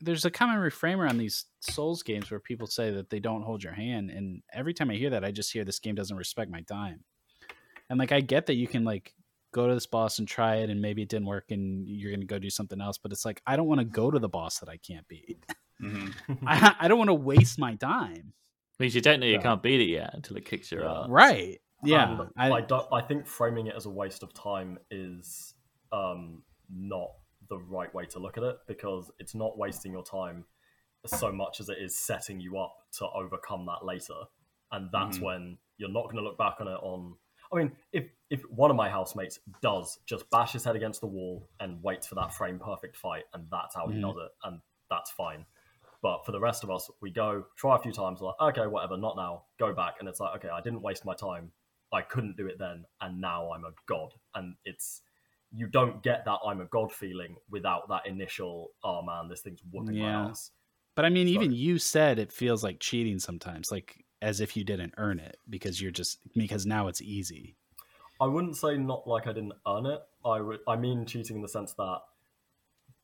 there's 0.00 0.24
a 0.24 0.30
common 0.30 0.56
reframe 0.56 0.98
around 0.98 1.18
these 1.18 1.44
Souls 1.60 2.02
games 2.02 2.30
where 2.30 2.40
people 2.40 2.66
say 2.66 2.90
that 2.90 3.08
they 3.08 3.20
don't 3.20 3.42
hold 3.42 3.62
your 3.62 3.72
hand 3.72 4.10
and 4.10 4.42
every 4.52 4.74
time 4.74 4.90
I 4.90 4.94
hear 4.94 5.10
that 5.10 5.24
I 5.24 5.30
just 5.30 5.52
hear 5.52 5.64
this 5.64 5.78
game 5.78 5.94
doesn't 5.94 6.16
respect 6.16 6.50
my 6.50 6.60
time. 6.62 7.04
And 7.88 7.98
like 7.98 8.10
I 8.12 8.20
get 8.20 8.46
that 8.46 8.54
you 8.56 8.66
can 8.66 8.84
like 8.84 9.14
go 9.52 9.66
to 9.68 9.74
this 9.74 9.86
boss 9.86 10.18
and 10.18 10.26
try 10.26 10.56
it 10.56 10.70
and 10.70 10.80
maybe 10.80 11.02
it 11.02 11.08
didn't 11.08 11.26
work 11.26 11.50
and 11.50 11.86
you're 11.88 12.10
going 12.10 12.20
to 12.20 12.26
go 12.26 12.38
do 12.38 12.50
something 12.50 12.80
else, 12.80 12.98
but 12.98 13.12
it's 13.12 13.24
like 13.24 13.40
I 13.46 13.56
don't 13.56 13.66
want 13.66 13.80
to 13.80 13.84
go 13.84 14.10
to 14.10 14.18
the 14.18 14.28
boss 14.28 14.58
that 14.60 14.68
I 14.68 14.76
can't 14.78 15.06
beat. 15.08 15.44
hmm 15.80 16.10
I, 16.46 16.74
I 16.80 16.88
don't 16.88 16.98
want 16.98 17.08
to 17.08 17.14
waste 17.14 17.58
my 17.58 17.74
time. 17.76 18.32
Means 18.78 18.94
you 18.94 19.00
don't 19.00 19.20
know 19.20 19.26
you 19.26 19.34
Yeah. 19.34 19.42
can't 19.42 19.62
beat 19.62 19.80
it 19.80 19.88
yet 19.88 20.10
until 20.14 20.36
it 20.36 20.44
kicks 20.44 20.72
your 20.72 20.82
Yeah. 20.82 21.02
ass. 21.02 21.06
Right. 21.08 21.60
Yeah. 21.84 22.20
And 22.20 22.30
I, 22.36 22.50
I, 22.52 22.60
don't, 22.62 22.86
I 22.92 23.00
think 23.00 23.26
framing 23.26 23.66
it 23.66 23.74
as 23.76 23.86
a 23.86 23.90
waste 23.90 24.22
of 24.22 24.32
time 24.34 24.78
is 24.90 25.54
um, 25.92 26.42
not 26.70 27.08
the 27.48 27.58
right 27.58 27.92
way 27.94 28.06
to 28.06 28.18
look 28.18 28.38
at 28.38 28.44
it 28.44 28.56
because 28.66 29.10
it's 29.18 29.34
not 29.34 29.58
wasting 29.58 29.92
your 29.92 30.04
time 30.04 30.44
so 31.06 31.32
much 31.32 31.58
as 31.60 31.68
it 31.68 31.78
is 31.80 31.98
setting 31.98 32.40
you 32.40 32.56
up 32.58 32.74
to 32.98 33.06
overcome 33.14 33.66
that 33.66 33.84
later. 33.84 34.14
And 34.70 34.88
that's 34.92 35.18
Mhm. 35.18 35.22
when 35.22 35.58
you're 35.76 35.90
not 35.90 36.04
going 36.04 36.16
to 36.16 36.22
look 36.22 36.38
back 36.38 36.60
on 36.60 36.68
it 36.68 36.78
on. 36.80 37.16
I 37.52 37.56
mean, 37.56 37.72
if, 37.92 38.04
if 38.32 38.42
one 38.50 38.70
of 38.70 38.76
my 38.76 38.88
housemates 38.88 39.38
does 39.60 39.98
just 40.06 40.28
bash 40.30 40.52
his 40.52 40.64
head 40.64 40.74
against 40.74 41.00
the 41.02 41.06
wall 41.06 41.48
and 41.60 41.82
waits 41.82 42.06
for 42.06 42.14
that 42.16 42.32
frame 42.34 42.58
perfect 42.58 42.96
fight, 42.96 43.24
and 43.34 43.46
that's 43.50 43.74
how 43.74 43.86
he 43.88 43.96
Mhm. 43.98 44.00
does 44.08 44.16
it, 44.16 44.32
and 44.44 44.60
that's 44.88 45.10
fine. 45.10 45.44
But 46.00 46.24
for 46.24 46.32
the 46.32 46.40
rest 46.40 46.64
of 46.64 46.70
us, 46.70 46.90
we 47.00 47.10
go 47.10 47.44
try 47.56 47.76
a 47.76 47.78
few 47.78 47.92
times, 47.92 48.20
like, 48.20 48.34
okay, 48.40 48.66
whatever, 48.66 48.96
not 48.96 49.16
now, 49.16 49.44
go 49.58 49.72
back. 49.74 49.96
And 50.00 50.08
it's 50.08 50.18
like, 50.18 50.34
okay, 50.36 50.48
I 50.48 50.60
didn't 50.60 50.82
waste 50.82 51.04
my 51.04 51.14
time. 51.14 51.52
I 51.92 52.00
couldn't 52.02 52.36
do 52.38 52.46
it 52.46 52.58
then, 52.58 52.86
and 53.02 53.20
now 53.20 53.52
I'm 53.52 53.64
a 53.66 53.72
god. 53.86 54.14
And 54.34 54.56
it's 54.64 55.02
you 55.54 55.66
don't 55.66 56.02
get 56.02 56.24
that 56.24 56.38
I'm 56.44 56.62
a 56.62 56.64
god 56.64 56.90
feeling 56.90 57.36
without 57.50 57.86
that 57.90 58.06
initial, 58.06 58.72
oh 58.82 59.02
man, 59.02 59.28
this 59.28 59.42
thing's 59.42 59.62
whooping 59.70 59.96
Yeah. 59.96 60.22
my 60.24 60.30
ass. 60.30 60.50
but 60.94 61.04
I 61.04 61.08
mean, 61.10 61.26
so- 61.26 61.32
even 61.34 61.52
you 61.52 61.78
said 61.78 62.18
it 62.18 62.32
feels 62.32 62.64
like 62.64 62.80
cheating 62.80 63.18
sometimes, 63.18 63.70
like 63.70 64.04
as 64.22 64.40
if 64.40 64.56
you 64.56 64.64
didn't 64.64 64.94
earn 64.96 65.18
it 65.20 65.36
because 65.50 65.80
you're 65.80 65.90
just 65.90 66.18
because 66.34 66.64
now 66.66 66.86
it's 66.88 67.00
easy. 67.02 67.56
I 68.22 68.26
wouldn't 68.26 68.56
say 68.56 68.76
not 68.76 69.06
like 69.08 69.26
I 69.26 69.32
didn't 69.32 69.54
earn 69.66 69.84
it. 69.86 70.00
I 70.24 70.40
would 70.40 70.60
I 70.68 70.76
mean 70.76 71.04
cheating 71.06 71.36
in 71.36 71.42
the 71.42 71.48
sense 71.48 71.72
that 71.72 72.02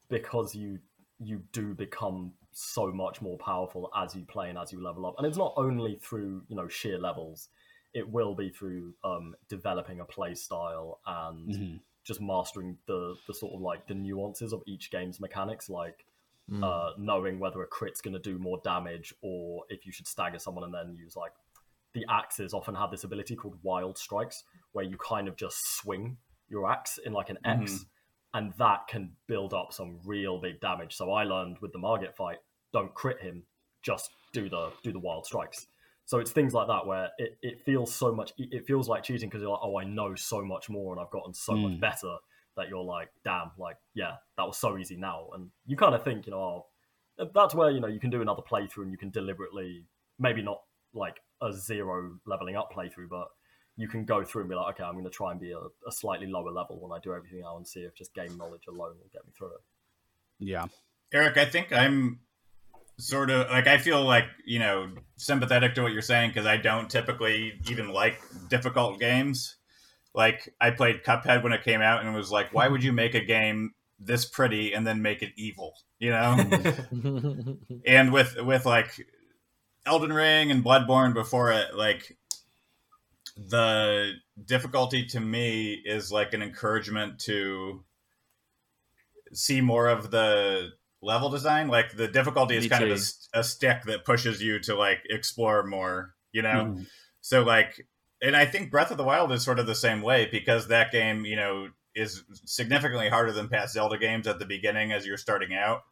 because 0.08 0.54
you 0.54 0.78
you 1.18 1.42
do 1.52 1.74
become 1.74 2.32
so 2.52 2.92
much 2.92 3.20
more 3.20 3.36
powerful 3.38 3.90
as 3.96 4.14
you 4.14 4.24
play 4.24 4.48
and 4.48 4.56
as 4.56 4.72
you 4.72 4.80
level 4.80 5.04
up. 5.06 5.16
And 5.18 5.26
it's 5.26 5.36
not 5.36 5.54
only 5.56 5.98
through, 6.00 6.44
you 6.48 6.54
know, 6.54 6.68
sheer 6.68 6.98
levels. 6.98 7.48
It 7.94 8.08
will 8.08 8.34
be 8.36 8.50
through 8.50 8.94
um, 9.02 9.34
developing 9.48 9.98
a 9.98 10.04
play 10.04 10.34
style 10.34 11.00
and 11.04 11.48
Mhm. 11.48 11.80
just 12.04 12.20
mastering 12.20 12.78
the 12.86 13.16
the 13.26 13.34
sort 13.34 13.54
of 13.54 13.60
like 13.60 13.88
the 13.88 13.94
nuances 13.94 14.52
of 14.52 14.62
each 14.66 14.90
game's 14.92 15.18
mechanics, 15.20 15.68
like 15.68 16.04
Mm. 16.48 16.64
uh, 16.64 16.94
knowing 16.96 17.38
whether 17.38 17.60
a 17.62 17.66
crit's 17.66 18.00
going 18.00 18.14
to 18.14 18.18
do 18.20 18.38
more 18.38 18.58
damage 18.64 19.12
or 19.20 19.64
if 19.68 19.84
you 19.84 19.92
should 19.92 20.06
stagger 20.06 20.38
someone 20.38 20.64
and 20.64 20.72
then 20.72 20.94
use 20.94 21.14
like 21.14 21.32
the 21.92 22.06
axes 22.08 22.54
often 22.54 22.74
have 22.74 22.90
this 22.90 23.04
ability 23.04 23.36
called 23.36 23.58
wild 23.62 23.98
strikes 23.98 24.44
where 24.72 24.84
you 24.84 24.96
kind 24.98 25.28
of 25.28 25.36
just 25.36 25.76
swing 25.78 26.16
your 26.48 26.70
axe 26.70 26.98
in 27.04 27.12
like 27.12 27.30
an 27.30 27.38
X 27.44 27.84
and 28.34 28.52
that 28.58 28.86
can 28.88 29.12
build 29.26 29.54
up 29.54 29.72
some 29.72 29.98
real 30.04 30.38
big 30.38 30.60
damage. 30.60 30.94
So 30.96 31.10
I 31.12 31.24
learned 31.24 31.58
with 31.60 31.72
the 31.72 31.78
Margit 31.78 32.14
fight, 32.14 32.38
don't 32.72 32.92
crit 32.94 33.20
him, 33.20 33.42
just 33.82 34.10
do 34.32 34.48
the 34.48 34.70
do 34.82 34.92
the 34.92 34.98
wild 34.98 35.26
strikes. 35.26 35.66
So 36.04 36.18
it's 36.18 36.30
things 36.30 36.54
like 36.54 36.68
that 36.68 36.86
where 36.86 37.10
it, 37.18 37.38
it 37.42 37.60
feels 37.64 37.94
so 37.94 38.12
much 38.14 38.32
it 38.38 38.66
feels 38.66 38.88
like 38.88 39.02
cheating 39.02 39.28
because 39.28 39.42
you're 39.42 39.50
like, 39.50 39.60
oh 39.62 39.78
I 39.78 39.84
know 39.84 40.14
so 40.14 40.42
much 40.44 40.68
more 40.70 40.92
and 40.92 41.00
I've 41.00 41.10
gotten 41.10 41.34
so 41.34 41.54
much 41.54 41.72
Mm. 41.72 41.80
better 41.80 42.16
that 42.56 42.68
you're 42.68 42.82
like, 42.82 43.08
damn, 43.24 43.52
like, 43.56 43.76
yeah, 43.94 44.14
that 44.36 44.44
was 44.44 44.58
so 44.58 44.76
easy 44.78 44.96
now. 44.96 45.28
And 45.32 45.50
you 45.66 45.76
kind 45.76 45.94
of 45.94 46.02
think, 46.02 46.26
you 46.26 46.32
know, 46.32 46.66
oh, 47.18 47.30
that's 47.32 47.54
where, 47.54 47.70
you 47.70 47.80
know, 47.80 47.86
you 47.86 48.00
can 48.00 48.10
do 48.10 48.20
another 48.20 48.42
playthrough 48.42 48.82
and 48.82 48.90
you 48.90 48.98
can 48.98 49.10
deliberately, 49.10 49.84
maybe 50.18 50.42
not 50.42 50.62
like 50.92 51.20
a 51.40 51.52
zero 51.52 52.18
leveling 52.26 52.56
up 52.56 52.72
playthrough, 52.74 53.08
but 53.08 53.28
you 53.78 53.86
can 53.86 54.04
go 54.04 54.24
through 54.24 54.42
and 54.42 54.50
be 54.50 54.56
like, 54.56 54.74
okay, 54.74 54.82
I'm 54.82 54.94
going 54.94 55.04
to 55.04 55.10
try 55.10 55.30
and 55.30 55.40
be 55.40 55.52
a, 55.52 55.58
a 55.58 55.92
slightly 55.92 56.26
lower 56.26 56.50
level 56.50 56.78
when 56.80 56.90
I 56.90 57.00
do 57.00 57.14
everything 57.14 57.40
now 57.40 57.56
and 57.56 57.66
see 57.66 57.80
if 57.80 57.94
just 57.94 58.12
game 58.12 58.36
knowledge 58.36 58.66
alone 58.68 58.96
will 58.98 59.08
get 59.12 59.24
me 59.24 59.32
through 59.38 59.54
it. 59.54 59.60
Yeah. 60.40 60.66
Eric, 61.12 61.36
I 61.36 61.44
think 61.44 61.72
I'm 61.72 62.18
sort 62.98 63.30
of 63.30 63.48
like 63.48 63.68
I 63.68 63.78
feel 63.78 64.04
like 64.04 64.24
you 64.44 64.58
know 64.58 64.90
sympathetic 65.16 65.76
to 65.76 65.82
what 65.82 65.92
you're 65.92 66.02
saying 66.02 66.30
because 66.30 66.46
I 66.46 66.56
don't 66.56 66.90
typically 66.90 67.54
even 67.70 67.88
like 67.90 68.20
difficult 68.48 68.98
games. 68.98 69.56
Like 70.12 70.52
I 70.60 70.70
played 70.70 71.04
Cuphead 71.04 71.44
when 71.44 71.52
it 71.52 71.62
came 71.62 71.80
out 71.80 72.00
and 72.00 72.12
it 72.12 72.18
was 72.18 72.32
like, 72.32 72.52
why 72.52 72.66
would 72.66 72.82
you 72.82 72.92
make 72.92 73.14
a 73.14 73.24
game 73.24 73.74
this 74.00 74.24
pretty 74.24 74.72
and 74.72 74.84
then 74.84 75.02
make 75.02 75.22
it 75.22 75.30
evil? 75.36 75.74
You 76.00 76.10
know. 76.10 77.56
and 77.86 78.12
with 78.12 78.36
with 78.42 78.66
like 78.66 78.90
Elden 79.86 80.12
Ring 80.12 80.50
and 80.50 80.64
Bloodborne 80.64 81.14
before 81.14 81.52
it, 81.52 81.76
like 81.76 82.16
the 83.38 84.14
difficulty 84.44 85.06
to 85.06 85.20
me 85.20 85.80
is 85.84 86.10
like 86.10 86.34
an 86.34 86.42
encouragement 86.42 87.20
to 87.20 87.84
see 89.32 89.60
more 89.60 89.88
of 89.88 90.10
the 90.10 90.70
level 91.00 91.30
design. 91.30 91.68
Like 91.68 91.96
the 91.96 92.08
difficulty 92.08 92.56
is 92.56 92.64
Me 92.64 92.68
kind 92.68 92.84
of 92.84 92.90
a, 92.90 93.38
a, 93.38 93.44
stick 93.44 93.84
that 93.84 94.04
pushes 94.04 94.42
you 94.42 94.58
to 94.60 94.74
like 94.74 95.02
explore 95.08 95.64
more. 95.64 96.14
You 96.32 96.42
know, 96.42 96.74
Mhm. 96.76 96.86
so 97.20 97.42
like, 97.42 97.86
and 98.20 98.36
I 98.36 98.44
think 98.44 98.70
Breath 98.70 98.90
of 98.90 98.96
the 98.96 99.04
Wild 99.04 99.30
is 99.32 99.44
sort 99.44 99.60
of 99.60 99.66
the 99.66 99.74
same 99.74 100.02
way 100.02 100.26
because 100.26 100.68
that 100.68 100.90
game, 100.90 101.24
you 101.24 101.36
know, 101.36 101.68
is 101.94 102.24
significantly 102.44 103.08
harder 103.08 103.32
than 103.32 103.48
past 103.48 103.74
Zelda 103.74 103.98
games 103.98 104.26
at 104.26 104.38
the 104.38 104.44
beginning 104.44 104.92
as 104.92 105.06
you're 105.06 105.16
starting 105.16 105.54
out. 105.54 105.82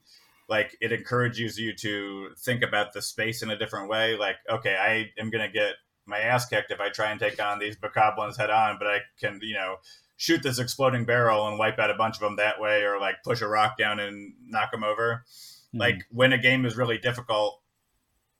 Like 0.48 0.77
it 0.81 0.93
encourages 0.93 1.59
you 1.59 1.74
to 1.77 2.31
think 2.39 2.62
about 2.62 2.93
the 2.93 3.02
space 3.02 3.43
in 3.43 3.51
a 3.51 3.59
different 3.59 3.89
way. 3.89 4.16
Like, 4.16 4.36
okay, 4.48 4.77
I 4.77 5.20
am 5.20 5.31
gonna 5.31 5.51
get 5.51 5.77
my 6.06 6.18
ass 6.18 6.46
kicked 6.46 6.70
if 6.70 6.80
I 6.80 6.88
try 6.88 7.10
and 7.10 7.20
take 7.20 7.42
on 7.42 7.58
these 7.58 7.76
bokoblins 7.76 8.36
head 8.36 8.50
on, 8.50 8.76
but 8.78 8.88
I 8.88 9.00
can, 9.20 9.40
you 9.42 9.54
know, 9.54 9.76
shoot 10.16 10.42
this 10.42 10.58
exploding 10.58 11.04
barrel 11.04 11.46
and 11.46 11.58
wipe 11.58 11.78
out 11.78 11.90
a 11.90 11.94
bunch 11.94 12.16
of 12.16 12.20
them 12.20 12.36
that 12.36 12.60
way, 12.60 12.82
or 12.82 12.98
like 12.98 13.16
push 13.24 13.40
a 13.42 13.48
rock 13.48 13.76
down 13.76 14.00
and 14.00 14.34
knock 14.46 14.70
them 14.70 14.84
over. 14.84 15.24
Mhm. 15.74 15.80
Like 15.80 16.04
when 16.10 16.32
a 16.32 16.38
game 16.38 16.64
is 16.64 16.76
really 16.76 16.98
difficult 16.98 17.60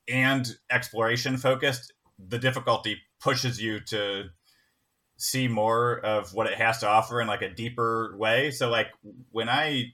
and 0.07 0.47
exploration 0.71 1.37
focused, 1.37 1.93
the 2.17 2.39
difficulty 2.39 3.01
pushes 3.19 3.61
you 3.61 3.79
to 3.81 4.29
see 5.17 5.47
more 5.47 5.99
of 5.99 6.33
what 6.33 6.47
it 6.47 6.57
has 6.57 6.79
to 6.79 6.87
offer 6.87 7.19
in 7.19 7.27
like 7.27 7.41
a 7.41 7.49
deeper 7.49 8.15
way. 8.17 8.51
So 8.51 8.69
like 8.69 8.87
when 9.31 9.49
I 9.49 9.93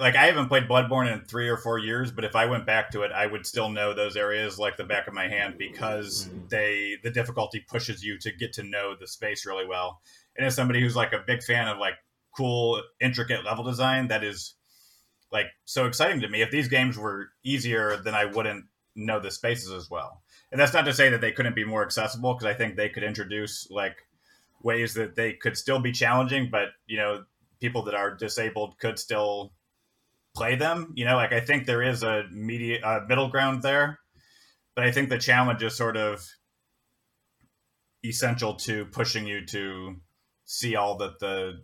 like 0.00 0.16
I 0.16 0.26
haven't 0.26 0.48
played 0.48 0.68
Bloodborne 0.68 1.12
in 1.12 1.24
3 1.24 1.48
or 1.48 1.56
4 1.56 1.78
years, 1.78 2.10
but 2.12 2.24
if 2.24 2.36
I 2.36 2.46
went 2.46 2.66
back 2.66 2.90
to 2.92 3.02
it, 3.02 3.12
I 3.12 3.26
would 3.26 3.46
still 3.46 3.68
know 3.68 3.92
those 3.94 4.16
areas 4.16 4.58
like 4.58 4.76
the 4.76 4.84
back 4.84 5.06
of 5.08 5.14
my 5.14 5.28
hand 5.28 5.56
because 5.58 6.30
Mhm. 6.30 6.48
they 6.50 6.96
the 7.02 7.10
difficulty 7.10 7.60
pushes 7.60 8.02
you 8.04 8.18
to 8.18 8.32
get 8.32 8.52
to 8.54 8.62
know 8.62 8.94
the 8.94 9.06
space 9.06 9.46
really 9.46 9.66
well. 9.66 10.00
And 10.36 10.46
as 10.46 10.54
somebody 10.54 10.80
who's 10.80 10.96
like 10.96 11.12
a 11.12 11.18
big 11.26 11.42
fan 11.42 11.68
of 11.68 11.78
like 11.78 11.96
cool 12.36 12.82
intricate 13.00 13.44
level 13.44 13.64
design, 13.64 14.08
that 14.08 14.24
is 14.24 14.54
like 15.32 15.48
so 15.64 15.86
exciting 15.86 16.20
to 16.20 16.28
me. 16.28 16.42
If 16.42 16.50
these 16.50 16.68
games 16.68 16.98
were 16.98 17.30
easier, 17.44 17.96
then 17.96 18.14
I 18.14 18.26
wouldn't 18.26 18.66
know 18.94 19.20
the 19.20 19.30
spaces 19.30 19.72
as 19.72 19.90
well. 19.90 20.22
And 20.52 20.60
that's 20.60 20.72
not 20.74 20.84
to 20.84 20.94
say 20.94 21.08
that 21.10 21.20
they 21.20 21.32
couldn't 21.32 21.56
be 21.56 21.64
more 21.64 21.84
accessible 21.84 22.34
because 22.34 22.46
I 22.46 22.54
think 22.54 22.76
they 22.76 22.88
could 22.88 23.02
introduce 23.02 23.68
like 23.70 23.96
ways 24.62 24.94
that 24.94 25.16
they 25.16 25.34
could 25.34 25.58
still 25.58 25.80
be 25.80 25.92
challenging, 25.92 26.50
but 26.50 26.70
you 26.86 26.98
know, 26.98 27.24
people 27.60 27.84
that 27.84 27.94
are 27.96 28.14
disabled 28.14 28.78
could 28.78 28.98
still 28.98 29.53
play 30.34 30.56
them. 30.56 30.92
You 30.96 31.04
know, 31.04 31.16
like 31.16 31.32
I 31.32 31.40
think 31.40 31.66
there 31.66 31.82
is 31.82 32.02
a 32.02 32.24
media 32.30 32.80
uh, 32.82 33.00
middle 33.08 33.28
ground 33.28 33.62
there, 33.62 33.98
but 34.74 34.84
I 34.84 34.92
think 34.92 35.08
the 35.08 35.18
challenge 35.18 35.62
is 35.62 35.76
sort 35.76 35.96
of 35.96 36.26
essential 38.04 38.54
to 38.54 38.84
pushing 38.86 39.26
you 39.26 39.46
to 39.46 39.96
see 40.44 40.76
all 40.76 40.96
that 40.98 41.18
the 41.20 41.62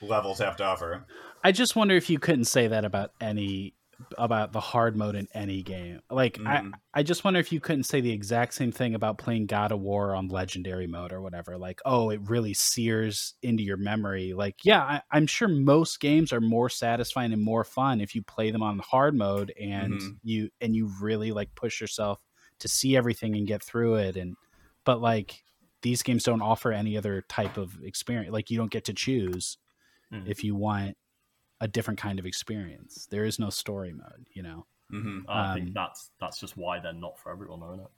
levels 0.00 0.38
have 0.38 0.56
to 0.56 0.64
offer. 0.64 1.06
I 1.42 1.52
just 1.52 1.74
wonder 1.74 1.96
if 1.96 2.10
you 2.10 2.18
couldn't 2.18 2.44
say 2.44 2.68
that 2.68 2.84
about 2.84 3.12
any 3.20 3.74
about 4.18 4.52
the 4.52 4.60
hard 4.60 4.96
mode 4.96 5.14
in 5.14 5.28
any 5.34 5.62
game. 5.62 6.00
Like 6.10 6.38
Mhm. 6.38 6.46
I 6.46 6.72
I 6.94 7.02
just 7.04 7.22
wonder 7.24 7.38
if 7.40 7.52
you 7.52 7.60
couldn't 7.60 7.84
say 7.84 8.00
the 8.00 8.10
exact 8.12 8.54
same 8.54 8.72
thing 8.72 8.94
about 8.96 9.18
playing 9.18 9.46
God 9.46 9.70
of 9.72 9.80
War 9.80 10.14
on 10.14 10.28
legendary 10.28 10.86
mode 10.88 11.12
or 11.12 11.20
whatever. 11.22 11.56
Like, 11.56 11.80
oh, 11.84 12.10
it 12.10 12.20
really 12.28 12.52
sears 12.54 13.34
into 13.42 13.62
your 13.62 13.76
memory. 13.76 14.32
Like, 14.34 14.56
yeah, 14.64 14.82
I, 14.82 15.02
I'm 15.12 15.26
sure 15.28 15.46
most 15.48 16.00
games 16.00 16.32
are 16.32 16.40
more 16.40 16.68
satisfying 16.68 17.32
and 17.32 17.42
more 17.42 17.62
fun 17.64 18.00
if 18.00 18.14
you 18.14 18.22
play 18.22 18.50
them 18.50 18.62
on 18.62 18.80
hard 18.80 19.14
mode 19.14 19.52
and 19.60 20.00
Mhm. 20.00 20.20
you 20.22 20.50
and 20.60 20.74
you 20.74 20.90
really 21.00 21.32
like 21.32 21.54
push 21.54 21.80
yourself 21.80 22.20
to 22.60 22.68
see 22.68 22.96
everything 22.96 23.36
and 23.36 23.46
get 23.46 23.62
through 23.62 23.96
it. 23.96 24.16
And 24.16 24.36
but 24.84 25.00
like 25.00 25.44
these 25.82 26.02
games 26.02 26.24
don't 26.24 26.42
offer 26.42 26.72
any 26.72 26.96
other 26.96 27.22
type 27.22 27.56
of 27.56 27.78
experience. 27.82 28.32
Like 28.32 28.50
you 28.50 28.58
don't 28.58 28.70
get 28.72 28.84
to 28.86 28.94
choose 28.94 29.58
Mhm. 30.10 30.30
if 30.30 30.44
you 30.44 30.54
want 30.54 30.96
a 31.60 31.68
different 31.68 32.00
kind 32.00 32.18
of 32.18 32.26
experience. 32.26 33.06
There 33.10 33.24
is 33.24 33.38
no 33.38 33.50
story 33.50 33.92
mode, 33.92 34.28
you 34.32 34.42
know. 34.42 34.66
hmm 34.90 35.20
I 35.28 35.44
Um, 35.44 35.46
think 35.46 35.72
that's 35.72 36.10
that's 36.20 36.38
just 36.40 36.56
why 36.56 36.80
they're 36.80 36.92
not 36.92 37.18
for 37.18 37.30
everyone, 37.32 37.62
isn't 37.62 37.80
it? 37.86 37.90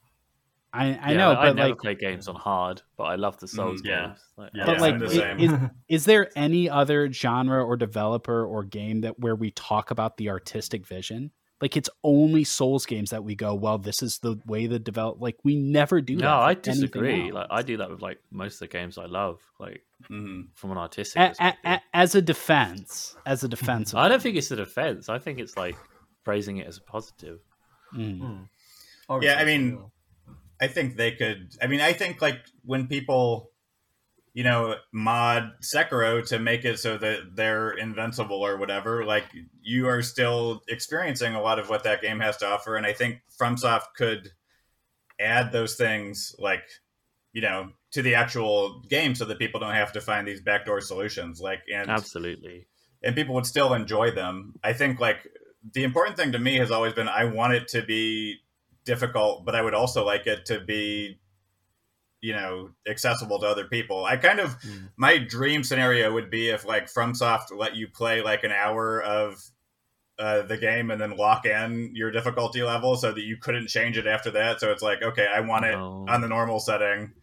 I 0.73 1.11
I 1.11 1.13
Yeah, 1.13 1.15
know, 1.15 1.35
I 1.35 1.49
but 1.49 1.55
never 1.55 1.75
like, 1.75 1.77
play 1.77 1.95
games 1.95 2.27
on 2.27 2.35
hard, 2.35 2.81
but 2.97 3.03
I 3.05 3.15
love 3.15 3.39
the 3.39 3.47
Souls 3.47 3.81
Mm, 3.81 3.85
yeah. 3.85 4.11
games. 4.11 4.33
Like, 4.37 4.51
Yeah, 4.53 4.65
but 4.65 4.77
Yeah, 4.77 4.79
like, 4.79 4.97
the 4.97 5.09
i- 5.09 5.25
same. 5.25 5.37
is 5.37 5.55
is 5.89 6.05
there 6.05 6.31
any 6.37 6.69
other 6.69 7.11
genre 7.11 7.63
or 7.63 7.75
developer 7.77 8.45
or 8.45 8.63
game 8.63 9.01
that 9.01 9.19
where 9.19 9.35
we 9.35 9.51
talk 9.51 9.91
about 9.91 10.17
the 10.17 10.29
artistic 10.29 10.85
vision? 10.87 11.31
Like 11.63 11.77
it's 11.77 11.89
only 12.03 12.43
Souls 12.43 12.85
games 12.85 13.11
that 13.11 13.23
we 13.23 13.35
go, 13.35 13.55
well, 13.55 13.77
this 13.77 14.03
is 14.03 14.19
the 14.19 14.37
way 14.45 14.67
the 14.67 14.79
develop. 14.79 15.21
Like 15.21 15.37
we 15.45 15.55
never 15.55 16.01
do 16.01 16.17
no, 16.17 16.23
for 16.23 16.27
I 16.27 16.55
disagree. 16.55 17.31
Like 17.31 17.47
I 17.49 17.61
do 17.61 17.77
that 17.77 17.89
with 17.89 18.01
like 18.01 18.19
most 18.31 18.55
of 18.55 18.59
the 18.59 18.67
games 18.67 18.97
I 18.97 19.05
love, 19.05 19.39
like 19.61 19.81
hmm 20.09 20.41
from 20.55 20.71
an 20.71 20.77
artistic 20.77 21.21
A- 21.39 21.55
a- 21.63 21.81
as 21.93 22.15
a 22.15 22.21
defense, 22.21 23.15
as 23.25 23.45
a 23.45 23.47
defense. 23.47 23.93
I 23.95 24.09
don't 24.09 24.21
think 24.21 24.35
it's 24.35 24.51
a 24.51 24.57
defense. 24.57 25.07
I 25.07 25.19
think 25.19 25.39
it's 25.39 25.55
like 25.55 25.77
praising 26.25 26.57
it 26.57 26.67
as 26.67 26.79
a 26.79 26.81
positive. 26.81 27.39
Mm. 27.95 28.49
I 29.07 29.19
Yeah, 29.21 29.35
I 29.35 29.45
mean. 29.45 29.79
I 30.59 30.67
think 30.67 30.97
they 30.97 31.13
could. 31.13 31.55
I 31.61 31.67
mean, 31.67 31.79
I 31.79 31.93
think 31.93 32.21
like 32.21 32.39
when 32.65 32.87
people, 32.87 33.51
you 34.33 34.43
know, 34.43 34.75
mod 34.91 35.51
Sekiro 35.61 36.25
to 36.29 36.39
make 36.39 36.65
it 36.65 36.79
so 36.79 36.97
that 36.97 37.35
they're 37.35 37.71
invincible 37.71 38.43
or 38.43 38.57
whatever, 38.57 39.05
like 39.05 39.25
you 39.61 39.87
are 39.87 40.01
still 40.01 40.63
experiencing 40.67 41.35
a 41.35 41.41
lot 41.41 41.59
of 41.59 41.69
what 41.69 41.83
that 41.83 42.01
game 42.01 42.19
has 42.19 42.37
to 42.37 42.47
offer. 42.47 42.75
And 42.75 42.85
I 42.85 42.93
think 42.93 43.21
FromSoft 43.39 43.93
could 43.95 44.29
add 45.19 45.51
those 45.51 45.75
things, 45.75 46.35
like, 46.39 46.63
you 47.31 47.41
know, 47.41 47.69
to 47.91 48.01
the 48.01 48.15
actual 48.15 48.81
game 48.89 49.13
so 49.13 49.25
that 49.25 49.37
people 49.37 49.59
don't 49.59 49.75
have 49.75 49.93
to 49.93 50.01
find 50.01 50.27
these 50.27 50.41
backdoor 50.41 50.81
solutions. 50.81 51.39
Like, 51.39 51.61
and 51.71 51.89
Absolutely. 51.89 52.65
and 53.03 53.15
people 53.15 53.35
would 53.35 53.45
still 53.45 53.73
enjoy 53.73 54.09
them. 54.09 54.55
I 54.63 54.73
think 54.73 54.99
like 54.99 55.27
the 55.73 55.83
important 55.83 56.17
thing 56.17 56.31
to 56.31 56.39
me 56.39 56.57
has 56.57 56.71
always 56.71 56.93
been 56.93 57.07
I 57.07 57.25
want 57.25 57.53
it 57.53 57.67
to 57.69 57.83
be 57.83 58.37
difficult, 58.83 59.45
but 59.45 59.55
I 59.55 59.61
would 59.61 59.75
also 59.75 60.03
like 60.03 60.25
it 60.25 60.45
to 60.47 60.59
be 60.59 61.19
you 62.23 62.33
know 62.33 62.69
accessible 62.87 63.37
to 63.39 63.45
other 63.45 63.65
people. 63.65 64.05
I 64.05 64.15
kind 64.17 64.39
of 64.39 64.57
Mm. 64.61 64.89
my 64.95 65.17
dream 65.17 65.63
scenario 65.63 66.11
would 66.13 66.29
be 66.29 66.49
if 66.49 66.65
like 66.65 66.85
FromSoft 66.91 67.55
let 67.55 67.75
you 67.75 67.87
play 67.89 68.21
like 68.21 68.43
an 68.43 68.51
hour 68.51 69.01
of 69.01 69.43
uh, 70.17 70.43
the 70.43 70.57
game 70.57 70.89
and 70.91 71.01
then 71.01 71.17
lock 71.17 71.45
in 71.45 71.91
your 71.95 72.11
difficulty 72.11 72.63
level 72.63 72.95
so 72.95 73.11
that 73.11 73.23
you 73.23 73.35
couldn't 73.35 73.67
change 73.67 73.97
it 73.97 74.07
after 74.07 74.29
that. 74.31 74.59
So 74.59 74.71
it's 74.71 74.83
like, 74.83 75.01
okay, 75.01 75.27
I 75.27 75.39
want 75.41 75.65
it 75.65 75.73
No. 75.73 76.05
on 76.07 76.21
the 76.21 76.27
normal 76.27 76.59
setting, 76.59 77.13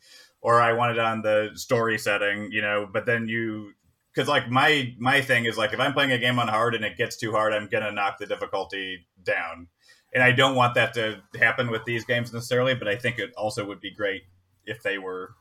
or 0.43 0.61
I 0.61 0.73
want 0.73 0.93
it 0.93 0.99
on 0.99 1.23
the 1.23 1.51
story 1.55 1.99
setting, 1.99 2.51
you 2.53 2.61
know. 2.61 2.89
But 2.93 3.07
then 3.07 3.29
you, 3.29 3.73
because 4.13 4.29
like 4.29 4.51
my 4.51 4.95
my 4.99 5.21
thing 5.23 5.47
is 5.47 5.57
like 5.57 5.73
if 5.73 5.81
I'm 5.81 5.93
playing 5.95 6.13
a 6.13 6.19
game 6.19 6.39
on 6.39 6.49
hard 6.49 6.75
and 6.75 6.85
it 6.85 6.97
gets 6.99 7.17
too 7.17 7.33
hard, 7.33 7.55
I'm 7.55 7.69
gonna 7.69 7.93
knock 7.93 8.19
the 8.19 8.27
difficulty 8.27 9.07
down, 9.23 9.69
and 10.13 10.23
I 10.23 10.33
don't 10.33 10.57
want 10.57 10.75
that 10.75 10.93
to 10.95 11.23
happen 11.39 11.71
with 11.71 11.85
these 11.87 12.05
games 12.05 12.33
necessarily. 12.33 12.75
But 12.75 12.89
I 12.89 12.97
think 12.97 13.19
it 13.19 13.31
also 13.35 13.65
would 13.65 13.81
be 13.81 13.93
great 13.93 14.25
if 14.67 14.83
they 14.83 14.99
were, 14.99 15.35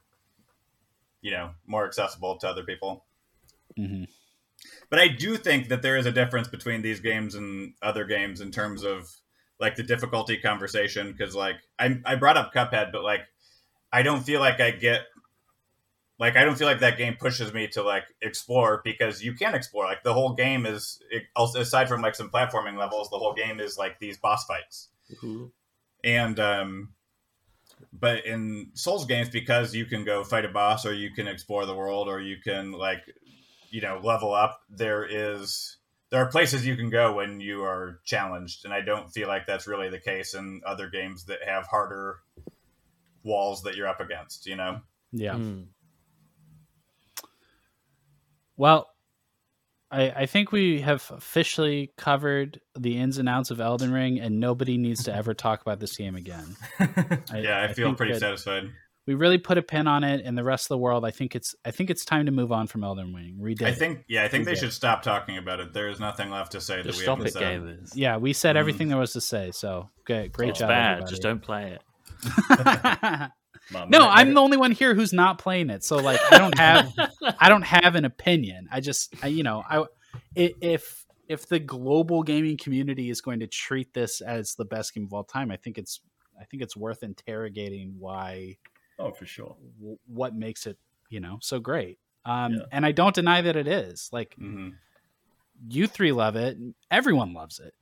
you 1.21 1.31
know, 1.31 1.51
more 1.67 1.85
accessible 1.85 2.37
to 2.37 2.47
other 2.47 2.63
people. 2.63 3.05
hmm 3.75 4.03
But 4.89 4.99
I 4.99 5.07
do 5.07 5.37
think 5.37 5.69
that 5.69 5.81
there 5.81 5.97
is 5.97 6.05
a 6.05 6.11
difference 6.11 6.47
between 6.47 6.81
these 6.81 6.99
games 6.99 7.35
and 7.35 7.73
other 7.81 8.05
games 8.05 8.41
in 8.41 8.51
terms 8.51 8.83
of 8.83 9.09
like 9.59 9.75
the 9.75 9.83
difficulty 9.83 10.37
conversation. 10.37 11.11
Because 11.11 11.35
like 11.35 11.57
I 11.77 11.99
I 12.05 12.15
brought 12.15 12.37
up 12.37 12.53
Cuphead, 12.53 12.91
but 12.91 13.03
like 13.03 13.21
I 13.91 14.03
don't 14.03 14.21
feel 14.23 14.39
like 14.39 14.59
I 14.59 14.71
get 14.71 15.01
like 16.19 16.35
I 16.35 16.43
don't 16.43 16.57
feel 16.57 16.67
like 16.67 16.79
that 16.79 16.97
game 16.97 17.15
pushes 17.19 17.53
me 17.53 17.67
to 17.69 17.81
like 17.83 18.05
explore 18.21 18.81
because 18.83 19.23
you 19.23 19.33
can 19.33 19.55
explore. 19.55 19.85
Like 19.85 20.03
the 20.03 20.13
whole 20.13 20.33
game 20.33 20.65
is 20.65 21.01
it, 21.11 21.23
also 21.35 21.61
aside 21.61 21.87
from 21.87 22.01
like 22.01 22.15
some 22.15 22.29
platforming 22.29 22.77
levels, 22.77 23.09
the 23.09 23.17
whole 23.17 23.33
game 23.33 23.59
is 23.59 23.77
like 23.77 23.99
these 23.99 24.17
boss 24.17 24.45
fights 24.45 24.89
and 26.03 26.39
um 26.39 26.93
but 27.93 28.25
in 28.25 28.71
souls 28.73 29.05
games 29.05 29.29
because 29.29 29.73
you 29.73 29.85
can 29.85 30.03
go 30.03 30.23
fight 30.23 30.45
a 30.45 30.49
boss 30.49 30.85
or 30.85 30.93
you 30.93 31.11
can 31.11 31.27
explore 31.27 31.65
the 31.65 31.75
world 31.75 32.07
or 32.07 32.19
you 32.19 32.37
can 32.37 32.71
like 32.71 33.03
you 33.69 33.81
know 33.81 33.99
level 34.03 34.33
up 34.33 34.61
there 34.69 35.05
is 35.05 35.77
there 36.09 36.21
are 36.21 36.29
places 36.29 36.65
you 36.65 36.75
can 36.75 36.89
go 36.89 37.13
when 37.13 37.39
you 37.39 37.63
are 37.63 37.99
challenged 38.03 38.65
and 38.65 38.73
i 38.73 38.81
don't 38.81 39.09
feel 39.09 39.27
like 39.27 39.45
that's 39.45 39.67
really 39.67 39.89
the 39.89 39.99
case 39.99 40.33
in 40.33 40.61
other 40.65 40.89
games 40.89 41.25
that 41.25 41.39
have 41.45 41.65
harder 41.67 42.17
walls 43.23 43.63
that 43.63 43.75
you're 43.75 43.87
up 43.87 43.99
against 43.99 44.45
you 44.45 44.55
know 44.55 44.81
Yeah. 45.11 45.33
Mm. 45.33 45.67
Well, 48.57 48.88
I, 49.91 50.09
I 50.11 50.25
think 50.27 50.51
we 50.51 50.81
have 50.81 51.09
officially 51.15 51.91
covered 51.97 52.61
the 52.77 52.97
ins 52.97 53.17
and 53.17 53.27
outs 53.27 53.49
of 53.51 53.59
Elden 53.59 53.91
Ring, 53.91 54.19
and 54.19 54.39
nobody 54.39 54.77
needs 54.77 55.03
to 55.05 55.15
ever 55.15 55.33
talk 55.33 55.61
about 55.61 55.79
this 55.79 55.95
game 55.97 56.15
again. 56.15 56.55
yeah 57.33 57.67
i, 57.69 57.73
feel 57.73 57.95
pretty 57.95 58.13
that 58.13 58.19
satisfied 58.19 58.65
We 59.07 59.15
really 59.15 59.39
put 59.39 59.57
a 59.57 59.63
pin 59.63 59.87
on 59.87 60.03
it, 60.03 60.21
and 60.23 60.37
the 60.37 60.43
rest 60.43 60.65
of 60.65 60.69
the 60.69 60.77
world. 60.77 61.03
I 61.05 61.09
think 61.11 61.35
it's. 61.35 61.55
I 61.65 61.71
think 61.71 61.89
it's 61.89 62.05
time 62.05 62.27
to 62.27 62.31
move 62.31 62.51
on 62.51 62.67
from 62.67 62.83
Elden 62.83 63.13
Ring. 63.15 63.37
We 63.39 63.55
did. 63.55 63.67
i 63.67 63.71
think 63.73 64.03
yeah 64.07 64.23
i 64.23 64.27
think 64.27 64.45
they 64.45 64.51
Okay. 64.51 64.59
should 64.59 64.73
stop 64.73 65.01
talking 65.01 65.37
about 65.39 65.59
it 65.59 65.73
there 65.73 65.87
is 65.89 65.99
nothing 65.99 66.29
left 66.29 66.51
to 66.51 66.61
say 66.61 66.77
The 66.77 66.89
that 66.89 66.95
we 66.95 67.03
stop 67.03 67.17
haven't 67.17 67.27
it 67.27 67.33
said 67.33 67.39
game 67.39 67.67
is. 67.81 67.95
Yeah, 67.95 68.17
we 68.17 68.33
said 68.33 68.55
Mhm. 68.55 68.59
everything 68.59 68.87
there 68.89 68.97
was 68.99 69.13
to 69.13 69.21
say. 69.21 69.49
So 69.51 69.89
great, 70.05 70.31
great 70.33 70.49
it's 70.49 70.59
job. 70.59 70.69
bad. 70.69 71.07
Just 71.07 71.23
don't 71.23 71.41
play 71.41 71.77
it. 71.77 71.81
No, 73.71 74.07
I'm 74.07 74.33
the 74.33 74.39
only 74.41 74.57
one 74.57 74.71
here 74.71 74.93
who's 74.95 75.13
not 75.13 75.37
playing 75.37 75.69
it. 75.69 75.83
So 75.83 75.97
like, 75.97 76.19
I 76.31 76.37
don't 76.37 76.57
have. 76.57 76.91
I 77.39 77.49
don't 77.49 77.63
have 77.63 77.95
an 77.95 78.05
opinion. 78.05 78.67
I 78.71 78.79
just, 78.79 79.13
I, 79.21 79.27
you 79.27 79.43
know, 79.43 79.63
I 79.69 79.85
if 80.35 81.05
if 81.27 81.47
the 81.47 81.59
global 81.59 82.23
gaming 82.23 82.57
community 82.57 83.09
is 83.09 83.21
going 83.21 83.39
to 83.41 83.47
treat 83.47 83.93
this 83.93 84.21
as 84.21 84.55
the 84.55 84.65
best 84.65 84.93
game 84.93 85.03
of 85.05 85.13
all 85.13 85.23
time, 85.23 85.51
I 85.51 85.57
think 85.57 85.77
it's 85.77 86.01
I 86.39 86.45
think 86.45 86.63
it's 86.63 86.75
worth 86.75 87.03
interrogating 87.03 87.95
why 87.99 88.57
Oh, 88.97 89.11
for 89.11 89.25
sure. 89.25 89.55
w- 89.79 89.97
what 90.07 90.35
makes 90.35 90.65
it 90.65 90.77
you 91.09 91.19
know 91.19 91.37
so 91.41 91.59
great. 91.59 91.99
Um, 92.25 92.53
Yeah. 92.53 92.59
And 92.71 92.85
I 92.85 92.91
don't 92.91 93.13
deny 93.15 93.41
that 93.41 93.55
it 93.55 93.67
is. 93.67 94.09
Like 94.11 94.35
Mhm. 94.39 94.73
you 95.69 95.87
three 95.87 96.11
love 96.11 96.35
it, 96.35 96.57
everyone 96.89 97.33
loves 97.33 97.59
it. 97.59 97.73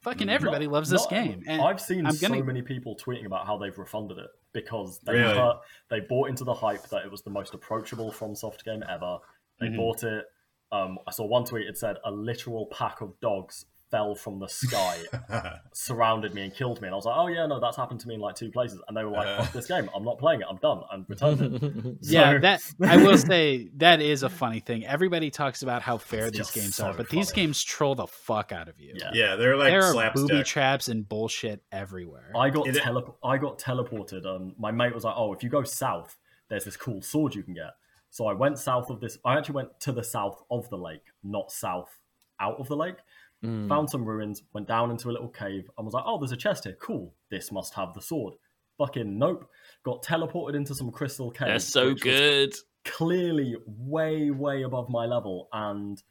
Fucking 0.00 0.30
everybody 0.30 0.66
Not- 0.66 0.72
loves 0.72 0.90
this 0.90 1.02
not- 1.02 1.10
game. 1.10 1.44
And 1.46 1.60
I've 1.60 1.80
seen 1.80 2.06
I'm 2.06 2.12
so 2.12 2.28
gonna- 2.28 2.42
many 2.42 2.62
people 2.62 2.96
tweeting 2.96 3.26
about 3.26 3.46
how 3.46 3.58
they've 3.58 3.76
refunded 3.76 4.18
it 4.18 4.30
because 4.52 4.98
they 5.00 5.12
Really? 5.12 5.34
put- 5.34 5.60
they 5.88 6.00
bought 6.00 6.28
into 6.30 6.44
the 6.44 6.54
hype 6.54 6.82
that 6.84 7.04
it 7.04 7.10
was 7.10 7.22
the 7.22 7.30
most 7.30 7.52
approachable 7.54 8.10
FromSoft 8.10 8.64
game 8.64 8.82
ever. 8.88 9.18
They 9.58 9.66
Mhm. 9.68 9.76
bought 9.76 10.02
it. 10.04 10.26
Um, 10.72 10.98
I 11.06 11.10
saw 11.10 11.26
one 11.26 11.44
tweet. 11.44 11.66
It 11.66 11.76
said 11.76 11.98
a 12.04 12.10
literal 12.10 12.66
pack 12.66 13.00
of 13.02 13.18
dogs 13.20 13.66
fell 13.90 14.14
from 14.14 14.38
the 14.38 14.46
sky, 14.48 14.98
surrounded 15.72 16.34
me, 16.34 16.42
and 16.42 16.54
killed 16.54 16.80
me. 16.80 16.88
And 16.88 16.94
I 16.94 16.96
was 16.96 17.04
like, 17.04 17.16
"Oh 17.16 17.26
yeah, 17.26 17.46
no, 17.46 17.60
that's 17.60 17.76
happened 17.76 18.00
to 18.00 18.08
me 18.08 18.14
in 18.14 18.20
like 18.20 18.34
two 18.36 18.50
places." 18.50 18.80
And 18.88 18.96
they 18.96 19.04
were 19.04 19.10
like, 19.10 19.26
Uh. 19.26 19.42
"Fuck 19.42 19.52
this 19.52 19.66
game! 19.66 19.90
I'm 19.94 20.04
not 20.04 20.18
playing 20.18 20.40
it. 20.40 20.46
I'm 20.48 20.56
done." 20.58 20.82
And 20.90 21.04
returned 21.08 21.40
it. 21.40 21.96
yeah, 22.02 22.32
So- 22.34 22.38
that 22.40 22.62
I 22.82 22.96
will 22.96 23.18
say 23.32 23.68
that 23.76 24.00
is 24.00 24.22
a 24.22 24.28
funny 24.28 24.60
thing. 24.60 24.84
Everybody 24.86 25.30
talks 25.30 25.62
about 25.62 25.82
how 25.82 25.98
fair 25.98 26.26
It's 26.26 26.36
these 26.38 26.50
games 26.50 26.76
so 26.76 26.86
are, 26.86 26.94
but 26.94 27.08
these 27.08 27.32
games 27.32 27.62
troll 27.62 27.94
the 27.94 28.06
fuck 28.06 28.52
out 28.52 28.68
of 28.68 28.78
you. 28.80 28.92
Yeah. 28.94 29.10
yeah 29.12 29.36
they're 29.36 29.56
like 29.56 29.70
there 29.70 29.82
are 29.84 29.92
slapstick 29.92 30.28
booby 30.28 30.42
traps 30.44 30.88
and 30.88 31.08
bullshit 31.08 31.62
everywhere. 31.72 32.30
I 32.36 32.50
got 32.50 32.68
It- 32.68 32.76
tele- 32.76 33.14
I 33.22 33.38
got 33.38 33.58
teleported. 33.58 34.26
Um, 34.26 34.54
my 34.58 34.70
mate 34.70 34.94
was 34.94 35.04
like, 35.04 35.14
"Oh, 35.16 35.32
if 35.32 35.42
you 35.42 35.48
go 35.48 35.62
south, 35.64 36.16
there's 36.48 36.64
this 36.64 36.76
cool 36.76 37.02
sword 37.02 37.34
you 37.34 37.42
can 37.42 37.54
get." 37.54 37.74
So 38.12 38.26
I 38.26 38.32
went 38.32 38.58
south 38.58 38.90
of 38.90 39.00
this. 39.00 39.18
I 39.24 39.38
actually 39.38 39.54
went 39.54 39.78
to 39.80 39.92
the 39.92 40.02
south 40.02 40.42
of 40.50 40.68
the 40.68 40.76
lake, 40.78 41.04
not 41.22 41.52
south 41.52 41.96
out 42.40 42.58
of 42.58 42.66
the 42.66 42.76
lake. 42.76 42.96
Mm. 43.44 43.68
Found 43.68 43.88
some 43.88 44.04
ruins, 44.04 44.42
went 44.52 44.68
down 44.68 44.90
into 44.90 45.08
a 45.08 45.12
little 45.12 45.28
cave, 45.28 45.70
and 45.78 45.84
was 45.84 45.94
like, 45.94 46.04
"Oh, 46.06 46.18
there's 46.18 46.32
a 46.32 46.36
chest 46.36 46.64
here. 46.64 46.76
Cool. 46.80 47.14
This 47.30 47.50
must 47.50 47.72
have 47.74 47.94
the 47.94 48.02
sword." 48.02 48.34
Fucking 48.78 49.18
nope. 49.18 49.48
Got 49.84 50.02
teleported 50.02 50.54
into 50.54 50.74
some 50.74 50.90
crystal 50.90 51.30
cave. 51.30 51.48
They're 51.48 51.58
so 51.58 51.94
good. 51.94 52.54
clearly 52.84 53.56
way 53.66 54.30
way 54.30 54.62
above 54.62 54.88
my 54.88 55.04
level 55.04 55.48
and 55.52 56.02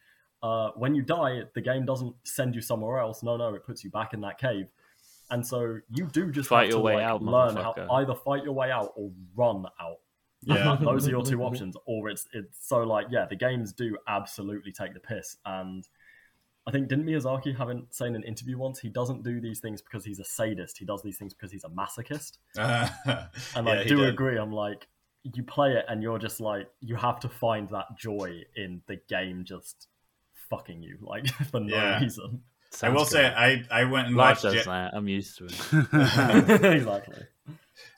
uh, 0.44 0.70
when 0.76 0.94
you 0.94 1.02
die 1.02 1.42
the 1.56 1.62
game 1.62 1.84
doesn't 1.84 2.14
send 2.24 2.54
you 2.54 2.62
somewhere 2.62 3.00
else 3.00 3.24
no 3.24 3.36
no 3.38 3.56
it 3.56 3.66
puts 3.66 3.84
you 3.84 3.90
back 3.90 4.14
in 4.14 4.22
that 4.22 4.38
cave 4.38 4.68
and 5.32 5.46
so 5.46 5.80
you 5.90 6.06
do 6.14 6.32
just 6.32 6.48
Fight 6.50 6.66
have 6.66 6.70
your 6.70 6.78
to 6.80 6.84
way 6.84 6.94
like, 6.98 7.04
out, 7.06 7.24
learn 7.24 7.56
how 7.56 7.74
motherfucker. 7.74 7.88
either 8.02 8.14
fight 8.14 8.44
your 8.44 8.54
way 8.54 8.70
out 8.70 8.92
or 8.96 9.10
run 9.36 9.66
out 9.82 9.98
yeah 10.44 10.78
those 10.82 11.08
are 11.08 11.10
your 11.12 11.26
two 11.26 11.42
options 11.42 11.76
or 11.88 12.08
it's 12.08 12.28
it's 12.34 12.68
so 12.68 12.84
like 12.84 13.08
yeah 13.10 13.26
the 13.28 13.36
games 13.36 13.74
do 13.74 13.98
absolutely 14.08 14.72
take 14.72 14.94
the 14.94 15.00
piss 15.00 15.38
and 15.46 15.88
I 16.70 16.72
think 16.72 16.88
didn't 16.88 17.06
Miyazaki 17.06 17.58
have 17.58 17.70
in, 17.70 17.88
say 17.90 18.06
in 18.08 18.16
an 18.16 18.24
interview 18.24 18.58
once 18.58 18.80
he 18.80 18.90
doesn't 18.90 19.24
do 19.24 19.42
these 19.42 19.60
things 19.60 19.82
because 19.82 20.06
he's 20.06 20.20
a 20.20 20.24
sadist 20.24 20.78
he 20.78 20.86
does 20.86 21.02
these 21.02 21.18
things 21.18 21.34
because 21.34 21.52
he's 21.52 21.64
a 21.64 21.70
masochist 21.70 22.38
and 22.56 23.68
Yeah, 23.68 23.74
I 23.74 23.84
do 23.84 23.98
did. 23.98 24.10
agree. 24.10 24.38
I'm 24.38 24.52
like, 24.54 24.88
you 25.24 25.44
play 25.44 25.74
it 25.74 25.86
and 25.90 26.02
you're 26.04 26.20
just 26.20 26.40
like, 26.40 26.70
you 26.80 26.96
have 26.96 27.20
to 27.22 27.30
find 27.30 27.68
that 27.72 27.86
joy 27.98 28.44
in 28.56 28.82
the 28.88 28.98
game 29.10 29.44
just 29.44 29.88
fucking 30.50 30.82
you, 30.84 30.98
like 31.02 31.28
for 31.52 31.60
no 31.60 31.76
Yeah. 31.76 32.00
reason. 32.00 32.44
I 32.84 32.90
will 32.90 33.00
Sounds 33.06 33.10
say. 33.12 33.26
I 33.26 33.64
I 33.72 33.84
went 33.86 34.08
and 34.08 34.16
Life 34.16 34.44
watched 34.44 34.44
does 34.44 34.54
Ja- 34.66 34.72
that. 34.72 34.92
I'm 34.94 35.08
used 35.08 35.38
to 35.40 35.46
it. 35.46 36.74
exactly. 36.78 37.24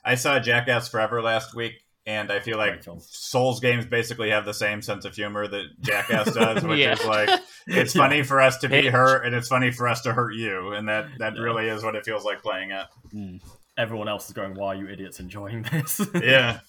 I 0.04 0.14
saw 0.14 0.38
Jackass 0.38 0.88
Forever 0.88 1.20
last 1.20 1.54
week 1.54 1.74
and 2.06 2.32
I 2.32 2.40
feel 2.40 2.58
like 2.58 2.82
Souls 3.00 3.60
games 3.60 3.86
basically 3.86 4.30
have 4.30 4.44
the 4.44 4.54
same 4.54 4.82
sense 4.82 5.04
of 5.04 5.14
humor 5.14 5.46
that 5.46 5.64
Jackass 5.80 6.32
does, 6.34 6.64
which 6.64 6.78
Yeah. 6.80 6.92
is 6.94 7.04
like 7.04 7.28
it's 7.66 7.94
Yeah. 7.94 8.02
funny 8.02 8.22
for 8.22 8.40
us 8.40 8.58
to 8.58 8.68
be 8.68 8.88
hurt, 8.88 9.24
and 9.24 9.34
it's 9.34 9.48
funny 9.48 9.70
for 9.70 9.88
us 9.88 10.00
to 10.02 10.12
hurt 10.12 10.34
you, 10.34 10.72
and 10.72 10.88
that 10.88 11.06
that 11.18 11.34
Yeah. 11.36 11.42
really 11.42 11.68
is 11.68 11.82
what 11.84 11.94
it 11.94 12.04
feels 12.04 12.24
like 12.24 12.42
playing 12.42 12.70
it. 12.72 12.86
Mm. 13.14 13.40
Everyone 13.76 14.08
else 14.08 14.26
is 14.26 14.32
going, 14.32 14.54
"Why 14.54 14.68
are 14.68 14.74
you 14.76 14.88
idiots 14.88 15.20
enjoying 15.20 15.62
this?" 15.62 16.00
Yeah. 16.22 16.60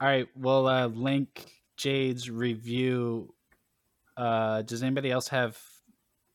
All 0.00 0.06
right, 0.08 0.26
we'll 0.36 0.66
uh, 0.66 0.86
link 0.88 1.46
Jade's 1.78 2.28
review. 2.28 3.32
Uh, 4.16 4.62
does 4.62 4.82
anybody 4.82 5.10
else 5.10 5.28
have 5.28 5.58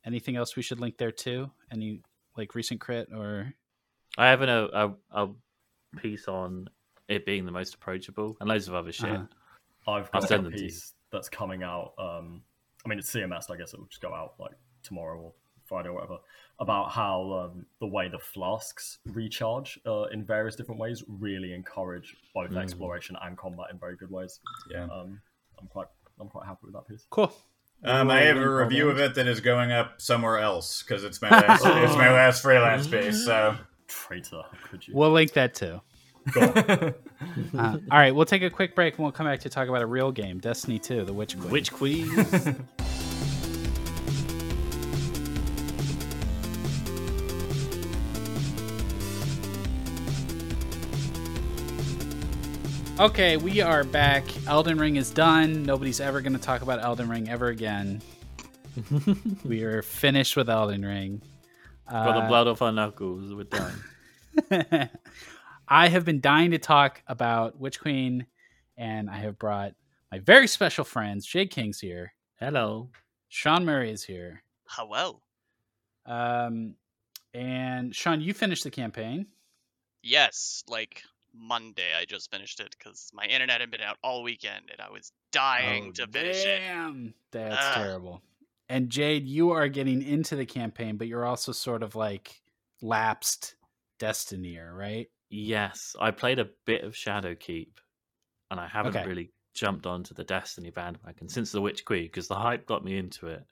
anything 0.05 0.35
else 0.35 0.55
we 0.55 0.63
should 0.63 0.79
link 0.79 0.97
there 0.97 1.11
too? 1.11 1.51
Any 1.71 2.01
like 2.35 2.55
recent 2.55 2.79
crit 2.81 3.09
or? 3.15 3.53
I 4.17 4.27
have 4.29 4.41
an, 4.41 4.49
a, 4.49 4.63
a 4.73 4.93
a 5.11 5.29
piece 5.97 6.27
on 6.27 6.69
it 7.11 7.25
being 7.25 7.45
the 7.45 7.51
most 7.51 7.75
approachable 7.75 8.37
and 8.39 8.49
loads 8.49 8.67
of 8.67 8.73
other 8.73 8.91
shit. 8.91 9.09
Uh-huh. 9.11 9.91
I've 9.91 10.09
I'll 10.13 10.21
got 10.21 10.31
a 10.31 10.37
them 10.41 10.51
to 10.51 10.57
piece 10.57 10.93
that's 11.11 11.29
coming 11.29 11.63
out. 11.63 11.93
Um, 11.99 12.41
I 12.85 12.89
mean, 12.89 12.99
it's 12.99 13.11
CMS. 13.11 13.51
I 13.51 13.57
guess 13.57 13.73
it 13.73 13.79
will 13.79 13.87
just 13.87 14.01
go 14.01 14.13
out 14.13 14.33
like 14.39 14.53
tomorrow 14.83 15.19
or 15.19 15.33
Friday 15.65 15.89
or 15.89 15.93
whatever. 15.93 16.17
About 16.59 16.91
how 16.91 17.49
um, 17.51 17.65
the 17.79 17.87
way 17.87 18.07
the 18.07 18.19
flasks 18.19 18.99
recharge 19.07 19.79
uh, 19.85 20.03
in 20.05 20.23
various 20.23 20.55
different 20.55 20.79
ways 20.79 21.03
really 21.07 21.53
encourage 21.53 22.15
both 22.35 22.51
Mm. 22.51 22.61
exploration 22.61 23.15
and 23.23 23.35
combat 23.37 23.67
in 23.71 23.79
very 23.79 23.95
good 23.97 24.11
ways. 24.11 24.39
Yeah. 24.69 24.83
Um, 24.83 25.19
I'm 25.59 25.67
quite, 25.67 25.87
I'm 26.19 26.29
quite 26.29 26.45
happy 26.45 26.59
with 26.65 26.73
that 26.73 26.87
piece. 26.87 27.05
Cool. 27.09 27.33
Um, 27.83 28.11
I 28.11 28.21
have 28.21 28.37
a 28.37 28.47
review 28.47 28.89
of 28.91 28.99
it 28.99 29.15
that 29.15 29.27
is 29.27 29.39
going 29.39 29.71
up 29.71 29.99
somewhere 29.99 30.37
else 30.37 30.83
because 30.83 31.03
it's 31.03 31.19
my 31.19 31.29
last 31.47 31.65
it's 31.65 31.95
my 31.95 32.11
last 32.11 32.43
freelance 32.43 32.85
piece. 32.87 33.25
So 33.25 33.57
Traitor, 33.87 34.43
could 34.69 34.87
you? 34.87 34.93
We'll 34.95 35.11
link 35.11 35.33
that 35.33 35.55
too. 35.55 35.81
Uh, 37.57 37.77
all 37.91 37.97
right, 37.97 38.13
we'll 38.13 38.25
take 38.25 38.41
a 38.41 38.49
quick 38.49 38.75
break 38.75 38.95
and 38.95 39.03
we'll 39.03 39.11
come 39.11 39.25
back 39.25 39.39
to 39.39 39.49
talk 39.49 39.67
about 39.69 39.81
a 39.81 39.85
real 39.85 40.11
game, 40.11 40.39
Destiny 40.39 40.79
2, 40.79 41.05
The 41.05 41.13
Witch 41.13 41.37
Queen. 41.39 41.51
Witch 41.51 41.71
Queen. 41.71 42.09
Okay, 52.99 53.37
we 53.37 53.61
are 53.61 53.83
back. 53.83 54.23
Elden 54.47 54.77
Ring 54.77 54.95
is 54.97 55.09
done. 55.09 55.63
Nobody's 55.63 55.99
ever 55.99 56.21
going 56.21 56.33
to 56.33 56.39
talk 56.39 56.61
about 56.61 56.83
Elden 56.83 57.09
Ring 57.09 57.29
ever 57.29 57.47
again. 57.47 58.01
we 59.43 59.63
are 59.63 59.81
finished 59.81 60.35
with 60.37 60.49
Elden 60.49 60.85
Ring. 60.85 61.21
Got 61.89 62.13
the 62.13 62.21
Uh, 62.21 62.27
blood 62.27 62.47
off 62.47 62.61
our 62.61 62.71
knuckles. 62.71 63.33
We're 63.33 63.45
done. 63.45 64.89
I 65.71 65.87
have 65.87 66.03
been 66.03 66.19
dying 66.19 66.51
to 66.51 66.57
talk 66.57 67.01
about 67.07 67.57
Witch 67.57 67.79
Queen, 67.79 68.25
and 68.75 69.09
I 69.09 69.19
have 69.19 69.39
brought 69.39 69.73
my 70.11 70.19
very 70.19 70.45
special 70.45 70.83
friends. 70.83 71.25
Jay 71.25 71.45
King's 71.47 71.79
here. 71.79 72.13
Hello. 72.41 72.89
Sean 73.29 73.63
Murray 73.63 73.89
is 73.89 74.03
here. 74.03 74.43
Hello. 74.67 75.21
Um, 76.05 76.75
and 77.33 77.95
Sean, 77.95 78.19
you 78.19 78.33
finished 78.33 78.65
the 78.65 78.69
campaign. 78.69 79.27
Yes, 80.03 80.61
like 80.67 81.03
Monday, 81.33 81.93
I 81.97 82.03
just 82.03 82.29
finished 82.31 82.59
it 82.59 82.75
because 82.77 83.09
my 83.13 83.23
internet 83.23 83.61
had 83.61 83.71
been 83.71 83.79
out 83.79 83.95
all 84.03 84.23
weekend 84.23 84.71
and 84.73 84.81
I 84.81 84.91
was 84.91 85.13
dying 85.31 85.85
Oh, 85.87 85.91
to 86.05 86.07
finish 86.11 86.43
it. 86.43 86.59
damn. 86.59 87.13
That's 87.31 87.55
Ugh. 87.57 87.73
terrible. 87.75 88.21
And 88.67 88.89
Jade, 88.89 89.25
you 89.25 89.51
are 89.51 89.69
getting 89.69 90.01
into 90.01 90.35
the 90.35 90.45
campaign, 90.45 90.97
but 90.97 91.07
you're 91.07 91.25
also 91.25 91.53
sort 91.53 91.81
of 91.81 91.95
like 91.95 92.41
lapsed 92.81 93.55
Destinyer, 93.99 94.75
right? 94.75 95.07
Yes, 95.33 95.95
I 95.99 96.11
played 96.11 96.39
a 96.39 96.49
bit 96.65 96.83
of 96.83 96.91
Shadowkeep, 96.93 97.71
and 98.51 98.59
I 98.59 98.67
haven't 98.67 98.97
Okay. 98.97 99.05
really 99.05 99.31
jumped 99.53 99.85
onto 99.85 100.13
the 100.13 100.25
Destiny 100.25 100.71
bandwagon 100.71 101.29
since 101.29 101.51
the 101.53 101.61
Witch 101.61 101.85
Queen 101.85 102.03
because 102.03 102.27
the 102.27 102.35
hype 102.35 102.65
got 102.65 102.83
me 102.83 102.97
into 102.97 103.27
it. 103.27 103.43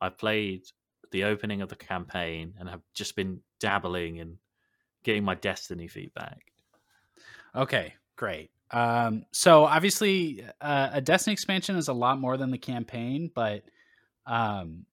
I 0.00 0.08
played 0.08 0.64
the 1.12 1.24
opening 1.24 1.62
of 1.62 1.68
the 1.68 1.76
campaign 1.76 2.54
and 2.58 2.68
have 2.68 2.82
just 2.92 3.14
been 3.14 3.40
dabbling 3.60 4.16
in 4.16 4.38
getting 5.04 5.24
my 5.24 5.36
Destiny 5.36 5.86
feedback. 5.86 6.40
Okay, 7.54 7.94
great. 8.16 8.50
Um, 8.72 9.24
so 9.30 9.64
obviously, 9.64 10.44
uh, 10.60 10.90
a 10.92 11.00
Destiny 11.00 11.32
expansion 11.34 11.76
is 11.76 11.86
a 11.86 11.92
lot 11.92 12.18
more 12.18 12.36
than 12.36 12.50
the 12.50 12.58
campaign, 12.58 13.30
but 13.32 13.62
um, 14.26 14.86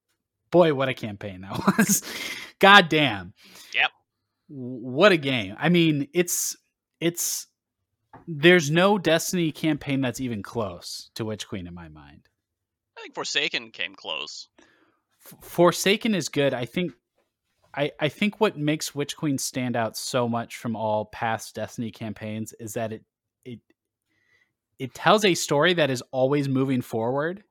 boy, 0.52 0.74
what 0.74 0.88
a 0.88 0.94
campaign 0.94 1.40
that 1.40 1.60
was! 1.78 2.02
God 2.60 2.88
damn. 2.88 3.34
Yep. 3.74 3.90
What 4.48 5.12
a 5.12 5.16
game. 5.16 5.56
I 5.58 5.68
mean, 5.68 6.08
it's 6.12 6.56
it's 7.00 7.46
there's 8.26 8.70
no 8.70 8.98
Destiny 8.98 9.52
campaign 9.52 10.00
that's 10.00 10.20
even 10.20 10.42
close 10.42 11.10
to 11.14 11.24
Witch 11.24 11.48
Queen 11.48 11.66
in 11.66 11.74
my 11.74 11.88
mind. 11.88 12.28
I 12.96 13.02
think 13.02 13.14
Forsaken 13.14 13.70
came 13.72 13.94
close. 13.94 14.48
F- 15.24 15.34
Forsaken 15.42 16.14
is 16.14 16.28
good. 16.28 16.54
I 16.54 16.64
think 16.64 16.92
I 17.74 17.92
I 18.00 18.08
think 18.08 18.40
what 18.40 18.56
makes 18.56 18.94
Witch 18.94 19.16
Queen 19.16 19.38
stand 19.38 19.76
out 19.76 19.96
so 19.96 20.28
much 20.28 20.56
from 20.56 20.76
all 20.76 21.06
past 21.06 21.54
Destiny 21.54 21.90
campaigns 21.90 22.54
is 22.58 22.74
that 22.74 22.92
it 22.92 23.04
it 23.44 23.60
it 24.78 24.94
tells 24.94 25.24
a 25.24 25.34
story 25.34 25.74
that 25.74 25.90
is 25.90 26.02
always 26.12 26.48
moving 26.48 26.82
forward 26.82 27.42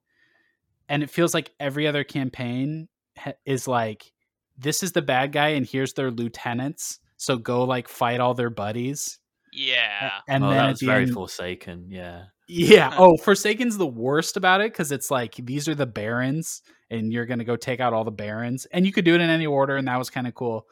and 0.88 1.04
it 1.04 1.10
feels 1.10 1.34
like 1.34 1.52
every 1.60 1.88
other 1.88 2.04
campaign 2.04 2.88
ha- 3.18 3.34
is 3.46 3.68
like 3.68 4.12
this 4.58 4.84
is 4.84 4.92
the 4.94 5.02
bad 5.02 5.32
guy 5.32 5.50
and 5.50 5.66
here's 5.66 5.94
their 5.94 6.12
lieutenants 6.12 7.00
so 7.18 7.38
go 7.38 7.64
like 7.64 7.88
fight 7.88 8.20
all 8.20 8.34
their 8.34 8.50
buddies 8.50 9.20
Yeah. 9.54 10.12
and 10.28 10.44
oh, 10.44 10.50
then 10.50 10.58
that 10.58 10.70
was 10.70 10.80
the 10.80 10.86
very 10.86 11.04
end, 11.04 11.14
Forsaken. 11.14 11.88
Yeah. 11.90 12.26
yeah. 12.48 12.94
Oh, 12.98 13.18
Forsaken's 13.18 13.78
the 13.78 13.88
worst 13.88 14.38
about 14.38 14.62
it 14.62 14.72
because 14.72 14.92
it's 14.92 15.10
like 15.10 15.36
these 15.36 15.68
are 15.68 15.76
the 15.76 15.86
barons, 15.86 16.62
and 16.90 17.12
you're 17.12 17.26
gonna 17.26 17.44
go 17.46 17.56
take 17.56 17.80
out 17.80 17.94
all 17.94 18.04
the 18.04 18.12
barons, 18.12 18.68
and 18.72 18.86
you 18.86 18.92
could 18.92 19.06
do 19.06 19.16
it 19.16 19.22
in 19.22 19.30
any 19.30 19.46
order, 19.48 19.78
and 19.78 19.88
that 19.88 19.98
was 19.98 20.10
kind 20.10 20.28
of 20.28 20.36
cool. 20.36 20.68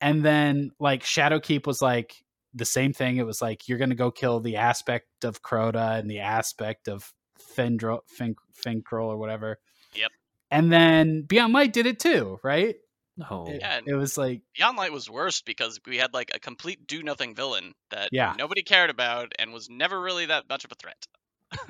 And 0.00 0.24
then 0.24 0.72
like 0.78 1.02
Shadowkeep 1.04 1.66
was 1.66 1.80
like 1.80 2.14
the 2.52 2.64
same 2.66 2.92
thing. 2.92 3.16
It 3.16 3.26
was 3.26 3.40
like 3.40 3.68
you're 3.68 3.78
gonna 3.78 3.94
go 3.94 4.10
kill 4.10 4.40
the 4.40 4.56
aspect 4.56 5.24
of 5.24 5.42
Crota 5.42 5.98
and 5.98 6.10
the 6.10 6.18
aspect 6.20 6.88
of 6.88 7.12
Fendro, 7.56 8.00
Fin, 8.08 8.34
Finkrol 8.64 9.06
or 9.06 9.16
whatever. 9.16 9.58
Yep. 9.94 10.10
And 10.50 10.72
then 10.72 11.22
Beyond 11.22 11.52
Light 11.54 11.72
did 11.72 11.86
it 11.86 11.98
too, 11.98 12.38
right? 12.42 12.76
No. 13.16 13.46
It, 13.48 13.60
Yeah, 13.60 13.80
it 13.86 13.94
was 13.94 14.18
like 14.18 14.42
Beyond 14.56 14.76
Light 14.76 14.92
was 14.92 15.08
worse 15.10 15.40
because 15.42 15.80
we 15.86 15.96
had 15.96 16.12
like 16.12 16.30
a 16.34 16.38
complete 16.38 16.86
do 16.86 17.02
nothing 17.02 17.34
villain 17.34 17.72
that 17.90 18.10
Yeah. 18.12 18.34
nobody 18.38 18.62
cared 18.62 18.90
about 18.90 19.32
and 19.38 19.52
was 19.52 19.68
never 19.70 20.00
really 20.00 20.26
that 20.26 20.48
much 20.48 20.64
of 20.64 20.72
a 20.72 20.74
threat. 20.74 21.06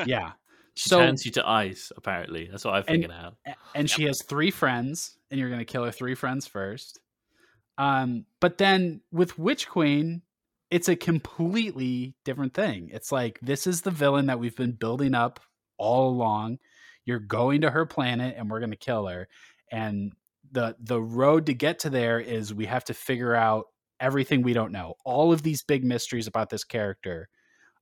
yeah. 0.07 0.33
She 0.79 0.91
So 0.91 0.99
turns 0.99 1.25
you 1.25 1.33
to 1.33 1.49
ice. 1.49 1.91
Apparently, 1.97 2.49
that's 2.51 2.63
what 2.67 2.75
I 2.75 2.83
figured 2.83 3.11
out. 3.11 3.37
A- 3.47 3.55
and 3.75 3.89
she 3.89 4.03
has 4.05 4.21
three 4.23 4.51
friends 4.51 5.17
and 5.31 5.41
you're 5.41 5.49
going 5.49 5.59
to 5.61 5.65
kill 5.65 5.85
her 5.85 5.91
three 5.91 6.15
friends 6.15 6.47
first 6.47 7.01
um 7.79 8.25
but 8.41 8.57
then 8.59 9.01
with 9.13 9.39
witch 9.39 9.69
queen 9.69 10.23
it's 10.71 10.89
a 10.89 10.97
completely 10.97 12.15
different 12.25 12.55
thing 12.55 12.89
it's 12.93 13.11
like 13.13 13.39
this 13.43 13.67
is 13.67 13.83
the 13.83 13.91
villain 13.91 14.27
that 14.27 14.39
we've 14.39 14.57
been 14.57 14.73
building 14.73 15.15
up 15.15 15.41
all 15.79 16.09
along 16.09 16.59
you're 17.05 17.19
going 17.19 17.61
to 17.63 17.71
her 17.71 17.85
planet 17.85 18.35
and 18.39 18.51
we're 18.51 18.61
going 18.61 18.71
to 18.71 18.77
kill 18.77 19.07
her 19.07 19.29
and 19.71 20.13
the 20.53 20.77
the 20.81 21.01
road 21.01 21.47
to 21.47 21.55
get 21.55 21.81
to 21.81 21.91
there 21.91 22.21
is 22.21 22.55
we 22.55 22.67
have 22.67 22.85
to 22.85 22.95
figure 22.95 23.35
out 23.35 23.67
everything 24.01 24.43
we 24.43 24.53
don't 24.53 24.73
know 24.73 24.95
all 25.05 25.33
of 25.33 25.43
these 25.43 25.63
big 25.63 25.85
mysteries 25.85 26.27
about 26.27 26.51
this 26.51 26.65
character 26.65 27.29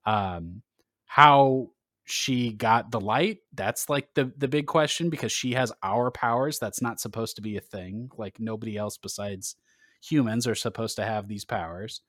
um 0.07 0.62
how 1.07 1.69
she 2.05 2.53
got 2.53 2.91
the 2.91 3.01
light 3.01 3.39
that's 3.55 3.89
like 3.89 4.09
the 4.15 4.31
the 4.36 4.49
big 4.49 4.66
question 4.66 5.09
because 5.11 5.32
she 5.32 5.53
has 5.53 5.73
our 5.82 6.11
powers 6.11 6.59
that's 6.59 6.82
not 6.82 7.01
supposed 7.01 7.36
to 7.36 7.43
be 7.43 7.57
a 7.57 7.61
thing 7.61 8.11
like 8.19 8.39
nobody 8.39 8.77
else 8.77 8.99
besides 8.99 9.57
humans 10.03 10.47
are 10.47 10.55
supposed 10.55 10.97
to 10.97 11.05
have 11.05 11.28
these 11.28 11.45
powers. 11.45 12.03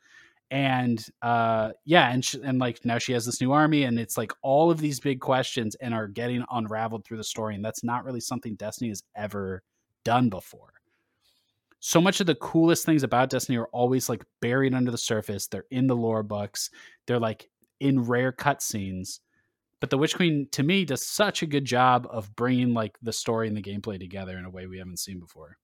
And 0.52 1.04
uh 1.24 1.72
yeah 1.86 2.12
and 2.12 2.24
sh- 2.24 2.36
and 2.44 2.60
like 2.60 2.86
now 2.86 3.00
she 3.00 3.14
has 3.14 3.26
this 3.26 3.42
new 3.42 3.52
army 3.52 3.84
and 3.84 3.98
it's 4.00 4.16
like 4.18 4.32
all 4.44 4.70
of 4.70 4.80
these 4.80 5.00
big 5.00 5.20
questions 5.20 5.76
and 5.76 5.94
are 5.94 6.08
getting 6.08 6.46
unraveled 6.52 7.04
through 7.04 7.18
the 7.18 7.24
story 7.24 7.56
and 7.56 7.66
that's 7.66 7.84
not 7.84 8.06
really 8.06 8.20
something 8.20 8.56
destiny 8.56 8.90
has 8.90 9.02
ever 9.16 9.64
done 10.06 10.30
before 10.30 10.72
so 11.82 12.00
much 12.00 12.20
of 12.20 12.26
the 12.26 12.36
coolest 12.36 12.86
things 12.86 13.04
about 13.04 13.30
destiny 13.30 13.58
are 13.58 13.68
always 13.68 14.08
like 14.08 14.24
buried 14.42 14.74
under 14.74 14.92
the 14.92 14.98
surface 14.98 15.48
they're 15.48 15.66
in 15.72 15.88
the 15.88 15.96
lore 15.96 16.24
books 16.24 16.70
they're 17.06 17.20
like 17.20 17.50
in 17.82 18.02
rare 18.02 18.32
cutscenes 18.32 19.20
but 19.82 19.90
the 19.90 19.98
witch 19.98 20.16
queen 20.16 20.48
to 20.52 20.64
me 20.64 20.86
does 20.86 21.06
such 21.06 21.42
a 21.42 21.46
good 21.46 21.66
job 21.66 22.08
of 22.10 22.34
bringing 22.36 22.74
like 22.74 22.98
the 23.02 23.12
story 23.12 23.50
and 23.50 23.58
the 23.58 23.62
gameplay 23.62 24.00
together 24.00 24.38
in 24.38 24.46
a 24.46 24.50
way 24.50 24.66
we 24.66 24.78
haven't 24.78 25.00
seen 25.00 25.20
before 25.20 25.58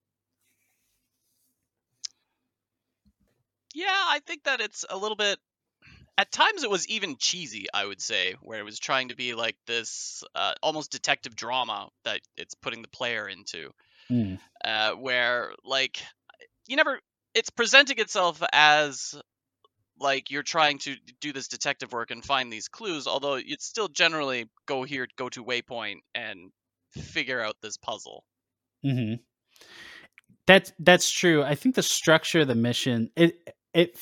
Yeah, 3.74 3.86
I 3.90 4.20
think 4.26 4.44
that 4.44 4.62
it's 4.62 4.86
a 4.90 4.98
little 4.98 5.16
bit. 5.16 5.40
At 6.18 6.32
times, 6.32 6.64
it 6.64 6.70
was 6.70 6.88
even 6.88 7.16
cheesy. 7.18 7.68
I 7.74 7.86
would 7.86 8.02
say, 8.02 8.36
where 8.42 8.60
it 8.60 8.66
was 8.66 8.80
trying 8.80 9.10
to 9.10 9.16
be 9.16 9.34
like 9.34 9.56
this 9.66 10.24
uh, 10.36 10.54
almost 10.62 10.92
detective 10.92 11.36
drama 11.36 11.90
that 12.04 12.22
it's 12.36 12.54
putting 12.54 12.82
the 12.82 12.88
player 12.90 13.28
into, 13.28 13.72
Mm. 14.12 14.40
uh, 14.64 14.92
where 14.94 15.54
like 15.64 16.02
you 16.68 16.76
never. 16.76 17.00
It's 17.34 17.50
presenting 17.50 17.98
itself 18.00 18.44
as 18.52 19.16
like 19.98 20.32
you're 20.32 20.44
trying 20.44 20.80
to 20.80 20.96
do 21.22 21.32
this 21.32 21.48
detective 21.48 21.94
work 21.94 22.12
and 22.12 22.24
find 22.24 22.52
these 22.52 22.68
clues, 22.68 23.08
although 23.08 23.36
you'd 23.36 23.62
still 23.62 23.88
generally 23.88 24.50
go 24.66 24.84
here, 24.84 25.08
go 25.16 25.30
to 25.30 25.44
waypoint, 25.44 26.00
and 26.14 26.52
figure 26.92 27.42
out 27.42 27.56
this 27.62 27.78
puzzle. 27.78 28.26
mm-hmm. 28.86 29.16
That's 30.48 30.74
that's 30.80 31.10
true. 31.10 31.44
I 31.44 31.56
think 31.56 31.76
the 31.76 31.84
structure 31.84 32.42
of 32.42 32.48
the 32.48 32.56
mission 32.56 33.12
it 33.16 33.38
it 33.74 33.98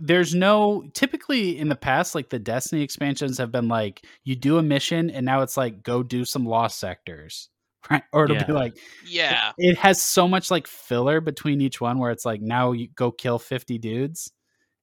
there's 0.00 0.34
no 0.34 0.84
typically 0.94 1.56
in 1.56 1.68
the 1.68 1.76
past 1.76 2.14
like 2.14 2.30
the 2.30 2.38
Destiny 2.38 2.82
expansions 2.82 3.38
have 3.38 3.52
been 3.52 3.68
like 3.68 4.04
you 4.24 4.34
do 4.34 4.58
a 4.58 4.62
mission 4.62 5.10
and 5.10 5.24
now 5.24 5.42
it's 5.42 5.56
like 5.56 5.82
go 5.82 6.02
do 6.02 6.24
some 6.24 6.46
lost 6.46 6.80
sectors. 6.80 7.48
Right? 7.90 8.02
Or 8.12 8.24
it'll 8.24 8.44
be 8.46 8.52
like 8.52 8.76
Yeah, 9.06 9.52
it 9.58 9.76
has 9.78 10.02
so 10.02 10.26
much 10.26 10.50
like 10.50 10.66
filler 10.66 11.20
between 11.20 11.60
each 11.60 11.80
one 11.80 11.98
where 11.98 12.10
it's 12.10 12.24
like 12.24 12.40
now 12.40 12.72
you 12.72 12.88
go 12.94 13.10
kill 13.12 13.38
50 13.38 13.78
dudes 13.78 14.32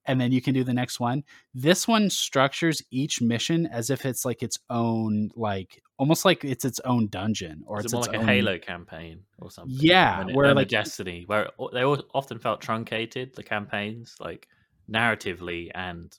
and 0.05 0.19
then 0.19 0.31
you 0.31 0.41
can 0.41 0.53
do 0.53 0.63
the 0.63 0.73
next 0.73 0.99
one. 0.99 1.23
This 1.53 1.87
one 1.87 2.09
structures 2.09 2.81
each 2.91 3.21
mission 3.21 3.65
as 3.67 3.89
if 3.89 4.05
it's 4.05 4.25
like 4.25 4.41
its 4.43 4.57
own 4.69 5.29
like 5.35 5.81
almost 5.97 6.25
like 6.25 6.43
it's 6.43 6.65
its 6.65 6.79
own 6.81 7.07
dungeon 7.07 7.63
or 7.67 7.79
Is 7.79 7.85
it's 7.85 7.93
it 7.93 7.95
more 7.97 8.05
its 8.05 8.13
like 8.13 8.21
a 8.21 8.25
Halo 8.25 8.57
campaign 8.59 9.21
or 9.39 9.49
something? 9.51 9.75
Yeah, 9.79 10.21
And 10.21 10.29
it- 10.31 10.35
where, 10.35 10.49
a 10.51 10.53
like- 10.53 10.67
Destiny, 10.69 11.23
where 11.27 11.49
they 11.73 11.83
all 11.83 12.03
often 12.13 12.39
felt 12.39 12.61
truncated, 12.61 13.35
the 13.35 13.43
campaigns, 13.43 14.15
like 14.19 14.47
narratively 14.91 15.69
and 15.73 16.17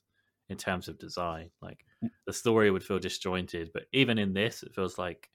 in 0.48 0.56
terms 0.56 0.88
of 0.88 0.98
design. 0.98 1.50
Like 1.60 1.84
Mm. 2.02 2.10
the 2.26 2.32
story 2.32 2.70
would 2.70 2.82
feel 2.84 2.98
disjointed, 2.98 3.70
but 3.72 3.84
even 3.92 4.18
in 4.18 4.32
this, 4.32 4.62
it 4.62 4.74
feels 4.74 4.98
like 4.98 5.28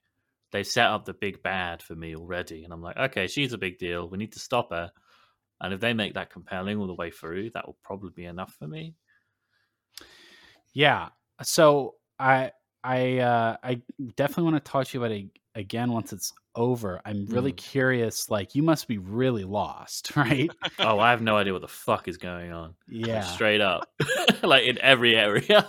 they 0.52 0.62
set 0.62 0.86
up 0.86 1.04
the 1.04 1.14
big 1.14 1.42
bad 1.42 1.82
for 1.82 1.94
me 1.94 2.16
already, 2.16 2.64
and 2.64 2.72
I'm 2.72 2.82
like, 2.82 2.96
okay, 2.96 3.26
she's 3.26 3.52
a 3.52 3.58
big 3.58 3.78
deal. 3.78 4.08
We 4.08 4.18
need 4.18 4.32
to 4.32 4.38
stop 4.38 4.70
her. 4.70 4.90
And 5.60 5.74
if 5.74 5.80
they 5.80 5.92
make 5.92 6.14
that 6.14 6.30
compelling 6.30 6.78
all 6.78 6.86
the 6.86 6.94
way 6.94 7.10
through, 7.10 7.50
that 7.50 7.66
will 7.66 7.76
probably 7.82 8.10
be 8.14 8.24
enough 8.24 8.54
for 8.58 8.68
me. 8.68 8.94
Yeah. 10.72 11.08
So 11.42 11.94
I 12.18 12.52
I 12.84 13.18
uh 13.18 13.56
I 13.62 13.82
definitely 14.16 14.52
want 14.52 14.64
to 14.64 14.70
talk 14.70 14.86
to 14.86 14.98
you 14.98 15.04
about 15.04 15.14
it 15.16 15.26
again 15.54 15.92
once 15.92 16.12
it's 16.12 16.32
over. 16.54 17.00
I'm 17.04 17.26
really 17.26 17.52
Mm. 17.52 17.56
curious. 17.56 18.28
Like 18.28 18.54
you 18.54 18.62
must 18.62 18.88
be 18.88 18.98
really 18.98 19.44
lost, 19.44 20.12
right? 20.16 20.50
Oh, 20.78 20.98
I 20.98 21.10
have 21.10 21.22
no 21.22 21.36
idea 21.36 21.52
what 21.52 21.62
the 21.62 21.68
fuck 21.68 22.08
is 22.08 22.16
going 22.18 22.52
on. 22.52 22.68
Like, 22.68 22.76
Yeah. 22.86 23.20
straight 23.22 23.60
up, 23.60 23.88
like 24.42 24.64
in 24.64 24.78
every 24.78 25.16
area. 25.16 25.66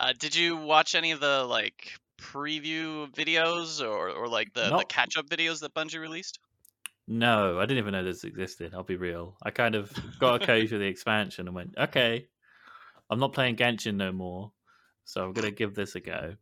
uh, 0.00 0.12
did 0.18 0.34
you 0.34 0.56
watch 0.56 0.94
any 0.94 1.12
of 1.12 1.20
the 1.20 1.44
like 1.44 1.92
preview 2.18 3.08
videos 3.14 3.80
or 3.86 4.10
or 4.10 4.28
like 4.28 4.52
the, 4.54 4.72
the 4.76 4.84
catch 4.84 5.16
up 5.16 5.26
videos 5.26 5.60
that 5.60 5.74
Bungie 5.74 6.00
released? 6.00 6.38
No, 7.06 7.58
I 7.58 7.66
didn't 7.66 7.78
even 7.78 7.92
know 7.92 8.04
this 8.04 8.24
existed. 8.24 8.74
I'll 8.74 8.82
be 8.82 8.96
real. 8.96 9.36
I 9.42 9.50
kind 9.50 9.74
of 9.74 9.98
got 10.18 10.36
a 10.36 10.40
code 10.40 10.68
for 10.70 10.78
the 10.78 10.86
expansion 10.86 11.46
and 11.46 11.54
went, 11.54 11.76
okay, 11.76 12.28
I'm 13.10 13.20
not 13.20 13.34
playing 13.34 13.56
Genshin 13.56 13.96
no 13.96 14.12
more, 14.12 14.52
so 15.04 15.24
I'm 15.24 15.34
gonna 15.34 15.50
give 15.52 15.74
this 15.74 15.96
a 15.96 16.00
go. 16.00 16.36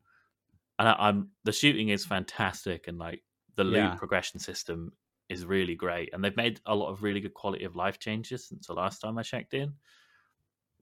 And 0.79 0.89
I, 0.89 0.95
I'm 0.99 1.33
the 1.45 1.53
shooting 1.53 1.91
is 1.91 2.07
fantastic, 2.07 2.89
and 2.89 2.99
like 2.99 3.25
the 3.57 3.65
loot 3.65 3.97
Yeah. 3.97 3.99
progression 3.99 4.41
system 4.41 4.97
is 5.29 5.47
really 5.47 5.77
great, 5.77 6.15
and 6.15 6.25
they've 6.25 6.37
made 6.37 6.61
a 6.67 6.77
lot 6.77 6.91
of 6.91 7.03
really 7.03 7.21
good 7.21 7.35
quality 7.35 7.65
of 7.65 7.77
life 7.77 7.99
changes 8.01 8.49
since 8.49 8.67
the 8.69 8.75
last 8.75 9.01
time 9.01 9.19
I 9.19 9.23
checked 9.23 9.55
in. 9.55 9.77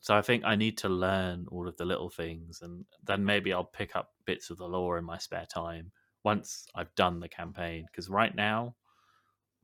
So 0.01 0.17
I 0.17 0.23
think 0.23 0.45
I 0.45 0.57
need 0.57 0.79
to 0.79 0.89
learn 0.89 1.47
all 1.51 1.69
of 1.69 1.77
the 1.77 1.85
little 1.85 2.11
things, 2.11 2.61
and 2.63 2.85
then 3.05 3.25
maybe 3.25 3.53
I'll 3.53 3.65
pick 3.65 3.95
up 3.95 4.13
bits 4.25 4.51
of 4.51 4.59
the 4.59 4.67
lore 4.67 4.99
in 4.99 5.05
my 5.05 5.19
spare 5.19 5.47
time 5.47 5.93
once 6.25 6.67
I've 6.75 6.95
done 6.95 7.21
the 7.21 7.29
campaign. 7.29 7.87
Because 7.91 8.09
right 8.09 8.35
now, 8.35 8.77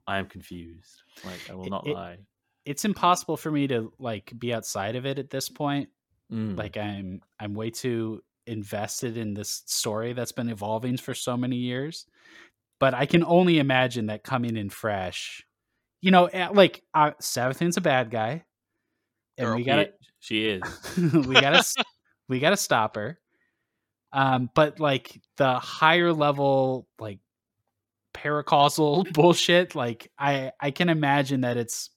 I 0.06 0.18
am 0.18 0.26
confused. 0.26 1.02
Like 1.24 1.50
I 1.50 1.54
will 1.54 1.70
not 1.70 1.86
it- 1.86 1.94
lie. 1.94 2.18
It's 2.64 2.84
impossible 2.84 3.36
for 3.36 3.50
me 3.50 3.68
to 3.68 3.92
like 4.00 4.32
be 4.36 4.52
outside 4.52 4.96
of 4.96 5.06
it 5.06 5.20
at 5.20 5.30
this 5.30 5.48
point. 5.48 5.88
Mm. 6.32 6.58
Like 6.58 6.76
I'm 6.76 7.20
I'm 7.38 7.54
way 7.54 7.70
too 7.70 8.22
invested 8.46 9.16
in 9.16 9.34
this 9.34 9.62
story 9.66 10.12
that's 10.12 10.32
been 10.32 10.48
evolving 10.48 10.96
for 10.96 11.14
so 11.14 11.36
many 11.36 11.56
years. 11.56 12.06
But 12.78 12.92
I 12.92 13.06
can 13.06 13.24
only 13.24 13.58
imagine 13.58 14.06
that 14.06 14.22
coming 14.22 14.56
in 14.56 14.68
fresh, 14.68 15.46
you 16.02 16.10
know, 16.10 16.26
eh, 16.26 16.48
like 16.52 16.82
uh, 16.92 17.12
Savathun's 17.22 17.76
a 17.76 17.80
bad 17.80 18.10
guy, 18.10 18.44
and 19.38 19.46
Girl. 19.48 19.56
we 19.56 19.64
got 19.64 19.76
to 19.76 19.90
she 20.20 20.46
is. 20.48 20.62
we 20.98 21.34
gotta 21.34 21.62
we 22.28 22.38
gotta 22.40 22.56
stop 22.56 22.96
her 22.96 23.18
um 24.12 24.48
but 24.54 24.80
like 24.80 25.20
the 25.36 25.54
higher 25.58 26.12
level 26.12 26.86
like 26.98 27.18
paracausal 28.14 29.10
bullshit 29.12 29.74
like 29.74 30.10
i 30.18 30.50
i 30.60 30.70
can 30.70 30.88
imagine 30.88 31.42
that 31.42 31.56
it's 31.56 31.90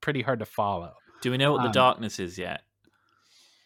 pretty 0.00 0.22
hard 0.22 0.38
to 0.38 0.44
follow 0.46 0.92
Do 1.22 1.30
we 1.30 1.36
know 1.38 1.52
what 1.52 1.62
the 1.62 1.66
Um, 1.68 1.72
darkness 1.72 2.18
is 2.20 2.36
yet? 2.38 2.60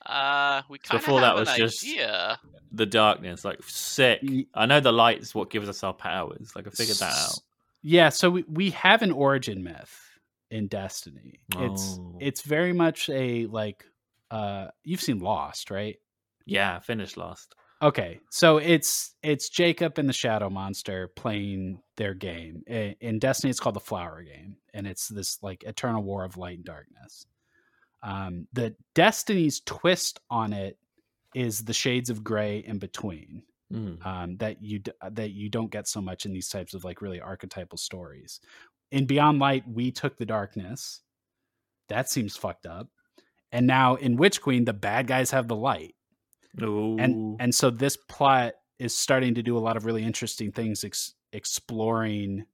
Uh, 0.06 0.62
we 0.70 0.78
kind 0.78 0.98
of 0.98 1.04
Before 1.04 1.20
have 1.20 1.36
that 1.36 1.40
was 1.40 1.54
just- 1.56 1.82
idea. 1.84 2.38
The 2.70 2.86
darkness, 2.86 3.44
like 3.44 3.62
sick. 3.64 4.20
I 4.54 4.66
know 4.66 4.78
the 4.80 4.92
light 4.92 5.20
is 5.20 5.34
what 5.34 5.50
gives 5.50 5.68
us 5.68 5.82
our 5.82 5.92
powers. 5.94 6.52
Like 6.54 6.66
I 6.66 6.70
figured 6.70 6.98
that 6.98 7.12
out. 7.14 7.38
Yeah 7.82 8.08
so 8.10 8.30
we, 8.30 8.44
we 8.48 8.70
have 8.70 9.02
an 9.02 9.10
origin 9.10 9.62
myth 9.64 9.98
in 10.50 10.66
destiny 10.68 11.40
it's 11.56 11.98
Oh. 12.00 12.16
it's 12.20 12.42
very 12.42 12.72
much 12.72 13.08
a 13.10 13.46
like 13.46 13.84
uh 14.30 14.68
you've 14.84 15.00
seen 15.02 15.18
lost 15.20 15.70
right 15.70 15.96
Yeah, 16.46 16.78
finished 16.80 17.16
Lost. 17.18 17.54
Okay, 17.82 18.18
so 18.30 18.56
it's 18.58 19.14
it's 19.22 19.48
Jacob 19.50 19.98
and 19.98 20.08
the 20.08 20.12
Shadow 20.14 20.50
Monster 20.50 21.08
playing 21.14 21.80
their 21.96 22.12
game 22.14 22.64
in 22.66 23.18
Destiny. 23.20 23.50
It's 23.50 23.60
called 23.60 23.76
the 23.76 23.80
Flower 23.80 24.22
Game, 24.22 24.56
and 24.74 24.84
it's 24.86 25.06
this 25.08 25.38
like 25.42 25.62
eternal 25.64 26.02
war 26.02 26.24
of 26.24 26.36
light 26.36 26.56
and 26.56 26.64
darkness. 26.64 27.26
Um, 28.02 28.48
the 28.52 28.74
Destiny's 28.94 29.60
twist 29.60 30.18
on 30.30 30.52
it 30.52 30.76
is 31.34 31.64
the 31.64 31.74
shades 31.74 32.10
of 32.10 32.24
gray 32.24 32.58
in 32.58 32.78
between 32.78 33.42
Mm. 33.72 34.04
um, 34.06 34.36
that 34.38 34.62
you 34.62 34.78
d- 34.78 34.92
that 35.10 35.30
you 35.32 35.50
don't 35.50 35.70
get 35.70 35.86
so 35.86 36.00
much 36.00 36.24
in 36.24 36.32
these 36.32 36.48
types 36.48 36.72
of 36.72 36.84
like 36.84 37.02
really 37.02 37.20
archetypal 37.20 37.76
stories. 37.76 38.40
In 38.90 39.06
Beyond 39.06 39.38
Light, 39.38 39.64
we 39.68 39.90
took 39.90 40.16
the 40.16 40.26
darkness. 40.26 41.02
That 41.88 42.08
seems 42.08 42.36
fucked 42.36 42.66
up. 42.66 42.88
And 43.50 43.66
now 43.66 43.94
in 43.94 44.16
Witch 44.16 44.40
Queen, 44.42 44.64
the 44.64 44.72
bad 44.72 45.06
guys 45.06 45.30
have 45.30 45.48
the 45.48 45.56
light 45.56 45.94
Ooh. 46.62 46.96
and 46.98 47.40
and 47.40 47.54
so 47.54 47.70
this 47.70 47.96
plot 47.96 48.54
is 48.78 48.94
starting 48.94 49.34
to 49.34 49.42
do 49.42 49.56
a 49.56 49.60
lot 49.60 49.76
of 49.76 49.84
really 49.84 50.02
interesting 50.02 50.50
things 50.50 50.82
ex- 50.82 51.14
exploring 51.32 52.46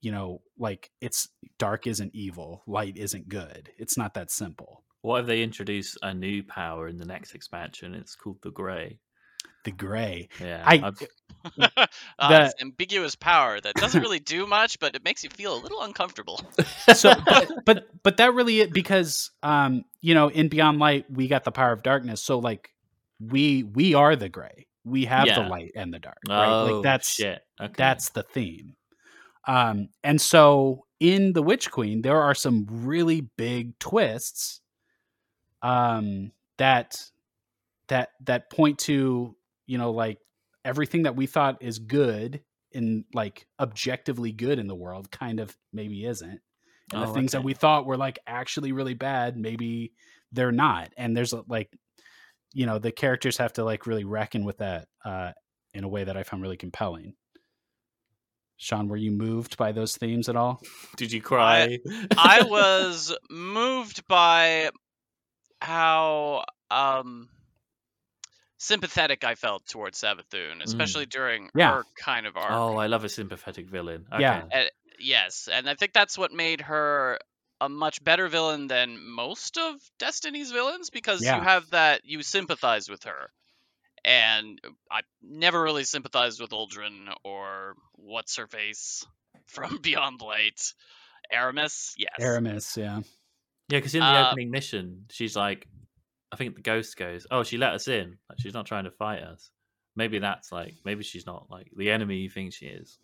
you 0.00 0.12
know 0.12 0.42
like 0.58 0.90
it's 1.00 1.28
dark 1.58 1.86
isn't 1.86 2.14
evil 2.14 2.62
light 2.66 2.96
isn't 2.96 3.28
good 3.28 3.70
it's 3.78 3.96
not 3.96 4.14
that 4.14 4.30
simple 4.30 4.82
what 5.02 5.22
if 5.22 5.26
they 5.26 5.42
introduce 5.42 5.96
a 6.00 6.14
new 6.14 6.44
power 6.44 6.86
in 6.86 6.96
the 6.96 7.04
next 7.04 7.34
expansion? 7.34 7.92
It's 7.92 8.14
called 8.14 8.38
the 8.42 8.52
Grey. 8.52 9.00
The 9.64 9.72
gray 9.72 10.28
Yeah, 10.40 10.62
I- 10.64 10.78
uh, 10.78 10.92
The- 12.18 12.54
ambiguous 12.60 13.16
power 13.16 13.60
that 13.60 13.74
doesn't 13.74 14.00
really 14.00 14.20
do 14.20 14.46
much, 14.46 14.78
but 14.78 14.94
it 14.94 15.04
makes 15.04 15.24
you 15.24 15.30
feel 15.30 15.54
a 15.54 15.60
little 15.60 15.82
uncomfortable. 15.82 16.40
so 16.94 17.14
but, 17.24 17.50
but 17.64 17.86
but 18.02 18.16
that 18.18 18.34
really 18.34 18.66
because 18.66 19.30
um 19.42 19.84
you 20.00 20.14
know 20.14 20.28
in 20.28 20.48
beyond 20.48 20.78
light 20.78 21.06
we 21.10 21.28
got 21.28 21.44
the 21.44 21.52
power 21.52 21.72
of 21.72 21.82
darkness 21.82 22.22
so 22.22 22.38
like 22.38 22.70
we 23.20 23.62
we 23.64 23.94
are 23.94 24.14
the 24.16 24.28
gray 24.28 24.66
we 24.84 25.04
have 25.04 25.26
the 25.26 25.48
light 25.48 25.72
and 25.76 25.92
the 25.92 25.98
dark 25.98 26.18
right 26.28 26.48
oh, 26.48 26.64
like 26.66 26.82
that's 26.82 27.08
shit. 27.08 27.40
Okay. 27.60 27.72
That's 27.76 28.10
the 28.10 28.22
theme. 28.24 28.74
Um, 29.46 29.88
and 30.02 30.20
so 30.20 30.86
in 31.00 31.32
The 31.32 31.42
Witch 31.42 31.70
Queen, 31.70 32.02
there 32.02 32.20
are 32.20 32.34
some 32.34 32.66
really 32.70 33.20
big 33.36 33.78
twists 33.78 34.60
um, 35.62 36.32
that 36.58 37.00
that 37.88 38.10
that 38.24 38.50
point 38.50 38.78
to 38.80 39.36
you 39.66 39.78
know 39.78 39.90
like 39.90 40.18
everything 40.64 41.02
that 41.04 41.16
we 41.16 41.26
thought 41.26 41.62
is 41.62 41.78
good 41.78 42.42
and 42.74 43.04
like 43.12 43.46
objectively 43.60 44.32
good 44.32 44.58
in 44.58 44.66
the 44.66 44.74
world 44.74 45.10
kind 45.10 45.40
of 45.40 45.56
maybe 45.72 46.04
isn't. 46.06 46.40
And 46.92 47.02
the 47.02 47.06
Oh, 47.06 47.14
things 47.14 47.32
that 47.32 47.44
we 47.44 47.54
thought 47.54 47.86
were 47.86 47.96
like 47.96 48.18
actually 48.26 48.72
really 48.72 48.94
bad 48.94 49.36
maybe 49.36 49.92
they're 50.32 50.52
not. 50.52 50.92
And 50.96 51.16
there's 51.16 51.34
like 51.48 51.70
you 52.54 52.66
know 52.66 52.78
the 52.78 52.92
characters 52.92 53.38
have 53.38 53.52
to 53.54 53.64
like 53.64 53.86
really 53.86 54.04
reckon 54.04 54.44
with 54.44 54.58
that 54.58 54.88
uh 55.04 55.32
in 55.74 55.84
a 55.84 55.88
way 55.88 56.04
that 56.04 56.16
i 56.16 56.22
found 56.22 56.42
really 56.42 56.56
compelling. 56.56 57.14
Sean 58.56 58.86
were 58.86 58.96
you 58.96 59.10
moved 59.10 59.56
by 59.56 59.72
those 59.72 59.96
themes 59.96 60.28
at 60.28 60.36
all? 60.36 60.60
Did 60.96 61.10
you 61.10 61.20
cry? 61.20 61.80
I 62.16 62.42
was 62.48 63.12
moved 63.28 64.06
by 64.06 64.70
how 65.60 66.44
um 66.70 67.28
sympathetic 68.62 69.24
I 69.24 69.34
felt 69.34 69.66
towards 69.66 70.00
Savathun, 70.00 70.62
especially 70.62 71.06
during 71.06 71.50
Yeah. 71.54 71.74
her 71.76 71.84
kind 71.96 72.26
of 72.26 72.36
arc. 72.36 72.50
oh, 72.52 72.76
I 72.76 72.86
love 72.86 73.04
a 73.04 73.08
sympathetic 73.08 73.66
villain. 73.68 74.06
Okay. 74.12 74.22
Yeah. 74.22 74.44
Uh, 74.52 74.64
yes, 74.98 75.48
and 75.50 75.68
I 75.68 75.74
think 75.74 75.92
that's 75.92 76.16
what 76.16 76.32
made 76.32 76.60
her 76.62 77.18
a 77.60 77.68
much 77.68 78.02
better 78.02 78.28
villain 78.28 78.68
than 78.68 78.98
most 79.04 79.58
of 79.58 79.74
Destiny's 79.98 80.50
villains 80.52 80.90
because 80.90 81.22
Yeah. 81.22 81.36
you 81.38 81.42
have 81.42 81.70
that 81.70 82.02
you 82.04 82.22
sympathize 82.22 82.88
with 82.88 83.04
her. 83.04 83.30
And 84.04 84.60
I 84.90 85.00
never 85.22 85.62
really 85.62 85.84
sympathized 85.84 86.40
with 86.40 86.50
Uldren 86.50 87.12
or 87.24 87.76
what's 87.94 88.36
her 88.36 88.46
face 88.48 89.06
from 89.46 89.78
Beyond 89.78 90.20
Light. 90.20 90.74
Eramis, 91.32 91.94
yes. 91.96 92.10
eramis 92.20 92.76
yeah 92.76 92.98
Yeah, 93.68 93.78
because 93.78 93.94
in 93.94 94.00
the 94.00 94.06
Uh, 94.06 94.28
opening 94.30 94.50
mission, 94.50 95.06
she's 95.10 95.34
like, 95.36 95.66
I 96.32 96.36
think 96.36 96.54
the 96.56 96.62
ghost 96.62 96.96
goes, 96.96 97.26
"Oh, 97.30 97.42
she 97.42 97.58
let 97.58 97.74
us 97.74 97.88
in. 97.88 98.16
Like 98.28 98.38
she's 98.40 98.54
not 98.54 98.66
trying 98.66 98.84
to 98.84 98.90
fight 98.90 99.20
us." 99.22 99.50
Maybe 99.94 100.18
that's 100.18 100.50
like 100.50 100.74
maybe 100.84 101.02
she's 101.04 101.26
not 101.26 101.50
like 101.50 101.70
the 101.76 101.90
enemy 101.90 102.16
you 102.16 102.30
think 102.30 102.54
she 102.54 102.66
is. 102.66 102.98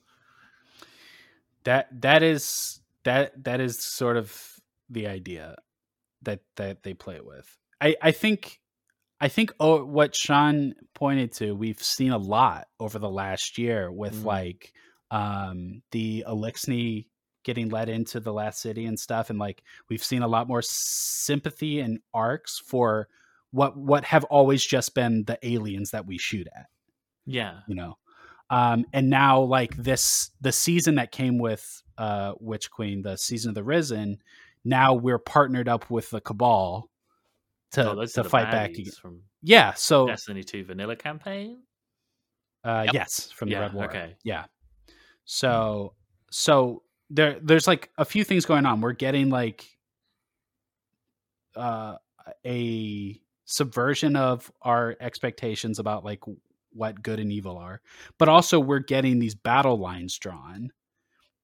that 1.64 1.88
that 2.00 2.22
is 2.22 2.80
that 3.04 3.44
that 3.44 3.60
is 3.60 3.78
sort 3.84 4.16
of 4.16 4.34
the 4.90 5.06
idea 5.06 5.56
that 6.22 6.40
that 6.56 6.82
they 6.82 6.94
play 6.94 7.20
with. 7.20 7.46
I 7.80 7.94
I 8.00 8.12
think 8.12 8.60
I 9.20 9.28
think 9.28 9.52
oh, 9.60 9.84
what 9.84 10.14
Sean 10.14 10.74
pointed 10.94 11.32
to, 11.34 11.52
we've 11.52 11.82
seen 11.82 12.12
a 12.12 12.18
lot 12.18 12.68
over 12.80 12.98
the 12.98 13.10
last 13.10 13.58
year 13.58 13.90
with 13.92 14.22
Mm. 14.22 14.24
like 14.24 14.72
um 15.10 15.82
the 15.90 16.24
Eliksni 16.26 17.06
getting 17.44 17.68
let 17.68 17.88
into 17.88 18.20
the 18.20 18.32
last 18.32 18.60
city 18.60 18.84
and 18.86 18.98
stuff 18.98 19.30
and 19.30 19.38
like 19.38 19.62
we've 19.88 20.04
seen 20.04 20.22
a 20.22 20.28
lot 20.28 20.48
more 20.48 20.62
sympathy 20.62 21.80
and 21.80 22.00
arcs 22.12 22.58
for 22.58 23.08
what 23.50 23.76
what 23.76 24.04
have 24.04 24.24
always 24.24 24.64
just 24.64 24.94
been 24.94 25.24
the 25.24 25.38
aliens 25.42 25.90
that 25.92 26.06
we 26.06 26.18
shoot 26.18 26.46
at 26.54 26.66
Yeah, 27.26 27.60
you 27.68 27.74
know 27.74 27.96
um 28.50 28.84
and 28.92 29.08
now 29.10 29.40
like 29.40 29.74
this 29.76 30.30
the 30.40 30.52
season 30.52 30.96
that 30.96 31.12
came 31.12 31.38
with 31.38 31.82
uh 31.96 32.32
witch 32.40 32.70
queen 32.70 33.02
the 33.02 33.16
season 33.16 33.50
of 33.50 33.54
the 33.54 33.64
risen 33.64 34.18
now 34.64 34.94
we're 34.94 35.18
partnered 35.18 35.68
up 35.68 35.88
with 35.90 36.10
the 36.10 36.20
cabal 36.20 36.90
to 37.70 37.90
Oh, 37.90 38.06
to 38.06 38.24
fight 38.24 38.50
back 38.50 38.74
from 39.00 39.22
yeah 39.42 39.72
so 39.74 40.06
Destiny 40.06 40.42
Two 40.42 40.64
Vanilla 40.64 40.96
campaign. 40.96 41.62
uh 42.64 42.82
Yep. 42.86 42.94
yes 42.94 43.30
from 43.30 43.48
the 43.48 43.54
Yeah, 43.54 43.60
red 43.60 43.72
war 43.74 43.84
okay. 43.84 44.16
yeah 44.24 44.44
so 45.24 45.94
so 46.30 46.82
there 47.10 47.38
there's 47.42 47.66
like 47.66 47.90
a 47.98 48.04
few 48.04 48.24
things 48.24 48.44
going 48.44 48.66
on 48.66 48.80
we're 48.80 48.92
getting 48.92 49.30
like 49.30 49.66
uh 51.56 51.96
a 52.44 53.20
subversion 53.44 54.14
of 54.16 54.52
our 54.62 54.96
expectations 55.00 55.78
about 55.78 56.04
like 56.04 56.20
what 56.72 57.02
good 57.02 57.18
and 57.18 57.32
evil 57.32 57.56
are 57.56 57.80
but 58.18 58.28
also 58.28 58.60
we're 58.60 58.78
getting 58.78 59.18
these 59.18 59.34
battle 59.34 59.78
lines 59.78 60.18
drawn 60.18 60.70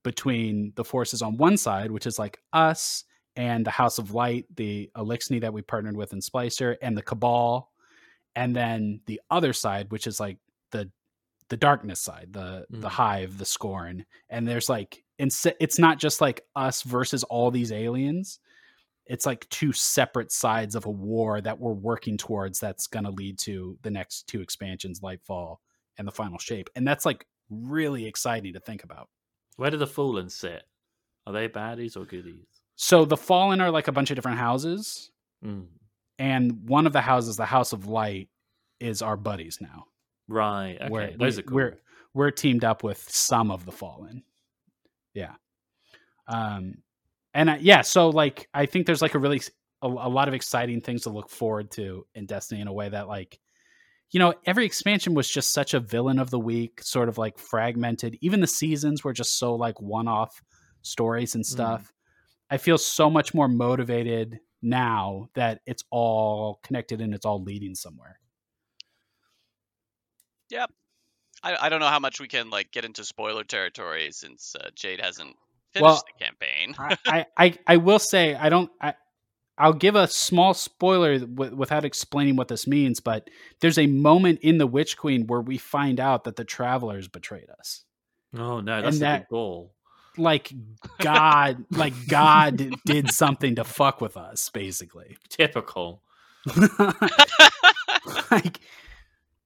between 0.02 0.72
the 0.76 0.84
forces 0.84 1.22
on 1.22 1.36
one 1.38 1.56
side 1.56 1.90
which 1.90 2.06
is 2.06 2.18
like 2.18 2.38
us 2.52 3.04
and 3.36 3.64
the 3.64 3.70
house 3.70 3.98
of 3.98 4.12
light 4.12 4.44
the 4.56 4.90
eliksni 4.96 5.40
that 5.40 5.52
we 5.52 5.62
partnered 5.62 5.96
with 5.96 6.12
in 6.12 6.20
splicer 6.20 6.76
and 6.82 6.96
the 6.96 7.02
cabal 7.02 7.72
and 8.36 8.54
then 8.54 9.00
the 9.06 9.20
other 9.30 9.54
side 9.54 9.90
which 9.90 10.06
is 10.06 10.20
like 10.20 10.36
the 10.72 10.90
the 11.48 11.56
darkness 11.56 12.00
side 12.00 12.28
the 12.32 12.66
the 12.70 12.88
Mm. 12.88 12.92
hive 12.92 13.38
the 13.38 13.44
scorn 13.46 14.04
and 14.28 14.46
there's 14.46 14.68
like 14.68 15.03
it's, 15.18 15.46
it's 15.60 15.78
not 15.78 15.98
just 15.98 16.20
like 16.20 16.42
us 16.56 16.82
versus 16.82 17.22
all 17.24 17.50
these 17.50 17.72
aliens 17.72 18.38
it's 19.06 19.26
like 19.26 19.46
two 19.50 19.70
separate 19.70 20.32
sides 20.32 20.74
of 20.74 20.86
a 20.86 20.90
war 20.90 21.40
that 21.42 21.58
we're 21.60 21.72
working 21.74 22.16
towards 22.16 22.58
that's 22.58 22.86
going 22.86 23.04
to 23.04 23.10
lead 23.10 23.38
to 23.38 23.76
the 23.82 23.90
next 23.90 24.26
two 24.26 24.40
expansions 24.40 25.00
lightfall 25.00 25.56
and 25.98 26.08
the 26.08 26.12
final 26.12 26.38
shape 26.38 26.70
and 26.74 26.88
that's 26.88 27.04
like 27.04 27.26
really 27.50 28.06
exciting 28.06 28.52
to 28.54 28.60
think 28.60 28.82
about 28.82 29.08
Where 29.56 29.70
do 29.70 29.76
the 29.76 29.86
Fallen 29.86 30.30
sit? 30.30 30.62
Are 31.26 31.32
they 31.34 31.48
baddies 31.48 31.96
or 31.96 32.04
goodies? 32.06 32.46
so 32.76 33.04
the 33.04 33.16
fallen 33.16 33.60
are 33.60 33.70
like 33.70 33.86
a 33.88 33.92
bunch 33.92 34.10
of 34.10 34.16
different 34.16 34.38
houses 34.38 35.10
Mm. 35.44 35.66
and 36.18 36.66
one 36.68 36.86
of 36.86 36.92
the 36.94 37.02
houses 37.02 37.36
the 37.36 37.44
house 37.44 37.72
of 37.74 37.86
light 37.86 38.28
is 38.80 39.02
our 39.02 39.16
buddies 39.16 39.58
now 39.60 39.84
Right. 40.26 40.78
Okay. 40.80 40.88
We're- 40.88 41.16
Those 41.18 41.36
we- 41.36 41.40
are 41.40 41.44
cool. 41.46 41.54
we're 41.56 41.78
we're 42.14 42.30
teamed 42.30 42.64
up 42.64 42.82
with 42.82 43.06
some 43.10 43.50
of 43.50 43.66
the 43.66 43.72
fallen 43.72 44.22
yeah. 45.14 45.34
Um 46.28 46.82
and 47.34 47.50
uh, 47.50 47.56
yeah 47.60 47.82
so 47.82 48.08
like 48.08 48.48
i 48.54 48.64
think 48.64 48.86
there's 48.86 49.02
like 49.02 49.14
a 49.14 49.18
really 49.18 49.40
a, 49.82 49.86
a 49.86 50.08
lot 50.08 50.28
of 50.28 50.34
exciting 50.34 50.80
things 50.80 51.02
to 51.02 51.10
look 51.10 51.28
forward 51.28 51.70
to 51.72 52.06
in 52.14 52.26
destiny 52.26 52.60
in 52.60 52.68
a 52.68 52.72
way 52.72 52.88
that 52.88 53.08
like 53.08 53.38
you 54.10 54.20
know 54.20 54.32
every 54.46 54.64
expansion 54.64 55.14
was 55.14 55.28
just 55.28 55.52
such 55.52 55.74
a 55.74 55.80
villain 55.80 56.18
of 56.18 56.30
the 56.30 56.38
week 56.38 56.80
sort 56.82 57.08
of 57.08 57.18
like 57.18 57.38
fragmented. 57.38 58.16
Even 58.20 58.40
the 58.40 58.46
seasons 58.46 59.02
were 59.02 59.12
just 59.12 59.38
so 59.38 59.54
like 59.54 59.80
one-off 59.80 60.40
stories 60.82 61.34
and 61.34 61.44
stuff. 61.44 61.92
I 62.50 62.58
feel 62.58 62.78
so 62.78 63.10
much 63.10 63.34
more 63.34 63.48
motivated 63.48 64.38
now 64.62 65.28
that 65.34 65.60
it's 65.66 65.82
all 65.90 66.60
connected 66.62 67.00
and 67.00 67.12
it's 67.14 67.26
all 67.26 67.42
leading 67.42 67.74
somewhere 67.74 68.20
I, 71.44 71.66
I 71.66 71.68
don't 71.68 71.80
know 71.80 71.88
how 71.88 72.00
much 72.00 72.20
we 72.20 72.26
can 72.28 72.50
like 72.50 72.72
get 72.72 72.84
into 72.84 73.04
spoiler 73.04 73.44
territory 73.44 74.08
since 74.10 74.56
uh, 74.58 74.70
Jade 74.74 75.00
hasn't 75.00 75.36
finished 75.72 75.82
Well, 75.82 76.02
the 76.18 76.24
campaign. 76.24 76.74
I, 76.78 76.96
I, 77.06 77.26
I, 77.36 77.58
I 77.66 77.76
will 77.76 77.98
say 77.98 78.34
I 78.34 78.48
don't. 78.48 78.70
I, 78.80 78.94
I'll 79.56 79.72
give 79.72 79.94
a 79.94 80.08
small 80.08 80.52
spoiler 80.54 81.18
w- 81.20 81.54
without 81.54 81.84
explaining 81.84 82.34
what 82.34 82.48
this 82.48 82.66
means, 82.66 82.98
but 82.98 83.30
there's 83.60 83.78
a 83.78 83.86
moment 83.86 84.40
in 84.42 84.58
the 84.58 84.66
Witch 84.66 84.96
Queen 84.96 85.28
where 85.28 85.40
we 85.40 85.58
find 85.58 86.00
out 86.00 86.24
that 86.24 86.34
the 86.34 86.44
Travelers 86.44 87.06
betrayed 87.06 87.48
us. 87.60 87.84
Oh 88.36 88.60
no, 88.60 88.82
that's 88.82 88.96
a 88.96 89.00
that- 89.00 89.20
big 89.22 89.28
ball. 89.28 89.70
Like 90.16 90.52
God, 91.00 91.64
like 91.72 91.92
God 92.08 92.70
did 92.86 93.10
something 93.10 93.56
to 93.56 93.64
fuck 93.64 94.00
with 94.00 94.16
us, 94.16 94.48
basically. 94.48 95.16
Typical. 95.28 96.02
like, 98.30 98.60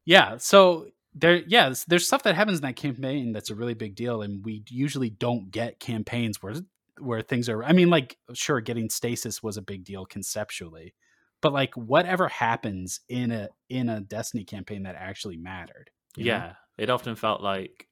yeah. 0.05 0.37
So 0.39 0.89
there, 1.19 1.36
yeah, 1.47 1.65
there's- 1.65 1.85
there's 1.85 2.07
stuff 2.07 2.23
that 2.24 2.35
happens 2.35 2.59
in 2.59 2.62
that 2.62 2.77
campaign 2.77 3.32
that's 3.32 3.51
a 3.51 3.55
really 3.55 3.74
big 3.74 3.95
deal, 3.95 4.23
and 4.23 4.45
we 4.45 4.62
usually 4.69 5.11
don't 5.11 5.51
get 5.51 5.81
campaigns 5.81 6.43
where 6.43 6.55
where 7.01 7.23
things 7.23 7.49
are. 7.49 7.62
I 7.62 7.73
mean, 7.73 7.90
like, 7.90 8.19
sure, 8.35 8.61
getting 8.61 8.90
stasis 8.90 9.40
was 9.40 9.57
a 9.57 9.62
big 9.62 9.85
deal 9.85 10.05
conceptually, 10.05 10.95
but 11.40 11.53
like, 11.53 11.73
whatever 11.77 12.27
happens 12.28 13.01
in 13.09 13.31
a 13.31 13.49
in 13.69 13.89
a 13.89 14.01
Destiny 14.01 14.45
campaign 14.45 14.82
that 14.82 14.97
actually 14.97 15.36
mattered. 15.36 15.90
you 16.16 16.24
know? 16.24 16.31
Yeah, 16.32 16.55
it 16.77 16.90
often 16.90 17.15
felt 17.15 17.40
like, 17.40 17.86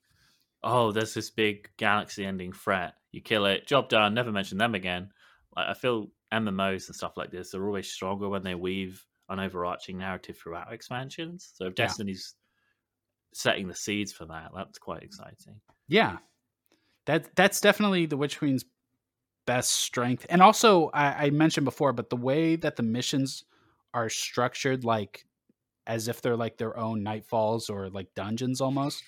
oh, 0.65 0.91
there's 0.91 1.15
this 1.15 1.31
big 1.31 1.69
galaxy-ending 1.77 2.53
threat. 2.53 2.95
You 3.13 3.21
kill 3.21 3.47
it, 3.47 3.67
job 3.69 3.89
done. 3.89 4.15
Never 4.15 4.33
mention 4.33 4.59
them 4.59 4.75
again. 4.75 5.11
Like 5.55 5.69
I 5.69 5.75
feel 5.75 6.11
MMOs 6.33 6.89
and 6.89 6.97
stuff 6.97 7.17
like 7.17 7.31
this 7.31 7.55
are 7.55 7.65
always 7.65 7.89
stronger 7.91 8.29
when 8.29 8.43
they 8.43 8.57
weave 8.57 9.07
an 9.29 9.39
overarching 9.39 9.99
narrative 9.99 10.37
throughout 10.39 10.73
expansions. 10.73 11.53
So 11.55 11.67
if 11.67 11.75
Yeah. 11.79 11.87
Destiny's 11.87 12.35
setting 13.37 13.69
the 13.69 13.75
seeds 13.75 14.13
for 14.13 14.25
that, 14.27 14.51
that's 14.55 14.79
quite 14.79 15.03
exciting. 15.03 15.61
Yeah, 15.89 16.17
that 17.05 17.37
that's 17.37 17.61
definitely 17.61 18.07
the 18.07 18.17
Witch 18.17 18.39
Queen's 18.39 18.65
best 19.47 19.71
strength. 19.71 20.27
And 20.29 20.43
also, 20.43 20.91
I, 20.95 21.27
I 21.27 21.31
mentioned 21.31 21.65
before, 21.65 21.93
but 21.93 22.11
the 22.11 22.17
way 22.17 22.57
that 22.57 22.77
the 22.77 22.83
missions 22.83 23.45
are 23.95 24.09
structured, 24.09 24.85
like 24.85 25.25
as 25.87 26.09
if 26.09 26.21
they're 26.21 26.37
like 26.37 26.57
their 26.57 26.77
own 26.77 27.05
nightfalls 27.05 27.71
or 27.71 27.91
like 27.91 28.09
dungeons 28.15 28.61
almost, 28.61 29.05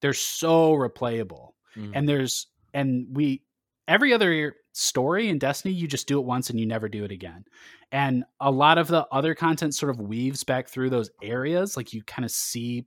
they're 0.00 0.12
so 0.12 0.74
replayable. 0.74 1.50
Mm. 1.76 1.92
And 1.94 2.08
there's 2.08 2.48
and 2.74 3.06
we 3.12 3.42
every 3.86 4.12
other 4.12 4.56
story 4.72 5.28
in 5.28 5.38
Destiny, 5.38 5.72
you 5.72 5.86
just 5.86 6.08
do 6.08 6.18
it 6.18 6.26
once 6.26 6.50
and 6.50 6.58
you 6.58 6.66
never 6.66 6.88
do 6.88 7.04
it 7.04 7.12
again. 7.12 7.44
And 7.90 8.24
a 8.40 8.50
lot 8.50 8.76
of 8.76 8.88
the 8.88 9.06
other 9.10 9.34
content 9.34 9.74
sort 9.74 9.90
of 9.90 10.00
weaves 10.00 10.44
back 10.44 10.68
through 10.68 10.90
those 10.90 11.10
areas, 11.22 11.76
like 11.76 11.92
you 11.92 12.02
kind 12.02 12.24
of 12.24 12.30
see 12.30 12.86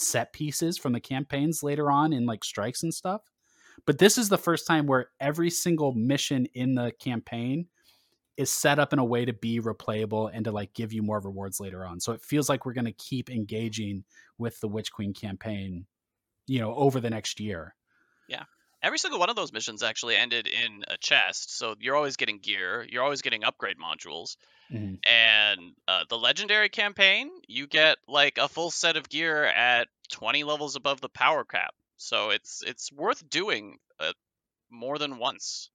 set 0.00 0.32
pieces 0.32 0.78
from 0.78 0.92
the 0.92 1.00
campaigns 1.00 1.62
later 1.62 1.90
on 1.90 2.12
in 2.12 2.26
like 2.26 2.44
strikes 2.44 2.82
and 2.82 2.92
stuff. 2.92 3.22
But 3.86 3.98
this 3.98 4.18
is 4.18 4.28
the 4.28 4.38
first 4.38 4.66
time 4.66 4.86
where 4.86 5.10
every 5.20 5.50
single 5.50 5.92
mission 5.92 6.46
in 6.54 6.74
the 6.74 6.92
campaign 7.00 7.66
is 8.36 8.50
set 8.50 8.78
up 8.78 8.92
in 8.92 8.98
a 8.98 9.04
way 9.04 9.24
to 9.24 9.32
be 9.32 9.60
replayable 9.60 10.30
and 10.32 10.44
to 10.44 10.52
like 10.52 10.72
give 10.74 10.92
you 10.92 11.02
more 11.02 11.20
rewards 11.20 11.60
later 11.60 11.84
on. 11.84 12.00
So 12.00 12.12
it 12.12 12.22
feels 12.22 12.48
like 12.48 12.64
we're 12.64 12.72
going 12.72 12.84
to 12.86 12.92
keep 12.92 13.30
engaging 13.30 14.04
with 14.38 14.58
the 14.60 14.68
Witch 14.68 14.92
Queen 14.92 15.12
campaign, 15.12 15.86
you 16.46 16.60
know, 16.60 16.74
over 16.74 17.00
the 17.00 17.10
next 17.10 17.40
year. 17.40 17.74
Every 18.82 18.98
single 18.98 19.18
one 19.20 19.30
of 19.30 19.36
those 19.36 19.52
missions 19.52 19.82
actually 19.82 20.16
ended 20.16 20.46
in 20.46 20.84
a 20.88 20.96
chest, 20.98 21.56
so 21.56 21.76
you're 21.80 21.96
always 21.96 22.16
getting 22.16 22.38
gear, 22.40 22.82
you're 22.88 23.02
always 23.02 23.22
getting 23.22 23.44
upgrade 23.44 23.78
modules. 23.78 24.36
Mhm. 24.70 25.00
And 25.08 25.76
uh, 25.88 26.04
the 26.08 26.18
legendary 26.18 26.68
campaign, 26.70 27.30
you 27.48 27.66
get 27.66 27.98
like 28.08 28.38
a 28.38 28.48
full 28.48 28.70
set 28.70 28.96
of 28.96 29.08
gear 29.08 29.44
at 29.44 29.88
20 30.10 30.44
levels 30.44 30.76
above 30.76 31.00
the 31.00 31.08
power 31.10 31.44
cap. 31.44 31.74
So 31.96 32.30
it's 32.30 32.62
it's 32.62 32.92
worth 32.92 33.28
doing 33.28 33.80
uh, 33.98 34.14
more 34.70 34.98
than 34.98 35.18
once, 35.18 35.70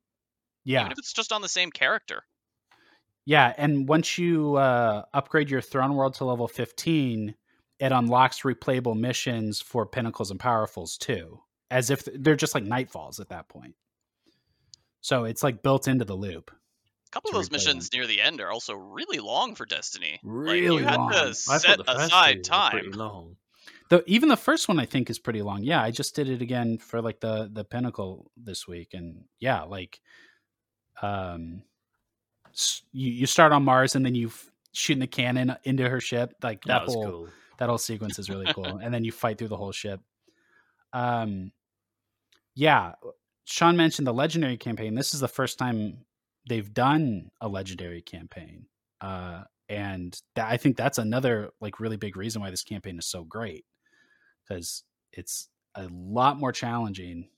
Yeah. 0.66 0.90
even 0.90 0.94
if 0.94 1.00
it's 1.00 1.14
just 1.14 1.34
on 1.34 1.42
the 1.42 1.50
same 1.50 1.72
character. 1.72 2.26
Yeah, 3.26 3.54
and 3.58 3.88
once 3.88 4.18
you 4.18 4.56
uh, 4.56 5.06
upgrade 5.14 5.50
your 5.50 5.62
Throne 5.62 5.96
World 5.96 6.14
to 6.16 6.26
level 6.26 6.48
15, 6.48 7.36
it 7.80 7.92
unlocks 7.92 8.42
replayable 8.42 8.98
missions 8.98 9.62
for 9.62 9.86
Pinnacles 9.86 10.30
and 10.32 10.40
Powerfuls 10.40 10.98
too, 10.98 11.42
as 11.76 11.90
if 11.90 12.06
they're 12.06 12.36
just 12.36 12.56
like 12.56 12.64
Nightfalls 12.64 13.20
at 13.20 13.30
that 13.30 13.48
point. 13.50 13.76
So 15.02 15.26
it's 15.26 15.44
like 15.44 15.62
built 15.62 15.88
into 15.88 16.06
the 16.06 16.16
loop. 16.16 16.50
A 16.52 17.10
couple 17.12 17.30
of 17.30 17.36
those 17.36 17.50
replay 17.50 17.54
missions 17.54 17.94
near 17.94 18.08
the 18.08 18.22
end 18.22 18.42
are 18.42 18.52
also 18.52 18.74
really 18.74 19.20
long 19.20 19.56
for 19.56 19.66
Destiny. 19.66 20.20
like, 20.24 20.54
Really 20.54 20.82
you 20.82 20.88
had 20.88 20.98
long. 20.98 21.12
to 21.12 21.18
I 21.18 21.22
I 21.22 21.26
thought 21.34 21.62
set 21.62 21.78
the 21.78 21.92
aside 21.98 22.44
two 22.44 22.52
pretty 22.72 22.90
time. 22.90 22.92
long. 22.98 23.36
The 23.90 24.04
even 24.08 24.30
the 24.30 24.38
first 24.38 24.68
one 24.68 24.80
I 24.80 24.86
think 24.86 25.10
is 25.10 25.20
pretty 25.20 25.42
long. 25.42 25.64
Yeah, 25.64 25.82
I 25.82 25.92
just 25.92 26.16
did 26.16 26.30
it 26.30 26.42
again 26.42 26.78
for 26.80 27.02
like 27.02 27.20
the 27.20 27.50
the 27.52 27.64
Pinnacle 27.64 28.32
this 28.36 28.68
week, 28.68 28.94
and 28.94 29.26
yeah, 29.40 29.62
like 29.64 30.02
um, 31.02 31.62
you 32.92 33.12
you 33.12 33.26
start 33.28 33.52
on 33.52 33.64
Mars 33.64 33.96
and 33.96 34.06
then 34.06 34.16
you 34.16 34.28
f- 34.28 34.50
shooting 34.74 35.02
the 35.02 35.08
cannon 35.08 35.56
into 35.66 35.88
her 35.88 36.00
ship. 36.00 36.34
Like 36.42 36.64
that, 36.64 36.68
That 36.80 36.86
was 36.86 36.94
whole 36.96 37.06
cool. 37.06 37.28
that 37.60 37.70
whole 37.70 37.78
sequence 37.78 38.18
is 38.18 38.30
really 38.30 38.52
cool. 38.54 38.66
and 38.82 38.94
then 38.94 39.04
you 39.04 39.12
fight 39.12 39.38
through 39.38 39.50
the 39.50 39.58
whole 39.58 39.72
ship. 39.72 40.02
Um, 40.94 41.52
yeah, 42.56 42.94
Sean 43.46 43.78
mentioned 43.78 44.08
the 44.08 44.14
legendary 44.14 44.58
campaign. 44.58 44.96
This 44.96 45.14
is 45.14 45.20
the 45.20 45.28
first 45.28 45.58
time 45.60 46.06
they've 46.48 46.74
done 46.74 47.30
a 47.42 47.48
legendary 47.48 48.02
campaign, 48.02 48.66
uh, 49.02 49.44
and 49.70 50.20
that, 50.36 50.50
I 50.52 50.58
think 50.58 50.78
that's 50.78 50.98
another 50.98 51.52
like 51.62 51.80
really 51.80 51.98
big 51.98 52.16
reason 52.18 52.42
why 52.42 52.50
this 52.52 52.64
campaign 52.64 52.98
is 53.00 53.06
so 53.08 53.24
great 53.24 53.66
because 54.48 54.84
it's 55.12 55.50
a 55.76 55.88
lot 55.92 56.38
more 56.40 56.52
challenging. 56.52 57.30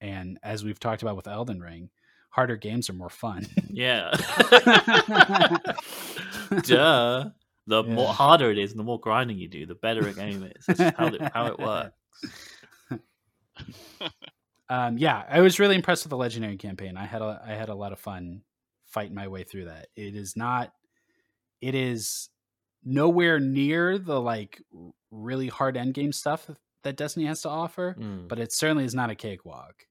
And 0.00 0.38
as 0.42 0.64
we've 0.64 0.78
talked 0.80 1.02
about 1.02 1.16
with 1.16 1.26
Elden 1.28 1.60
Ring, 1.60 1.90
harder 2.30 2.56
games 2.56 2.88
are 2.90 2.94
more 2.94 3.10
fun. 3.10 3.46
Yeah. 3.68 4.10
Duh. 6.62 7.30
The 7.66 7.84
Yeah. 7.84 7.94
more 7.94 8.12
harder 8.14 8.50
it 8.50 8.58
is, 8.58 8.70
and 8.70 8.80
the 8.80 8.84
more 8.84 8.98
grinding 9.00 9.38
you 9.38 9.48
do, 9.48 9.66
the 9.66 9.74
better 9.74 10.06
a 10.08 10.12
game 10.12 10.50
is. 10.56 10.66
That's 10.66 10.96
how 10.96 11.06
it, 11.08 11.20
how 11.34 11.46
it 11.46 11.58
works. 11.60 11.92
um, 14.70 14.98
yeah, 14.98 15.24
I 15.28 15.40
was 15.40 15.58
really 15.58 15.74
impressed 15.76 16.04
with 16.04 16.10
the 16.10 16.16
legendary 16.16 16.56
campaign. 16.56 16.96
I 16.96 17.06
had 17.06 17.22
a 17.22 17.42
I 17.44 17.52
had 17.54 17.68
a 17.68 17.74
lot 17.74 17.92
of 17.92 17.98
fun 17.98 18.42
fighting 18.86 19.14
my 19.14 19.28
way 19.28 19.44
through 19.44 19.66
that. 19.66 19.88
It 19.96 20.14
is 20.14 20.36
not 20.36 20.72
it 21.60 21.74
is 21.74 22.28
nowhere 22.84 23.40
near 23.40 23.98
the 23.98 24.20
like 24.20 24.62
really 25.10 25.48
hard 25.48 25.76
end 25.76 25.94
game 25.94 26.12
stuff 26.12 26.50
that 26.84 26.96
Destiny 26.96 27.26
has 27.26 27.42
to 27.42 27.48
offer, 27.48 27.96
Mm, 27.98 28.28
but 28.28 28.38
it 28.38 28.52
certainly 28.52 28.84
is 28.84 28.94
not 28.94 29.10
a 29.10 29.14
cakewalk. 29.14 29.86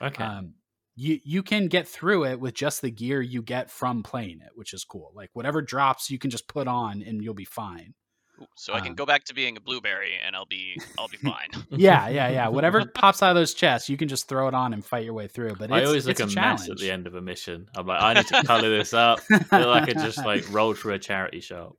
okay. 0.00 0.24
Um, 0.24 0.54
you 0.94 1.20
you 1.24 1.42
can 1.42 1.68
get 1.68 1.88
through 1.88 2.26
it 2.26 2.40
with 2.40 2.54
just 2.54 2.82
the 2.82 2.90
gear 2.90 3.22
you 3.22 3.42
get 3.42 3.70
from 3.70 4.02
playing 4.02 4.40
it, 4.42 4.50
which 4.54 4.74
is 4.74 4.84
cool. 4.84 5.12
Like 5.14 5.30
whatever 5.32 5.62
drops, 5.62 6.10
you 6.10 6.18
can 6.18 6.30
just 6.30 6.48
put 6.48 6.68
on 6.68 7.02
and 7.02 7.22
you'll 7.22 7.32
be 7.34 7.44
fine. 7.46 7.94
Ooh, 8.40 8.46
So 8.56 8.72
I 8.72 8.80
can 8.80 8.90
Um, 8.90 8.94
go 8.94 9.04
back 9.06 9.24
to 9.24 9.34
being 9.34 9.56
a 9.56 9.60
blueberry 9.60 10.16
and 10.24 10.34
I'll 10.34 10.46
be 10.46 10.80
I'll 10.98 11.08
be 11.08 11.16
fine. 11.24 11.48
Yeah, 11.70 12.08
yeah, 12.08 12.28
yeah. 12.28 12.48
Whatever 12.48 12.84
pops 12.94 13.22
out 13.22 13.30
of 13.30 13.36
those 13.36 13.54
chests, 13.54 13.88
you 13.88 13.96
can 13.96 14.08
just 14.08 14.28
throw 14.28 14.48
it 14.48 14.54
on 14.54 14.72
and 14.72 14.84
fight 14.84 15.04
your 15.04 15.14
way 15.14 15.26
through. 15.26 15.54
But 15.58 15.64
it's, 15.64 15.72
I 15.72 15.84
always 15.84 16.06
it's 16.06 16.18
look 16.20 16.28
a 16.28 16.30
a 16.30 16.34
challenge. 16.34 16.60
mess 16.60 16.70
at 16.70 16.78
the 16.78 16.90
end 16.90 17.06
of 17.06 17.14
a 17.14 17.20
mission. 17.20 17.68
I'm 17.76 17.86
like, 17.86 18.00
I 18.02 18.14
need 18.14 18.26
to 18.26 18.42
color 18.44 18.70
this 18.70 18.92
up. 18.94 19.20
Feel 19.20 19.68
like 19.68 19.88
I 19.88 19.92
just 19.94 20.18
like 20.18 20.44
rolled 20.52 20.78
through 20.78 20.94
a 20.94 20.98
charity 20.98 21.40
shop. 21.40 21.76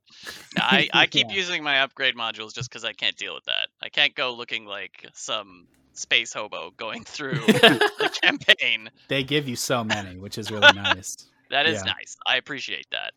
No, 0.56 0.62
I, 0.64 0.88
I 0.94 1.08
keep 1.08 1.28
Yeah. 1.30 1.36
using 1.36 1.64
my 1.64 1.82
upgrade 1.82 2.16
modules 2.16 2.54
just 2.54 2.70
because 2.70 2.84
I 2.86 2.94
can't 2.94 3.16
deal 3.18 3.34
with 3.34 3.46
that. 3.46 3.68
I 3.82 3.90
can't 3.90 4.14
go 4.16 4.34
looking 4.34 4.66
like 4.66 5.08
some 5.14 5.68
space 5.94 6.34
hobo 6.34 6.72
going 6.78 7.04
through 7.04 7.46
the 7.48 8.10
campaign. 8.22 8.90
they 9.10 9.24
give 9.24 9.48
you 9.48 9.56
so 9.56 9.84
many, 9.84 10.18
which 10.18 10.38
is 10.38 10.50
really 10.52 10.74
nice. 10.74 11.16
That 11.50 11.66
is 11.68 11.84
Yeah. 11.84 11.92
nice. 11.94 12.18
I 12.26 12.38
appreciate 12.38 12.88
that. 12.92 13.12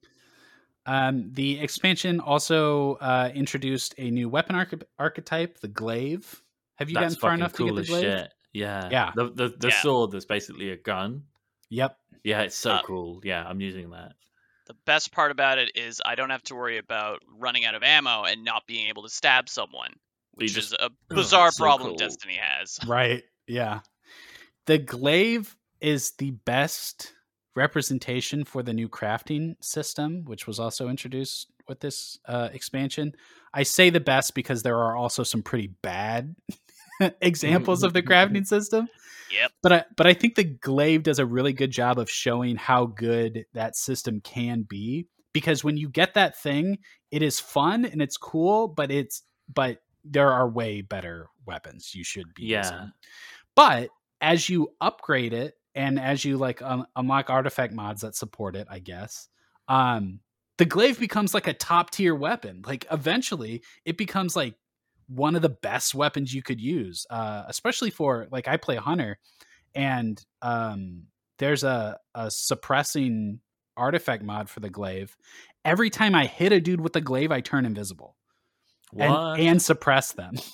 Um, 0.86 1.30
the 1.32 1.58
expansion 1.60 2.20
also 2.20 2.94
uh, 2.94 3.30
introduced 3.34 3.94
a 3.98 4.10
new 4.10 4.28
weapon 4.28 4.54
arch- 4.56 4.74
archetype, 4.98 5.58
the 5.58 5.68
glaive. 5.68 6.42
Have 6.76 6.88
you 6.90 6.94
That's 6.94 7.14
gotten 7.16 7.20
far 7.20 7.30
fucking 7.30 7.40
enough 7.40 7.52
to 7.54 7.64
get 7.66 7.74
the 7.74 7.82
glaive? 7.84 8.02
shit. 8.02 8.32
Yeah. 8.52 8.88
Yeah. 8.90 9.12
The 9.14 9.24
the, 9.30 9.48
the 9.58 9.68
Yeah. 9.68 9.82
sword 9.82 10.12
that's 10.12 10.24
basically 10.24 10.70
a 10.70 10.76
gun. 10.76 11.24
Yep. 11.70 11.96
Yeah, 12.22 12.42
it's 12.42 12.56
so 12.56 12.72
Uh, 12.72 12.82
cool. 12.82 13.20
Yeah, 13.24 13.44
I'm 13.44 13.60
using 13.60 13.90
that. 13.90 14.12
The 14.66 14.74
best 14.84 15.12
part 15.12 15.30
about 15.30 15.58
it 15.58 15.72
is 15.76 16.00
I 16.04 16.14
don't 16.16 16.30
have 16.30 16.42
to 16.44 16.54
worry 16.54 16.78
about 16.78 17.20
running 17.38 17.64
out 17.64 17.74
of 17.74 17.82
ammo 17.82 18.24
and 18.24 18.44
not 18.44 18.66
being 18.66 18.88
able 18.88 19.02
to 19.04 19.08
stab 19.08 19.48
someone, 19.48 19.92
which 20.34 20.54
just 20.54 20.72
is 20.72 20.78
a 20.80 20.90
bizarre 21.08 21.50
so 21.52 21.62
problem 21.64 21.90
cool. 21.90 21.96
Destiny 21.96 22.38
has. 22.40 22.78
Right. 22.86 23.22
Yeah. 23.46 23.80
The 24.66 24.78
glaive 24.78 25.56
is 25.80 26.12
the 26.18 26.32
best 26.32 27.12
representation 27.56 28.44
for 28.44 28.62
the 28.62 28.72
new 28.72 28.88
crafting 28.88 29.56
system, 29.60 30.24
which 30.26 30.46
was 30.46 30.60
also 30.60 30.88
introduced 30.88 31.50
with 31.68 31.80
this 31.80 32.18
uh, 32.26 32.48
expansion. 32.52 33.12
I 33.52 33.62
say 33.64 33.90
the 33.90 34.00
best 34.00 34.34
because 34.34 34.62
there 34.62 34.78
are 34.78 34.94
also 34.96 35.22
some 35.22 35.42
pretty 35.42 35.68
bad 35.82 36.36
examples 37.20 37.82
of 37.82 37.92
the 37.92 38.02
crafting 38.02 38.46
system. 38.56 38.88
Yep. 39.32 39.52
But 39.62 39.72
I, 39.72 39.84
but 39.96 40.06
I 40.06 40.14
think 40.14 40.36
the 40.36 40.44
glaive 40.44 41.02
does 41.02 41.18
a 41.18 41.26
really 41.26 41.52
good 41.52 41.72
job 41.72 41.98
of 41.98 42.08
showing 42.08 42.56
how 42.56 42.86
good 42.86 43.46
that 43.54 43.74
system 43.76 44.20
can 44.20 44.62
be 44.62 45.08
because 45.32 45.64
when 45.64 45.76
you 45.76 45.88
get 45.88 46.14
that 46.14 46.40
thing, 46.40 46.78
it 47.10 47.22
is 47.22 47.40
fun 47.40 47.84
and 47.84 48.00
it's 48.00 48.16
cool, 48.16 48.68
but 48.68 48.90
it's 48.92 49.22
but 49.52 49.78
there 50.04 50.30
are 50.30 50.48
way 50.48 50.80
better 50.80 51.26
weapons 51.44 51.92
you 51.94 52.04
should 52.04 52.32
be 52.34 52.44
Yeah. 52.44 52.62
using. 52.62 52.92
But 53.56 53.90
as 54.20 54.48
you 54.48 54.68
upgrade 54.80 55.32
it 55.32 55.54
and 55.77 56.01
as 56.01 56.24
you 56.24 56.39
like 56.39 56.61
um, 56.62 56.86
unlock 56.97 57.31
artifact 57.31 57.73
mods 57.74 58.01
that 58.01 58.16
support 58.16 58.57
it, 58.57 58.66
I 58.69 58.81
guess, 58.81 59.28
um, 59.69 60.20
the 60.59 60.65
glaive 60.65 60.98
becomes 60.98 61.35
like 61.35 61.47
a 61.47 61.53
top 61.53 61.90
tier 61.90 62.15
weapon. 62.15 62.62
Like 62.66 62.86
eventually, 62.90 63.62
it 63.85 63.98
becomes 63.98 64.35
like 64.35 64.55
one 65.09 65.36
of 65.36 65.43
the 65.43 65.51
best 65.51 65.94
weapons 65.94 66.35
you 66.35 66.43
could 66.43 66.61
use, 66.61 67.07
uh, 67.11 67.44
especially 67.47 67.90
for 67.90 68.27
like 68.32 68.48
I 68.48 68.57
play 68.57 68.77
hunter, 68.77 69.19
and 69.74 70.20
um, 70.43 71.05
there's 71.39 71.62
a, 71.62 71.98
a 72.15 72.31
suppressing 72.31 73.40
artifact 73.77 74.23
mod 74.23 74.48
for 74.48 74.61
the 74.61 74.70
glaive. 74.70 75.15
Every 75.65 75.90
time 75.90 76.15
I 76.15 76.24
hit 76.27 76.53
a 76.53 76.61
dude 76.61 76.81
with 76.81 76.94
the 76.94 77.01
glaive, 77.03 77.31
I 77.31 77.43
turn 77.43 77.66
invisible 77.66 78.16
What? 78.93 79.05
and, 79.39 79.40
and 79.48 79.62
suppress 79.62 80.12
them. 80.12 80.35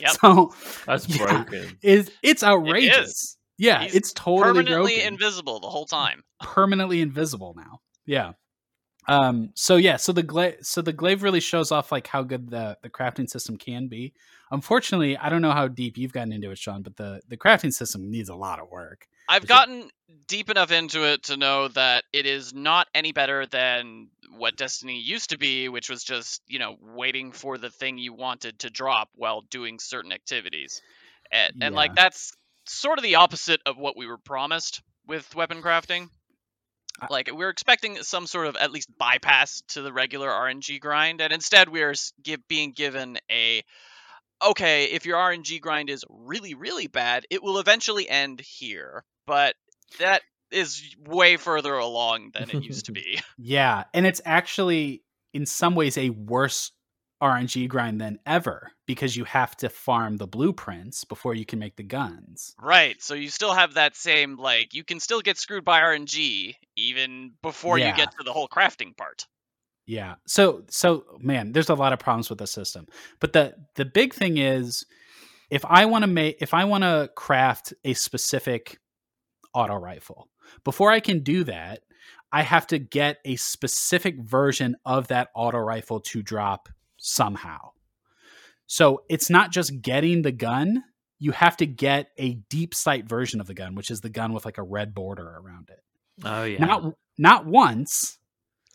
Yep. 0.00 0.10
So 0.20 0.54
That's 0.86 1.08
yeah, 1.08 1.42
broken. 1.42 1.78
is 1.82 2.12
it's 2.22 2.44
outrageous. 2.44 3.36
Yeah, 3.60 3.82
He's 3.82 3.94
it's 3.94 4.12
totally 4.12 4.42
Permanently 4.64 4.94
broken. 4.96 5.12
invisible 5.14 5.60
the 5.60 5.68
whole 5.68 5.86
time. 5.86 6.22
permanently 6.40 7.00
invisible 7.00 7.54
now. 7.56 7.80
Yeah. 8.06 8.32
Um. 9.08 9.50
So 9.54 9.76
yeah. 9.76 9.96
So 9.96 10.12
the 10.12 10.22
glaive. 10.22 10.56
So 10.62 10.82
the 10.82 10.92
glaive 10.92 11.22
really 11.22 11.40
shows 11.40 11.70
off 11.72 11.90
like 11.92 12.06
how 12.06 12.22
good 12.22 12.50
the 12.50 12.76
the 12.82 12.90
crafting 12.90 13.28
system 13.28 13.56
can 13.56 13.88
be. 13.88 14.12
Unfortunately, 14.50 15.16
I 15.16 15.28
don't 15.28 15.42
know 15.42 15.52
how 15.52 15.68
deep 15.68 15.96
you've 15.96 16.12
gotten 16.12 16.32
into 16.32 16.50
it, 16.50 16.58
Sean, 16.58 16.82
but 16.82 16.96
the 16.96 17.20
the 17.28 17.36
crafting 17.36 17.72
system 17.72 18.10
needs 18.10 18.28
a 18.28 18.34
lot 18.34 18.58
of 18.60 18.68
work. 18.70 19.06
I've 19.28 19.42
Is 19.42 19.44
it- 19.44 19.48
gotten 19.48 19.90
deep 20.26 20.50
enough 20.50 20.70
into 20.72 21.04
it 21.04 21.22
to 21.24 21.36
know 21.36 21.68
that 21.68 22.04
it 22.12 22.26
is 22.26 22.52
not 22.52 22.88
any 22.94 23.12
better 23.12 23.46
than 23.46 24.08
what 24.36 24.56
Destiny 24.56 24.98
used 25.00 25.30
to 25.30 25.38
be, 25.38 25.68
which 25.68 25.88
was 25.88 26.02
just, 26.04 26.42
you 26.48 26.58
know, 26.58 26.76
waiting 26.80 27.30
for 27.32 27.58
the 27.58 27.70
thing 27.70 27.98
you 27.98 28.12
wanted 28.12 28.58
to 28.60 28.70
drop 28.70 29.08
while 29.14 29.42
doing 29.42 29.78
certain 29.78 30.12
activities. 30.12 30.82
And, 31.32 31.54
and 31.62 31.74
like 31.74 31.94
that's 31.94 32.32
sort 32.70 32.98
of 32.98 33.02
the 33.02 33.16
opposite 33.16 33.60
of 33.66 33.76
what 33.76 33.96
we 33.96 34.06
were 34.06 34.18
promised 34.18 34.82
with 35.06 35.34
weapon 35.34 35.62
crafting. 35.62 36.08
Like 37.08 37.28
we 37.28 37.36
were 37.36 37.48
expecting 37.48 37.96
some 38.02 38.26
sort 38.26 38.46
of 38.46 38.56
at 38.56 38.72
least 38.72 38.90
bypass 38.98 39.62
to 39.68 39.82
the 39.82 39.92
regular 39.92 40.28
RNG 40.28 40.80
grind, 40.80 41.20
and 41.20 41.32
instead 41.32 41.68
we 41.68 41.82
are 41.82 41.94
give, 42.22 42.46
being 42.46 42.72
given 42.72 43.18
a 43.30 43.62
okay, 44.42 44.84
if 44.84 45.06
your 45.06 45.18
RNG 45.18 45.60
grind 45.60 45.90
is 45.90 46.04
really, 46.08 46.54
really 46.54 46.86
bad, 46.86 47.26
it 47.30 47.42
will 47.42 47.58
eventually 47.58 48.08
end 48.08 48.40
here. 48.40 49.04
But 49.26 49.54
that 49.98 50.22
is 50.50 50.94
way 51.06 51.36
further 51.36 51.74
along 51.74 52.32
than 52.34 52.50
it 52.50 52.64
used 52.64 52.86
to 52.86 52.92
be. 52.92 53.20
Yeah, 53.38 53.84
and 53.94 54.06
it's 54.06 54.20
actually 54.26 55.02
in 55.32 55.46
some 55.46 55.74
ways 55.74 55.96
a 55.96 56.10
worse 56.10 56.72
RNG 57.22 57.68
grind 57.68 58.00
than 58.00 58.18
ever 58.26 58.72
because 58.86 59.16
you 59.16 59.24
have 59.24 59.56
to 59.58 59.68
farm 59.68 60.16
the 60.16 60.26
blueprints 60.26 61.04
before 61.04 61.34
you 61.34 61.44
can 61.44 61.58
make 61.58 61.76
the 61.76 61.82
guns. 61.82 62.54
right. 62.60 63.00
So 63.02 63.14
you 63.14 63.28
still 63.28 63.52
have 63.52 63.74
that 63.74 63.94
same, 63.96 64.36
like, 64.36 64.74
you 64.74 64.84
can 64.84 65.00
still 65.00 65.20
get 65.20 65.36
screwed 65.38 65.64
by 65.64 65.80
RNG 65.80 66.54
even 66.76 67.32
before 67.42 67.78
Yeah. 67.78 67.90
you 67.90 67.96
get 67.96 68.10
to 68.18 68.24
the 68.24 68.32
whole 68.32 68.48
crafting 68.48 68.96
part. 68.96 69.26
Yeah. 69.86 70.14
So 70.26 70.64
so 70.68 71.04
man, 71.18 71.52
there's 71.52 71.68
a 71.68 71.74
lot 71.74 71.92
of 71.92 71.98
problems 71.98 72.30
with 72.30 72.38
the 72.38 72.46
system. 72.46 72.86
But 73.20 73.32
the 73.32 73.54
the 73.74 73.84
big 73.84 74.14
thing 74.14 74.38
is 74.38 74.84
if 75.50 75.64
I 75.64 75.86
want 75.86 76.02
to 76.02 76.06
make 76.06 76.36
if 76.40 76.54
I 76.54 76.64
want 76.64 76.84
to 76.84 77.10
craft 77.16 77.74
a 77.84 77.94
specific 77.94 78.78
auto 79.52 79.74
rifle, 79.74 80.28
before 80.64 80.90
I 80.92 81.00
can 81.00 81.20
do 81.24 81.42
that, 81.44 81.80
I 82.32 82.42
have 82.42 82.68
to 82.68 82.78
get 82.78 83.18
a 83.24 83.34
specific 83.36 84.16
version 84.20 84.76
of 84.84 85.08
that 85.08 85.28
auto 85.34 85.58
rifle 85.58 85.98
to 86.00 86.22
drop 86.22 86.68
somehow. 87.00 87.70
So 88.66 89.02
it's 89.08 89.28
not 89.28 89.50
just 89.50 89.82
getting 89.82 90.22
the 90.22 90.32
gun, 90.32 90.84
you 91.18 91.32
have 91.32 91.56
to 91.58 91.66
get 91.66 92.10
a 92.16 92.34
deep 92.48 92.74
sight 92.74 93.06
version 93.08 93.40
of 93.40 93.46
the 93.46 93.54
gun, 93.54 93.74
which 93.74 93.90
is 93.90 94.00
the 94.00 94.08
gun 94.08 94.32
with 94.32 94.44
like 94.44 94.58
a 94.58 94.62
red 94.62 94.94
border 94.94 95.26
around 95.26 95.68
it 95.70 95.80
Oh 96.24 96.44
yeah. 96.44 96.64
not 96.64 96.94
not 97.18 97.46
once 97.46 98.18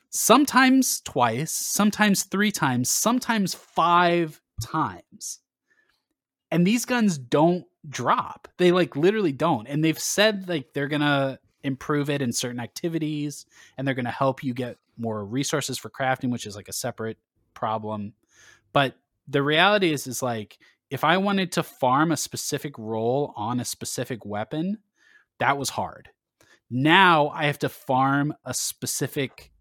sometimes 0.09 1.01
twice 1.01 1.51
sometimes 1.51 2.23
three 2.23 2.51
times 2.51 2.89
sometimes 2.89 3.53
five 3.53 4.41
times 4.63 5.39
and 6.51 6.65
these 6.65 6.85
guns 6.85 7.17
don't 7.17 7.65
drop 7.89 8.47
they 8.57 8.71
like 8.71 8.95
literally 8.95 9.33
don't 9.33 9.67
and 9.67 9.83
they've 9.83 9.99
said 9.99 10.47
like 10.47 10.73
they're 10.73 10.87
gonna 10.87 11.37
improve 11.63 12.09
it 12.09 12.21
in 12.21 12.31
certain 12.31 12.59
activities 12.59 13.45
and 13.77 13.85
they're 13.87 13.93
gonna 13.95 14.09
help 14.09 14.43
you 14.43 14.53
get 14.53 14.77
more 14.97 15.25
resources 15.25 15.77
for 15.77 15.89
crafting 15.89 16.31
which 16.31 16.47
is 16.47 16.55
like 16.55 16.69
a 16.69 16.73
separate 16.73 17.17
problem 17.55 18.13
but 18.73 18.95
the 19.27 19.41
reality 19.41 19.91
is 19.91 20.05
is 20.05 20.21
like 20.21 20.57
if 20.89 21.03
i 21.03 21.17
wanted 21.17 21.51
to 21.51 21.63
farm 21.63 22.11
a 22.11 22.17
specific 22.17 22.77
role 22.77 23.33
on 23.35 23.59
a 23.59 23.65
specific 23.65 24.25
weapon 24.25 24.77
that 25.39 25.57
was 25.57 25.69
hard 25.69 26.09
now 26.69 27.29
I 27.29 27.45
have 27.45 27.59
to 27.59 27.69
farm 27.69 28.33
a 28.43 28.53
specific 28.53 29.51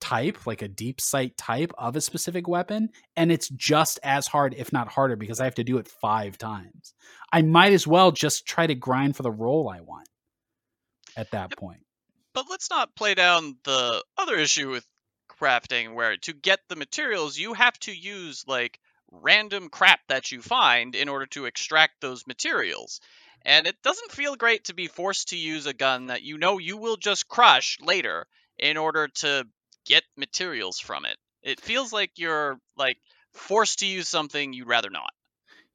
type, 0.00 0.46
like 0.46 0.62
a 0.62 0.68
deep 0.68 1.00
sight 1.00 1.36
type 1.36 1.72
of 1.78 1.96
a 1.96 2.00
specific 2.00 2.48
weapon, 2.48 2.90
and 3.16 3.30
it's 3.30 3.48
just 3.48 3.98
as 4.02 4.26
hard, 4.26 4.54
if 4.56 4.72
not 4.72 4.88
harder, 4.88 5.16
because 5.16 5.40
I 5.40 5.44
have 5.44 5.54
to 5.56 5.64
do 5.64 5.78
it 5.78 5.88
five 5.88 6.38
times. 6.38 6.94
I 7.32 7.42
might 7.42 7.72
as 7.72 7.86
well 7.86 8.12
just 8.12 8.46
try 8.46 8.66
to 8.66 8.74
grind 8.74 9.16
for 9.16 9.22
the 9.22 9.30
role 9.30 9.68
I 9.68 9.80
want 9.80 10.08
at 11.16 11.30
that 11.32 11.56
point. 11.56 11.80
But 12.34 12.46
let's 12.50 12.70
not 12.70 12.94
play 12.94 13.14
down 13.14 13.56
the 13.64 14.02
other 14.18 14.36
issue 14.36 14.70
with 14.70 14.86
crafting 15.40 15.94
where 15.94 16.16
to 16.18 16.32
get 16.32 16.60
the 16.68 16.76
materials 16.76 17.38
you 17.38 17.54
have 17.54 17.78
to 17.80 17.92
use 17.92 18.44
like 18.46 18.78
random 19.10 19.68
crap 19.68 20.00
that 20.08 20.32
you 20.32 20.42
find 20.42 20.94
in 20.94 21.08
order 21.08 21.26
to 21.26 21.46
extract 21.46 22.00
those 22.00 22.26
materials. 22.26 23.00
And 23.42 23.66
it 23.66 23.76
doesn't 23.82 24.12
feel 24.12 24.34
great 24.34 24.64
to 24.64 24.74
be 24.74 24.88
forced 24.88 25.28
to 25.28 25.36
use 25.36 25.66
a 25.66 25.72
gun 25.72 26.06
that 26.06 26.22
you 26.22 26.38
know 26.38 26.58
you 26.58 26.76
will 26.76 26.96
just 26.96 27.28
crush 27.28 27.78
later 27.80 28.26
in 28.58 28.76
order 28.76 29.08
to 29.08 29.46
get 29.84 30.02
materials 30.16 30.80
from 30.80 31.04
it. 31.04 31.16
It 31.42 31.60
feels 31.60 31.92
like 31.92 32.10
you're 32.16 32.58
like 32.76 32.98
forced 33.32 33.78
to 33.80 33.86
use 33.86 34.08
something 34.08 34.52
you'd 34.52 34.66
rather 34.66 34.90
not. 34.90 35.10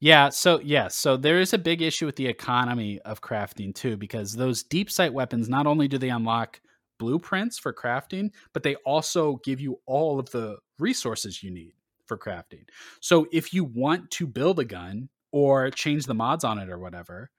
Yeah, 0.00 0.30
so 0.30 0.60
yeah, 0.60 0.88
so 0.88 1.16
there 1.16 1.40
is 1.40 1.52
a 1.52 1.58
big 1.58 1.80
issue 1.80 2.06
with 2.06 2.16
the 2.16 2.26
economy 2.26 2.98
of 3.04 3.20
crafting 3.20 3.72
too, 3.72 3.96
because 3.96 4.32
those 4.32 4.64
deep 4.64 4.90
sight 4.90 5.14
weapons 5.14 5.48
not 5.48 5.66
only 5.66 5.86
do 5.86 5.96
they 5.96 6.08
unlock 6.10 6.60
blueprints 7.02 7.58
for 7.58 7.72
crafting, 7.72 8.30
but 8.52 8.62
they 8.62 8.76
also 8.86 9.40
give 9.44 9.60
you 9.60 9.80
all 9.86 10.20
of 10.20 10.30
the 10.30 10.56
resources 10.78 11.42
you 11.42 11.50
need 11.50 11.72
for 12.06 12.16
crafting. 12.16 12.62
So 13.00 13.26
if 13.32 13.52
you 13.52 13.64
want 13.64 14.12
to 14.12 14.26
build 14.26 14.60
a 14.60 14.64
gun 14.64 15.08
or 15.32 15.70
change 15.70 16.06
the 16.06 16.14
mods 16.14 16.44
on 16.44 16.58
it 16.58 16.70
or 16.70 16.78
whatever, 16.78 17.30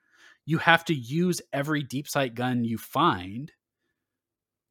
you 0.45 0.57
have 0.57 0.84
to 0.85 0.94
use 0.94 1.41
every 1.53 1.81
deep 1.81 2.10
sight 2.10 2.35
gun 2.35 2.65
you 2.65 2.77
find 2.77 3.53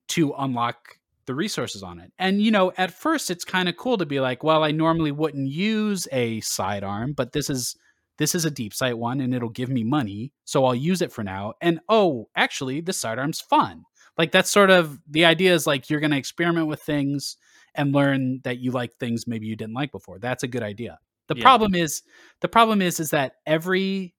to 0.08 0.34
unlock 0.36 0.98
the 1.24 1.34
resources 1.34 1.82
on 1.82 1.98
it. 1.98 2.12
And 2.18 2.42
you 2.42 2.50
know, 2.50 2.72
at 2.76 2.92
first 2.92 3.30
it's 3.30 3.44
kind 3.44 3.68
of 3.68 3.78
cool 3.78 3.96
to 3.96 4.04
be 4.04 4.20
like, 4.20 4.44
well, 4.44 4.62
I 4.62 4.72
normally 4.72 5.12
wouldn't 5.12 5.48
use 5.48 6.06
a 6.12 6.40
sidearm, 6.40 7.14
but 7.14 7.32
this 7.32 7.48
is 7.48 7.76
this 8.18 8.34
is 8.34 8.44
a 8.44 8.50
deep 8.50 8.74
sight 8.74 8.98
one 8.98 9.20
and 9.20 9.34
it'll 9.34 9.48
give 9.48 9.70
me 9.70 9.84
money, 9.84 10.32
so 10.44 10.64
I'll 10.64 10.74
use 10.74 11.00
it 11.00 11.12
for 11.12 11.24
now. 11.24 11.54
And 11.62 11.80
oh, 11.88 12.28
actually, 12.36 12.80
the 12.80 12.92
sidearm's 12.92 13.40
fun. 13.40 13.84
Like 14.18 14.32
that's 14.32 14.50
sort 14.50 14.70
of 14.70 14.98
the 15.08 15.24
idea 15.24 15.54
is 15.54 15.66
like 15.66 15.88
you're 15.90 16.00
going 16.00 16.10
to 16.10 16.16
experiment 16.18 16.66
with 16.66 16.82
things 16.82 17.36
and 17.74 17.94
learn 17.94 18.40
that 18.44 18.58
you 18.58 18.70
like 18.70 18.94
things 18.96 19.26
maybe 19.26 19.46
you 19.46 19.56
didn't 19.56 19.74
like 19.74 19.92
before. 19.92 20.18
That's 20.18 20.42
a 20.42 20.48
good 20.48 20.62
idea. 20.62 20.98
The 21.28 21.36
Yeah. 21.36 21.42
problem 21.42 21.74
is 21.74 22.02
the 22.40 22.48
problem 22.48 22.82
is 22.82 23.00
is 23.00 23.10
that 23.10 23.36
every 23.46 24.14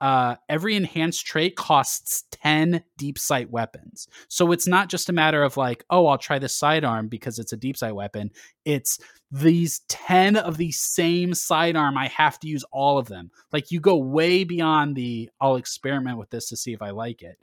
uh, 0.00 0.36
every 0.48 0.76
enhanced 0.76 1.26
trait 1.26 1.56
costs 1.56 2.22
10 2.30 2.84
deep 2.96 3.18
sight 3.18 3.50
weapons. 3.50 4.06
So 4.28 4.52
it's 4.52 4.68
not 4.68 4.88
just 4.88 5.08
a 5.08 5.12
matter 5.12 5.42
of 5.42 5.56
like, 5.56 5.84
oh, 5.90 6.06
I'll 6.06 6.18
try 6.18 6.38
the 6.38 6.48
sidearm 6.48 7.08
because 7.08 7.40
it's 7.40 7.52
a 7.52 7.56
deep 7.56 7.76
sight 7.76 7.96
weapon. 7.96 8.30
It's 8.64 9.00
these 9.32 9.80
10 9.88 10.36
of 10.36 10.56
the 10.56 10.70
same 10.70 11.34
sidearm. 11.34 11.98
I 11.98 12.06
have 12.08 12.38
to 12.40 12.46
use 12.48 12.62
all 12.70 12.96
of 12.98 13.08
them. 13.08 13.32
Like 13.52 13.72
you 13.72 13.80
go 13.80 13.96
way 13.96 14.44
beyond 14.44 14.94
the 14.94 15.30
I'll 15.40 15.56
experiment 15.56 16.16
with 16.16 16.30
this 16.30 16.48
to 16.50 16.56
see 16.56 16.72
if 16.72 16.80
I 16.80 16.90
like 16.90 17.22
it. 17.22 17.36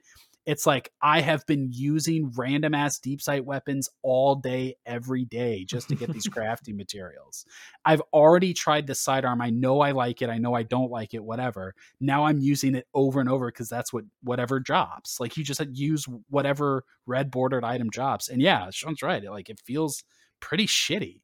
It's 0.45 0.65
like 0.65 0.91
I 1.01 1.22
have 1.22 1.45
been 1.45 1.69
using 1.72 2.31
random 2.35 2.73
ass 2.73 2.99
deep 2.99 3.22
sight 3.22 3.45
weapons 3.45 3.89
all 4.03 4.35
day, 4.35 4.76
every 4.85 5.26
day, 5.26 5.65
just 5.65 5.89
to 5.89 5.95
get 5.95 6.11
these 6.11 6.27
crafting 6.30 6.76
materials. 6.76 7.45
I've 7.84 8.01
already 8.13 8.53
tried 8.53 8.88
the 8.88 8.95
sidearm. 8.95 9.41
I 9.41 9.49
know 9.49 9.81
I 9.81 9.91
like 9.91 10.22
it. 10.22 10.30
I 10.30 10.38
know 10.38 10.53
I 10.53 10.63
don't 10.63 10.91
like 10.91 11.13
it, 11.13 11.23
whatever 11.23 11.73
now 11.99 12.26
I'm 12.26 12.39
using 12.39 12.76
it 12.76 12.88
over 12.93 13.19
and 13.19 13.30
over 13.30 13.47
because 13.47 13.69
that's 13.69 13.91
what 13.91 14.05
whatever 14.22 14.59
drops. 14.59 15.19
Like 15.19 15.38
you 15.38 15.43
just 15.43 15.61
use 15.73 16.05
whatever 16.30 16.84
red 17.05 17.31
bordered 17.31 17.63
item 17.63 17.89
drops. 17.89 18.30
And 18.30 18.41
yeah, 18.41 18.69
Sean's 18.72 19.01
right. 19.01 19.23
It, 19.23 19.31
like 19.31 19.49
it 19.49 19.59
feels 19.59 20.03
pretty 20.39 20.67
shitty. 20.67 21.22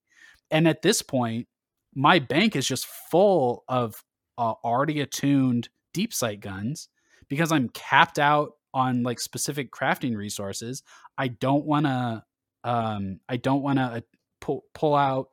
And 0.50 0.68
at 0.68 0.82
this 0.82 1.02
point, 1.02 1.48
my 1.94 2.20
bank 2.20 2.56
is 2.56 2.68
just 2.68 2.86
full 2.86 3.64
of 3.68 4.04
uh, 4.38 4.54
already 4.64 5.02
attuned 5.02 5.70
deep 5.94 6.14
sight 6.14 6.40
guns 6.40 6.90
because 7.28 7.52
I'm 7.52 7.70
capped 7.70 8.20
out 8.20 8.54
on 8.74 9.04
like 9.04 9.20
specific 9.20 9.72
crafting 9.72 10.16
resources. 10.16 10.84
I 11.18 11.30
don't 11.30 11.66
want 11.66 11.86
to 11.86 12.24
um 12.64 13.20
I 13.28 13.38
don't 13.38 13.64
want 13.64 13.80
to 13.80 13.84
uh, 13.84 14.02
pull 14.40 14.66
pull 14.74 14.96
out 14.96 15.30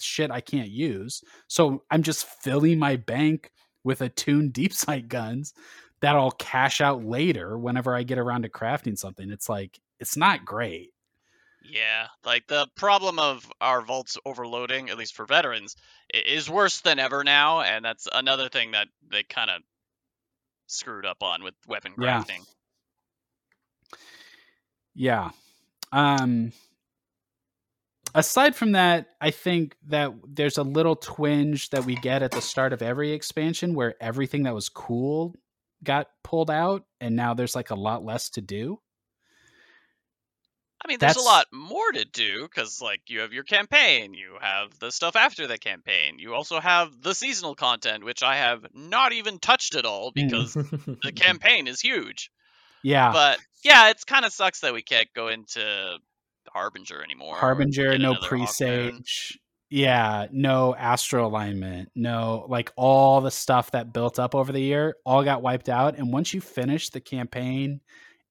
shit 0.00 0.30
I 0.30 0.40
can't 0.40 0.70
use. 0.70 1.22
So 1.48 1.84
I'm 1.90 2.02
just 2.02 2.26
filling 2.42 2.78
my 2.78 2.96
bank 2.96 3.50
with 3.84 4.00
attuned 4.00 4.52
deep 4.52 4.72
sight 4.72 5.08
guns 5.08 5.52
that 6.00 6.16
I'll 6.16 6.30
cash 6.30 6.80
out 6.80 7.04
later 7.04 7.58
whenever 7.58 7.94
I 7.94 8.02
get 8.02 8.18
around 8.18 8.42
to 8.42 8.48
crafting 8.48 8.98
something. 8.98 9.30
It's 9.30 9.48
like 9.48 9.78
it's 9.98 10.16
not 10.16 10.44
great. 10.44 10.90
Yeah, 11.62 12.06
like 12.24 12.46
the 12.46 12.66
problem 12.74 13.18
of 13.18 13.50
our 13.60 13.82
vaults 13.82 14.16
overloading, 14.24 14.88
at 14.88 14.96
least 14.96 15.14
for 15.14 15.26
veterans, 15.26 15.76
is 16.12 16.48
worse 16.48 16.80
than 16.80 16.98
ever 16.98 17.22
now, 17.22 17.60
and 17.60 17.84
that's 17.84 18.08
another 18.10 18.48
thing 18.48 18.70
that 18.70 18.88
they 19.10 19.24
kind 19.24 19.50
of 19.50 19.60
screwed 20.66 21.04
up 21.04 21.22
on 21.22 21.42
with 21.42 21.54
weapon 21.66 21.92
crafting. 21.92 22.40
Yeah. 24.94 25.30
Um 25.92 26.52
aside 28.14 28.56
from 28.56 28.72
that, 28.72 29.06
I 29.20 29.30
think 29.30 29.76
that 29.88 30.12
there's 30.26 30.58
a 30.58 30.62
little 30.62 30.96
twinge 30.96 31.70
that 31.70 31.84
we 31.84 31.94
get 31.96 32.22
at 32.22 32.32
the 32.32 32.40
start 32.42 32.72
of 32.72 32.82
every 32.82 33.12
expansion 33.12 33.74
where 33.74 33.94
everything 34.00 34.44
that 34.44 34.54
was 34.54 34.68
cool 34.68 35.34
got 35.82 36.08
pulled 36.24 36.50
out 36.50 36.84
and 37.00 37.16
now 37.16 37.34
there's 37.34 37.54
like 37.54 37.70
a 37.70 37.74
lot 37.76 38.04
less 38.04 38.30
to 38.30 38.40
do. 38.40 38.80
I 40.82 40.88
mean, 40.88 40.98
there's 40.98 41.14
That's- 41.16 41.26
a 41.26 41.28
lot 41.28 41.46
more 41.52 41.92
to 41.92 42.06
do 42.06 42.44
because, 42.44 42.80
like, 42.80 43.02
you 43.08 43.20
have 43.20 43.34
your 43.34 43.44
campaign, 43.44 44.14
you 44.14 44.38
have 44.40 44.78
the 44.78 44.90
stuff 44.90 45.14
after 45.14 45.46
the 45.46 45.58
campaign, 45.58 46.18
you 46.18 46.32
also 46.34 46.58
have 46.58 47.02
the 47.02 47.14
seasonal 47.14 47.54
content, 47.54 48.02
which 48.02 48.22
I 48.22 48.36
have 48.36 48.64
not 48.72 49.12
even 49.12 49.38
touched 49.40 49.74
at 49.74 49.84
all 49.84 50.10
because 50.10 50.54
the 50.54 51.12
campaign 51.14 51.66
is 51.68 51.82
huge. 51.82 52.30
Yeah. 52.82 53.12
But 53.12 53.38
yeah, 53.62 53.90
it's 53.90 54.04
kind 54.04 54.24
of 54.24 54.32
sucks 54.32 54.60
that 54.60 54.72
we 54.72 54.82
can't 54.82 55.08
go 55.14 55.28
into 55.28 55.98
Harbinger 56.52 57.02
anymore. 57.02 57.36
Harbinger, 57.36 57.98
no 57.98 58.14
presage. 58.14 59.38
Yeah, 59.72 60.26
no 60.32 60.74
astral 60.74 61.28
alignment, 61.28 61.90
no 61.94 62.44
like 62.48 62.72
all 62.76 63.20
the 63.20 63.30
stuff 63.30 63.70
that 63.70 63.92
built 63.92 64.18
up 64.18 64.34
over 64.34 64.50
the 64.50 64.60
year 64.60 64.96
all 65.06 65.22
got 65.22 65.42
wiped 65.42 65.68
out. 65.68 65.96
And 65.96 66.12
once 66.12 66.34
you 66.34 66.40
finish 66.40 66.90
the 66.90 67.00
campaign 67.00 67.80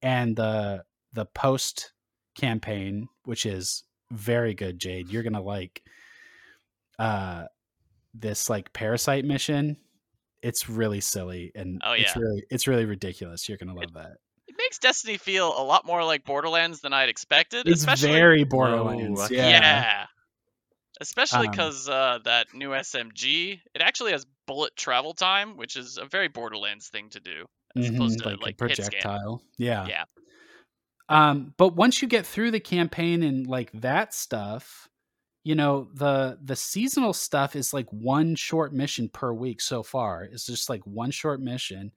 and 0.02 0.36
the 0.36 0.84
the 1.14 1.24
post 1.24 1.92
campaign, 2.36 3.08
which 3.24 3.46
is 3.46 3.84
very 4.10 4.52
good, 4.52 4.78
Jade, 4.78 5.08
you're 5.08 5.22
gonna 5.22 5.40
like 5.40 5.82
uh 6.98 7.44
this 8.12 8.50
like 8.50 8.72
parasite 8.74 9.24
mission. 9.24 9.78
It's 10.42 10.68
really 10.68 11.00
silly 11.00 11.52
and 11.54 11.80
Oh, 11.82 11.92
it's 11.92 12.16
really 12.16 12.44
it's 12.50 12.66
really 12.66 12.84
ridiculous. 12.84 13.48
You're 13.48 13.58
gonna 13.58 13.74
love 13.74 13.94
that. 13.94 14.18
It 14.70 14.74
makes 14.74 14.78
Destiny 14.78 15.16
feel 15.16 15.48
a 15.48 15.64
lot 15.64 15.84
more 15.84 16.04
like 16.04 16.24
Borderlands 16.24 16.80
than 16.80 16.92
I'd 16.92 17.08
expected. 17.08 17.66
It's 17.66 17.80
especially, 17.80 18.12
very 18.12 18.44
Borderlands. 18.44 19.20
I 19.20 19.28
yeah. 19.30 19.48
yeah. 19.48 20.06
Especially 21.00 21.48
Um, 21.48 21.50
because 21.50 21.88
uh, 21.88 22.18
that 22.24 22.54
new 22.54 22.68
SMG, 22.68 23.58
it 23.74 23.82
actually 23.82 24.12
has 24.12 24.26
bullet 24.46 24.76
travel 24.76 25.12
time, 25.12 25.56
which 25.56 25.74
is 25.74 25.98
a 26.00 26.04
very 26.04 26.28
Borderlands 26.28 26.88
thing 26.88 27.10
to 27.10 27.18
do, 27.18 27.46
as 27.76 27.90
Mhm, 27.90 27.96
opposed 27.96 28.18
to 28.20 28.28
like, 28.28 28.40
like, 28.40 28.60
a 28.60 28.68
hit 28.68 28.76
projectile. 28.76 29.42
Yeah. 29.58 29.86
Yeah. 29.88 30.04
Um, 31.08 31.52
but 31.56 31.74
once 31.74 32.00
you 32.00 32.06
get 32.06 32.24
through 32.24 32.52
the 32.52 32.60
campaign 32.60 33.24
and 33.24 33.48
like 33.48 33.72
that 33.72 34.14
stuff, 34.14 34.88
you 35.42 35.56
know, 35.56 35.88
the 35.94 36.38
the 36.40 36.54
seasonal 36.54 37.12
stuff 37.12 37.56
is 37.56 37.74
like 37.74 37.90
one 37.90 38.36
short 38.36 38.72
mission 38.72 39.08
per 39.08 39.32
week 39.32 39.60
so 39.60 39.82
far. 39.82 40.22
It's 40.22 40.46
just 40.46 40.68
like 40.68 40.86
one 40.86 41.10
short 41.10 41.40
mission. 41.40 41.90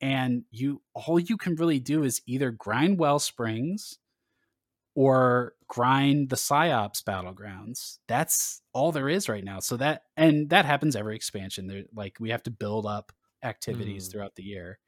And 0.00 0.44
you 0.50 0.82
all 0.94 1.18
you 1.18 1.36
can 1.36 1.54
really 1.56 1.80
do 1.80 2.02
is 2.02 2.20
either 2.26 2.50
grind 2.50 2.98
well 2.98 3.18
springs 3.18 3.98
or 4.94 5.54
grind 5.68 6.30
the 6.30 6.36
psyops 6.36 7.02
battlegrounds. 7.02 7.98
That's 8.08 8.62
all 8.72 8.92
there 8.92 9.08
is 9.08 9.28
right 9.28 9.44
now. 9.44 9.60
So 9.60 9.76
that 9.78 10.02
and 10.16 10.48
that 10.50 10.64
happens 10.64 10.96
every 10.96 11.16
expansion. 11.16 11.66
There 11.66 11.84
like 11.94 12.16
we 12.20 12.30
have 12.30 12.42
to 12.44 12.50
build 12.50 12.86
up 12.86 13.12
activities 13.42 14.08
Mm. 14.08 14.12
throughout 14.12 14.34
the 14.36 14.42
year. 14.44 14.78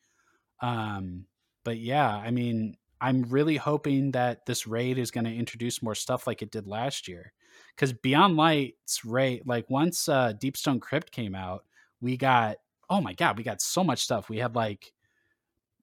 Um 0.60 1.26
but 1.64 1.78
yeah, 1.78 2.08
I 2.08 2.30
mean, 2.30 2.76
I'm 3.00 3.22
really 3.24 3.56
hoping 3.56 4.12
that 4.12 4.46
this 4.46 4.66
raid 4.66 4.98
is 4.98 5.10
going 5.10 5.24
to 5.24 5.34
introduce 5.34 5.82
more 5.82 5.94
stuff 5.94 6.26
like 6.26 6.40
it 6.42 6.50
did 6.50 6.66
last 6.66 7.06
year. 7.06 7.32
Because 7.76 7.92
Beyond 7.92 8.36
Light's 8.36 9.04
raid, 9.04 9.42
like 9.46 9.68
once 9.70 10.08
uh, 10.08 10.32
Deepstone 10.32 10.80
Crypt 10.80 11.12
came 11.12 11.34
out, 11.34 11.64
we 12.00 12.16
got 12.16 12.56
oh 12.90 13.00
my 13.02 13.12
god, 13.12 13.36
we 13.36 13.44
got 13.44 13.60
so 13.60 13.84
much 13.84 14.00
stuff. 14.00 14.30
We 14.30 14.38
had 14.38 14.54
like 14.56 14.92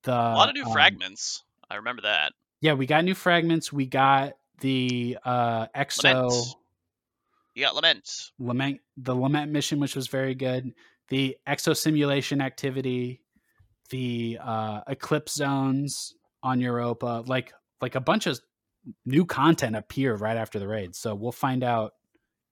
the 0.05 0.13
a 0.13 0.37
lot 0.37 0.49
of 0.49 0.55
new 0.55 0.65
um, 0.65 0.71
fragments. 0.71 1.43
I 1.69 1.75
remember 1.75 2.03
that. 2.03 2.33
Yeah, 2.61 2.73
we 2.73 2.85
got 2.85 3.03
new 3.03 3.15
fragments. 3.15 3.73
We 3.73 3.85
got 3.85 4.33
the 4.61 5.17
uh 5.25 5.67
exo 5.75 6.03
Lament. 6.03 6.55
You 7.53 7.63
got 7.63 7.75
Lament. 7.75 8.31
lament 8.39 8.79
the 8.97 9.15
lament 9.15 9.51
mission 9.51 9.79
which 9.79 9.95
was 9.95 10.07
very 10.07 10.33
good 10.33 10.73
the 11.09 11.37
exo 11.47 11.75
simulation 11.75 12.41
activity 12.41 13.21
the 13.89 14.37
uh 14.41 14.81
eclipse 14.87 15.35
zones 15.35 16.15
on 16.41 16.61
europa 16.61 17.23
like 17.27 17.53
like 17.81 17.95
a 17.95 17.99
bunch 17.99 18.27
of 18.27 18.39
new 19.05 19.25
content 19.25 19.75
appear 19.75 20.15
right 20.15 20.37
after 20.37 20.59
the 20.59 20.67
raid. 20.67 20.95
So 20.95 21.15
we'll 21.15 21.31
find 21.31 21.63
out 21.63 21.93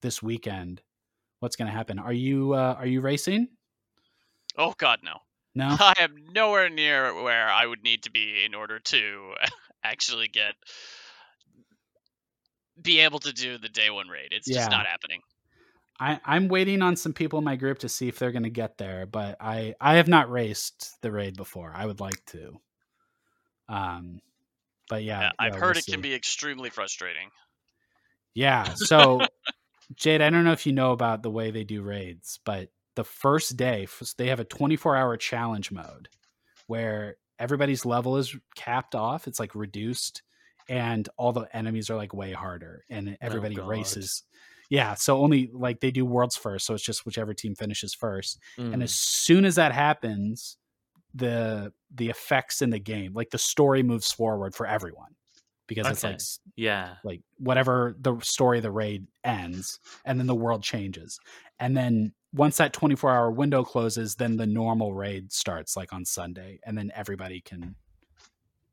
this 0.02 0.22
weekend 0.22 0.82
what's 1.40 1.56
going 1.56 1.66
to 1.66 1.76
happen. 1.76 1.98
Are 1.98 2.12
you 2.12 2.52
uh, 2.54 2.76
are 2.78 2.86
you 2.86 3.00
racing? 3.00 3.48
Oh 4.56 4.74
God, 4.78 5.00
no. 5.02 5.18
No. 5.54 5.76
I 5.80 5.94
am 5.98 6.24
nowhere 6.32 6.68
near 6.68 7.22
where 7.22 7.48
I 7.48 7.66
would 7.66 7.82
need 7.82 8.04
to 8.04 8.10
be 8.10 8.44
in 8.44 8.54
order 8.54 8.78
to 8.80 9.34
actually 9.84 10.28
get 10.28 10.54
be 12.80 13.00
able 13.00 13.20
to 13.20 13.32
do 13.32 13.58
the 13.58 13.68
day 13.68 13.90
one 13.90 14.08
raid. 14.08 14.28
It's 14.32 14.48
Yeah. 14.48 14.56
just 14.56 14.70
not 14.70 14.86
happening. 14.86 15.20
I, 16.00 16.20
I'm 16.24 16.48
waiting 16.48 16.82
on 16.82 16.96
some 16.96 17.12
people 17.12 17.38
in 17.38 17.44
my 17.44 17.56
group 17.56 17.78
to 17.80 17.88
see 17.88 18.08
if 18.08 18.18
they're 18.18 18.32
going 18.32 18.42
to 18.44 18.50
get 18.50 18.78
there, 18.78 19.06
but 19.06 19.36
I 19.40 19.74
I 19.80 19.96
have 19.96 20.08
not 20.08 20.30
raced 20.30 20.96
the 21.02 21.12
raid 21.12 21.36
before. 21.36 21.72
I 21.74 21.86
would 21.86 22.00
like 22.00 22.24
to. 22.26 22.60
Um, 23.68 24.20
but 24.88 25.02
yeah, 25.04 25.20
Yeah, 25.20 25.30
I've 25.38 25.54
yeah, 25.54 25.56
heard 25.56 25.76
we'll 25.76 25.76
it 25.76 25.86
can 25.86 26.00
be 26.00 26.14
extremely 26.14 26.70
frustrating. 26.70 27.30
Yeah. 28.34 28.74
So, 28.74 29.28
Jade, 29.94 30.22
I 30.22 30.30
don't 30.30 30.44
know 30.44 30.52
if 30.52 30.66
you 30.66 30.72
know 30.72 30.92
about 30.92 31.22
the 31.22 31.30
way 31.30 31.50
they 31.50 31.64
do 31.64 31.82
raids, 31.82 32.40
but 32.44 32.70
the 32.96 33.04
first 33.04 33.56
day 33.56 33.86
they 34.18 34.28
have 34.28 34.40
a 34.40 34.44
24 34.44 34.96
hour 34.96 35.16
challenge 35.16 35.70
mode 35.72 36.08
where 36.66 37.16
everybody's 37.38 37.84
level 37.84 38.16
is 38.16 38.34
capped 38.54 38.94
off. 38.94 39.26
It's 39.26 39.40
like 39.40 39.54
reduced, 39.54 40.22
and 40.68 41.08
all 41.16 41.32
the 41.32 41.46
enemies 41.56 41.90
are 41.90 41.96
like 41.96 42.14
way 42.14 42.32
harder, 42.32 42.84
and 42.88 43.16
everybody 43.20 43.56
God. 43.56 43.68
races. 43.68 44.22
Yeah. 44.70 44.94
So 44.94 45.18
only 45.18 45.50
like 45.52 45.80
they 45.80 45.90
do 45.90 46.06
worlds 46.06 46.36
first. 46.36 46.66
So 46.66 46.74
it's 46.74 46.82
just 46.82 47.04
whichever 47.04 47.34
team 47.34 47.54
finishes 47.54 47.92
first. 47.94 48.38
And 48.56 48.76
Mm. 48.76 48.82
as 48.84 48.94
soon 48.94 49.44
as 49.44 49.56
that 49.56 49.72
happens, 49.72 50.56
the 51.14 51.72
the 51.94 52.08
effects 52.10 52.62
in 52.62 52.70
the 52.70 52.78
game, 52.78 53.12
like 53.12 53.30
the 53.30 53.38
story 53.38 53.82
moves 53.82 54.10
forward 54.10 54.54
for 54.54 54.66
everyone 54.66 55.14
because 55.66 55.86
it's 55.86 56.02
like 56.04 56.20
yeah, 56.56 56.96
like 57.04 57.20
whatever 57.38 57.94
the 58.00 58.18
story 58.20 58.58
of 58.58 58.62
the 58.62 58.70
raid 58.70 59.06
ends 59.22 59.78
and 60.04 60.18
then 60.18 60.26
the 60.26 60.34
world 60.34 60.62
changes 60.62 61.18
and 61.60 61.76
then 61.76 62.12
once 62.34 62.56
that 62.58 62.72
24 62.72 63.10
hour 63.10 63.30
window 63.30 63.62
closes 63.64 64.16
then 64.16 64.36
the 64.36 64.46
normal 64.46 64.92
raid 64.92 65.32
starts 65.32 65.76
like 65.76 65.92
on 65.92 66.04
sunday 66.04 66.58
and 66.66 66.76
then 66.76 66.90
everybody 66.94 67.40
can 67.40 67.74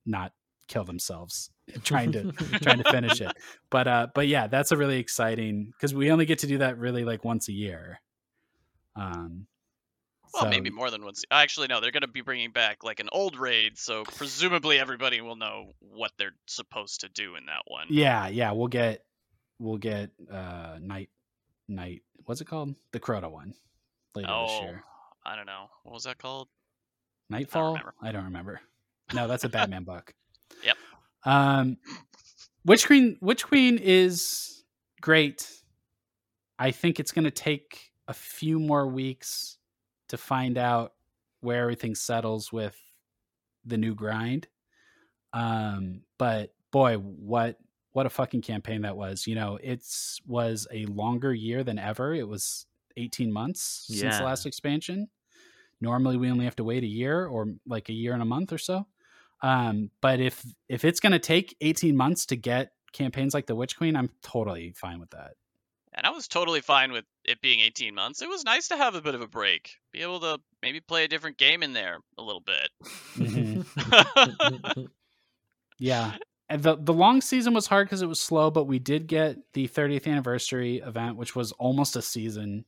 not 0.05 0.33
kill 0.67 0.83
themselves 0.83 1.49
trying 1.83 2.11
to 2.11 2.31
trying 2.61 2.81
to 2.81 2.91
finish 2.91 3.21
it 3.21 3.31
but 3.69 3.87
uh 3.87 4.07
but 4.15 4.27
yeah 4.27 4.47
that's 4.47 4.71
a 4.71 4.77
really 4.77 4.97
exciting 4.99 5.65
because 5.71 5.93
we 5.93 6.11
only 6.11 6.25
get 6.25 6.39
to 6.39 6.47
do 6.47 6.57
that 6.57 6.77
really 6.77 7.05
like 7.05 7.23
once 7.23 7.47
a 7.49 7.53
year 7.53 7.99
um 8.95 9.45
Well, 10.33 10.43
so- 10.43 10.49
maybe 10.49 10.69
more 10.69 10.89
than 10.91 11.03
once. 11.03 11.23
Actually, 11.29 11.67
no, 11.67 11.79
they're 11.81 11.91
going 11.91 12.01
to 12.01 12.07
be 12.07 12.21
bringing 12.21 12.51
back 12.51 12.83
like 12.83 12.99
an 13.01 13.09
old 13.11 13.37
raid, 13.37 13.77
so 13.77 14.03
presumably 14.03 14.79
everybody 14.79 15.19
will 15.21 15.35
know 15.35 15.71
what 15.79 16.11
they're 16.17 16.35
supposed 16.47 17.01
to 17.01 17.09
do 17.09 17.35
in 17.35 17.45
that 17.47 17.63
one. 17.67 17.87
yeah 17.89 18.27
yeah 18.29 18.51
we'll 18.51 18.67
get 18.69 19.03
we'll 19.59 19.77
get 19.77 20.09
uh 20.31 20.77
night 20.81 21.09
night 21.67 22.01
what's 22.25 22.41
it 22.41 22.45
called 22.45 22.75
the 22.91 22.99
crota 22.99 23.29
one 23.31 23.53
later 24.15 24.27
this 24.27 24.51
Oh, 24.51 24.61
year 24.63 24.83
I 25.23 25.35
don't 25.35 25.45
know. 25.45 25.69
What 25.83 25.93
was 25.93 26.03
that 26.05 26.17
called? 26.17 26.47
Nightfall? 27.29 27.73
remember. 27.73 27.93
I 28.01 28.11
don't 28.11 28.23
remember. 28.25 28.59
No, 29.13 29.27
that's 29.27 29.43
a 29.43 29.49
Batman 29.49 29.83
book. 29.83 30.13
Yep. 30.65 30.77
Um, 31.25 31.77
Witch 32.65 32.85
Queen. 32.87 33.17
Witch 33.21 33.45
Queen 33.45 33.77
is 33.81 34.63
great. 34.99 35.47
I 36.59 36.71
think 36.71 36.99
it's 36.99 37.11
going 37.11 37.25
to 37.25 37.31
take 37.31 37.91
a 38.07 38.13
few 38.13 38.59
more 38.59 38.85
weeks 38.87 39.57
to 40.09 40.17
find 40.17 40.57
out 40.57 40.93
where 41.39 41.61
everything 41.61 41.95
settles 41.95 42.51
with 42.51 42.75
the 43.65 43.77
new 43.77 43.95
grind. 43.95 44.47
Um, 45.33 46.01
but 46.17 46.53
boy, 46.71 46.95
what 46.97 47.57
what 47.93 48.05
a 48.05 48.09
fucking 48.09 48.41
campaign 48.41 48.81
that 48.81 48.95
was. 48.95 49.27
You 49.27 49.35
know, 49.35 49.59
it's 49.61 50.19
was 50.25 50.67
a 50.71 50.85
longer 50.85 51.33
year 51.33 51.63
than 51.63 51.77
ever. 51.79 52.13
It 52.13 52.27
was 52.27 52.65
18 52.97 53.31
months 53.31 53.85
since 53.87 54.17
the 54.19 54.23
last 54.25 54.45
expansion. 54.45 55.09
Normally 55.79 56.17
we 56.17 56.29
only 56.29 56.45
have 56.45 56.55
to 56.57 56.63
wait 56.63 56.83
a 56.83 56.87
year 56.87 57.25
or 57.25 57.47
like 57.65 57.89
a 57.89 57.93
year 57.93 58.13
and 58.13 58.21
a 58.21 58.25
month 58.25 58.53
or 58.53 58.57
so. 58.57 58.85
Um, 59.41 59.89
but 60.01 60.19
if 60.19 60.45
if 60.69 60.85
it's 60.85 60.99
going 60.99 61.13
to 61.13 61.19
take 61.19 61.55
18 61.61 61.95
months 61.97 62.27
to 62.27 62.35
get 62.35 62.73
campaigns 62.93 63.33
like 63.33 63.47
the 63.47 63.55
Witch 63.55 63.75
Queen, 63.77 63.95
I'm 63.95 64.09
totally 64.21 64.73
fine 64.75 64.99
with 64.99 65.09
that. 65.11 65.31
And 65.93 66.05
I 66.05 66.11
was 66.11 66.27
totally 66.27 66.61
fine 66.61 66.91
with 66.93 67.03
it 67.25 67.41
being 67.41 67.59
18 67.59 67.93
months. 67.95 68.21
It 68.21 68.29
was 68.29 68.45
nice 68.45 68.69
to 68.69 68.77
have 68.77 68.95
a 68.95 69.01
bit 69.01 69.13
of 69.15 69.21
a 69.21 69.27
break, 69.27 69.71
be 69.91 70.01
able 70.01 70.21
to 70.21 70.39
maybe 70.61 70.79
play 70.79 71.03
a 71.03 71.07
different 71.07 71.37
game 71.37 71.63
in 71.63 71.73
there 71.73 71.97
a 72.17 72.21
little 72.21 72.41
bit. 72.41 72.69
Mhm. 73.15 74.87
Yeah. 75.79 76.15
The 76.57 76.75
the 76.75 76.93
long 76.93 77.21
season 77.21 77.53
was 77.53 77.67
hard 77.67 77.87
because 77.87 78.01
it 78.01 78.07
was 78.07 78.19
slow, 78.19 78.51
but 78.51 78.65
we 78.65 78.79
did 78.79 79.07
get 79.07 79.37
the 79.53 79.67
30th 79.67 80.07
anniversary 80.07 80.77
event, 80.77 81.15
which 81.15 81.35
was 81.35 81.51
almost 81.53 81.95
a 81.95 82.01
season 82.01 82.65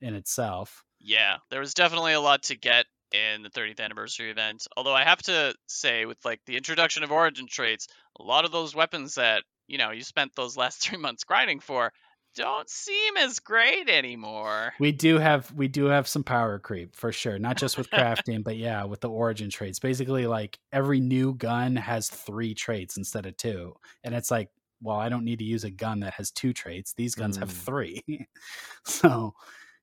in 0.00 0.14
itself. 0.14 0.84
Yeah, 1.00 1.38
there 1.50 1.60
was 1.60 1.74
definitely 1.74 2.12
a 2.12 2.20
lot 2.20 2.44
to 2.44 2.56
get 2.56 2.86
in 3.12 3.42
the 3.42 3.50
30th 3.50 3.80
anniversary 3.80 4.30
event. 4.30 4.66
Although 4.76 4.94
I 4.94 5.04
have 5.04 5.22
to 5.22 5.54
say, 5.66 6.06
with 6.06 6.18
like 6.24 6.40
the 6.46 6.56
introduction 6.56 7.02
of 7.02 7.12
origin 7.12 7.46
traits, 7.48 7.88
a 8.18 8.22
lot 8.22 8.44
of 8.44 8.52
those 8.52 8.74
weapons 8.74 9.16
that 9.16 9.42
you 9.66 9.78
know 9.78 9.90
you 9.90 10.02
spent 10.02 10.34
those 10.34 10.56
last 10.56 10.82
three 10.82 10.98
months 10.98 11.24
grinding 11.24 11.60
for 11.60 11.92
don't 12.34 12.68
seem 12.68 13.16
as 13.18 13.38
great 13.38 13.88
anymore. 13.88 14.72
We 14.78 14.92
do 14.92 15.18
have 15.18 15.52
we 15.52 15.68
do 15.68 15.84
have 15.86 16.08
some 16.08 16.24
power 16.24 16.58
creep 16.58 16.96
for 16.96 17.12
sure, 17.12 17.38
not 17.38 17.56
just 17.56 17.76
with 17.78 17.90
crafting, 17.90 18.42
but 18.42 18.56
yeah, 18.56 18.84
with 18.84 19.00
the 19.00 19.08
origin 19.10 19.50
traits. 19.50 19.78
Basically, 19.78 20.26
like 20.26 20.58
every 20.72 21.00
new 21.00 21.34
gun 21.34 21.76
has 21.76 22.08
three 22.08 22.54
traits 22.54 22.96
instead 22.96 23.26
of 23.26 23.36
two, 23.36 23.74
and 24.04 24.14
it's 24.14 24.30
like, 24.30 24.48
well, 24.80 24.96
I 24.96 25.08
don't 25.08 25.24
need 25.24 25.38
to 25.38 25.44
use 25.44 25.64
a 25.64 25.70
gun 25.70 26.00
that 26.00 26.14
has 26.14 26.30
two 26.30 26.52
traits. 26.52 26.92
These 26.94 27.14
guns 27.14 27.36
have 27.36 27.48
Mm. 27.50 27.64
three. 27.64 28.26
so, 28.84 29.34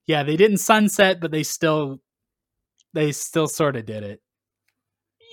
yeah, 0.07 0.23
they 0.23 0.35
didn't 0.37 0.57
sunset, 0.57 1.19
but 1.21 1.31
they 1.31 1.43
still 1.43 1.99
they 2.93 3.11
still 3.11 3.47
sort 3.47 3.75
of 3.75 3.85
did 3.85 4.03
it. 4.03 4.21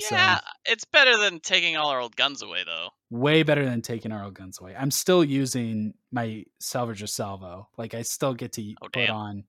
So- 0.00 0.14
Yeah, 0.16 0.40
it's 0.64 0.84
better 0.84 1.16
than 1.18 1.40
taking 1.40 1.76
all 1.76 1.88
our 1.90 2.00
old 2.00 2.16
guns 2.16 2.42
away, 2.42 2.64
though. 2.64 2.90
way 3.10 3.42
better 3.42 3.64
than 3.64 3.82
taking 3.82 4.12
our 4.12 4.24
old 4.24 4.34
guns 4.34 4.58
away. 4.60 4.74
I'm 4.76 4.90
still 4.90 5.24
using 5.24 5.94
my 6.12 6.44
Salvager 6.62 7.08
Salvo. 7.08 7.68
Like 7.78 7.94
I 7.94 8.02
still 8.02 8.34
get 8.34 8.52
to 8.54 8.74
Oh, 8.82 8.86
put 8.86 8.92
damn. 8.94 9.14
on, 9.14 9.44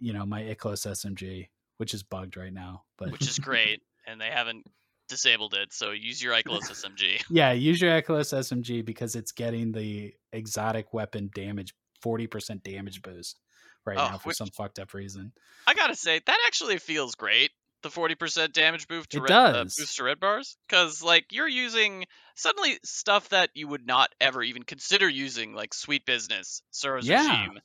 you 0.00 0.12
know, 0.12 0.26
my 0.26 0.42
IKELOS 0.42 0.86
SMG, 0.86 1.48
which 1.78 1.94
is 1.94 2.02
bugged 2.02 2.36
right 2.36 2.52
now. 2.52 2.84
But 2.98 3.12
which 3.12 3.28
is 3.28 3.38
great, 3.38 3.82
and 4.06 4.20
they 4.20 4.30
haven't 4.30 4.66
disabled 5.08 5.54
it. 5.54 5.72
So 5.72 5.92
use 5.92 6.22
your 6.22 6.34
IKELOS 6.42 6.70
SMG. 6.70 7.22
yeah, 7.30 7.52
use 7.52 7.80
your 7.80 7.92
IKELOS 8.02 8.32
SMG 8.36 8.84
because 8.84 9.14
it's 9.14 9.32
getting 9.32 9.72
the 9.72 10.12
exotic 10.32 10.92
weapon 10.92 11.30
damage, 11.34 11.74
forty 12.02 12.26
percent 12.26 12.62
damage 12.64 13.02
boost 13.02 13.38
right 13.86 13.96
Oh, 13.98 14.10
now 14.10 14.18
for 14.18 14.28
which- 14.28 14.36
some 14.36 14.48
fucked 14.48 14.78
up 14.78 14.94
reason. 14.94 15.32
I 15.66 15.74
gotta 15.74 15.94
say 15.96 16.20
that 16.26 16.38
actually 16.46 16.78
feels 16.78 17.14
great. 17.14 17.52
The 17.84 17.90
forty 17.90 18.14
percent 18.14 18.54
damage 18.54 18.88
boost 18.88 19.10
to 19.10 19.18
It 19.18 19.20
red, 19.20 19.32
uh, 19.32 19.64
boost 19.64 19.96
to 19.98 20.04
red 20.04 20.18
bars, 20.18 20.56
because 20.66 21.02
like 21.02 21.26
you're 21.30 21.46
using 21.46 22.06
suddenly 22.34 22.78
stuff 22.82 23.28
that 23.28 23.50
you 23.52 23.68
would 23.68 23.86
not 23.86 24.08
ever 24.22 24.42
even 24.42 24.62
consider 24.62 25.06
using, 25.06 25.52
like 25.52 25.74
Sweet 25.74 26.06
Business, 26.06 26.62
SUROS 26.70 27.06
Yeah. 27.06 27.18
Regime. 27.18 27.60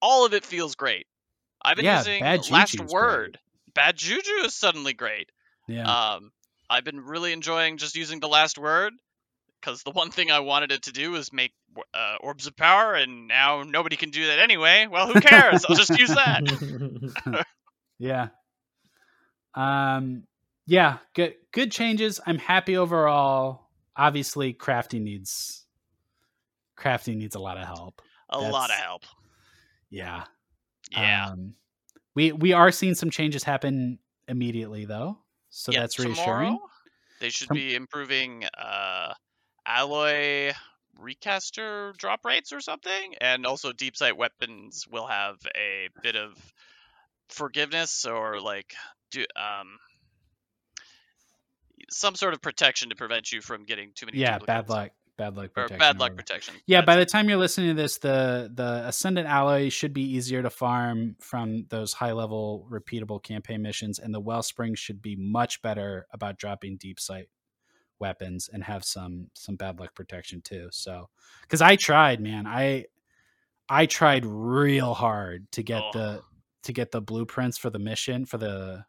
All 0.00 0.24
of 0.24 0.32
it 0.32 0.44
feels 0.44 0.76
great. 0.76 1.08
I've 1.60 1.74
been 1.74 1.86
Yeah, 1.86 1.98
using 1.98 2.20
Bad 2.20 2.48
Last 2.52 2.80
Word. 2.80 3.40
Bad 3.74 3.96
Juju 3.96 4.44
is 4.44 4.54
suddenly 4.54 4.92
great. 4.92 5.28
Yeah, 5.66 6.14
Um, 6.14 6.30
I've 6.70 6.84
been 6.84 7.00
really 7.00 7.32
enjoying 7.32 7.78
just 7.78 7.96
using 7.96 8.20
the 8.20 8.28
last 8.28 8.58
word 8.58 8.92
because 9.60 9.82
the 9.82 9.90
one 9.90 10.12
thing 10.12 10.30
I 10.30 10.38
wanted 10.38 10.70
it 10.70 10.82
to 10.82 10.92
do 10.92 11.10
was 11.10 11.32
make 11.32 11.52
uh, 11.92 12.18
orbs 12.20 12.46
of 12.46 12.54
power, 12.54 12.94
and 12.94 13.26
now 13.26 13.64
nobody 13.64 13.96
can 13.96 14.10
do 14.10 14.28
that 14.28 14.38
anyway. 14.38 14.86
Well, 14.88 15.08
who 15.08 15.20
cares? 15.20 15.64
I'll 15.64 15.74
just 15.74 15.98
use 15.98 16.14
that. 16.14 17.44
yeah. 17.98 18.28
Um, 19.58 20.22
yeah, 20.66 20.98
good 21.14 21.34
good 21.52 21.72
changes. 21.72 22.20
I'm 22.24 22.38
happy 22.38 22.76
overall. 22.76 23.70
Obviously, 23.96 24.54
crafting 24.54 25.02
needs 25.02 25.66
crafting 26.78 27.16
needs 27.16 27.34
a 27.34 27.40
lot 27.40 27.58
of 27.58 27.66
help. 27.66 28.00
A 28.30 28.38
lot 28.38 28.70
of 28.70 28.76
help. 28.76 29.04
Yeah. 29.90 30.24
Yeah. 30.92 31.30
Um, 31.30 31.54
we 32.14 32.32
we 32.32 32.52
are 32.52 32.70
seeing 32.70 32.94
some 32.94 33.10
changes 33.10 33.42
happen 33.42 33.98
immediately 34.28 34.84
though, 34.84 35.18
so 35.50 35.72
yeah, 35.72 35.80
that's 35.80 35.98
reassuring. 35.98 36.52
tomorrow, 36.52 36.70
They 37.20 37.30
should 37.30 37.48
be 37.48 37.74
improving 37.74 38.44
uh, 38.56 39.14
alloy 39.66 40.52
recaster 40.98 41.94
drop 41.98 42.24
rates 42.24 42.52
or 42.52 42.60
something, 42.60 43.14
and 43.20 43.44
also 43.44 43.72
deep 43.72 43.96
sight 43.96 44.16
weapons 44.16 44.86
will 44.88 45.06
have 45.06 45.36
a 45.56 45.88
bit 46.02 46.16
of 46.16 46.34
forgiveness 47.28 48.04
or 48.04 48.40
like 48.40 48.74
do 49.10 49.24
um 49.36 49.78
some 51.90 52.14
sort 52.14 52.34
of 52.34 52.42
protection 52.42 52.90
to 52.90 52.96
prevent 52.96 53.32
you 53.32 53.40
from 53.40 53.64
getting 53.64 53.92
too 53.94 54.06
many 54.06 54.18
Yeah, 54.18 54.38
bad 54.38 54.68
luck, 54.68 54.90
bad 55.16 55.36
luck 55.36 55.46
or 55.46 55.62
protection. 55.64 55.78
bad 55.78 55.98
luck 55.98 56.16
protection. 56.16 56.54
Yeah, 56.66 56.82
by 56.82 56.96
the 56.96 57.06
time 57.06 57.28
you're 57.28 57.38
listening 57.38 57.68
to 57.68 57.82
this, 57.82 57.98
the 57.98 58.50
the 58.54 58.82
Ascendant 58.86 59.26
Alloy 59.28 59.68
should 59.70 59.92
be 59.94 60.02
easier 60.02 60.42
to 60.42 60.50
farm 60.50 61.16
from 61.20 61.66
those 61.70 61.92
high 61.94 62.12
level 62.12 62.66
repeatable 62.70 63.22
campaign 63.22 63.62
missions, 63.62 63.98
and 63.98 64.14
the 64.14 64.20
Wellspring 64.20 64.74
should 64.74 65.00
be 65.00 65.16
much 65.16 65.62
better 65.62 66.06
about 66.12 66.38
dropping 66.38 66.76
deep 66.76 67.00
sight 67.00 67.28
weapons 68.00 68.48
and 68.52 68.62
have 68.64 68.84
some 68.84 69.28
some 69.34 69.56
bad 69.56 69.80
luck 69.80 69.94
protection 69.94 70.40
too. 70.42 70.68
So, 70.72 71.08
because 71.42 71.62
I 71.62 71.76
tried, 71.76 72.20
man, 72.20 72.46
I 72.46 72.86
I 73.68 73.86
tried 73.86 74.26
real 74.26 74.94
hard 74.94 75.50
to 75.52 75.62
get 75.62 75.82
Oh. 75.82 75.90
the 75.92 76.22
to 76.64 76.72
get 76.72 76.90
the 76.90 77.00
blueprints 77.00 77.56
for 77.56 77.70
the 77.70 77.78
mission 77.78 78.26
for 78.26 78.36
the 78.36 78.84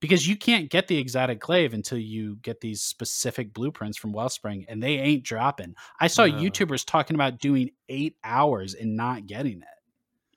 because 0.00 0.26
you 0.26 0.36
can't 0.36 0.70
get 0.70 0.88
the 0.88 0.98
exotic 0.98 1.40
glaive 1.40 1.74
until 1.74 1.98
you 1.98 2.36
get 2.36 2.60
these 2.60 2.82
specific 2.82 3.52
blueprints 3.52 3.98
from 3.98 4.12
Wellspring, 4.12 4.64
and 4.68 4.82
they 4.82 4.98
ain't 4.98 5.24
dropping. 5.24 5.74
I 6.00 6.06
saw. 6.06 6.24
YouTubers 6.24 6.86
talking 6.86 7.14
about 7.14 7.38
doing 7.38 7.70
eight 7.88 8.16
hours 8.22 8.74
and 8.74 8.96
not 8.96 9.26
getting 9.26 9.58
it. 9.58 9.68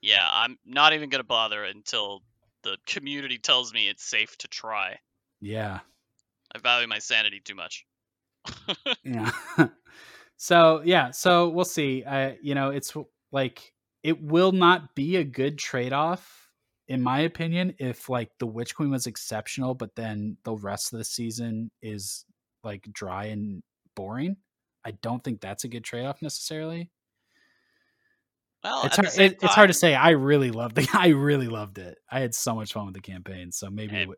Yeah, 0.01 0.27
I'm 0.31 0.57
not 0.65 0.93
even 0.93 1.09
gonna 1.09 1.23
bother 1.23 1.63
until 1.63 2.23
the 2.63 2.77
community 2.85 3.37
tells 3.37 3.73
me 3.73 3.87
it's 3.87 4.03
safe 4.03 4.35
to 4.39 4.47
try. 4.47 4.97
Yeah, 5.39 5.79
I 6.53 6.59
value 6.59 6.87
my 6.87 6.99
sanity 6.99 7.41
too 7.43 7.55
much. 7.55 7.85
yeah. 9.03 9.31
so 10.37 10.81
yeah, 10.83 11.11
so 11.11 11.49
we'll 11.49 11.65
see. 11.65 12.03
I 12.03 12.37
you 12.41 12.55
know, 12.55 12.71
it's 12.71 12.93
like 13.31 13.73
it 14.03 14.21
will 14.21 14.51
not 14.51 14.95
be 14.95 15.17
a 15.17 15.23
good 15.23 15.59
trade 15.59 15.93
off 15.93 16.40
in 16.91 17.01
my 17.01 17.21
opinion 17.21 17.73
if 17.79 18.09
like 18.09 18.29
the 18.39 18.45
Witch 18.45 18.75
Queen 18.75 18.91
was 18.91 19.07
exceptional, 19.07 19.73
but 19.73 19.95
then 19.95 20.37
the 20.43 20.53
rest 20.53 20.91
of 20.93 20.99
the 20.99 21.05
season 21.05 21.71
is 21.81 22.25
like 22.63 22.87
dry 22.91 23.25
and 23.25 23.63
boring. 23.95 24.35
I 24.85 24.91
don't 24.91 25.23
think 25.23 25.41
that's 25.41 25.63
a 25.63 25.67
good 25.67 25.83
trade 25.83 26.05
off 26.05 26.21
necessarily. 26.21 26.89
Well, 28.63 28.85
it's 28.85 28.95
hard, 28.95 29.07
it- 29.19 29.39
it's 29.41 29.55
hard 29.55 29.69
to 29.69 29.73
say. 29.73 29.95
I 29.95 30.09
really 30.11 30.51
loved 30.51 30.75
the. 30.75 30.87
I 30.93 31.07
really 31.09 31.47
loved 31.47 31.77
it. 31.79 31.97
I 32.11 32.19
had 32.19 32.35
so 32.35 32.53
much 32.55 32.73
fun 32.73 32.85
with 32.85 32.93
the 32.95 33.01
campaign. 33.01 33.51
So 33.51 33.69
maybe, 33.69 33.93
w- 34.01 34.15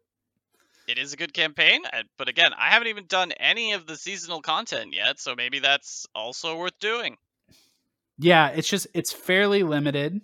it 0.88 0.98
is 0.98 1.14
a 1.14 1.18
good 1.18 1.34
campaign, 1.34 1.82
but 2.18 2.28
again, 2.28 2.52
I 2.58 2.72
haven't 2.72 2.90
even 2.90 3.06
done 3.08 3.32
any 3.34 3.72
of 3.72 3.86
the 3.88 3.96
seasonal 3.96 4.42
content 4.42 4.94
yet, 4.94 5.18
so 5.20 5.34
maybe 5.36 5.60
that's 5.60 6.06
also 6.14 6.58
worth 6.58 6.78
doing. 6.80 7.16
yeah, 8.20 8.50
it's 8.50 8.68
just 8.68 8.88
it's 8.94 9.14
fairly 9.14 9.64
limited. 9.64 10.20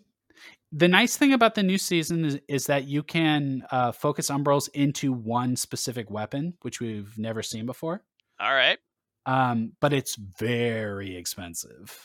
The 0.72 0.88
nice 0.88 1.18
thing 1.18 1.34
about 1.34 1.56
the 1.56 1.64
new 1.64 1.78
season 1.80 2.24
is, 2.26 2.40
is 2.48 2.66
that 2.68 2.86
you 2.86 3.02
can 3.02 3.64
uh, 3.72 3.92
focus 3.92 4.30
umbrals 4.30 4.70
into 4.74 5.12
one 5.12 5.56
specific 5.56 6.12
weapon, 6.12 6.54
which 6.62 6.80
we've 6.80 7.18
never 7.18 7.42
seen 7.42 7.66
before. 7.66 8.04
All 8.40 8.54
right, 8.54 8.78
Um, 9.26 9.74
but 9.82 9.94
it's 9.94 10.16
very 10.16 11.16
expensive. 11.18 12.00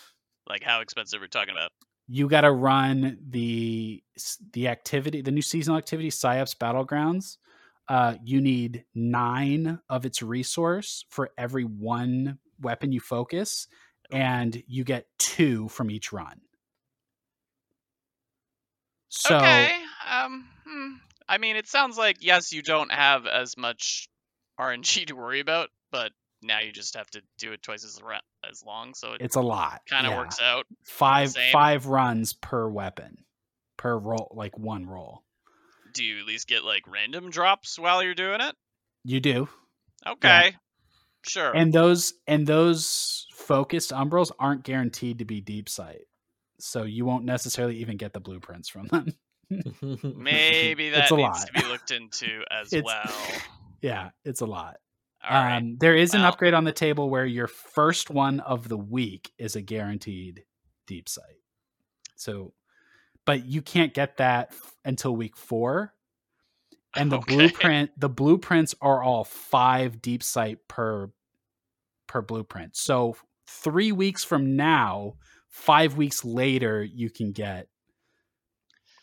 like 0.49 0.63
how 0.63 0.81
expensive 0.81 1.21
we're 1.21 1.27
talking 1.29 1.55
about? 1.55 1.71
You 2.09 2.29
got 2.29 2.43
to 2.43 2.53
run 2.53 3.19
the 3.31 4.03
the 4.53 4.69
activity, 4.69 5.23
the 5.23 5.31
new 5.31 5.43
seasonal 5.43 5.79
activity, 5.79 6.11
Psyops 6.11 6.57
Battlegrounds. 6.57 7.37
Uh, 7.89 8.15
you 8.25 8.41
need 8.41 8.85
nine 8.95 9.79
of 9.91 10.05
its 10.07 10.23
resource 10.23 11.05
for 11.11 11.31
every 11.39 11.65
one 11.65 12.39
weapon 12.61 12.93
you 12.93 13.01
focus, 13.01 13.69
and 14.11 14.63
you 14.67 14.85
get 14.85 15.07
two 15.19 15.69
from 15.69 15.91
each 15.91 16.13
run. 16.13 16.41
So 19.17 19.37
okay. 19.37 19.73
Um. 20.11 20.49
hmm, 20.67 20.93
I 21.29 21.39
mean, 21.39 21.57
it 21.57 21.67
sounds 21.69 21.97
like 21.97 22.19
yes, 22.21 22.53
you 22.53 22.63
don't 22.63 22.93
have 22.93 23.27
as 23.27 23.57
much 23.57 24.09
RNG 24.61 25.07
to 25.09 25.15
worry 25.15 25.41
about, 25.41 25.71
but 25.93 26.13
now 26.43 26.61
you 26.61 26.73
just 26.73 26.97
have 26.97 27.07
to 27.11 27.23
do 27.39 27.53
it 27.53 27.63
twice 27.63 27.85
as 27.85 28.01
ra- 28.03 28.19
as 28.49 28.63
long, 28.65 28.93
so 28.95 29.13
it 29.13 29.21
it's 29.23 29.37
a 29.37 29.41
lot. 29.41 29.81
kind 29.89 30.07
of 30.07 30.13
yeah. 30.13 30.19
works 30.19 30.41
out. 30.43 30.67
Five 30.85 31.35
five 31.53 31.87
runs 31.87 32.33
per 32.35 32.69
weapon, 32.69 33.25
per 33.77 33.97
roll, 33.97 34.33
like 34.35 34.59
one 34.59 34.87
roll. 34.87 35.23
Do 35.93 36.05
you 36.05 36.19
at 36.19 36.27
least 36.27 36.49
get 36.49 36.65
like 36.65 36.83
random 36.89 37.31
drops 37.31 37.79
while 37.79 38.03
you're 38.03 38.15
doing 38.15 38.41
it? 38.41 38.55
You 39.05 39.21
do, 39.21 39.49
Okay. 40.07 40.57
Sure. 41.27 41.53
and 41.55 41.73
those 41.73 42.13
and 42.27 42.47
those 42.47 43.27
focused 43.33 43.93
umbrals 43.93 44.31
aren't 44.39 44.65
guaranteed 44.65 45.21
to 45.21 45.25
be 45.25 45.41
deep 45.41 45.69
sight, 45.71 46.03
so 46.61 46.83
you 46.85 47.05
won't 47.05 47.25
necessarily 47.25 47.77
even 47.79 47.97
get 47.97 48.13
the 48.13 48.21
blueprints 48.21 48.69
from 48.69 48.87
them. 48.89 49.07
Maybe 50.03 50.91
that 50.91 51.03
It's 51.03 51.11
a 51.11 51.17
needs 51.17 51.39
lot. 51.39 51.47
to 51.47 51.53
be 51.53 51.67
looked 51.69 51.91
into 51.91 52.43
as 52.51 52.73
It's- 52.73 52.85
well. 52.85 53.41
yeah, 53.83 54.11
it's 54.25 54.41
a 54.41 54.47
lot. 54.47 54.77
All 55.29 55.43
right. 55.43 55.57
Um, 55.57 55.77
there 55.79 55.95
is 55.95 56.13
an 56.13 56.21
upgrade 56.21 56.53
on 56.53 56.65
the 56.65 56.73
table 56.73 57.09
where 57.09 57.25
your 57.25 57.47
first 57.47 58.11
one 58.11 58.41
of 58.41 58.69
the 58.69 58.77
week 58.77 59.33
is 59.39 59.57
a 59.57 59.63
guaranteed 59.63 60.45
deep 60.87 61.09
sight. 61.09 61.41
So, 62.17 62.53
but 63.25 63.47
you 63.47 63.63
can't 63.63 63.95
get 63.95 64.19
that 64.19 64.49
f- 64.51 64.75
until 64.85 65.17
week 65.17 65.35
four. 65.37 65.95
And 66.95 67.11
the 67.11 67.17
Okay. 67.21 67.37
blueprint, 67.37 67.91
the 67.99 68.11
blueprints 68.11 68.75
are 68.83 69.03
all 69.03 69.25
five 69.25 70.03
deep 70.03 70.23
sight 70.23 70.59
per 70.69 71.11
per 72.07 72.21
blueprint. 72.21 72.77
So 72.77 73.17
three 73.49 73.93
weeks 73.93 74.25
from 74.25 74.57
now, 74.57 75.15
five 75.55 75.97
weeks 75.97 76.25
later, 76.25 76.83
you 76.83 77.09
can 77.11 77.31
get. 77.33 77.69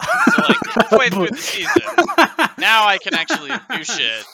So, 0.02 0.42
like, 0.42 0.58
halfway 0.66 1.10
through 1.10 1.28
the 1.30 1.38
season, 1.38 1.82
now 2.58 2.86
I 2.88 2.98
can 3.02 3.14
actually 3.14 3.52
do 3.76 3.84
shit. 3.84 4.26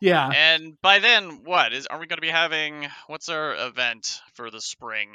Yeah. 0.00 0.28
And 0.34 0.80
by 0.82 0.98
then, 0.98 1.40
what 1.44 1.72
is? 1.72 1.86
Are 1.86 1.98
we 1.98 2.06
going 2.06 2.18
to 2.18 2.22
be 2.22 2.28
having? 2.28 2.88
What's 3.06 3.28
our 3.28 3.54
event 3.54 4.20
for 4.34 4.50
the 4.50 4.60
spring? 4.60 5.12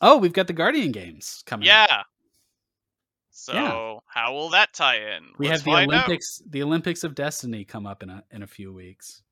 Oh, 0.00 0.16
we've 0.16 0.32
got 0.32 0.46
the 0.46 0.52
Guardian 0.52 0.92
games 0.92 1.42
coming. 1.44 1.68
up. 1.68 1.88
Yeah. 1.90 2.02
So 3.30 4.00
how 4.06 4.32
will 4.32 4.50
that 4.50 4.72
tie 4.72 4.96
in? 5.16 5.24
We 5.38 5.48
Let's 5.48 5.60
have 5.60 5.64
the 5.64 5.70
find 5.72 5.92
out. 5.92 6.04
Olympics, 6.06 6.42
the 6.48 6.62
Olympics 6.62 7.04
of 7.04 7.14
Destiny 7.14 7.64
come 7.64 7.86
up 7.86 8.02
in 8.02 8.10
a 8.10 8.24
in 8.30 8.42
a 8.42 8.46
few 8.46 8.72
weeks. 8.72 9.22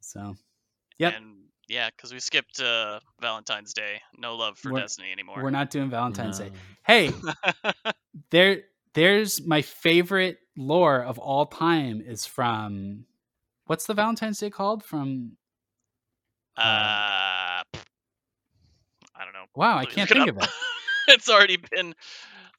So, 0.00 0.36
Yep. 0.98 1.14
And 1.16 1.34
yeah, 1.68 1.88
because 1.94 2.12
we 2.12 2.20
skipped 2.20 2.60
uh, 2.60 3.00
Valentine's 3.20 3.72
Day. 3.74 4.00
No 4.16 4.36
love 4.36 4.58
for 4.58 4.72
We're- 4.72 4.82
Destiny 4.82 5.12
anymore. 5.12 5.42
we're 5.42 5.50
not 5.50 5.70
doing 5.70 5.90
Valentine's 5.90 6.38
Day. 6.38 6.50
Hey, 6.86 7.10
there 8.30 8.62
there's 8.94 9.44
my 9.46 9.62
favorite 9.62 10.38
lore 10.56 11.02
of 11.02 11.18
all 11.18 11.46
time 11.46 12.00
is 12.04 12.26
from 12.26 13.04
what's 13.66 13.86
the 13.86 13.94
Valentine's 13.94 14.38
Day 14.38 14.50
called? 14.50 14.82
From 14.82 15.36
uh, 16.56 16.60
I 17.62 17.62
don't 19.24 19.32
know. 19.32 19.44
wow, 19.54 19.78
I 19.78 19.84
can't 19.84 20.08
think 20.08 20.22
up. 20.22 20.28
of 20.36 20.42
it. 20.42 20.48
it's 21.08 21.28
already 21.28 21.58
been 21.70 21.94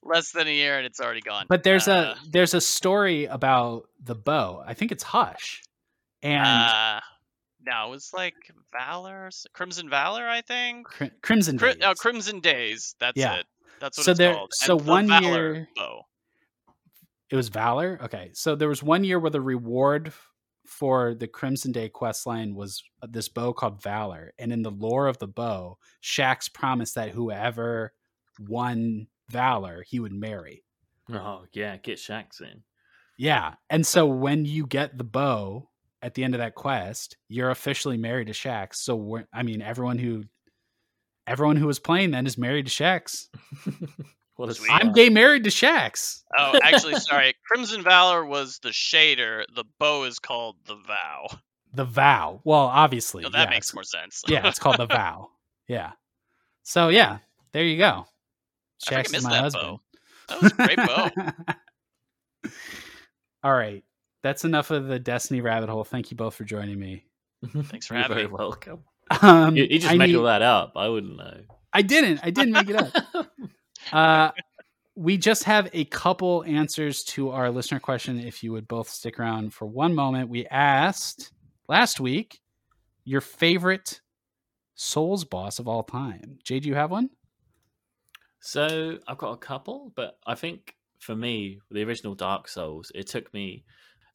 less 0.03 0.31
than 0.31 0.47
a 0.47 0.51
year 0.53 0.77
and 0.77 0.85
it's 0.85 0.99
already 0.99 1.21
gone. 1.21 1.45
But 1.49 1.63
there's 1.63 1.87
Uh, 1.87 2.15
a 2.17 2.29
there's 2.29 2.53
a 2.53 2.61
story 2.61 3.25
about 3.25 3.89
the 4.01 4.15
bow. 4.15 4.63
I 4.65 4.73
think 4.73 4.91
it's 4.91 5.03
Hush. 5.03 5.61
And 6.21 6.45
uh, 6.47 6.99
no, 7.65 7.87
it 7.87 7.89
was 7.91 8.11
like 8.13 8.35
Valor, 8.71 9.29
Crimson 9.53 9.89
Valor, 9.89 10.27
I 10.27 10.41
think. 10.41 10.87
Cri- 10.87 11.11
Crimson 11.21 11.57
Cri- 11.57 11.73
Days. 11.73 11.83
oh, 11.83 11.93
Crimson 11.95 12.39
Days. 12.39 12.95
That's 12.99 13.17
Yeah. 13.17 13.35
it. 13.37 13.45
That's 13.79 13.97
what 13.97 14.05
So 14.05 14.11
it's 14.11 14.17
there- 14.17 14.33
called. 14.33 14.53
so 14.53 14.77
and 14.77 14.87
one 14.87 15.07
Valor 15.07 15.53
year- 15.53 15.69
bow. 15.75 16.01
It 17.29 17.35
was 17.35 17.49
Valor. 17.49 17.99
Okay, 18.03 18.31
so 18.33 18.55
there 18.55 18.67
was 18.69 18.81
one 18.81 19.03
year 19.03 19.19
where 19.19 19.29
the 19.29 19.41
reward 19.41 20.11
for 20.65 21.13
the 21.13 21.27
Crimson 21.27 21.71
Day 21.71 21.87
quest 21.89 22.25
line 22.25 22.55
was 22.55 22.83
uh, 23.01 23.07
this 23.09 23.29
bow 23.29 23.53
called 23.53 23.81
Valor, 23.83 24.33
and 24.39 24.51
in 24.51 24.61
the 24.63 24.71
lore 24.71 25.07
of 25.07 25.17
the 25.19 25.27
bow, 25.27 25.77
Shax 26.03 26.51
promised 26.51 26.95
that 26.95 27.11
whoever 27.11 27.93
won 28.39 29.07
Valor, 29.29 29.83
he 29.87 29.99
would 29.99 30.11
marry. 30.13 30.63
Oh 31.11 31.45
yeah, 31.53 31.77
get 31.77 31.97
Shax 31.99 32.41
in. 32.41 32.63
Yeah, 33.17 33.55
and 33.69 33.85
so 33.85 34.05
when 34.07 34.45
you 34.45 34.65
get 34.65 34.97
the 34.97 35.03
bow 35.03 35.68
at 36.01 36.13
the 36.13 36.23
end 36.23 36.33
of 36.35 36.39
that 36.39 36.55
quest, 36.55 37.17
you're 37.27 37.49
officially 37.51 37.97
married 37.97 38.27
to 38.27 38.33
Shax. 38.33 38.75
So 38.75 38.95
we're, 38.95 39.25
I 39.33 39.43
mean, 39.43 39.61
everyone 39.61 39.97
who 39.97 40.23
everyone 41.27 41.55
who 41.57 41.67
was 41.67 41.79
playing 41.79 42.11
then 42.11 42.25
is 42.25 42.37
married 42.37 42.67
to 42.67 42.71
Shax. 42.71 43.27
what 44.35 44.45
a 44.49 44.61
I'm 44.71 44.79
start. 44.81 44.95
gay 44.95 45.09
married 45.09 45.43
to 45.43 45.49
Shax. 45.49 46.23
Oh, 46.37 46.57
actually, 46.63 46.95
sorry. 46.95 47.33
Crimson 47.47 47.83
Valor 47.83 48.25
was 48.25 48.59
the 48.63 48.69
shader. 48.69 49.43
The 49.53 49.65
bow 49.79 50.03
is 50.05 50.19
called 50.19 50.55
the 50.65 50.75
Vow. 50.75 51.27
The 51.73 51.85
vow. 51.85 52.41
Well, 52.43 52.61
obviously, 52.61 53.23
So 53.23 53.29
that 53.29 53.47
yeah, 53.47 53.49
makes 53.51 53.73
more 53.75 53.83
sense. 53.83 54.23
yeah, 54.27 54.47
it's 54.47 54.57
called 54.57 54.77
the 54.77 54.87
vow. 54.87 55.29
Yeah. 55.67 55.91
So 56.63 56.89
yeah, 56.89 57.19
there 57.51 57.63
you 57.63 57.77
go. 57.77 58.05
I 58.87 58.89
think 58.89 58.99
I 58.99 59.03
Shax 59.03 59.15
is 59.17 59.23
my 59.23 59.29
that 59.31 59.41
husband. 59.41 59.63
bow. 59.67 59.81
That 60.29 60.41
was 60.41 60.51
a 60.51 60.55
great 60.55 60.77
bow. 60.77 62.51
All 63.43 63.53
right. 63.53 63.83
That's 64.23 64.43
enough 64.45 64.71
of 64.71 64.87
the 64.87 64.99
Destiny 64.99 65.41
rabbit 65.41 65.69
hole. 65.69 65.83
Thank 65.83 66.11
you 66.11 66.17
both 66.17 66.35
for 66.35 66.43
joining 66.43 66.79
me. 66.79 67.05
Thanks 67.63 67.87
for 67.87 67.93
You're 67.93 68.03
having 68.03 68.15
very 68.17 68.27
me. 68.27 68.33
welcome. 68.33 68.83
Um, 69.21 69.55
You, 69.55 69.63
you 69.63 69.79
just 69.79 69.91
I 69.93 69.97
made 69.97 70.07
need- 70.07 70.15
all 70.15 70.23
that 70.25 70.41
up. 70.41 70.73
I 70.75 70.87
wouldn't 70.89 71.17
know. 71.17 71.41
I 71.73 71.81
didn't. 71.83 72.19
I 72.23 72.29
didn't 72.31 72.53
make 72.53 72.69
it 72.69 72.75
up. 72.75 73.27
Uh, 73.93 74.29
we 74.95 75.17
just 75.17 75.45
have 75.45 75.69
a 75.71 75.85
couple 75.85 76.43
answers 76.45 77.01
to 77.05 77.29
our 77.31 77.49
listener 77.49 77.79
question. 77.79 78.19
If 78.19 78.43
you 78.43 78.51
would 78.51 78.67
both 78.67 78.89
stick 78.89 79.17
around 79.19 79.53
for 79.53 79.65
one 79.65 79.95
moment, 79.95 80.29
we 80.29 80.45
asked 80.47 81.31
last 81.69 81.99
week 82.01 82.41
your 83.05 83.21
favorite 83.21 84.01
Souls 84.75 85.23
boss 85.23 85.59
of 85.59 85.67
all 85.69 85.83
time. 85.83 86.39
Jay, 86.43 86.59
do 86.59 86.67
you 86.67 86.75
have 86.75 86.91
one? 86.91 87.09
So 88.41 88.97
I've 89.07 89.17
got 89.17 89.31
a 89.31 89.37
couple, 89.37 89.91
but 89.95 90.17
I 90.27 90.35
think 90.35 90.75
for 90.99 91.15
me, 91.15 91.59
the 91.71 91.83
original 91.83 92.15
Dark 92.15 92.47
Souls, 92.47 92.91
it 92.93 93.07
took 93.07 93.33
me 93.33 93.63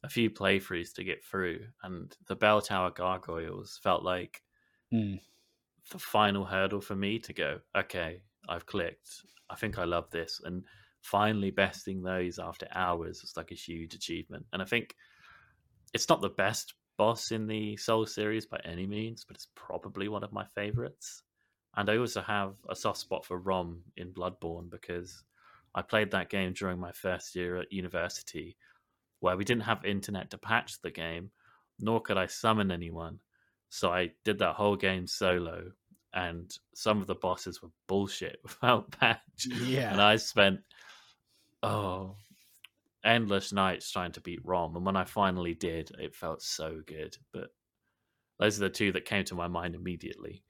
a 0.05 0.09
few 0.09 0.29
playthroughs 0.29 0.93
to 0.95 1.03
get 1.03 1.23
through, 1.25 1.67
and 1.83 2.15
the 2.27 2.35
Bell 2.35 2.61
Tower 2.61 2.91
Gargoyles 2.91 3.79
felt 3.83 4.03
like 4.03 4.43
Mm. 4.91 5.19
the 5.91 5.99
final 5.99 6.45
hurdle 6.45 6.81
for 6.81 6.95
me 6.95 7.19
to 7.19 7.33
go. 7.33 7.61
Okay, 7.75 8.23
I've 8.49 8.65
clicked. 8.65 9.25
I 9.49 9.55
think 9.55 9.77
I 9.77 9.83
love 9.83 10.09
this, 10.09 10.39
and 10.43 10.65
finally 11.01 11.51
besting 11.51 12.01
those 12.01 12.39
after 12.39 12.67
hours 12.71 13.21
was 13.21 13.37
like 13.37 13.51
a 13.51 13.55
huge 13.55 13.93
achievement. 13.93 14.47
And 14.53 14.61
I 14.61 14.65
think 14.65 14.95
it's 15.93 16.09
not 16.09 16.21
the 16.21 16.29
best 16.29 16.75
boss 16.97 17.31
in 17.31 17.47
the 17.47 17.77
Soul 17.77 18.05
series 18.05 18.45
by 18.45 18.59
any 18.63 18.87
means, 18.87 19.25
but 19.25 19.35
it's 19.35 19.49
probably 19.55 20.07
one 20.07 20.23
of 20.23 20.31
my 20.33 20.45
favorites. 20.45 21.23
And 21.75 21.89
I 21.89 21.97
also 21.97 22.21
have 22.21 22.57
a 22.69 22.75
soft 22.75 22.99
spot 22.99 23.25
for 23.25 23.37
Rom 23.39 23.83
in 23.97 24.13
Bloodborne 24.13 24.69
because 24.69 25.23
I 25.75 25.81
played 25.81 26.11
that 26.11 26.29
game 26.29 26.53
during 26.53 26.79
my 26.79 26.91
first 26.93 27.35
year 27.35 27.57
at 27.57 27.71
university, 27.71 28.57
where 29.25 29.35
we 29.35 29.43
didn't 29.43 29.63
have 29.63 29.83
internet 29.83 30.29
to 30.29 30.37
patch 30.37 30.79
the 30.83 30.91
game, 30.91 31.31
nor 31.79 31.99
could 31.99 32.15
I 32.15 32.27
summon 32.27 32.69
anyone. 32.69 33.17
So 33.69 33.91
I 33.91 34.11
did 34.23 34.37
that 34.37 34.53
whole 34.53 34.75
game 34.75 35.07
solo, 35.07 35.71
and 36.13 36.55
some 36.75 37.01
of 37.01 37.07
the 37.07 37.15
bosses 37.15 37.59
were 37.59 37.71
bullshit 37.87 38.37
without 38.43 38.91
patch. 38.91 39.47
Yeah. 39.63 39.91
And 39.91 39.99
I 39.99 40.17
spent 40.17 40.59
oh 41.63 42.15
endless 43.03 43.51
nights 43.51 43.89
trying 43.89 44.11
to 44.11 44.21
beat 44.21 44.45
Rom, 44.45 44.75
and 44.75 44.85
when 44.85 44.95
I 44.95 45.05
finally 45.05 45.55
did, 45.55 45.89
it 45.97 46.13
felt 46.13 46.43
so 46.43 46.81
good. 46.85 47.17
But 47.33 47.49
those 48.37 48.57
are 48.59 48.65
the 48.65 48.69
two 48.69 48.91
that 48.91 49.05
came 49.05 49.25
to 49.25 49.35
my 49.35 49.47
mind 49.47 49.73
immediately. 49.73 50.43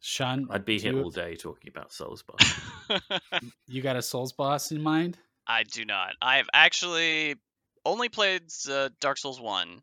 Sean, 0.00 0.46
I'd 0.50 0.64
be 0.64 0.78
here 0.78 0.98
all 0.98 1.10
day 1.10 1.36
talking 1.36 1.70
about 1.70 1.92
Souls 1.92 2.22
boss. 2.22 3.20
You 3.66 3.82
got 3.82 3.96
a 3.96 4.02
Souls 4.02 4.32
boss 4.32 4.70
in 4.72 4.80
mind? 4.82 5.18
I 5.46 5.62
do 5.64 5.84
not. 5.84 6.14
I've 6.22 6.48
actually 6.52 7.36
only 7.84 8.08
played 8.08 8.42
uh, 8.70 8.88
Dark 9.00 9.18
Souls 9.18 9.40
1, 9.40 9.82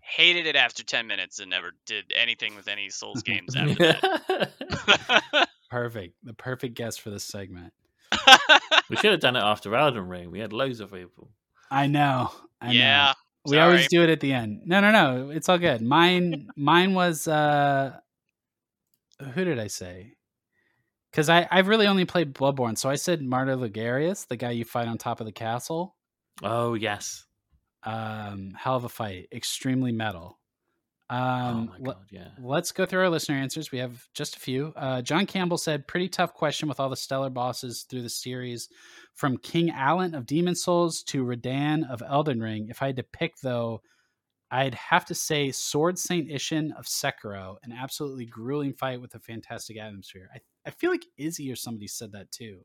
hated 0.00 0.46
it 0.46 0.56
after 0.56 0.84
10 0.84 1.06
minutes, 1.06 1.40
and 1.40 1.50
never 1.50 1.72
did 1.86 2.12
anything 2.16 2.54
with 2.54 2.68
any 2.68 2.88
Souls 2.90 3.22
games 3.24 3.56
after 3.56 3.74
that. 3.74 5.48
Perfect. 5.70 6.14
The 6.22 6.34
perfect 6.34 6.74
guess 6.74 6.98
for 6.98 7.10
this 7.10 7.24
segment. 7.24 7.72
we 8.90 8.96
should 8.96 9.10
have 9.10 9.20
done 9.20 9.36
it 9.36 9.42
after 9.42 9.74
Elden 9.74 10.06
Ring. 10.06 10.30
We 10.30 10.38
had 10.38 10.52
loads 10.52 10.80
of 10.80 10.92
people. 10.92 11.30
I 11.70 11.86
know. 11.86 12.30
I 12.60 12.66
know. 12.66 12.72
yeah. 12.72 13.12
We 13.46 13.58
always 13.58 13.88
do 13.88 14.02
it 14.02 14.10
at 14.10 14.20
the 14.20 14.32
end. 14.34 14.62
No, 14.66 14.80
no, 14.80 14.92
no. 14.92 15.30
It's 15.30 15.48
all 15.48 15.58
good. 15.58 15.80
Mine 15.82 16.48
mine 16.56 16.94
was 16.94 17.26
uh 17.26 17.98
who 19.34 19.44
did 19.44 19.58
I 19.58 19.66
say? 19.66 20.14
Cuz 21.12 21.28
I 21.28 21.46
I've 21.50 21.68
really 21.68 21.86
only 21.86 22.04
played 22.04 22.34
Bloodborne. 22.34 22.76
So 22.78 22.88
I 22.88 22.96
said 22.96 23.22
Martyr 23.22 23.56
Logarius, 23.56 24.26
the 24.26 24.36
guy 24.36 24.50
you 24.50 24.64
fight 24.64 24.88
on 24.88 24.98
top 24.98 25.20
of 25.20 25.26
the 25.26 25.32
castle. 25.32 25.96
Oh 26.42 26.74
yes. 26.74 27.26
Um 27.82 28.54
hell 28.56 28.76
of 28.76 28.84
a 28.84 28.88
fight. 28.88 29.28
Extremely 29.32 29.92
metal. 29.92 30.38
oh 31.10 31.16
Um 31.16 31.66
my 31.66 31.78
god, 31.84 32.06
yeah. 32.10 32.28
Let's 32.40 32.72
go 32.72 32.86
through 32.86 33.00
our 33.00 33.10
listener 33.10 33.36
answers. 33.36 33.70
We 33.72 33.78
have 33.78 34.06
just 34.14 34.36
a 34.36 34.40
few. 34.40 34.72
Uh, 34.76 35.02
John 35.02 35.26
Campbell 35.26 35.58
said, 35.58 35.86
"Pretty 35.88 36.08
tough 36.08 36.32
question 36.32 36.68
with 36.68 36.80
all 36.80 36.88
the 36.88 36.96
stellar 36.96 37.28
bosses 37.30 37.82
through 37.82 38.02
the 38.02 38.08
series, 38.08 38.68
from 39.14 39.36
King 39.36 39.70
Allant 39.70 40.14
of 40.14 40.24
Demon 40.26 40.54
Souls 40.54 41.02
to 41.04 41.24
Radahn 41.24 41.88
of 41.90 42.02
Elden 42.06 42.40
Ring. 42.40 42.68
If 42.70 42.80
I 42.82 42.86
had 42.86 42.96
to 42.96 43.02
pick, 43.02 43.36
though, 43.42 43.82
I'd 44.52 44.74
have 44.74 45.06
to 45.06 45.14
say 45.14 45.50
Sword 45.50 45.98
Saint 45.98 46.28
Isshin 46.28 46.76
of 46.78 46.84
Sekiro, 46.84 47.56
an 47.62 47.72
absolutely 47.72 48.26
grueling 48.26 48.74
fight 48.74 49.00
with 49.00 49.14
a 49.14 49.18
fantastic 49.18 49.78
atmosphere. 49.78 50.28
I, 50.34 50.40
I 50.66 50.70
feel 50.70 50.90
like 50.90 51.06
Izzy 51.16 51.50
or 51.50 51.56
somebody 51.56 51.88
said 51.88 52.12
that 52.12 52.30
too. 52.30 52.60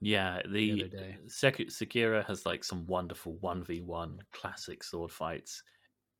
Yeah, 0.00 0.40
the, 0.48 0.72
other 0.72 0.88
day. 0.88 1.16
Sek- 1.26 1.68
Sekiro 1.68 2.24
has 2.26 2.46
like 2.46 2.62
some 2.62 2.86
wonderful 2.86 3.38
1v1 3.42 4.18
classic 4.32 4.84
sword 4.84 5.10
fights. 5.10 5.64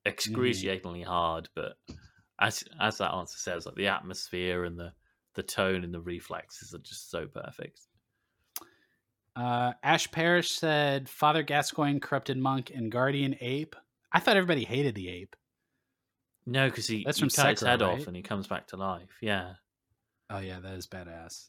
Excruciatingly 0.04 1.02
hard, 1.02 1.48
but 1.54 1.76
as 2.40 2.62
as 2.80 2.98
that 2.98 3.12
answer 3.12 3.38
says, 3.38 3.66
like 3.66 3.74
the 3.74 3.88
atmosphere 3.88 4.64
and 4.64 4.78
the 4.78 4.92
the 5.34 5.42
tone 5.42 5.84
and 5.84 5.92
the 5.92 6.00
reflexes 6.00 6.74
are 6.74 6.78
just 6.78 7.10
so 7.10 7.26
perfect. 7.26 7.80
Uh, 9.34 9.72
Ash 9.82 10.10
Parrish 10.10 10.50
said, 10.52 11.08
Father 11.08 11.42
Gascoigne, 11.42 11.98
Corrupted 11.98 12.38
Monk, 12.38 12.70
and 12.74 12.90
Guardian 12.90 13.36
Ape. 13.40 13.76
I 14.16 14.18
thought 14.18 14.36
everybody 14.38 14.64
hated 14.64 14.94
the 14.94 15.08
ape. 15.10 15.36
No, 16.46 16.68
because 16.70 16.86
he, 16.86 17.04
That's 17.04 17.18
he 17.18 17.22
from 17.22 17.30
cut 17.30 17.50
his 17.50 17.60
Sekiro, 17.60 17.66
head 17.66 17.80
right? 17.82 18.00
off 18.00 18.06
and 18.06 18.16
he 18.16 18.22
comes 18.22 18.46
back 18.46 18.68
to 18.68 18.76
life. 18.76 19.10
Yeah. 19.20 19.54
Oh 20.30 20.38
yeah, 20.38 20.58
that 20.60 20.72
is 20.74 20.86
badass. 20.86 21.48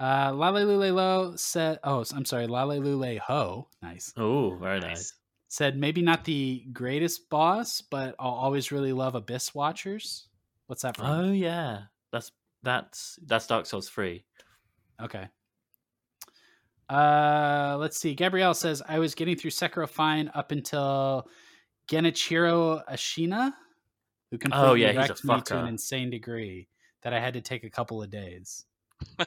Uh, 0.00 0.32
Lale 0.32 0.66
Lule 0.66 0.92
Lo 0.92 1.36
said, 1.36 1.78
"Oh, 1.84 2.04
I'm 2.12 2.24
sorry, 2.24 2.46
Lale 2.48 2.80
Lule 2.82 3.18
Ho, 3.20 3.68
nice." 3.82 4.12
Oh, 4.16 4.56
very 4.56 4.80
Nice. 4.80 4.88
nice. 4.90 5.12
Said 5.48 5.76
maybe 5.78 6.02
not 6.02 6.24
the 6.24 6.64
greatest 6.72 7.30
boss, 7.30 7.80
but 7.82 8.16
I'll 8.18 8.32
always 8.32 8.72
really 8.72 8.92
love 8.92 9.14
Abyss 9.14 9.54
Watchers. 9.54 10.28
What's 10.66 10.82
that 10.82 10.96
from? 10.96 11.06
Oh 11.06 11.32
yeah, 11.32 11.82
that's 12.10 12.32
that's 12.64 13.18
that's 13.24 13.46
Dark 13.46 13.64
Souls 13.64 13.88
three. 13.88 14.24
Okay. 15.00 15.28
Uh, 16.88 17.76
let's 17.80 17.98
see. 17.98 18.14
Gabrielle 18.14 18.54
says 18.54 18.82
I 18.86 18.98
was 18.98 19.14
getting 19.14 19.36
through 19.36 19.50
Sekiro 19.50 19.88
fine 19.88 20.30
up 20.34 20.52
until 20.52 21.28
Genichiro 21.90 22.82
Ashina, 22.90 23.52
who 24.30 24.38
completely 24.38 24.68
Oh, 24.68 24.74
yeah, 24.74 24.92
wrecked 24.92 25.24
me 25.24 25.40
to 25.42 25.58
an 25.58 25.66
insane 25.68 26.10
degree 26.10 26.68
that 27.02 27.12
I 27.12 27.20
had 27.20 27.34
to 27.34 27.40
take 27.40 27.64
a 27.64 27.70
couple 27.70 28.02
of 28.02 28.10
days. 28.10 28.64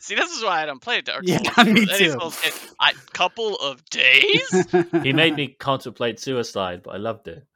See, 0.00 0.14
this 0.16 0.32
is 0.32 0.42
why 0.42 0.62
I 0.62 0.66
don't 0.66 0.80
play 0.80 1.00
Dark 1.00 1.26
Souls. 1.26 1.40
Yeah, 1.56 1.64
me 1.64 1.86
too. 1.86 2.10
Souls 2.12 2.40
game. 2.40 2.52
I 2.80 2.92
couple 3.12 3.56
of 3.56 3.84
days. 3.90 4.66
He 5.02 5.12
made 5.12 5.36
me 5.36 5.48
contemplate 5.48 6.18
suicide, 6.20 6.82
but 6.82 6.94
I 6.94 6.98
loved 6.98 7.28
it. 7.28 7.46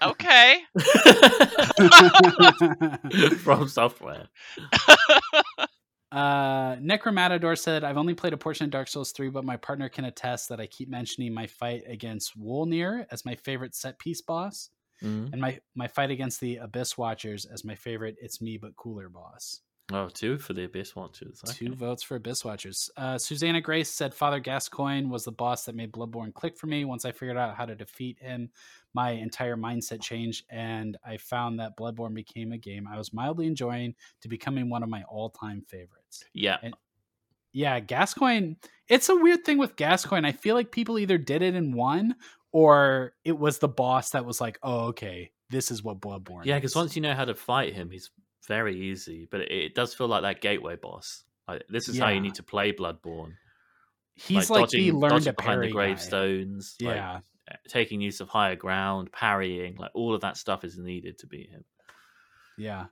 Okay. 0.00 0.60
From 3.38 3.66
software. 3.68 4.28
Uh, 6.10 6.76
Necromatador 6.76 7.58
said, 7.58 7.84
I've 7.84 7.98
only 7.98 8.14
played 8.14 8.32
a 8.32 8.36
portion 8.38 8.64
of 8.64 8.70
Dark 8.70 8.88
Souls 8.88 9.12
3, 9.12 9.28
but 9.30 9.44
my 9.44 9.56
partner 9.56 9.88
can 9.88 10.06
attest 10.06 10.48
that 10.48 10.60
I 10.60 10.66
keep 10.66 10.88
mentioning 10.88 11.34
my 11.34 11.46
fight 11.46 11.82
against 11.86 12.38
Wolnir 12.38 13.06
as 13.10 13.24
my 13.24 13.34
favorite 13.34 13.74
set 13.74 13.98
piece 13.98 14.22
boss, 14.22 14.70
Mhm. 15.02 15.32
and 15.32 15.40
my, 15.40 15.60
my 15.74 15.86
fight 15.86 16.10
against 16.10 16.40
the 16.40 16.56
Abyss 16.56 16.96
Watchers 16.96 17.44
as 17.44 17.64
my 17.64 17.74
favorite 17.74 18.16
It's 18.20 18.40
Me 18.40 18.56
But 18.56 18.74
Cooler 18.76 19.08
boss. 19.08 19.60
Oh, 19.90 20.08
two 20.10 20.36
for 20.38 20.52
the 20.52 20.64
Abyss 20.64 20.94
Watchers. 20.96 21.40
Okay. 21.48 21.66
Two 21.66 21.74
votes 21.74 22.02
for 22.02 22.16
Abyss 22.16 22.44
Watchers. 22.44 22.90
Uh, 22.98 23.16
Susanna 23.16 23.60
Grace 23.62 23.88
said 23.88 24.12
Father 24.12 24.38
Gascoigne 24.38 25.08
was 25.08 25.24
the 25.24 25.32
boss 25.32 25.64
that 25.64 25.74
made 25.74 25.92
Bloodborne 25.92 26.34
click 26.34 26.58
for 26.58 26.66
me. 26.66 26.84
Once 26.84 27.06
I 27.06 27.12
figured 27.12 27.38
out 27.38 27.56
how 27.56 27.64
to 27.64 27.74
defeat 27.74 28.18
him, 28.20 28.50
my 28.98 29.10
entire 29.12 29.56
mindset 29.56 30.00
changed, 30.02 30.44
and 30.50 30.96
I 31.04 31.18
found 31.18 31.60
that 31.60 31.76
Bloodborne 31.78 32.14
became 32.14 32.50
a 32.52 32.58
game 32.58 32.88
I 32.92 32.96
was 32.98 33.12
mildly 33.12 33.46
enjoying 33.46 33.94
to 34.22 34.28
becoming 34.28 34.68
one 34.70 34.82
of 34.82 34.88
my 34.88 35.02
all 35.04 35.30
time 35.30 35.62
favorites. 35.68 36.24
Yeah. 36.34 36.56
And- 36.62 36.74
Yeah, 37.52 37.78
Gascoigne. 37.80 38.54
It's 38.88 39.08
a 39.08 39.14
weird 39.16 39.44
thing 39.44 39.58
with 39.58 39.76
Gascoigne. 39.76 40.26
I 40.26 40.32
feel 40.32 40.54
like 40.56 40.70
people 40.72 40.98
either 40.98 41.18
did 41.18 41.42
it 41.42 41.54
in 41.54 41.72
one 41.72 42.16
or 42.52 43.12
it 43.24 43.38
was 43.38 43.58
the 43.58 43.68
boss 43.68 44.10
that 44.10 44.24
was 44.24 44.40
like, 44.40 44.58
oh, 44.62 44.86
okay, 44.88 45.30
this 45.50 45.70
is 45.70 45.82
what 45.82 46.00
Bloodborne 46.00 46.44
Yeah, 46.44 46.56
because 46.56 46.74
once 46.74 46.96
you 46.96 47.02
know 47.02 47.14
how 47.14 47.24
to 47.24 47.34
fight 47.34 47.72
him, 47.74 47.90
he's 47.90 48.10
very 48.46 48.74
easy. 48.90 49.28
But 49.30 49.42
it, 49.42 49.52
it 49.52 49.74
does 49.74 49.94
feel 49.94 50.08
like 50.08 50.22
that 50.22 50.40
gateway 50.40 50.76
boss. 50.76 51.24
Like, 51.46 51.62
this 51.68 51.88
is 51.88 51.98
how 51.98 52.08
you 52.08 52.20
need 52.20 52.34
to 52.34 52.42
play 52.42 52.72
Bloodborne. 52.72 53.32
he's 54.14 54.50
like, 54.50 54.68
the 54.70 54.90
learned 54.92 55.24
dodging 55.24 55.34
behind 55.36 55.62
the 55.62 55.66
guy. 55.68 55.72
gravestones. 55.72 56.76
like, 56.82 56.96
Yeah. 56.96 57.20
Taking 57.68 58.00
use 58.00 58.20
of 58.20 58.28
higher 58.28 58.56
ground, 58.56 59.12
parrying, 59.12 59.76
like 59.76 59.90
all 59.94 60.14
of 60.14 60.20
that 60.22 60.36
stuff 60.36 60.64
is 60.64 60.78
needed 60.78 61.18
to 61.18 61.26
beat 61.26 61.50
him. 61.50 61.64
Yeah. 62.56 62.86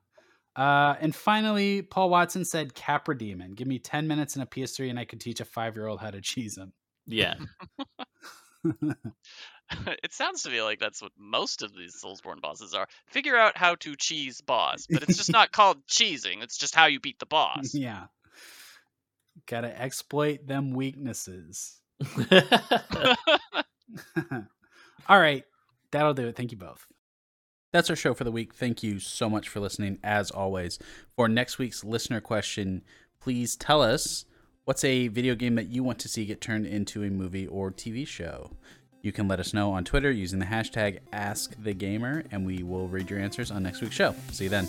Uh, 0.55 0.95
and 1.01 1.15
finally, 1.15 1.83
Paul 1.83 2.11
Watson 2.11 2.45
said 2.45 2.75
Capra 2.75 3.17
Demon. 3.17 3.55
Give 3.55 3.69
me 3.69 3.79
10 3.79 4.09
minutes 4.09 4.37
in 4.37 4.43
a 4.43 4.47
PS3 4.47 4.91
and 4.91 4.99
I 4.99 5.05
could 5.05 5.21
teach 5.21 5.41
a 5.41 5.45
five 5.45 5.77
year 5.77 5.87
old 5.87 6.01
how 6.01 6.11
to 6.11 6.21
cheese 6.21 6.57
him. 6.57 6.73
Yeah, 7.07 7.35
it 10.03 10.13
sounds 10.13 10.43
to 10.43 10.51
me 10.51 10.63
like 10.63 10.79
that's 10.79 11.03
what 11.03 11.13
most 11.19 11.63
of 11.63 11.75
these 11.75 12.01
Soulsborne 12.03 12.41
bosses 12.41 12.75
are. 12.75 12.87
Figure 13.07 13.37
out 13.37 13.57
how 13.57 13.75
to 13.77 13.97
cheese 13.97 14.41
boss, 14.41 14.87
but 14.89 15.03
it's 15.03 15.17
just 15.17 15.33
not 15.33 15.53
called 15.53 15.87
cheesing. 15.87 16.43
It's 16.43 16.57
just 16.57 16.75
how 16.75 16.87
you 16.87 17.01
beat 17.01 17.19
the 17.19 17.27
boss. 17.27 17.71
yeah. 17.75 18.07
Gotta 19.47 19.81
exploit 19.81 20.47
them 20.47 20.73
weaknesses. 20.73 21.81
All 25.09 25.21
right. 25.21 25.45
That'll 25.91 26.15
do 26.15 26.27
it. 26.29 26.37
Thank 26.37 26.53
you 26.53 26.59
both. 26.59 26.87
That's 27.73 27.91
our 27.91 27.97
show 27.97 28.15
for 28.15 28.25
the 28.25 28.33
week. 28.33 28.55
Thank 28.55 28.83
you 28.83 28.99
so 28.99 29.29
much 29.29 29.49
for 29.49 29.61
listening, 29.61 29.99
as 30.03 30.31
always. 30.31 30.79
For 31.15 31.29
next 31.29 31.59
week's 31.59 31.85
listener 31.85 32.21
question, 32.21 32.83
please 33.21 33.57
tell 33.57 33.83
us 33.83 34.25
what's 34.65 34.85
a 34.85 35.09
video 35.09 35.35
game 35.35 35.57
that 35.57 35.69
you 35.69 35.83
want 35.85 35.99
to 36.01 36.09
see 36.09 36.25
get 36.25 36.41
turned 36.41 36.67
into 36.67 37.03
a 37.03 37.11
movie 37.11 37.47
or 37.47 37.71
TV 37.71 38.07
show. 38.07 38.51
You 39.03 39.13
can 39.13 39.29
let 39.29 39.41
us 39.41 39.55
know 39.55 39.73
on 39.73 39.85
Twitter 39.85 40.11
using 40.11 40.39
the 40.39 40.47
hashtag 40.47 41.01
AskTheGamer, 41.13 42.27
and 42.33 42.47
we 42.47 42.63
will 42.63 42.89
read 42.89 43.11
your 43.11 43.21
answers 43.21 43.51
on 43.51 43.63
next 43.63 43.81
week's 43.81 43.95
show. 43.95 44.15
See 44.33 44.45
you 44.45 44.51
then. 44.51 44.67